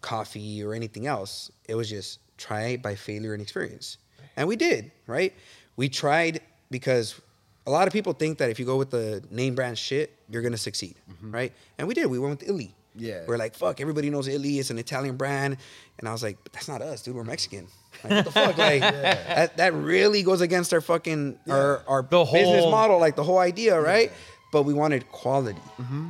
coffee 0.00 0.62
or 0.62 0.74
anything 0.74 1.06
else. 1.06 1.50
It 1.68 1.74
was 1.74 1.88
just 1.88 2.18
try 2.36 2.76
by 2.76 2.94
failure 2.94 3.32
and 3.32 3.42
experience. 3.42 3.98
And 4.36 4.48
we 4.48 4.56
did, 4.56 4.90
right? 5.06 5.32
We 5.76 5.88
tried 5.88 6.40
because 6.70 7.20
a 7.66 7.70
lot 7.70 7.86
of 7.86 7.92
people 7.92 8.12
think 8.12 8.38
that 8.38 8.50
if 8.50 8.58
you 8.58 8.66
go 8.66 8.76
with 8.76 8.90
the 8.90 9.22
name 9.30 9.54
brand 9.54 9.78
shit, 9.78 10.16
you're 10.28 10.42
gonna 10.42 10.56
succeed, 10.56 10.96
mm-hmm. 11.10 11.30
right? 11.30 11.52
And 11.78 11.86
we 11.86 11.94
did. 11.94 12.06
We 12.06 12.18
went 12.18 12.40
with 12.40 12.48
Illy. 12.48 12.74
Yeah. 12.94 13.22
We're 13.26 13.38
like, 13.38 13.54
fuck, 13.54 13.80
everybody 13.80 14.10
knows 14.10 14.28
Illy. 14.28 14.58
It's 14.58 14.70
an 14.70 14.78
Italian 14.78 15.16
brand. 15.16 15.56
And 15.98 16.08
I 16.08 16.12
was 16.12 16.22
like, 16.22 16.38
but 16.42 16.52
that's 16.52 16.68
not 16.68 16.82
us, 16.82 17.02
dude. 17.02 17.14
We're 17.14 17.24
Mexican. 17.24 17.66
Like, 18.04 18.12
what 18.12 18.24
the 18.26 18.30
fuck? 18.40 18.58
Like, 18.58 18.80
that, 18.82 19.56
that 19.56 19.72
really 19.74 20.22
goes 20.22 20.40
against 20.40 20.72
our 20.74 20.80
fucking, 20.80 21.38
our, 21.48 21.82
our 21.86 22.02
The 22.02 22.24
business 22.24 22.62
whole- 22.62 22.70
model, 22.70 22.98
like 22.98 23.16
the 23.16 23.24
whole 23.24 23.38
idea, 23.38 23.80
right? 23.80 24.12
But 24.52 24.64
we 24.64 24.74
wanted 24.74 25.10
quality, 25.10 25.60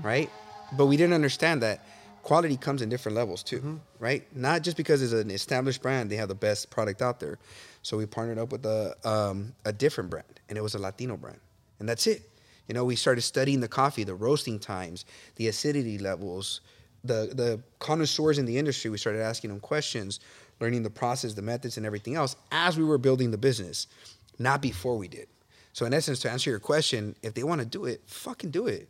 right? 0.02 0.28
But 0.76 0.86
we 0.86 0.96
didn't 0.96 1.12
understand 1.14 1.62
that 1.62 1.86
quality 2.24 2.56
comes 2.56 2.82
in 2.82 2.88
different 2.88 3.14
levels 3.16 3.42
too, 3.44 3.80
right? 4.00 4.26
Not 4.36 4.62
just 4.62 4.76
because 4.76 5.00
it's 5.02 5.12
an 5.12 5.30
established 5.30 5.80
brand, 5.82 6.10
they 6.10 6.16
have 6.16 6.28
the 6.28 6.34
best 6.34 6.68
product 6.70 7.02
out 7.02 7.20
there. 7.20 7.38
So 7.82 7.96
we 7.96 8.06
partnered 8.06 8.38
up 8.38 8.50
with 8.50 8.64
a 8.66 8.96
um, 9.08 9.54
a 9.64 9.72
different 9.72 10.10
brand, 10.10 10.40
and 10.48 10.56
it 10.58 10.60
was 10.60 10.74
a 10.74 10.78
Latino 10.78 11.16
brand, 11.16 11.38
and 11.78 11.88
that's 11.88 12.06
it. 12.08 12.22
You 12.68 12.74
know, 12.74 12.84
we 12.84 12.96
started 12.96 13.22
studying 13.22 13.60
the 13.60 13.68
coffee, 13.68 14.04
the 14.04 14.14
roasting 14.14 14.58
times, 14.58 15.04
the 15.36 15.48
acidity 15.48 15.98
levels, 15.98 16.60
the 17.04 17.32
the 17.34 17.62
connoisseurs 17.78 18.38
in 18.38 18.46
the 18.46 18.58
industry. 18.58 18.90
We 18.90 18.98
started 18.98 19.22
asking 19.22 19.50
them 19.50 19.60
questions, 19.60 20.20
learning 20.60 20.82
the 20.82 20.90
process, 20.90 21.34
the 21.34 21.42
methods, 21.42 21.76
and 21.76 21.84
everything 21.84 22.14
else 22.14 22.36
as 22.50 22.78
we 22.78 22.84
were 22.84 22.98
building 22.98 23.30
the 23.30 23.38
business, 23.38 23.86
not 24.38 24.62
before 24.62 24.96
we 24.96 25.08
did. 25.08 25.26
So 25.72 25.86
in 25.86 25.94
essence, 25.94 26.20
to 26.20 26.30
answer 26.30 26.50
your 26.50 26.60
question, 26.60 27.16
if 27.22 27.34
they 27.34 27.42
want 27.42 27.60
to 27.60 27.66
do 27.66 27.86
it, 27.86 28.02
fucking 28.06 28.50
do 28.50 28.66
it. 28.66 28.88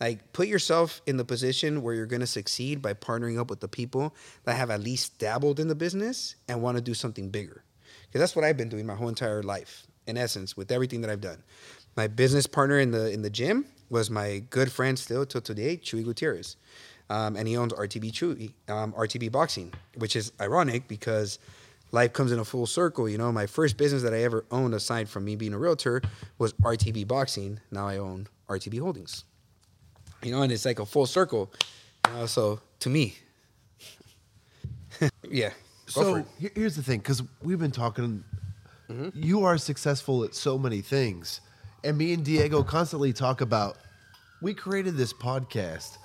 Like 0.00 0.32
put 0.32 0.48
yourself 0.48 1.00
in 1.06 1.16
the 1.16 1.24
position 1.24 1.82
where 1.82 1.94
you're 1.94 2.06
going 2.06 2.20
to 2.20 2.26
succeed 2.26 2.82
by 2.82 2.94
partnering 2.94 3.38
up 3.38 3.50
with 3.50 3.60
the 3.60 3.68
people 3.68 4.14
that 4.44 4.56
have 4.56 4.70
at 4.70 4.80
least 4.80 5.18
dabbled 5.18 5.60
in 5.60 5.68
the 5.68 5.74
business 5.74 6.34
and 6.48 6.60
want 6.60 6.76
to 6.76 6.82
do 6.82 6.94
something 6.94 7.28
bigger. 7.28 7.62
Because 8.06 8.20
that's 8.20 8.34
what 8.34 8.44
I've 8.44 8.56
been 8.56 8.68
doing 8.68 8.84
my 8.84 8.94
whole 8.94 9.08
entire 9.08 9.42
life. 9.42 9.86
In 10.08 10.18
essence, 10.18 10.56
with 10.56 10.72
everything 10.72 11.02
that 11.02 11.10
I've 11.10 11.20
done, 11.20 11.40
my 11.96 12.06
business 12.06 12.46
partner 12.46 12.78
in 12.78 12.90
the 12.90 13.10
in 13.10 13.22
the 13.22 13.30
gym 13.30 13.66
was 13.90 14.10
my 14.10 14.42
good 14.50 14.72
friend 14.72 14.98
still 14.98 15.26
till 15.26 15.40
today, 15.40 15.76
Chuy 15.76 16.02
Gutierrez, 16.02 16.56
um, 17.10 17.36
and 17.36 17.46
he 17.46 17.56
owns 17.56 17.72
RTB 17.72 18.12
Chuy, 18.12 18.52
um, 18.72 18.92
RTB 18.92 19.30
Boxing, 19.30 19.72
which 19.96 20.16
is 20.16 20.32
ironic 20.40 20.88
because 20.88 21.38
life 21.90 22.12
comes 22.12 22.32
in 22.32 22.38
a 22.38 22.44
full 22.44 22.66
circle. 22.66 23.08
You 23.08 23.18
know, 23.18 23.30
my 23.30 23.46
first 23.46 23.76
business 23.76 24.02
that 24.02 24.14
I 24.14 24.22
ever 24.22 24.44
owned, 24.50 24.74
aside 24.74 25.08
from 25.08 25.24
me 25.24 25.36
being 25.36 25.52
a 25.52 25.58
realtor, 25.58 26.02
was 26.38 26.54
RTB 26.54 27.06
Boxing. 27.06 27.60
Now 27.70 27.86
I 27.86 27.98
own 27.98 28.28
RTB 28.48 28.80
Holdings. 28.80 29.24
You 30.22 30.32
know, 30.32 30.42
and 30.42 30.52
it's 30.52 30.64
like 30.64 30.78
a 30.78 30.86
full 30.86 31.06
circle. 31.06 31.52
You 32.08 32.14
know, 32.14 32.26
so 32.26 32.60
to 32.80 32.90
me, 32.90 33.16
yeah. 35.28 35.50
So 35.86 36.24
here's 36.38 36.76
the 36.76 36.82
thing, 36.82 37.00
because 37.00 37.22
we've 37.42 37.58
been 37.58 37.70
talking. 37.70 38.24
You 39.14 39.44
are 39.44 39.56
successful 39.56 40.22
at 40.24 40.34
so 40.34 40.58
many 40.58 40.82
things, 40.82 41.40
and 41.84 41.96
me 41.96 42.12
and 42.12 42.24
Diego 42.24 42.62
constantly 42.62 43.12
talk 43.12 43.40
about. 43.40 43.76
We 44.40 44.54
created 44.54 44.96
this 44.96 45.12
podcast, 45.12 45.98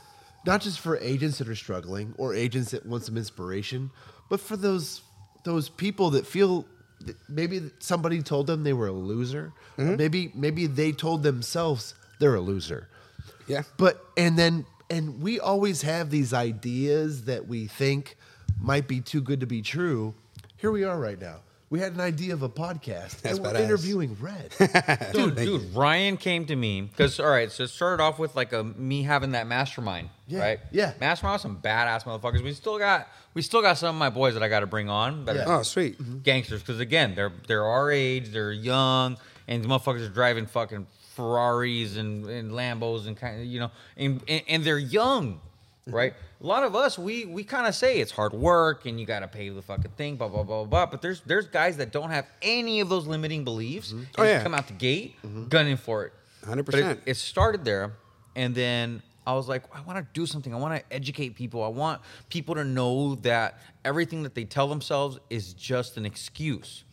not 0.46 0.62
just 0.62 0.80
for 0.80 0.98
agents 0.98 1.40
that 1.40 1.50
are 1.50 1.56
struggling 1.56 2.14
or 2.18 2.34
agents 2.34 2.72
that 2.72 2.86
want 2.86 3.04
some 3.04 3.18
inspiration, 3.18 3.90
but 4.30 4.40
for 4.40 4.56
those 4.56 5.02
those 5.44 5.70
people 5.70 6.12
that 6.12 6.28
feel 6.28 6.66
that 7.02 7.16
maybe 7.30 7.72
somebody 7.80 8.22
told 8.22 8.48
them 8.48 8.64
they 8.64 8.74
were 8.74 8.88
a 8.88 8.92
loser. 8.92 9.54
Or 9.78 9.96
maybe 9.96 10.32
maybe 10.34 10.68
they 10.68 10.92
told 10.92 11.24
themselves 11.24 11.96
they're 12.20 12.36
a 12.36 12.42
loser. 12.42 12.90
Yeah. 13.48 13.64
But 13.78 14.04
and 14.18 14.38
then 14.38 14.66
and 14.90 15.22
we 15.22 15.40
always 15.40 15.82
have 15.84 16.10
these 16.10 16.34
ideas 16.34 17.26
that 17.26 17.48
we 17.48 17.68
think 17.68 18.18
might 18.60 18.88
be 18.88 19.02
too 19.02 19.22
good 19.22 19.40
to 19.40 19.46
be 19.46 19.62
true. 19.62 20.16
Here 20.58 20.72
we 20.72 20.84
are 20.84 21.00
right 21.00 21.20
now. 21.20 21.42
We 21.70 21.80
had 21.80 21.94
an 21.94 22.00
idea 22.00 22.34
of 22.34 22.44
a 22.44 22.50
podcast, 22.50 23.22
That's 23.22 23.38
and 23.38 23.40
we're 23.46 23.54
badass. 23.54 23.60
interviewing 23.66 24.18
Red. 24.20 24.50
dude, 24.60 25.36
Thank 25.36 25.36
dude, 25.38 25.76
Ryan 25.76 26.16
came 26.18 26.46
to 26.46 26.56
me 26.56 26.82
because 26.82 27.20
all 27.20 27.28
right, 27.30 27.52
so 27.52 27.64
it 27.64 27.70
started 27.70 28.02
off 28.02 28.20
with 28.20 28.36
like 28.36 28.54
a 28.54 28.64
me 28.64 29.04
having 29.04 29.32
that 29.32 29.48
mastermind, 29.48 30.10
Yeah, 30.28 30.40
right? 30.40 30.60
yeah. 30.72 30.94
mastermind 31.00 31.34
with 31.36 31.42
some 31.42 31.58
badass 31.62 32.04
motherfuckers. 32.04 32.42
We 32.42 32.54
still 32.54 32.78
got 32.80 33.08
we 33.34 33.42
still 33.42 33.62
got 33.62 33.78
some 33.78 33.96
of 33.96 34.00
my 34.00 34.10
boys 34.10 34.34
that 34.36 34.44
I 34.44 34.48
got 34.48 34.62
to 34.62 34.68
bring 34.68 34.90
on 34.90 35.26
that 35.26 35.36
Yeah. 35.36 35.44
Oh, 35.48 35.64
sweet. 35.64 36.00
Mm-hmm. 36.02 36.20
gangsters 36.20 36.62
because 36.62 36.80
again, 36.80 37.16
they're 37.16 37.34
they're 37.48 37.66
our 37.66 37.92
age, 37.92 38.30
they're 38.32 38.52
young, 38.54 39.18
and 39.48 39.64
the 39.64 39.68
motherfuckers 39.68 40.06
are 40.06 40.10
driving 40.10 40.46
fucking 40.46 40.88
Ferraris 41.16 41.98
and, 41.98 42.26
and 42.30 42.52
Lambos 42.52 43.08
and 43.08 43.18
kind 43.18 43.42
of 43.42 43.46
you 43.46 43.60
know, 43.60 43.72
and, 43.98 44.22
and 44.28 44.42
and 44.48 44.64
they're 44.64 44.78
young, 44.80 45.42
right? 45.86 46.14
A 46.40 46.46
lot 46.46 46.64
of 46.64 46.76
us 46.76 47.00
we 47.00 47.26
we 47.26 47.44
kind 47.44 47.66
of 47.66 47.74
say 47.74 48.00
it's 48.00 48.12
hard 48.12 48.34
work 48.34 48.86
and 48.86 49.00
you 49.00 49.06
got 49.06 49.20
to 49.22 49.28
pay 49.28 49.50
the 49.50 49.62
fucking 49.62 49.92
thing, 49.92 50.18
blah 50.18 50.28
blah 50.28 50.44
blah 50.44 50.66
blah. 50.66 50.86
But 50.86 51.02
there's 51.02 51.22
there's 51.22 51.48
guys 51.48 51.78
that 51.78 51.92
don't 51.92 52.12
have 52.12 52.28
any 52.42 52.80
of 52.80 52.90
those 52.90 53.08
limiting 53.08 53.44
beliefs. 53.44 53.90
Mm-hmm. 53.90 53.98
and 54.00 54.10
Oh, 54.18 54.24
yeah. 54.24 54.44
come 54.44 54.54
out 54.54 54.68
the 54.68 54.74
gate 54.74 55.16
mm-hmm. 55.26 55.48
gunning 55.48 55.78
for 55.78 56.06
it. 56.06 56.14
100%. 56.46 56.66
But 56.66 56.76
it, 56.76 57.00
it 57.06 57.18
started 57.18 57.66
there, 57.66 57.94
and 58.36 58.56
then 58.56 59.02
I 59.26 59.34
was 59.34 59.50
like, 59.50 59.64
I 59.76 59.82
want 59.82 59.98
to 60.00 60.08
do 60.14 60.26
something. 60.26 60.54
I 60.54 60.58
want 60.58 60.76
to 60.76 60.96
educate 60.96 61.36
people. 61.36 61.62
I 61.62 61.68
want 61.68 62.02
people 62.30 62.56
to 62.56 62.64
know 62.64 63.16
that 63.16 63.60
everything 63.84 64.24
that 64.24 64.34
they 64.36 64.46
tell 64.46 64.70
themselves 64.70 65.20
is 65.30 65.54
just 65.54 65.98
an 65.98 66.06
excuse. 66.06 66.86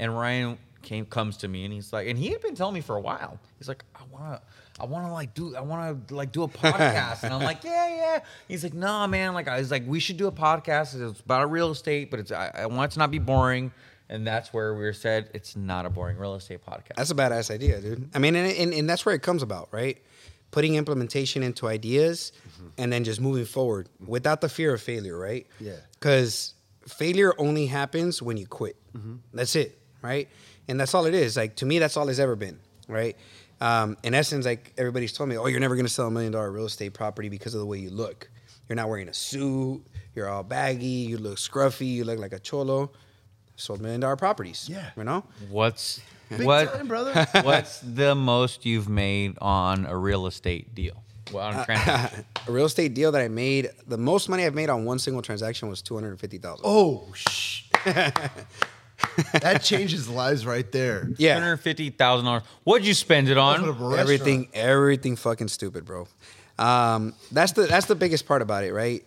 And 0.00 0.16
Ryan 0.18 0.58
came 0.86 1.04
comes 1.04 1.36
to 1.38 1.48
me 1.48 1.64
and 1.64 1.72
he's 1.72 1.92
like, 1.92 2.08
and 2.08 2.18
he 2.18 2.30
had 2.30 2.40
been 2.40 2.54
telling 2.54 2.74
me 2.74 2.80
for 2.80 2.96
a 2.96 3.00
while. 3.00 3.38
He's 3.58 3.68
like, 3.68 3.84
I 3.94 4.00
want 4.10 4.32
to. 4.34 4.42
I 4.78 4.84
want 4.84 5.06
to 5.06 5.10
like 5.10 5.32
do 5.32 5.56
I 5.56 5.62
want 5.62 6.08
to 6.08 6.14
like 6.14 6.32
do 6.32 6.42
a 6.42 6.48
podcast 6.64 7.22
and 7.22 7.32
I'm 7.32 7.40
like 7.40 7.64
yeah 7.64 7.88
yeah 7.96 8.18
he's 8.46 8.62
like 8.62 8.74
no 8.74 9.06
man 9.06 9.32
like 9.32 9.48
I 9.48 9.58
was 9.58 9.70
like 9.70 9.84
we 9.86 10.00
should 10.00 10.18
do 10.18 10.26
a 10.26 10.32
podcast 10.32 11.00
it's 11.00 11.20
about 11.20 11.50
real 11.50 11.70
estate 11.70 12.10
but 12.10 12.20
it's 12.20 12.30
I, 12.30 12.50
I 12.54 12.66
want 12.66 12.92
it 12.92 12.94
to 12.96 12.98
not 12.98 13.10
be 13.10 13.18
boring 13.18 13.72
and 14.08 14.26
that's 14.26 14.52
where 14.52 14.74
we 14.74 14.82
were 14.82 14.92
said 14.92 15.30
it's 15.34 15.56
not 15.56 15.86
a 15.86 15.90
boring 15.90 16.16
real 16.16 16.34
estate 16.34 16.64
podcast 16.64 16.96
That's 16.96 17.10
a 17.10 17.14
badass 17.14 17.50
idea, 17.50 17.80
dude. 17.80 18.08
I 18.14 18.18
mean, 18.18 18.36
and, 18.36 18.52
and, 18.56 18.72
and 18.72 18.88
that's 18.88 19.04
where 19.04 19.14
it 19.14 19.22
comes 19.22 19.42
about, 19.42 19.68
right? 19.72 19.98
Putting 20.50 20.76
implementation 20.76 21.42
into 21.42 21.66
ideas 21.66 22.32
mm-hmm. 22.48 22.68
and 22.78 22.92
then 22.92 23.04
just 23.04 23.20
moving 23.20 23.44
forward 23.44 23.88
without 24.06 24.40
the 24.40 24.48
fear 24.48 24.74
of 24.74 24.80
failure, 24.80 25.18
right? 25.18 25.46
Yeah. 25.58 25.72
Because 25.92 26.54
failure 26.86 27.34
only 27.38 27.66
happens 27.66 28.22
when 28.22 28.36
you 28.36 28.46
quit. 28.46 28.76
Mm-hmm. 28.96 29.16
That's 29.34 29.56
it, 29.56 29.78
right? 30.02 30.28
And 30.68 30.80
that's 30.80 30.94
all 30.94 31.06
it 31.06 31.14
is. 31.14 31.36
Like, 31.36 31.56
to 31.56 31.66
me, 31.66 31.78
that's 31.78 31.96
all 31.96 32.08
it's 32.08 32.18
ever 32.18 32.36
been, 32.36 32.58
right? 32.88 33.16
Um, 33.60 33.96
in 34.02 34.14
essence, 34.14 34.44
like 34.44 34.72
everybody's 34.76 35.12
told 35.12 35.28
me, 35.30 35.38
oh, 35.38 35.46
you're 35.46 35.60
never 35.60 35.74
going 35.76 35.86
to 35.86 35.92
sell 35.92 36.08
a 36.08 36.10
million 36.10 36.32
dollar 36.32 36.50
real 36.50 36.66
estate 36.66 36.92
property 36.92 37.28
because 37.28 37.54
of 37.54 37.60
the 37.60 37.66
way 37.66 37.78
you 37.78 37.90
look. 37.90 38.28
You're 38.68 38.76
not 38.76 38.88
wearing 38.88 39.08
a 39.08 39.14
suit. 39.14 39.82
You're 40.14 40.28
all 40.28 40.42
baggy. 40.42 40.86
You 40.86 41.18
look 41.18 41.36
scruffy. 41.36 41.86
You 41.86 42.04
look 42.04 42.18
like 42.18 42.32
a 42.32 42.38
cholo. 42.38 42.90
Sold 43.54 43.80
million 43.80 44.00
dollar 44.00 44.16
properties. 44.16 44.68
Yeah. 44.68 44.90
You 44.96 45.04
know? 45.04 45.24
What's 45.48 46.00
Big 46.28 46.44
what? 46.44 46.72
time, 46.72 46.88
brother. 46.88 47.26
what's 47.42 47.80
the 47.80 48.14
most 48.14 48.66
you've 48.66 48.88
made 48.88 49.38
on 49.40 49.86
a 49.86 49.96
real 49.96 50.26
estate 50.26 50.74
deal? 50.74 51.02
Well, 51.32 51.46
on 51.46 51.56
a 51.56 51.64
transaction. 51.64 52.24
a 52.48 52.52
real 52.52 52.66
estate 52.66 52.94
deal 52.94 53.12
that 53.12 53.22
I 53.22 53.28
made, 53.28 53.70
the 53.86 53.98
most 53.98 54.28
money 54.28 54.44
I've 54.44 54.54
made 54.54 54.68
on 54.68 54.84
one 54.84 54.98
single 54.98 55.22
transaction 55.22 55.68
was 55.68 55.82
two 55.82 55.94
hundred 55.94 56.10
and 56.10 56.20
fifty 56.20 56.38
thousand. 56.38 56.64
oh, 56.66 57.06
shh. 57.14 57.64
That 59.32 59.62
changes 59.62 60.08
lives 60.08 60.46
right 60.46 60.70
there. 60.72 61.10
Yeah, 61.18 61.34
hundred 61.34 61.58
fifty 61.58 61.90
thousand 61.90 62.26
dollars. 62.26 62.42
What'd 62.64 62.86
you 62.86 62.94
spend 62.94 63.28
it 63.28 63.38
on? 63.38 63.60
up 63.60 63.66
a 63.66 63.70
restaurant. 63.70 63.98
everything, 64.00 64.48
everything 64.54 65.16
fucking 65.16 65.48
stupid, 65.48 65.84
bro. 65.84 66.08
Um, 66.58 67.14
that's 67.30 67.52
the 67.52 67.62
that's 67.62 67.86
the 67.86 67.94
biggest 67.94 68.26
part 68.26 68.42
about 68.42 68.64
it, 68.64 68.72
right? 68.72 69.04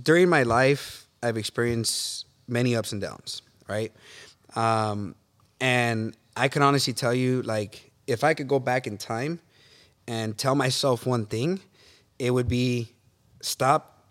During 0.00 0.28
my 0.28 0.44
life, 0.44 1.06
I've 1.22 1.36
experienced 1.36 2.26
many 2.48 2.74
ups 2.76 2.92
and 2.92 3.00
downs, 3.00 3.42
right? 3.68 3.92
Um, 4.56 5.14
and 5.60 6.16
I 6.36 6.48
can 6.48 6.62
honestly 6.62 6.92
tell 6.92 7.14
you, 7.14 7.42
like, 7.42 7.90
if 8.06 8.24
I 8.24 8.34
could 8.34 8.48
go 8.48 8.58
back 8.58 8.86
in 8.86 8.96
time 8.96 9.40
and 10.08 10.36
tell 10.38 10.54
myself 10.54 11.06
one 11.06 11.26
thing, 11.26 11.60
it 12.18 12.30
would 12.30 12.48
be 12.48 12.92
stop 13.42 14.04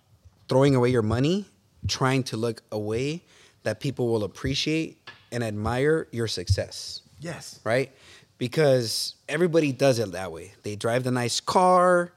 throwing 0.48 0.76
away 0.76 0.90
your 0.90 1.02
money 1.02 1.46
trying 1.88 2.24
to 2.24 2.38
look 2.38 2.62
a 2.72 2.80
way 2.80 3.24
that 3.64 3.80
people 3.80 4.08
will 4.08 4.24
appreciate 4.24 4.98
and 5.32 5.44
admire 5.44 6.08
your 6.12 6.28
success 6.28 7.02
Yes. 7.20 7.60
right? 7.64 7.92
Because 8.38 9.16
everybody 9.28 9.72
does 9.72 10.00
it 10.00 10.12
that 10.14 10.32
way. 10.32 10.54
They 10.64 10.76
drive 10.76 11.04
the 11.04 11.12
nice 11.12 11.40
car, 11.40 12.12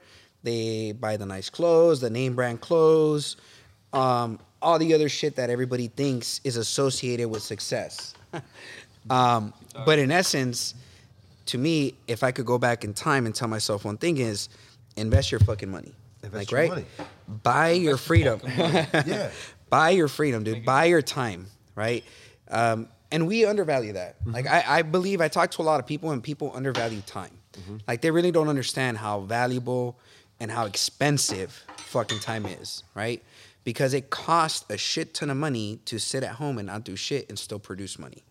they 0.45 0.93
buy 0.93 1.17
the 1.17 1.27
nice 1.27 1.51
clothes, 1.51 2.01
the 2.01 2.11
name 2.11 2.35
brand 2.35 2.61
clothes, 2.61 3.37
um, 3.93 4.39
all 4.61 4.79
the 4.79 4.95
other 4.95 5.09
shit 5.09 5.37
that 5.37 5.51
everybody 5.51 5.89
thinks 5.89 6.41
is 6.45 6.57
associated 6.57 7.29
with 7.29 7.43
success. 7.43 8.15
um, 9.11 9.53
but 9.85 9.99
in 9.99 10.13
essence, 10.13 10.75
to 11.47 11.59
me, 11.59 11.95
if 12.07 12.23
I 12.23 12.31
could 12.31 12.47
go 12.47 12.59
back 12.59 12.85
in 12.85 12.95
time 12.95 13.27
and 13.27 13.35
tell 13.35 13.49
myself 13.49 13.85
one 13.85 13.99
thing 13.99 14.19
is 14.19 14.49
invest 14.97 15.33
your 15.33 15.41
fucking 15.41 15.71
money. 15.71 15.93
Invest 16.23 16.39
like 16.39 16.51
your 16.53 16.61
right? 16.61 16.69
money. 16.71 16.85
Buy 17.43 17.71
your 17.73 17.97
freedom. 17.97 18.41
Yeah. 18.47 19.31
Buy 19.73 19.89
your 19.89 20.07
freedom, 20.07 20.45
dude. 20.45 20.67
Buy 20.67 20.85
your 20.85 21.01
time, 21.01 21.47
right? 21.75 22.05
Um, 22.51 22.89
and 23.11 23.27
we 23.27 23.47
undervalue 23.47 23.95
that. 23.95 24.21
Mm-hmm. 24.21 24.33
Like 24.33 24.47
I, 24.47 24.65
I 24.67 24.83
believe 24.83 25.23
I 25.23 25.29
talk 25.29 25.51
to 25.53 25.63
a 25.63 25.65
lot 25.65 25.81
of 25.81 25.87
people, 25.87 26.11
and 26.11 26.23
people 26.23 26.53
undervalue 26.55 27.01
time. 27.01 27.39
Mm-hmm. 27.55 27.79
Like 27.89 28.03
they 28.03 28.11
really 28.11 28.31
don't 28.31 28.49
understand 28.49 28.99
how 28.99 29.21
valuable 29.21 29.99
and 30.39 30.51
how 30.51 30.67
expensive 30.67 31.65
fucking 31.79 32.19
time 32.19 32.45
is, 32.45 32.85
right? 32.95 33.23
Because 33.65 33.95
it 33.95 34.11
costs 34.11 34.71
a 34.71 34.77
shit 34.77 35.15
ton 35.15 35.31
of 35.31 35.39
money 35.39 35.81
to 35.87 35.99
sit 35.99 36.23
at 36.23 36.33
home 36.33 36.59
and 36.59 36.67
not 36.67 36.85
do 36.85 36.95
shit 36.95 37.31
and 37.31 37.39
still 37.39 37.59
produce 37.59 37.99
money. 37.99 38.25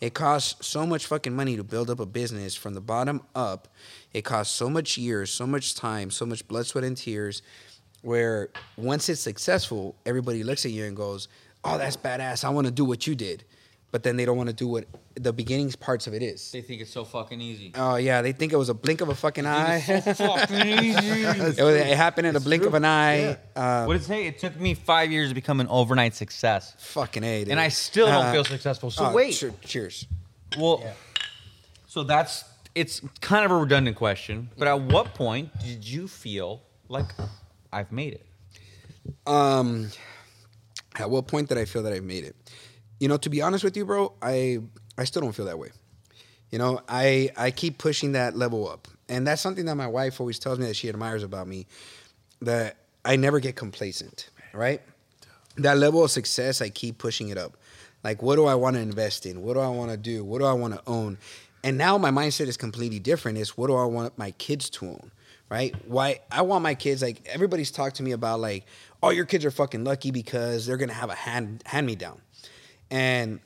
It 0.00 0.12
costs 0.12 0.66
so 0.66 0.86
much 0.86 1.06
fucking 1.06 1.34
money 1.34 1.56
to 1.56 1.64
build 1.64 1.88
up 1.88 1.98
a 1.98 2.04
business 2.04 2.54
from 2.54 2.74
the 2.74 2.80
bottom 2.82 3.22
up. 3.34 3.68
It 4.12 4.22
costs 4.22 4.54
so 4.54 4.68
much 4.68 4.98
years, 4.98 5.30
so 5.30 5.46
much 5.46 5.74
time, 5.74 6.10
so 6.10 6.26
much 6.26 6.46
blood, 6.46 6.66
sweat, 6.66 6.84
and 6.84 6.96
tears. 6.96 7.40
Where 8.04 8.50
once 8.76 9.08
it's 9.08 9.20
successful, 9.22 9.94
everybody 10.04 10.44
looks 10.44 10.64
at 10.66 10.72
you 10.72 10.84
and 10.84 10.94
goes, 10.94 11.28
"Oh, 11.64 11.78
that's 11.78 11.96
badass! 11.96 12.44
I 12.44 12.50
want 12.50 12.66
to 12.66 12.70
do 12.70 12.84
what 12.84 13.06
you 13.06 13.14
did," 13.14 13.44
but 13.92 14.02
then 14.02 14.16
they 14.18 14.26
don't 14.26 14.36
want 14.36 14.50
to 14.50 14.54
do 14.54 14.68
what 14.68 14.84
the 15.14 15.32
beginnings 15.32 15.74
parts 15.74 16.06
of 16.06 16.12
it 16.12 16.22
is. 16.22 16.50
They 16.52 16.60
think 16.60 16.82
it's 16.82 16.90
so 16.90 17.04
fucking 17.06 17.40
easy. 17.40 17.72
Oh 17.74 17.96
yeah, 17.96 18.20
they 18.20 18.32
think 18.32 18.52
it 18.52 18.56
was 18.56 18.68
a 18.68 18.74
blink 18.74 19.00
of 19.00 19.08
a 19.08 19.14
fucking 19.14 19.46
eye. 19.46 19.80
So 19.80 20.12
fucking 20.12 20.66
easy. 20.84 21.22
it, 21.24 21.62
was, 21.62 21.74
it 21.76 21.96
happened 21.96 22.26
in 22.26 22.36
a 22.36 22.40
blink 22.40 22.64
of 22.64 22.74
an 22.74 22.84
eye. 22.84 23.38
Uh, 23.56 23.84
What 23.86 23.94
did 23.94 24.02
it 24.02 24.04
say? 24.04 24.26
It 24.26 24.38
took 24.38 24.60
me 24.60 24.74
five 24.74 25.10
years 25.10 25.30
to 25.30 25.34
become 25.34 25.60
an 25.60 25.68
overnight 25.68 26.14
success, 26.14 26.74
fucking 26.78 27.24
a, 27.24 27.44
dude. 27.44 27.52
and 27.52 27.58
I 27.58 27.68
still 27.70 28.06
don't 28.06 28.26
Uh, 28.26 28.32
feel 28.32 28.44
successful. 28.44 28.90
So 28.90 29.06
oh, 29.06 29.12
wait, 29.14 29.32
che- 29.34 29.50
cheers. 29.64 30.06
well, 30.58 30.84
so 31.86 32.02
that's 32.02 32.44
it's 32.74 33.00
kind 33.22 33.46
of 33.46 33.50
a 33.50 33.56
redundant 33.56 33.96
question. 33.96 34.50
But 34.58 34.68
at 34.68 34.78
what 34.78 35.14
point 35.14 35.56
did 35.60 35.88
you 35.88 36.06
feel 36.06 36.60
like 36.88 37.06
I've 37.74 37.92
made 37.92 38.14
it? 38.14 38.26
Um, 39.26 39.90
at 40.96 41.10
what 41.10 41.26
point 41.26 41.48
did 41.48 41.58
I 41.58 41.64
feel 41.64 41.82
that 41.82 41.92
I've 41.92 42.04
made 42.04 42.24
it? 42.24 42.36
You 43.00 43.08
know, 43.08 43.16
to 43.18 43.28
be 43.28 43.42
honest 43.42 43.64
with 43.64 43.76
you, 43.76 43.84
bro, 43.84 44.14
I 44.22 44.60
I 44.96 45.04
still 45.04 45.22
don't 45.22 45.32
feel 45.32 45.46
that 45.46 45.58
way. 45.58 45.70
You 46.50 46.58
know, 46.58 46.80
I 46.88 47.30
I 47.36 47.50
keep 47.50 47.78
pushing 47.78 48.12
that 48.12 48.36
level 48.36 48.68
up, 48.68 48.86
and 49.08 49.26
that's 49.26 49.42
something 49.42 49.66
that 49.66 49.74
my 49.74 49.88
wife 49.88 50.20
always 50.20 50.38
tells 50.38 50.58
me 50.58 50.66
that 50.66 50.76
she 50.76 50.88
admires 50.88 51.22
about 51.22 51.48
me. 51.48 51.66
That 52.40 52.76
I 53.04 53.16
never 53.16 53.40
get 53.40 53.56
complacent, 53.56 54.30
right? 54.52 54.80
That 55.56 55.78
level 55.78 56.04
of 56.04 56.10
success, 56.10 56.62
I 56.62 56.68
keep 56.68 56.98
pushing 56.98 57.28
it 57.28 57.38
up. 57.38 57.56
Like, 58.02 58.22
what 58.22 58.36
do 58.36 58.44
I 58.44 58.54
want 58.54 58.76
to 58.76 58.82
invest 58.82 59.26
in? 59.26 59.42
What 59.42 59.54
do 59.54 59.60
I 59.60 59.68
want 59.68 59.90
to 59.90 59.96
do? 59.96 60.24
What 60.24 60.38
do 60.38 60.44
I 60.44 60.52
want 60.52 60.74
to 60.74 60.82
own? 60.86 61.18
And 61.62 61.78
now 61.78 61.96
my 61.96 62.10
mindset 62.10 62.48
is 62.48 62.56
completely 62.56 62.98
different. 62.98 63.38
Is 63.38 63.56
what 63.56 63.68
do 63.68 63.74
I 63.74 63.86
want 63.86 64.16
my 64.18 64.30
kids 64.32 64.68
to 64.70 64.86
own? 64.86 65.10
Right? 65.50 65.74
Why 65.86 66.20
I 66.32 66.42
want 66.42 66.62
my 66.62 66.74
kids 66.74 67.02
like 67.02 67.26
everybody's 67.26 67.70
talked 67.70 67.96
to 67.96 68.02
me 68.02 68.12
about 68.12 68.40
like, 68.40 68.64
oh, 69.02 69.10
your 69.10 69.24
kids 69.24 69.44
are 69.44 69.50
fucking 69.50 69.84
lucky 69.84 70.10
because 70.10 70.66
they're 70.66 70.76
gonna 70.78 70.92
have 70.92 71.10
a 71.10 71.14
hand 71.14 71.62
hand 71.66 71.86
me 71.86 71.94
down. 71.94 72.20
And 72.90 73.40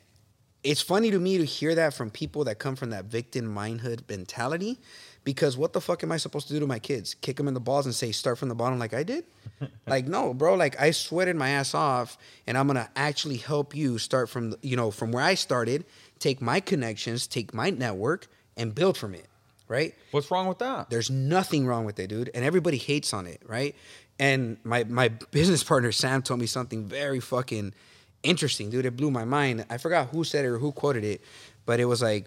it's 0.64 0.80
funny 0.80 1.10
to 1.10 1.18
me 1.18 1.38
to 1.38 1.44
hear 1.44 1.74
that 1.74 1.94
from 1.94 2.10
people 2.10 2.44
that 2.44 2.58
come 2.58 2.76
from 2.76 2.90
that 2.90 3.06
victim 3.06 3.54
mindhood 3.54 4.08
mentality 4.08 4.78
because 5.24 5.56
what 5.56 5.72
the 5.72 5.80
fuck 5.80 6.02
am 6.02 6.10
I 6.10 6.16
supposed 6.16 6.48
to 6.48 6.54
do 6.54 6.60
to 6.60 6.66
my 6.66 6.78
kids? 6.78 7.14
Kick 7.14 7.36
them 7.36 7.48
in 7.48 7.54
the 7.54 7.60
balls 7.60 7.84
and 7.84 7.94
say 7.94 8.12
start 8.12 8.38
from 8.38 8.48
the 8.48 8.54
bottom 8.54 8.78
like 8.78 8.94
I 8.94 9.02
did? 9.02 9.24
like 9.86 10.06
no, 10.06 10.32
bro, 10.34 10.54
like 10.54 10.80
I 10.80 10.90
sweated 10.90 11.36
my 11.36 11.50
ass 11.50 11.74
off 11.74 12.16
and 12.46 12.56
I'm 12.56 12.68
to 12.68 12.88
actually 12.96 13.36
help 13.36 13.74
you 13.74 13.98
start 13.98 14.28
from 14.30 14.50
the- 14.50 14.58
you 14.62 14.76
know 14.76 14.90
from 14.90 15.12
where 15.12 15.22
I 15.22 15.34
started, 15.34 15.84
take 16.18 16.40
my 16.40 16.60
connections, 16.60 17.26
take 17.26 17.52
my 17.52 17.70
network 17.70 18.26
and 18.56 18.74
build 18.74 18.96
from 18.96 19.14
it, 19.14 19.26
right? 19.68 19.94
What's 20.10 20.30
wrong 20.30 20.46
with 20.46 20.58
that? 20.58 20.90
There's 20.90 21.10
nothing 21.10 21.66
wrong 21.66 21.84
with 21.84 21.98
it, 22.00 22.08
dude. 22.08 22.30
And 22.34 22.44
everybody 22.44 22.78
hates 22.78 23.12
on 23.14 23.26
it, 23.26 23.40
right? 23.46 23.76
And 24.18 24.56
my 24.64 24.84
my 24.84 25.08
business 25.08 25.62
partner 25.70 25.92
Sam 25.92 26.22
told 26.22 26.40
me 26.40 26.46
something 26.46 26.86
very 26.86 27.20
fucking 27.20 27.74
interesting, 28.22 28.70
dude. 28.70 28.86
It 28.86 28.96
blew 28.96 29.10
my 29.10 29.24
mind. 29.24 29.64
I 29.70 29.78
forgot 29.78 30.08
who 30.08 30.24
said 30.24 30.44
it 30.44 30.48
or 30.48 30.58
who 30.58 30.72
quoted 30.72 31.04
it, 31.04 31.22
but 31.66 31.80
it 31.80 31.84
was 31.84 32.02
like, 32.02 32.26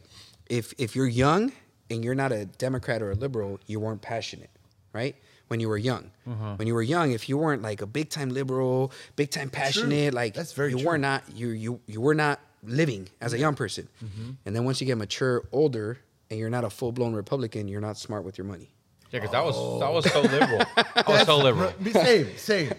if 0.50 0.74
if 0.78 0.96
you're 0.96 1.08
young 1.08 1.52
and 1.90 2.04
you're 2.04 2.16
not 2.16 2.32
a 2.32 2.46
Democrat 2.46 3.02
or 3.02 3.12
a 3.12 3.16
liberal, 3.16 3.60
you 3.66 3.80
weren't 3.80 4.02
passionate, 4.02 4.50
right? 4.94 5.16
When 5.48 5.60
you 5.60 5.68
were 5.68 5.78
young, 5.78 6.12
uh-huh. 6.26 6.56
when 6.56 6.68
you 6.68 6.74
were 6.74 6.82
young, 6.82 7.12
if 7.12 7.28
you 7.28 7.38
weren't 7.38 7.62
like 7.62 7.82
a 7.82 7.86
big 7.86 8.10
time 8.10 8.30
liberal, 8.30 8.94
big 9.18 9.32
time 9.32 9.50
passionate, 9.50 10.14
like 10.14 10.34
That's 10.34 10.54
very 10.54 10.72
you 10.72 10.78
true. 10.78 10.88
were 10.88 10.98
not 10.98 11.24
you 11.36 11.50
you 11.50 11.82
you 11.88 12.00
were 12.00 12.16
not 12.16 12.40
living 12.64 13.10
as 13.20 13.34
a 13.34 13.38
young 13.38 13.56
person. 13.56 13.90
Mm-hmm. 14.04 14.32
And 14.46 14.56
then 14.56 14.64
once 14.64 14.80
you 14.80 14.88
get 14.88 14.98
mature, 14.98 15.44
older, 15.52 15.98
and 16.32 16.40
you're 16.40 16.50
not 16.50 16.64
a 16.64 16.70
full 16.70 16.94
blown 16.94 17.14
Republican, 17.14 17.68
you're 17.68 17.82
not 17.82 17.98
smart 17.98 18.24
with 18.24 18.38
your 18.38 18.48
money. 18.48 18.72
Yeah, 19.12 19.20
because 19.20 19.36
I 19.36 19.42
was 19.42 19.80
that 19.82 19.92
was 19.92 20.12
so 20.12 20.20
oh. 20.20 20.22
liberal. 20.22 20.62
I 20.78 21.04
was 21.08 21.22
so 21.26 21.38
liberal. 21.38 21.74
Me- 21.80 21.92
Same, 21.92 22.38
same. 22.38 22.72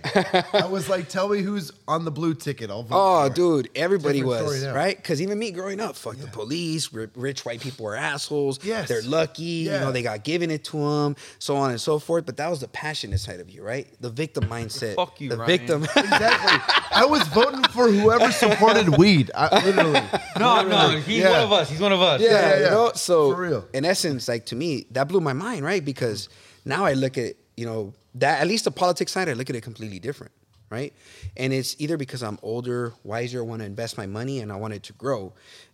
I 0.55 0.66
was 0.66 0.89
like, 0.89 1.09
tell 1.09 1.28
me 1.28 1.43
who's 1.43 1.70
on 1.87 2.05
the 2.07 2.11
blue 2.11 2.33
ticket. 2.35 2.70
I'll 2.70 2.83
vote. 2.83 2.97
Oh, 2.97 3.20
for 3.20 3.26
it. 3.26 3.35
dude, 3.35 3.68
everybody 3.74 4.20
Different 4.20 4.45
was 4.47 4.57
story 4.61 4.72
now. 4.72 4.76
right 4.78 4.97
because 4.97 5.20
even 5.20 5.39
me 5.39 5.51
growing 5.51 5.78
up, 5.80 5.95
fuck 5.95 6.16
the 6.16 6.26
police. 6.28 6.93
ri- 6.93 7.09
Rich 7.14 7.45
white 7.45 7.61
people 7.61 7.87
are 7.87 7.95
assholes. 7.97 8.59
Yes. 8.64 8.89
they're 8.89 9.03
lucky. 9.03 9.43
You 9.43 9.70
Yeah. 9.72 9.80
know, 9.80 9.93
they 9.93 10.03
got 10.03 10.24
given 10.24 10.51
it 10.51 10.64
to 10.64 10.78
them, 10.78 11.16
so 11.39 11.57
on 11.57 11.70
and 11.70 11.80
so 11.80 11.99
forth. 11.99 12.24
But 12.24 12.39
that 12.39 12.49
was 12.49 12.61
the 12.61 12.68
passionate 12.68 13.18
side 13.18 13.41
of 13.41 13.51
you, 13.51 13.62
right? 13.62 13.87
The 14.01 14.09
victim 14.11 14.45
mindset. 14.45 14.95
Fuck 14.97 15.20
you, 15.20 15.28
the 15.28 15.37
Ryan. 15.37 15.47
victim. 15.59 15.83
Exactly. 16.12 16.74
I 16.95 17.05
was 17.07 17.22
voting 17.28 17.62
for 17.64 17.91
whoever 17.91 18.30
supported 18.33 18.97
weed. 18.99 19.30
I, 19.35 19.64
literally. 19.64 20.01
No, 20.39 20.62
no, 20.62 20.68
Literally. 20.68 21.01
he's 21.03 21.18
Yeah. 21.22 21.30
one 21.30 21.41
of 21.41 21.53
us. 21.53 21.70
He's 21.70 21.80
one 21.80 21.93
of 21.93 22.01
us. 22.03 22.20
yeah, 22.20 22.28
yeah, 22.30 22.49
yeah. 22.59 22.64
you 22.64 22.70
know. 22.70 22.93
So 22.95 23.35
For 23.35 23.41
real. 23.41 23.64
in 23.72 23.85
essence, 23.85 24.28
like 24.28 24.47
to 24.47 24.57
me, 24.57 24.87
that 24.93 25.09
blew 25.09 25.20
my 25.20 25.33
mind, 25.33 25.64
right? 25.64 25.85
Because 25.85 26.21
now 26.64 26.84
I 26.84 26.94
look 26.94 27.18
at 27.18 27.34
you 27.56 27.66
know 27.66 27.94
that 28.14 28.40
at 28.40 28.46
least 28.46 28.64
the 28.64 28.70
politics 28.70 29.12
side, 29.12 29.28
I 29.28 29.32
look 29.32 29.50
at 29.50 29.56
it 29.56 29.62
completely 29.62 29.98
different, 29.98 30.32
right? 30.70 30.92
And 31.36 31.52
it's 31.52 31.76
either 31.78 31.96
because 31.96 32.22
I'm 32.22 32.38
older, 32.42 32.92
wiser, 33.04 33.42
want 33.44 33.60
to 33.60 33.66
invest 33.66 33.96
my 33.96 34.06
money, 34.06 34.40
and 34.40 34.52
I 34.52 34.56
want 34.56 34.74
it 34.74 34.82
to 34.84 34.92
grow, 34.92 35.32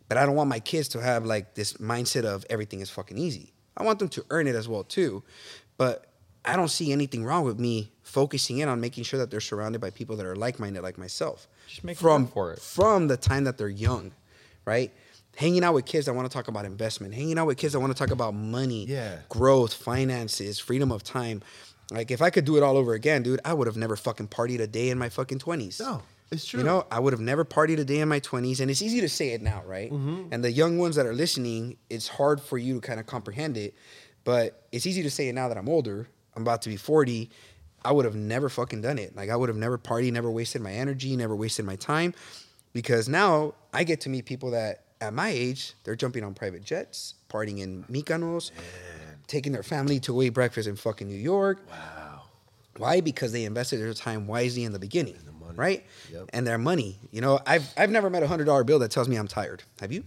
but 0.09 0.19
I 0.19 0.27
don't 0.27 0.37
want 0.37 0.49
my 0.49 0.61
kids 0.61 0.89
to 0.89 1.03
have 1.03 1.25
like 1.25 1.55
this 1.55 1.75
mindset 1.75 2.25
of 2.25 2.45
everything 2.51 2.81
is 2.81 2.91
fucking 2.91 3.19
easy. 3.19 3.53
I 3.77 3.85
want 3.85 3.99
them 3.99 4.09
to 4.11 4.25
earn 4.31 4.47
it 4.47 4.57
as 4.57 4.69
well 4.69 4.85
too, 4.85 5.23
but 5.77 6.07
I 6.45 6.57
don't 6.57 6.69
see 6.69 6.93
anything 6.93 7.25
wrong 7.25 7.45
with 7.45 7.59
me 7.59 7.93
focusing 8.03 8.59
in 8.59 8.69
on 8.69 8.81
making 8.81 9.05
sure 9.05 9.19
that 9.19 9.31
they're 9.31 9.41
surrounded 9.41 9.81
by 9.81 9.91
people 9.91 10.17
that 10.17 10.27
are 10.27 10.35
like-minded 10.35 10.83
like 10.83 10.97
myself. 10.97 11.47
Just 11.67 11.85
make 11.85 11.99
from 11.99 12.27
for 12.27 12.53
it. 12.53 12.59
from 12.59 13.09
the 13.09 13.17
time 13.17 13.45
that 13.45 13.59
they're 13.59 13.69
young, 13.69 14.13
right? 14.65 14.93
Hanging 15.39 15.63
out 15.63 15.73
with 15.73 15.85
kids 15.85 16.07
that 16.07 16.15
want 16.15 16.29
to 16.29 16.35
talk 16.37 16.49
about 16.49 16.65
investment, 16.65 17.15
hanging 17.15 17.39
out 17.39 17.47
with 17.47 17.59
kids 17.59 17.73
that 17.73 17.79
want 17.79 17.97
to 17.97 17.99
talk 17.99 18.11
about 18.11 18.35
money, 18.35 18.87
Yeah. 18.87 19.21
growth, 19.29 19.73
finances, 19.73 20.59
freedom 20.59 20.91
of 20.91 21.05
time. 21.05 21.43
Like 21.93 22.11
if 22.11 22.21
I 22.21 22.31
could 22.31 22.45
do 22.45 22.57
it 22.57 22.65
all 22.65 22.77
over 22.77 22.93
again, 22.93 23.23
dude, 23.23 23.39
I 23.45 23.55
would 23.55 23.69
have 23.69 23.77
never 23.77 23.95
fucking 23.95 24.29
partied 24.29 24.61
a 24.61 24.67
day 24.67 24.91
in 24.91 24.99
my 24.99 25.09
fucking 25.09 25.39
twenties. 25.39 25.79
No, 25.79 26.03
it's 26.33 26.45
true. 26.45 26.59
You 26.59 26.67
know, 26.67 26.87
I 26.91 26.99
would 26.99 27.13
have 27.13 27.21
never 27.21 27.45
partied 27.45 27.79
a 27.79 27.85
day 27.85 28.01
in 28.01 28.09
my 28.09 28.19
20s. 28.19 28.59
And 28.59 28.69
it's 28.69 28.83
easy 28.83 29.01
to 29.01 29.09
say 29.09 29.29
it 29.31 29.41
now, 29.41 29.63
right? 29.65 29.93
Mm-hmm. 29.93 30.33
And 30.33 30.43
the 30.43 30.51
young 30.51 30.77
ones 30.77 30.97
that 30.97 31.07
are 31.07 31.15
listening, 31.15 31.77
it's 31.89 32.09
hard 32.09 32.41
for 32.41 32.59
you 32.59 32.75
to 32.75 32.81
kind 32.81 32.99
of 32.99 33.07
comprehend 33.07 33.57
it. 33.57 33.75
But 34.25 34.67
it's 34.73 34.87
easy 34.87 35.05
to 35.05 35.11
say 35.11 35.29
it 35.29 35.35
now 35.35 35.47
that 35.49 35.57
I'm 35.57 35.69
older. 35.69 36.09
I'm 36.35 36.43
about 36.43 36.63
to 36.63 36.69
be 36.69 36.77
40. 36.77 37.31
I 37.85 37.93
would 37.93 38.05
have 38.05 38.17
never 38.17 38.49
fucking 38.49 38.83
done 38.83 38.99
it. 38.99 39.15
Like, 39.15 39.31
I 39.31 39.37
would 39.37 39.49
have 39.49 39.57
never 39.57 39.79
partied, 39.79 40.13
never 40.13 40.31
wasted 40.31 40.61
my 40.63 40.73
energy, 40.73 41.17
never 41.17 41.37
wasted 41.37 41.65
my 41.65 41.77
time. 41.77 42.13
Because 42.73 43.09
now 43.09 43.55
I 43.73 43.85
get 43.85 44.01
to 44.03 44.11
meet 44.11 44.27
people 44.27 44.51
that 44.51 44.83
at 45.01 45.13
my 45.15 45.29
age, 45.29 45.75
they're 45.85 45.97
jumping 45.97 46.25
on 46.25 46.35
private 46.35 46.65
jets, 46.65 47.15
partying 47.29 47.61
in 47.61 47.85
Mykonos, 47.85 48.51
taking 49.27 49.53
their 49.53 49.63
family 49.63 50.01
to 50.01 50.23
eat 50.23 50.31
breakfast 50.31 50.69
in 50.69 50.77
fucking 50.77 51.09
New 51.09 51.15
York. 51.17 51.61
Wow. 51.71 52.23
Why? 52.77 53.01
Because 53.01 53.33
they 53.33 53.45
invested 53.45 53.79
their 53.81 53.93
time 53.95 54.27
wisely 54.27 54.65
in 54.65 54.73
the 54.73 54.79
beginning, 54.79 55.17
money. 55.41 55.55
right? 55.57 55.87
Yep. 56.13 56.31
And 56.33 56.47
their 56.47 56.59
money. 56.59 56.99
You 57.11 57.21
know, 57.21 57.41
I've 57.47 57.69
I've 57.77 57.91
never 57.91 58.09
met 58.11 58.23
a 58.23 58.29
hundred 58.29 58.45
dollar 58.45 58.65
bill 58.65 58.79
that 58.81 58.91
tells 58.91 59.09
me 59.09 59.17
I'm 59.17 59.29
tired. 59.29 59.63
Have 59.81 59.91
you? 59.93 60.05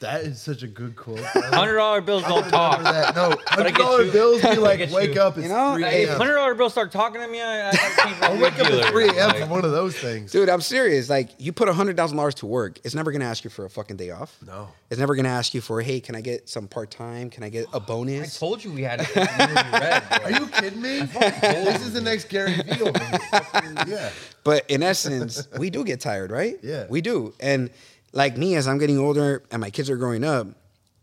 That 0.00 0.22
is 0.22 0.40
such 0.40 0.62
a 0.62 0.66
good 0.66 0.96
quote. 0.96 1.20
Hundred 1.24 1.76
dollar 1.76 2.00
bills 2.00 2.22
don't 2.22 2.48
talk. 2.48 2.82
that. 2.82 3.14
No, 3.14 3.36
hundred 3.46 3.74
dollar 3.74 4.10
bills 4.10 4.40
be 4.40 4.56
like, 4.56 4.90
wake 4.90 5.14
you. 5.14 5.20
up. 5.20 5.36
It's 5.36 5.42
You 5.46 5.52
know, 5.52 5.74
3 5.74 5.84
if 5.84 6.08
a.m. 6.08 6.16
hundred 6.18 6.34
dollar 6.36 6.54
bills 6.54 6.72
start 6.72 6.90
talking 6.90 7.20
to 7.20 7.28
me, 7.28 7.38
I, 7.42 7.68
I 7.68 7.72
can't 7.72 8.22
I'll 8.22 8.38
wake 8.40 8.58
up 8.58 8.66
at 8.66 8.86
3 8.90 9.08
a.m. 9.10 9.28
Like, 9.28 9.38
for 9.40 9.46
one 9.48 9.62
of 9.64 9.72
those 9.72 9.94
things. 9.94 10.32
Dude, 10.32 10.48
I'm 10.48 10.62
serious. 10.62 11.10
Like, 11.10 11.28
you 11.36 11.52
put 11.52 11.68
a 11.68 11.74
hundred 11.74 11.98
thousand 11.98 12.16
dollars 12.16 12.34
to 12.36 12.46
work, 12.46 12.78
it's 12.82 12.94
never 12.94 13.12
gonna 13.12 13.26
ask 13.26 13.44
you 13.44 13.50
for 13.50 13.66
a 13.66 13.70
fucking 13.70 13.98
day 13.98 14.10
off. 14.10 14.38
No. 14.46 14.68
It's 14.88 14.98
never 14.98 15.14
gonna 15.14 15.28
ask 15.28 15.52
you 15.52 15.60
for, 15.60 15.82
hey, 15.82 16.00
can 16.00 16.14
I 16.16 16.22
get 16.22 16.48
some 16.48 16.66
part 16.66 16.90
time? 16.90 17.28
Can 17.28 17.42
I 17.44 17.50
get 17.50 17.66
a 17.74 17.78
bonus? 17.80 18.36
I 18.36 18.40
told 18.40 18.64
you 18.64 18.72
we 18.72 18.80
had 18.80 19.02
it. 19.02 19.14
Red, 19.14 20.02
bro. 20.08 20.18
Are 20.24 20.30
you 20.30 20.46
kidding 20.46 20.80
me? 20.80 21.00
this 21.00 21.82
is 21.82 21.92
the 21.92 22.00
next 22.00 22.30
Gary 22.30 22.54
Vee 22.54 22.80
over 22.82 22.98
here. 22.98 23.18
Yeah. 23.86 24.10
But 24.44 24.64
in 24.70 24.82
essence, 24.82 25.46
we 25.58 25.68
do 25.68 25.84
get 25.84 26.00
tired, 26.00 26.30
right? 26.30 26.58
Yeah. 26.62 26.86
We 26.88 27.02
do. 27.02 27.34
And 27.40 27.68
like 28.12 28.36
me, 28.36 28.56
as 28.56 28.66
I'm 28.66 28.78
getting 28.78 28.98
older 28.98 29.42
and 29.50 29.60
my 29.60 29.70
kids 29.70 29.90
are 29.90 29.96
growing 29.96 30.24
up, 30.24 30.46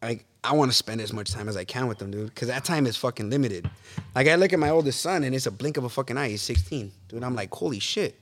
like 0.02 0.26
I 0.44 0.54
want 0.54 0.72
to 0.72 0.78
spend 0.78 1.02
as 1.02 1.14
much 1.14 1.32
time 1.32 1.50
as 1.50 1.58
I 1.58 1.64
can 1.64 1.88
with 1.88 1.98
them, 2.00 2.12
dude, 2.12 2.28
because 2.28 2.48
that 2.48 2.64
time 2.64 2.86
is 2.86 2.96
fucking 2.98 3.30
limited. 3.30 3.70
Like 4.16 4.28
I 4.28 4.36
look 4.36 4.54
at 4.54 4.60
my 4.60 4.70
oldest 4.70 5.02
son 5.02 5.24
and 5.24 5.34
it's 5.36 5.46
a 5.46 5.52
blink 5.52 5.78
of 5.78 5.84
a 5.84 5.90
fucking 5.90 6.18
eye. 6.18 6.30
He's 6.30 6.42
16, 6.42 6.92
dude. 7.10 7.24
I'm 7.24 7.36
like, 7.36 7.54
holy 7.54 7.80
shit. 7.80 8.20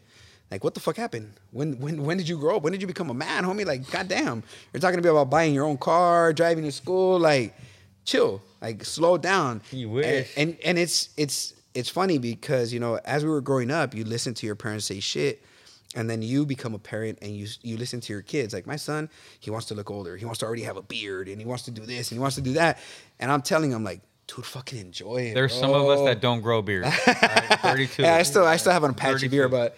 Like, 0.51 0.63
what 0.63 0.75
the 0.75 0.79
fuck 0.79 0.95
happened? 0.95 1.33
When 1.51 1.79
when 1.79 2.03
when 2.03 2.17
did 2.17 2.29
you 2.29 2.37
grow 2.37 2.57
up? 2.57 2.63
When 2.63 2.71
did 2.71 2.81
you 2.81 2.87
become 2.87 3.09
a 3.09 3.13
man, 3.13 3.43
homie? 3.43 3.65
Like, 3.65 3.89
goddamn, 3.89 4.43
you're 4.71 4.79
talking 4.79 4.97
to 4.97 5.03
me 5.03 5.09
about 5.09 5.29
buying 5.29 5.53
your 5.53 5.65
own 5.65 5.77
car, 5.77 6.33
driving 6.33 6.63
to 6.65 6.71
school. 6.71 7.19
Like, 7.19 7.55
chill. 8.05 8.41
Like, 8.61 8.85
slow 8.85 9.17
down. 9.17 9.61
You 9.71 9.89
wish. 9.89 10.33
And 10.37 10.49
and, 10.49 10.59
and 10.63 10.77
it's 10.77 11.09
it's 11.17 11.55
it's 11.73 11.89
funny 11.89 12.19
because 12.19 12.71
you 12.71 12.79
know, 12.79 12.99
as 13.05 13.23
we 13.23 13.31
were 13.31 13.41
growing 13.41 13.71
up, 13.71 13.95
you 13.95 14.05
listen 14.05 14.33
to 14.35 14.45
your 14.45 14.55
parents 14.55 14.85
say 14.85 14.99
shit, 14.99 15.43
and 15.95 16.09
then 16.09 16.21
you 16.21 16.45
become 16.45 16.73
a 16.75 16.79
parent 16.79 17.17
and 17.21 17.35
you 17.35 17.47
you 17.63 17.77
listen 17.77 18.01
to 18.01 18.13
your 18.13 18.21
kids. 18.21 18.53
Like 18.53 18.67
my 18.67 18.75
son, 18.75 19.09
he 19.39 19.49
wants 19.49 19.65
to 19.67 19.73
look 19.75 19.89
older. 19.89 20.15
He 20.17 20.25
wants 20.25 20.39
to 20.41 20.45
already 20.45 20.63
have 20.63 20.77
a 20.77 20.81
beard, 20.83 21.27
and 21.27 21.39
he 21.39 21.45
wants 21.47 21.63
to 21.63 21.71
do 21.71 21.85
this, 21.85 22.11
and 22.11 22.17
he 22.17 22.21
wants 22.21 22.35
to 22.35 22.41
do 22.41 22.53
that. 22.53 22.77
And 23.19 23.31
I'm 23.31 23.41
telling 23.41 23.71
him 23.71 23.83
like, 23.83 24.01
dude, 24.27 24.45
fucking 24.45 24.77
enjoy 24.79 25.17
it. 25.29 25.33
There's 25.33 25.53
some 25.57 25.71
of 25.73 25.87
us 25.87 26.01
that 26.05 26.21
don't 26.21 26.41
grow 26.41 26.61
beards. 26.61 26.87
Right? 27.07 27.59
Thirty-two. 27.61 28.03
Yeah, 28.03 28.15
I 28.15 28.23
still 28.23 28.45
I 28.45 28.57
still 28.57 28.73
have 28.73 28.83
an 28.83 28.93
patchy 28.93 29.27
32. 29.27 29.29
beard, 29.29 29.51
but 29.51 29.75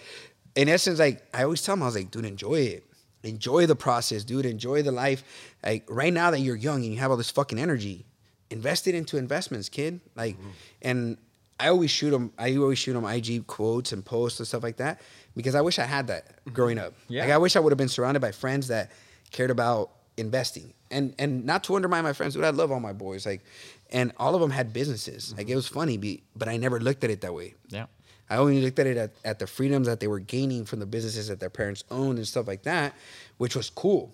in 0.56 0.68
essence, 0.70 1.00
like 1.00 1.24
I 1.34 1.44
always 1.44 1.62
tell 1.64 1.74
him 1.74 1.84
I 1.84 1.86
was 1.86 1.96
like, 1.96 2.12
dude, 2.12 2.26
enjoy 2.26 2.60
it. 2.62 2.84
Enjoy 3.24 3.66
the 3.66 3.76
process, 3.76 4.24
dude. 4.24 4.46
Enjoy 4.46 4.82
the 4.84 4.92
life. 4.92 5.24
Like 5.64 5.86
right 5.90 6.14
now 6.14 6.32
that 6.32 6.40
you're 6.40 6.56
young 6.56 6.84
and 6.84 6.94
you 6.94 7.00
have 7.00 7.12
all 7.12 7.18
this 7.18 7.32
fucking 7.32 7.60
energy, 7.60 8.06
invest 8.50 8.88
it 8.88 8.96
into 8.96 9.18
investments, 9.18 9.70
kid. 9.70 10.00
Like, 10.16 10.38
Mm-hmm. 10.38 10.50
and 10.84 11.18
I 11.60 11.70
always 11.70 11.90
shoot 11.92 12.12
them. 12.12 12.32
I 12.38 12.56
always 12.58 12.78
shoot 12.78 12.94
them 12.94 13.04
IG 13.06 13.48
quotes 13.48 13.92
and 13.92 14.06
posts 14.06 14.40
and 14.40 14.48
stuff 14.48 14.62
like 14.64 14.78
that 14.78 15.02
because 15.38 15.56
I 15.56 15.62
wish 15.62 15.80
I 15.80 15.86
had 15.86 16.08
that 16.08 16.40
growing 16.54 16.78
up. 16.78 16.92
Mm-hmm. 16.94 17.14
Yeah. 17.14 17.22
Like 17.24 17.32
I 17.32 17.38
wish 17.38 17.56
I 17.56 17.60
would 17.60 17.72
have 17.72 17.78
been 17.78 17.88
surrounded 17.88 18.20
by 18.20 18.32
friends 18.32 18.68
that 18.68 18.92
cared 19.32 19.52
about 19.52 19.92
investing 20.18 20.74
and 20.92 21.14
and 21.20 21.46
not 21.46 21.64
to 21.66 21.76
undermine 21.76 22.04
my 22.04 22.14
friends, 22.14 22.34
dude. 22.34 22.44
I 22.44 22.50
love 22.50 22.72
all 22.72 22.80
my 22.80 22.94
boys. 22.94 23.26
Like, 23.26 23.44
and 23.92 24.12
all 24.18 24.36
of 24.36 24.42
them 24.42 24.52
had 24.52 24.74
businesses. 24.74 25.34
Like 25.38 25.48
it 25.50 25.56
was 25.56 25.68
funny, 25.68 25.98
be- 25.98 26.24
but 26.36 26.48
I 26.50 26.58
never 26.58 26.80
looked 26.80 27.04
at 27.04 27.10
it 27.10 27.22
that 27.22 27.34
way. 27.34 27.54
Yeah. 27.70 27.86
I 28.30 28.38
only 28.38 28.62
looked 28.62 28.78
at 28.80 28.88
it 28.88 28.98
at, 28.98 29.12
at 29.24 29.40
the 29.40 29.48
freedoms 29.48 29.88
that 29.88 30.02
they 30.02 30.08
were 30.08 30.20
gaining 30.20 30.66
from 30.66 30.80
the 30.80 30.86
businesses 30.86 31.30
that 31.30 31.40
their 31.40 31.50
parents 31.50 31.86
owned 31.90 32.18
and 32.18 32.28
stuff 32.28 32.46
like 32.46 32.64
that, 32.64 32.94
which 33.38 33.56
was 33.56 33.70
cool. 33.70 34.14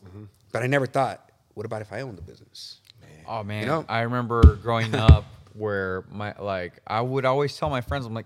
But 0.51 0.61
I 0.61 0.67
never 0.67 0.85
thought, 0.85 1.31
what 1.55 1.65
about 1.65 1.81
if 1.81 1.91
I 1.91 2.01
owned 2.01 2.19
the 2.19 2.21
business? 2.21 2.79
Oh 3.27 3.43
man, 3.43 3.61
you 3.61 3.67
know? 3.67 3.85
I 3.89 4.01
remember 4.01 4.55
growing 4.57 4.93
up 5.09 5.25
where 5.53 6.03
my 6.11 6.33
like 6.39 6.73
I 6.85 7.01
would 7.01 7.25
always 7.25 7.55
tell 7.57 7.69
my 7.69 7.81
friends, 7.81 8.05
I'm 8.05 8.13
like, 8.13 8.25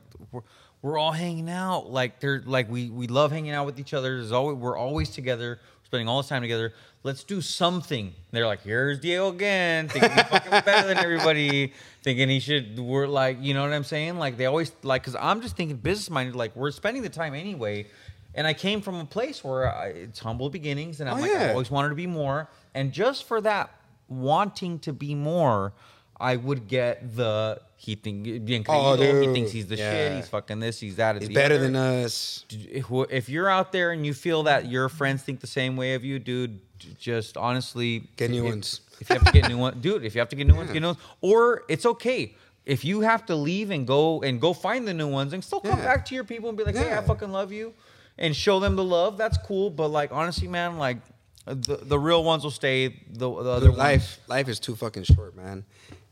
we're, 0.87 0.97
all 0.97 1.11
hanging 1.11 1.49
out. 1.49 1.89
Like 1.91 2.19
they're 2.19 2.41
like 2.45 2.69
we 2.69 2.89
we 2.89 3.07
love 3.07 3.31
hanging 3.31 3.51
out 3.51 3.65
with 3.65 3.79
each 3.79 3.93
other. 3.93 4.17
There's 4.17 4.31
always 4.31 4.57
we're 4.57 4.77
always 4.77 5.09
together, 5.09 5.59
spending 5.83 6.07
all 6.07 6.21
this 6.21 6.29
time 6.29 6.41
together. 6.41 6.73
Let's 7.03 7.23
do 7.23 7.41
something. 7.41 8.13
they're 8.31 8.47
like, 8.47 8.63
here's 8.63 8.99
Diego 8.99 9.29
again, 9.29 9.87
thinking 9.87 10.11
he's 10.11 10.23
fucking 10.23 10.51
better 10.65 10.87
than 10.87 10.97
everybody, 10.97 11.73
thinking 12.03 12.29
he 12.29 12.39
should. 12.39 12.79
We're 12.79 13.07
like, 13.07 13.37
you 13.39 13.53
know 13.53 13.61
what 13.63 13.71
I'm 13.73 13.83
saying? 13.83 14.17
Like 14.17 14.37
they 14.37 14.45
always 14.45 14.71
like, 14.83 15.03
cause 15.03 15.15
I'm 15.19 15.41
just 15.41 15.55
thinking 15.55 15.77
business 15.77 16.09
minded. 16.09 16.35
Like 16.35 16.55
we're 16.55 16.71
spending 16.71 17.03
the 17.03 17.09
time 17.09 17.33
anyway. 17.33 17.87
And 18.35 18.45
I 18.45 18.53
came 18.53 18.81
from 18.81 18.95
a 18.95 19.05
place 19.05 19.43
where 19.43 19.73
I, 19.73 19.87
it's 19.87 20.19
humble 20.19 20.51
beginnings, 20.51 21.01
and 21.01 21.09
I'm 21.09 21.17
Oh, 21.17 21.21
like, 21.21 21.31
I 21.31 21.51
always 21.53 21.71
wanted 21.71 21.89
to 21.89 21.95
be 21.95 22.05
more. 22.05 22.47
And 22.75 22.91
just 22.91 23.23
for 23.23 23.41
that 23.41 23.71
wanting 24.09 24.77
to 24.79 24.93
be 24.93 25.15
more, 25.15 25.73
I 26.19 26.35
would 26.35 26.67
get 26.67 27.15
the 27.15 27.61
he 27.79 27.95
think 27.95 28.23
bien 28.45 28.65
Oh, 28.67 28.95
he 28.95 29.31
thinks 29.33 29.51
he's 29.51 29.67
the 29.67 29.77
Yeah. 29.77 29.91
shit, 29.91 30.15
he's 30.17 30.27
fucking 30.29 30.59
this, 30.59 30.79
he's 30.79 30.95
that. 30.97 31.21
He's 31.21 31.29
better 31.29 31.55
other. 31.55 31.63
than 31.65 31.75
us. 31.75 32.43
If, 32.49 33.29
you're 33.29 33.49
out 33.49 33.71
there 33.71 33.91
and 33.91 34.05
you 34.05 34.13
feel 34.13 34.43
that 34.43 34.67
your 34.69 34.89
friends 34.89 35.21
think 35.23 35.39
the 35.39 35.47
same 35.47 35.77
way 35.77 35.93
of 35.93 36.03
you, 36.03 36.17
dude, 36.19 36.59
just 36.99 37.37
honestly 37.37 38.03
Get 38.17 38.31
new 38.31 38.43
if, 38.45 38.49
ones. 38.49 38.81
If 38.99 39.09
you 39.09 39.15
have 39.15 39.25
to 39.25 39.31
get 39.31 39.47
new 39.47 39.57
ones, 39.65 39.77
dude, 39.81 40.03
if 40.03 40.15
you 40.15 40.19
have 40.19 40.29
to 40.29 40.35
get 40.35 40.47
new 40.47 40.55
ones, 40.55 40.71
get 40.71 40.79
new 40.81 40.87
ones. 40.87 40.99
Or 41.21 41.63
it's 41.69 41.85
okay. 41.85 42.35
If 42.65 42.83
you 42.83 43.01
have 43.01 43.25
to 43.27 43.35
leave 43.35 43.69
and 43.71 43.87
go 43.87 44.21
and 44.23 44.41
go 44.41 44.53
find 44.53 44.87
the 44.87 44.93
new 44.93 45.07
ones 45.07 45.31
and 45.33 45.43
still 45.43 45.61
come 45.61 45.79
Yeah. 45.79 45.85
back 45.85 46.05
to 46.07 46.15
your 46.15 46.23
people 46.25 46.49
and 46.49 46.57
be 46.57 46.63
like, 46.65 46.75
hey, 46.75 46.93
I 46.93 47.01
fucking 47.01 47.31
love 47.31 47.51
you, 47.51 47.73
and 48.17 48.35
show 48.35 48.59
them 48.59 48.75
the 48.75 48.83
love, 48.83 49.17
that's 49.17 49.37
cool. 49.37 49.69
But 49.69 49.87
like 49.89 50.11
honestly, 50.11 50.47
man, 50.47 50.77
like 50.77 50.97
the 51.45 51.77
the 51.77 51.97
real 51.97 52.23
ones 52.23 52.43
will 52.43 52.51
stay. 52.51 52.87
The, 53.09 53.29
the 53.29 53.49
other 53.51 53.67
ones- 53.69 53.77
life 53.77 54.19
life 54.27 54.49
is 54.49 54.59
too 54.59 54.75
fucking 54.75 55.03
short, 55.03 55.35
man. 55.37 55.63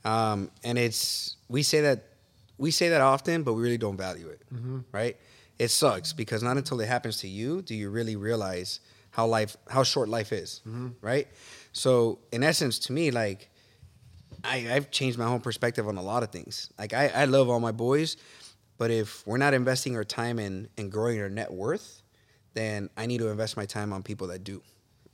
Um, 0.06 0.52
and 0.64 0.78
it's 0.78 1.36
we 1.50 1.64
say 1.64 1.82
that 1.82 2.04
we 2.58 2.72
say 2.72 2.90
that 2.90 3.02
often, 3.02 3.44
but 3.44 3.54
we 3.54 3.62
really 3.64 3.78
don't 3.78 3.98
value 3.98 4.28
it, 4.30 4.42
right? 4.94 5.18
It 5.60 5.70
sucks 5.70 6.14
because 6.14 6.44
not 6.44 6.58
until 6.58 6.80
it 6.80 6.88
happens 6.88 7.18
to 7.22 7.28
you 7.28 7.62
do 7.62 7.74
you 7.76 7.90
really 7.90 8.16
realize 8.16 8.80
how 9.12 9.26
life 9.26 9.58
how 9.70 9.84
short 9.84 10.08
life 10.10 10.32
is, 10.32 10.62
right? 11.02 11.28
So 11.74 12.20
in 12.32 12.44
essence, 12.44 12.80
to 12.80 12.94
me, 12.94 13.12
like 13.12 13.50
I, 14.44 14.68
I've 14.72 14.92
changed 14.92 15.18
my 15.18 15.26
whole 15.26 15.40
perspective 15.40 15.88
on 15.88 15.98
a 15.98 16.02
lot 16.04 16.22
of 16.24 16.30
things. 16.30 16.70
Like 16.78 16.94
I, 16.94 17.08
I 17.08 17.26
love 17.26 17.50
all 17.50 17.60
my 17.60 17.72
boys, 17.72 18.18
but 18.78 18.92
if 18.92 19.26
we're 19.26 19.38
not 19.38 19.54
investing 19.54 19.96
our 19.96 20.04
time 20.04 20.38
in 20.40 20.68
in 20.78 20.90
growing 20.90 21.20
our 21.22 21.30
net 21.30 21.52
worth, 21.52 22.04
then 22.54 22.90
I 22.96 23.06
need 23.06 23.20
to 23.20 23.30
invest 23.30 23.58
my 23.58 23.66
time 23.66 23.92
on 23.92 24.04
people 24.04 24.28
that 24.28 24.44
do, 24.44 24.62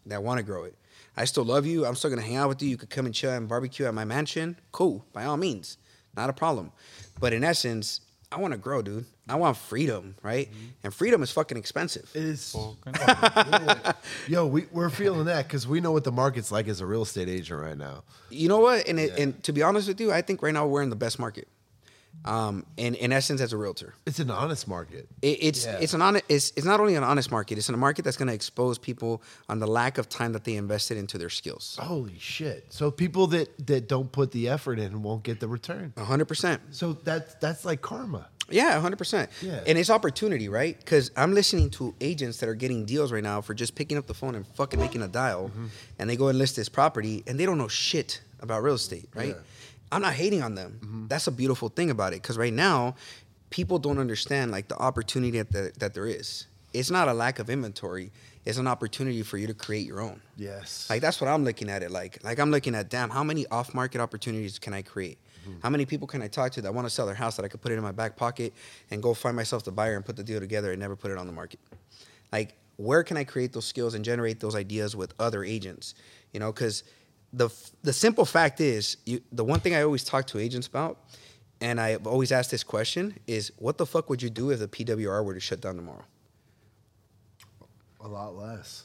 that 0.08 0.22
want 0.22 0.38
to 0.40 0.44
grow 0.44 0.66
it. 0.66 0.76
I 1.18 1.26
still 1.26 1.44
love 1.44 1.66
you. 1.66 1.86
I'm 1.86 1.96
still 1.96 2.10
gonna 2.10 2.22
hang 2.22 2.38
out 2.38 2.50
with 2.50 2.62
you. 2.62 2.70
You 2.70 2.78
could 2.78 2.90
come 2.90 3.06
and 3.06 3.14
chill 3.14 3.32
and 3.32 3.48
barbecue 3.48 3.86
at 3.86 3.94
my 3.94 4.06
mansion. 4.06 4.58
Cool, 4.72 5.06
by 5.14 5.26
all 5.26 5.38
means, 5.38 5.78
not 6.16 6.30
a 6.30 6.34
problem. 6.34 6.72
But 7.20 7.34
in 7.34 7.44
essence, 7.44 8.02
I 8.32 8.40
want 8.40 8.54
to 8.54 8.58
grow, 8.58 8.82
dude. 8.82 9.06
I 9.28 9.36
want 9.36 9.58
freedom, 9.58 10.16
right? 10.22 10.50
Mm-hmm. 10.50 10.66
And 10.84 10.94
freedom 10.94 11.22
is 11.22 11.32
fucking 11.32 11.58
expensive. 11.58 12.10
It 12.14 12.24
is. 12.24 12.56
Yo, 14.28 14.46
we, 14.48 14.66
we're 14.72 14.90
feeling 14.90 15.26
that 15.26 15.48
because 15.48 15.68
we 15.68 15.82
know 15.82 15.92
what 15.92 16.06
the 16.06 16.12
market's 16.12 16.52
like 16.52 16.68
as 16.68 16.80
a 16.80 16.86
real 16.86 17.02
estate 17.02 17.28
agent 17.28 17.60
right 17.60 17.78
now. 17.78 18.04
You 18.30 18.48
know 18.48 18.60
what? 18.60 18.88
And 18.88 19.00
it, 19.00 19.18
and 19.20 19.42
to 19.44 19.54
be 19.54 19.64
honest 19.64 19.88
with 19.90 20.00
you, 20.00 20.12
I 20.12 20.22
think 20.22 20.42
right 20.42 20.54
now 20.54 20.66
we're 20.66 20.82
in 20.82 20.90
the 20.90 20.96
best 20.96 21.20
market. 21.20 21.48
Um, 22.24 22.66
and 22.78 22.96
in 22.96 23.12
essence, 23.12 23.42
as 23.42 23.52
a 23.52 23.58
realtor, 23.58 23.96
It's 24.06 24.20
an 24.20 24.30
honest 24.30 24.68
market. 24.68 25.08
it, 25.24 25.38
it's 25.42 25.66
Yeah. 25.66 25.78
it's 25.82 25.96
an 25.96 26.04
honest. 26.04 26.24
It's, 26.30 26.54
it's 26.56 26.66
not 26.68 26.80
only 26.80 26.94
an 26.96 27.04
honest 27.04 27.32
market. 27.32 27.58
It's 27.58 27.68
a 27.68 27.76
market 27.76 28.04
that's 28.06 28.16
going 28.18 28.28
to 28.28 28.34
expose 28.36 28.78
people 28.78 29.24
on 29.50 29.58
the 29.58 29.66
lack 29.66 29.98
of 29.98 30.08
time 30.08 30.34
that 30.34 30.44
they 30.44 30.56
invested 30.56 30.98
into 30.98 31.18
their 31.18 31.32
skills. 31.32 31.80
Holy 31.82 32.20
shit! 32.20 32.66
So 32.70 32.92
people 32.92 33.26
that 33.28 33.66
that 33.66 33.88
don't 33.88 34.12
put 34.12 34.32
the 34.34 34.50
effort 34.50 34.78
in 34.78 35.02
won't 35.02 35.24
get 35.24 35.40
the 35.40 35.48
return. 35.48 35.94
Hundred 35.98 36.26
percent. 36.28 36.62
So 36.72 36.94
that's 36.94 37.34
that's 37.36 37.66
like 37.66 37.82
karma. 37.82 38.28
Yeah, 38.52 38.80
hundred 38.82 38.98
percent. 38.98 39.32
Yeah. 39.42 39.64
And 39.66 39.78
it's 39.80 39.90
opportunity, 39.90 40.48
right? 40.48 40.78
Because 40.78 41.10
I'm 41.18 41.34
listening 41.34 41.72
to 41.72 41.96
agents 42.02 42.38
that 42.40 42.50
are 42.50 42.54
getting 42.56 42.86
deals 42.86 43.12
right 43.12 43.24
now 43.24 43.42
for 43.42 43.56
just 43.56 43.74
picking 43.74 43.98
up 43.98 44.06
the 44.06 44.14
phone 44.14 44.36
and 44.36 44.46
fucking 44.46 44.80
making 44.80 45.02
a 45.02 45.08
dial, 45.08 45.50
Mm-hmm. 45.50 45.66
and 45.98 46.08
they 46.10 46.18
go 46.18 46.28
and 46.28 46.38
list 46.38 46.56
this 46.58 46.70
property, 46.70 47.24
and 47.26 47.40
they 47.40 47.46
don't 47.48 47.58
know 47.58 47.70
shit 47.70 48.22
about 48.42 48.62
real 48.62 48.76
estate, 48.76 49.08
right? 49.16 49.30
Yeah. 49.30 49.42
Mm-hmm. 49.92 49.96
I'm 49.96 50.02
not 50.02 50.14
hating 50.14 50.42
on 50.42 50.56
them. 50.56 51.06
That's 51.10 51.28
a 51.28 51.32
beautiful 51.32 51.70
thing 51.70 51.90
about 51.90 52.14
it. 52.14 52.22
Because 52.22 52.38
right 52.38 52.54
now, 52.54 52.96
people 53.50 53.78
don't 53.78 54.00
understand 54.00 54.52
like 54.52 54.68
the 54.68 54.78
opportunity 54.78 55.38
that 55.38 55.52
the, 55.52 55.72
that 55.80 55.94
there 55.94 56.08
is. 56.08 56.48
It's 56.74 56.90
not 56.90 57.10
a 57.10 57.14
lack 57.14 57.40
of 57.40 57.50
inventory. 57.50 58.12
It's 58.46 58.58
an 58.58 58.66
opportunity 58.66 59.22
for 59.24 59.38
you 59.38 59.46
to 59.48 59.54
create 59.54 59.86
your 59.86 60.00
own. 60.00 60.22
Yes. 60.38 60.88
Like 60.90 61.02
that's 61.02 61.20
what 61.20 61.28
I'm 61.30 61.44
looking 61.44 61.70
at 61.70 61.84
it 61.84 61.92
like. 61.92 62.24
Like 62.24 62.40
I'm 62.40 62.50
looking 62.50 62.74
at 62.74 62.90
damn, 62.90 63.10
how 63.10 63.24
many 63.24 63.46
off 63.48 63.74
market 63.74 64.00
opportunities 64.00 64.58
can 64.58 64.74
I 64.74 64.82
create? 64.82 65.20
How 65.64 65.72
many 65.72 65.88
people 65.88 66.08
can 66.08 66.22
I 66.22 66.28
talk 66.28 66.52
to 66.52 66.62
that 66.62 66.74
want 66.74 66.86
to 66.86 66.90
sell 66.94 67.08
their 67.08 67.16
house 67.16 67.36
that 67.36 67.44
I 67.44 67.48
could 67.48 67.62
put 67.62 67.72
it 67.72 67.76
in 67.76 67.82
my 67.82 67.92
back 67.92 68.16
pocket 68.16 68.54
and 68.92 69.02
go 69.02 69.16
find 69.16 69.36
myself 69.36 69.64
the 69.64 69.72
buyer 69.72 69.96
and 69.96 70.06
put 70.06 70.16
the 70.16 70.24
deal 70.24 70.40
together 70.40 70.72
and 70.72 70.80
never 70.80 70.96
put 70.96 71.10
it 71.10 71.18
on 71.18 71.26
the 71.26 71.34
market? 71.34 71.60
Like 72.32 72.56
where 72.78 73.04
can 73.04 73.18
I 73.18 73.24
create 73.24 73.52
those 73.52 73.66
skills 73.66 73.94
and 73.94 74.06
generate 74.06 74.40
those 74.40 74.56
ideas 74.56 74.96
with 74.96 75.14
other 75.20 75.44
agents? 75.44 75.96
You 76.32 76.40
know, 76.40 76.52
because 76.52 76.84
the 77.34 77.50
the 77.84 77.94
simple 77.94 78.26
fact 78.26 78.62
is, 78.62 78.98
you, 79.06 79.22
the 79.32 79.44
one 79.44 79.60
thing 79.60 79.76
I 79.76 79.84
always 79.84 80.04
talk 80.04 80.28
to 80.28 80.40
agents 80.40 80.68
about, 80.68 80.98
and 81.62 81.80
I 81.80 81.96
always 81.96 82.32
ask 82.32 82.50
this 82.50 82.64
question 82.64 83.18
is, 83.28 83.52
what 83.58 83.78
the 83.78 83.86
fuck 83.86 84.10
would 84.10 84.22
you 84.22 84.30
do 84.30 84.52
if 84.52 84.60
the 84.60 84.68
PWR 84.68 85.24
were 85.24 85.34
to 85.34 85.40
shut 85.40 85.62
down 85.62 85.76
tomorrow? 85.76 86.06
A 88.04 88.08
lot 88.08 88.36
less. 88.36 88.84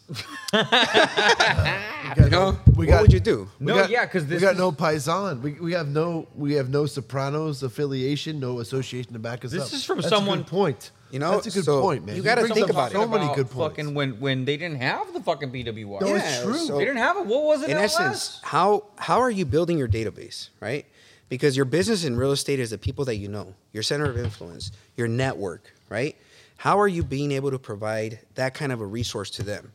You 2.16 2.30
know, 2.30 2.56
we 2.76 2.86
what 2.86 2.88
got- 2.88 3.02
would 3.02 3.12
you 3.12 3.20
do? 3.20 3.48
We 3.60 3.66
No, 3.66 3.74
got- 3.74 3.90
yeah, 3.90 4.06
'cause 4.06 4.24
we 4.24 4.38
got 4.38 4.52
is- 4.54 4.58
no 4.58 4.72
paisan. 4.72 5.40
We, 5.42 5.52
we 5.52 5.72
have 5.72 5.88
no 5.88 6.26
we 6.34 6.54
have 6.54 6.68
no 6.70 6.86
Sopranos 6.86 7.62
affiliation, 7.62 8.40
no 8.40 8.60
association 8.60 9.12
to 9.12 9.18
back 9.18 9.44
us 9.44 9.50
This 9.50 9.62
up. 9.68 9.72
is 9.72 9.84
from 9.84 9.98
That's 9.98 10.08
someone- 10.08 10.38
A 10.38 10.42
good 10.42 10.48
point. 10.50 10.90
You 11.10 11.18
know, 11.20 11.32
that's 11.32 11.46
a 11.46 11.50
good 11.50 11.64
so 11.64 11.80
point, 11.82 12.04
man. 12.06 12.16
you 12.16 12.22
gotta 12.22 12.46
think 12.48 12.58
up 12.64 12.70
about 12.70 12.90
it. 12.90 12.94
so 12.94 13.06
many 13.06 13.26
good 13.34 13.48
points. 13.50 13.76
Fucking 13.76 13.94
when 13.94 14.18
when 14.20 14.44
they 14.44 14.56
didn't 14.56 14.80
have 14.80 15.12
the 15.12 15.20
fucking 15.20 15.50
BWR. 15.52 16.00
No, 16.00 16.08
Yeah, 16.08 16.16
it's 16.16 16.42
true. 16.42 16.56
so- 16.58 16.78
They 16.78 16.84
didn't 16.84 16.98
have 16.98 17.16
it. 17.18 17.26
What 17.26 17.42
was 17.44 17.62
it? 17.62 17.70
in 17.70 17.76
MLS? 17.76 17.84
essence, 17.84 18.40
how 18.42 18.84
how 18.96 19.20
are 19.20 19.30
you 19.30 19.44
building 19.44 19.78
your 19.78 19.88
database, 19.88 20.48
right? 20.60 20.86
Because 21.28 21.56
your 21.56 21.64
business 21.66 22.04
in 22.04 22.16
real 22.16 22.32
estate 22.32 22.60
is 22.60 22.70
the 22.70 22.78
people 22.78 23.04
that 23.06 23.16
you 23.16 23.28
know, 23.28 23.54
your 23.72 23.82
center 23.82 24.08
of 24.08 24.16
influence, 24.16 24.70
your 24.96 25.08
network, 25.08 25.72
right? 25.90 26.16
How 26.57 26.80
are 26.80 26.88
you 26.88 27.02
being 27.02 27.32
able 27.32 27.50
to 27.50 27.59
provide 27.59 28.20
that 28.34 28.54
kind 28.54 28.72
of 28.72 28.80
a 28.80 28.86
resource 28.86 29.30
to 29.30 29.42
them? 29.42 29.70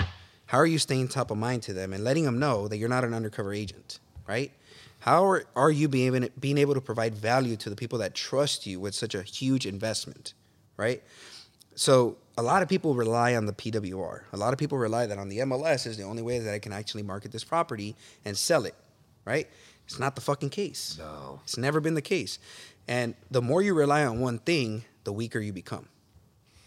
How 0.47 0.57
are 0.57 0.65
you 0.65 0.79
staying 0.79 1.07
top 1.07 1.31
of 1.31 1.37
mind 1.37 1.63
to 1.63 1.73
them 1.73 1.93
and 1.93 2.03
letting 2.03 2.25
them 2.25 2.39
know 2.39 2.67
that 2.67 2.77
you're 2.77 2.89
not 2.89 3.03
an 3.03 3.13
undercover 3.13 3.53
agent, 3.53 3.99
right? 4.27 4.51
How 4.99 5.25
are, 5.25 5.45
are 5.55 5.71
you 5.71 5.87
being 5.87 6.15
able, 6.15 6.27
being 6.39 6.57
able 6.57 6.73
to 6.73 6.81
provide 6.81 7.15
value 7.15 7.55
to 7.57 7.69
the 7.69 7.75
people 7.75 7.99
that 7.99 8.13
trust 8.13 8.65
you 8.65 8.79
with 8.79 8.93
such 8.93 9.15
a 9.15 9.21
huge 9.21 9.65
investment, 9.65 10.33
right? 10.77 11.01
So 11.75 12.17
a 12.37 12.43
lot 12.43 12.61
of 12.61 12.69
people 12.69 12.95
rely 12.95 13.35
on 13.35 13.45
the 13.45 13.53
PWR. 13.53 14.23
A 14.33 14.37
lot 14.37 14.51
of 14.53 14.59
people 14.59 14.77
rely 14.77 15.05
that 15.05 15.17
on 15.17 15.29
the 15.29 15.39
MLS 15.39 15.87
is 15.87 15.97
the 15.97 16.03
only 16.03 16.21
way 16.21 16.39
that 16.39 16.53
I 16.53 16.59
can 16.59 16.73
actually 16.73 17.03
market 17.03 17.31
this 17.31 17.43
property 17.43 17.95
and 18.25 18.37
sell 18.37 18.65
it, 18.65 18.75
right? 19.25 19.47
It's 19.85 19.99
not 19.99 20.15
the 20.15 20.21
fucking 20.21 20.49
case. 20.49 20.97
No. 20.99 21.39
It's 21.43 21.57
never 21.57 21.79
been 21.79 21.93
the 21.93 22.01
case. 22.01 22.39
And 22.87 23.15
the 23.29 23.41
more 23.41 23.61
you 23.61 23.73
rely 23.73 24.05
on 24.05 24.19
one 24.19 24.39
thing, 24.39 24.83
the 25.03 25.13
weaker 25.13 25.39
you 25.39 25.53
become. 25.53 25.87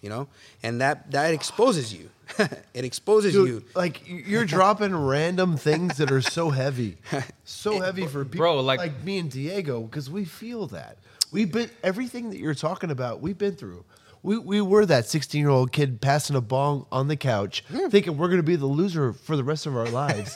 You 0.05 0.11
know? 0.11 0.29
And 0.63 0.83
that 0.83 1.11
that 1.13 1.33
exposes 1.33 1.93
you. 1.95 2.11
it 2.75 2.85
exposes 2.85 3.33
Dude, 3.33 3.49
you. 3.49 3.65
like 3.75 4.03
you're 4.07 4.45
dropping 4.45 4.95
random 4.95 5.57
things 5.57 5.97
that 5.97 6.13
are 6.13 6.21
so 6.21 6.51
heavy, 6.51 6.99
so 7.45 7.81
heavy 7.81 8.07
for 8.07 8.25
people 8.25 8.39
Bro, 8.39 8.61
like- 8.61 8.79
like 8.79 9.03
me 9.03 9.19
and 9.19 9.31
Diego 9.31 9.81
because 9.83 10.11
we 10.11 10.25
feel 10.27 10.67
that 10.69 10.99
we've 11.33 11.51
been 11.51 11.71
everything 11.83 12.31
that 12.31 12.39
you're 12.39 12.55
talking 12.55 12.91
about. 12.91 13.21
We've 13.21 13.37
been 13.39 13.57
through. 13.57 13.85
We, 14.23 14.39
we 14.39 14.61
were 14.63 14.87
that 14.87 15.07
16 15.07 15.39
year 15.39 15.51
old 15.51 15.71
kid 15.73 16.01
passing 16.01 16.35
a 16.37 16.41
bong 16.41 16.87
on 16.91 17.09
the 17.09 17.17
couch, 17.17 17.63
thinking 17.91 18.17
we're 18.17 18.29
gonna 18.29 18.43
be 18.43 18.57
the 18.57 18.65
loser 18.67 19.13
for 19.13 19.37
the 19.37 19.45
rest 19.45 19.67
of 19.67 19.77
our 19.77 19.87
lives. 19.89 20.35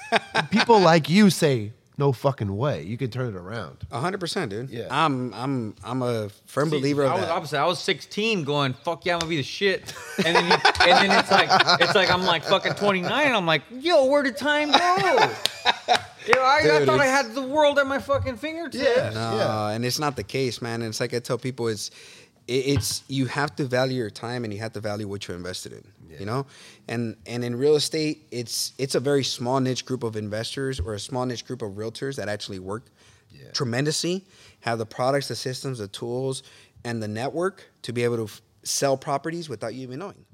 People 0.50 0.80
like 0.80 1.08
you 1.08 1.30
say, 1.30 1.72
"No 1.98 2.12
fucking 2.12 2.56
way, 2.56 2.82
you 2.84 2.96
can 2.96 3.10
turn 3.10 3.28
it 3.28 3.36
around." 3.36 3.78
Hundred 3.92 4.18
percent, 4.20 4.50
dude. 4.50 4.70
Yeah. 4.70 4.86
I'm 4.90 5.34
I'm 5.34 5.74
I'm 5.84 6.00
a 6.02 6.30
firm 6.46 6.70
See, 6.70 6.78
believer 6.78 7.04
of 7.04 7.10
I 7.12 7.14
was 7.16 7.24
that. 7.24 7.30
opposite. 7.30 7.58
I 7.58 7.66
was 7.66 7.78
16, 7.80 8.44
going 8.44 8.72
"fuck 8.72 9.04
yeah, 9.04 9.14
I'm 9.14 9.18
gonna 9.20 9.28
be 9.30 9.36
the 9.36 9.42
shit," 9.42 9.92
and 10.24 10.34
then, 10.36 10.46
you, 10.46 10.52
and 10.52 11.10
then 11.10 11.18
it's 11.18 11.30
like 11.30 11.48
it's 11.80 11.94
like 11.94 12.10
I'm 12.10 12.24
like 12.24 12.44
fucking 12.44 12.74
29. 12.74 13.34
I'm 13.34 13.44
like, 13.46 13.62
yo, 13.70 14.06
where 14.06 14.22
did 14.22 14.36
time 14.36 14.70
go? 14.70 15.30
Yo, 16.26 16.42
I, 16.42 16.56
I 16.58 16.62
Dude, 16.62 16.86
thought 16.86 17.00
I 17.00 17.06
it's- 17.06 17.26
had 17.26 17.34
the 17.34 17.40
world 17.42 17.78
at 17.78 17.86
my 17.86 17.98
fucking 17.98 18.36
fingertips. 18.36 18.84
Yeah. 18.84 19.10
No, 19.14 19.68
and 19.68 19.82
it's 19.82 19.98
not 19.98 20.14
the 20.14 20.22
case, 20.22 20.60
man. 20.60 20.82
And 20.82 20.90
it's 20.90 21.00
like 21.00 21.14
I 21.14 21.20
tell 21.20 21.38
people, 21.38 21.68
it's 21.68 21.88
it, 21.88 21.94
it's 22.48 23.04
you 23.08 23.26
have 23.26 23.54
to 23.56 23.64
value 23.64 23.96
your 23.96 24.10
time 24.10 24.44
and 24.44 24.52
you 24.52 24.58
have 24.60 24.72
to 24.72 24.80
value 24.80 25.06
what 25.06 25.28
you're 25.28 25.36
invested 25.36 25.72
in. 25.72 25.84
You 26.18 26.26
know, 26.26 26.46
and 26.88 27.16
and 27.26 27.44
in 27.44 27.54
real 27.54 27.76
estate, 27.76 28.26
it's 28.30 28.72
it's 28.78 28.94
a 28.94 29.00
very 29.00 29.22
small 29.22 29.60
niche 29.60 29.84
group 29.84 30.02
of 30.02 30.16
investors 30.16 30.80
or 30.80 30.94
a 30.94 30.98
small 30.98 31.26
niche 31.26 31.46
group 31.46 31.62
of 31.62 31.72
realtors 31.72 32.16
that 32.16 32.28
actually 32.28 32.58
work 32.58 32.86
tremendously, 33.52 34.24
have 34.60 34.78
the 34.78 34.86
products, 34.86 35.28
the 35.28 35.36
systems, 35.36 35.78
the 35.78 35.88
tools, 35.88 36.42
and 36.84 37.02
the 37.02 37.08
network 37.08 37.70
to 37.82 37.92
be 37.92 38.02
able 38.04 38.16
to 38.16 38.24
f- 38.24 38.40
sell 38.62 38.96
properties 38.96 39.48
without 39.48 39.74
you 39.74 39.82
even 39.82 39.98
knowing. 39.98 40.24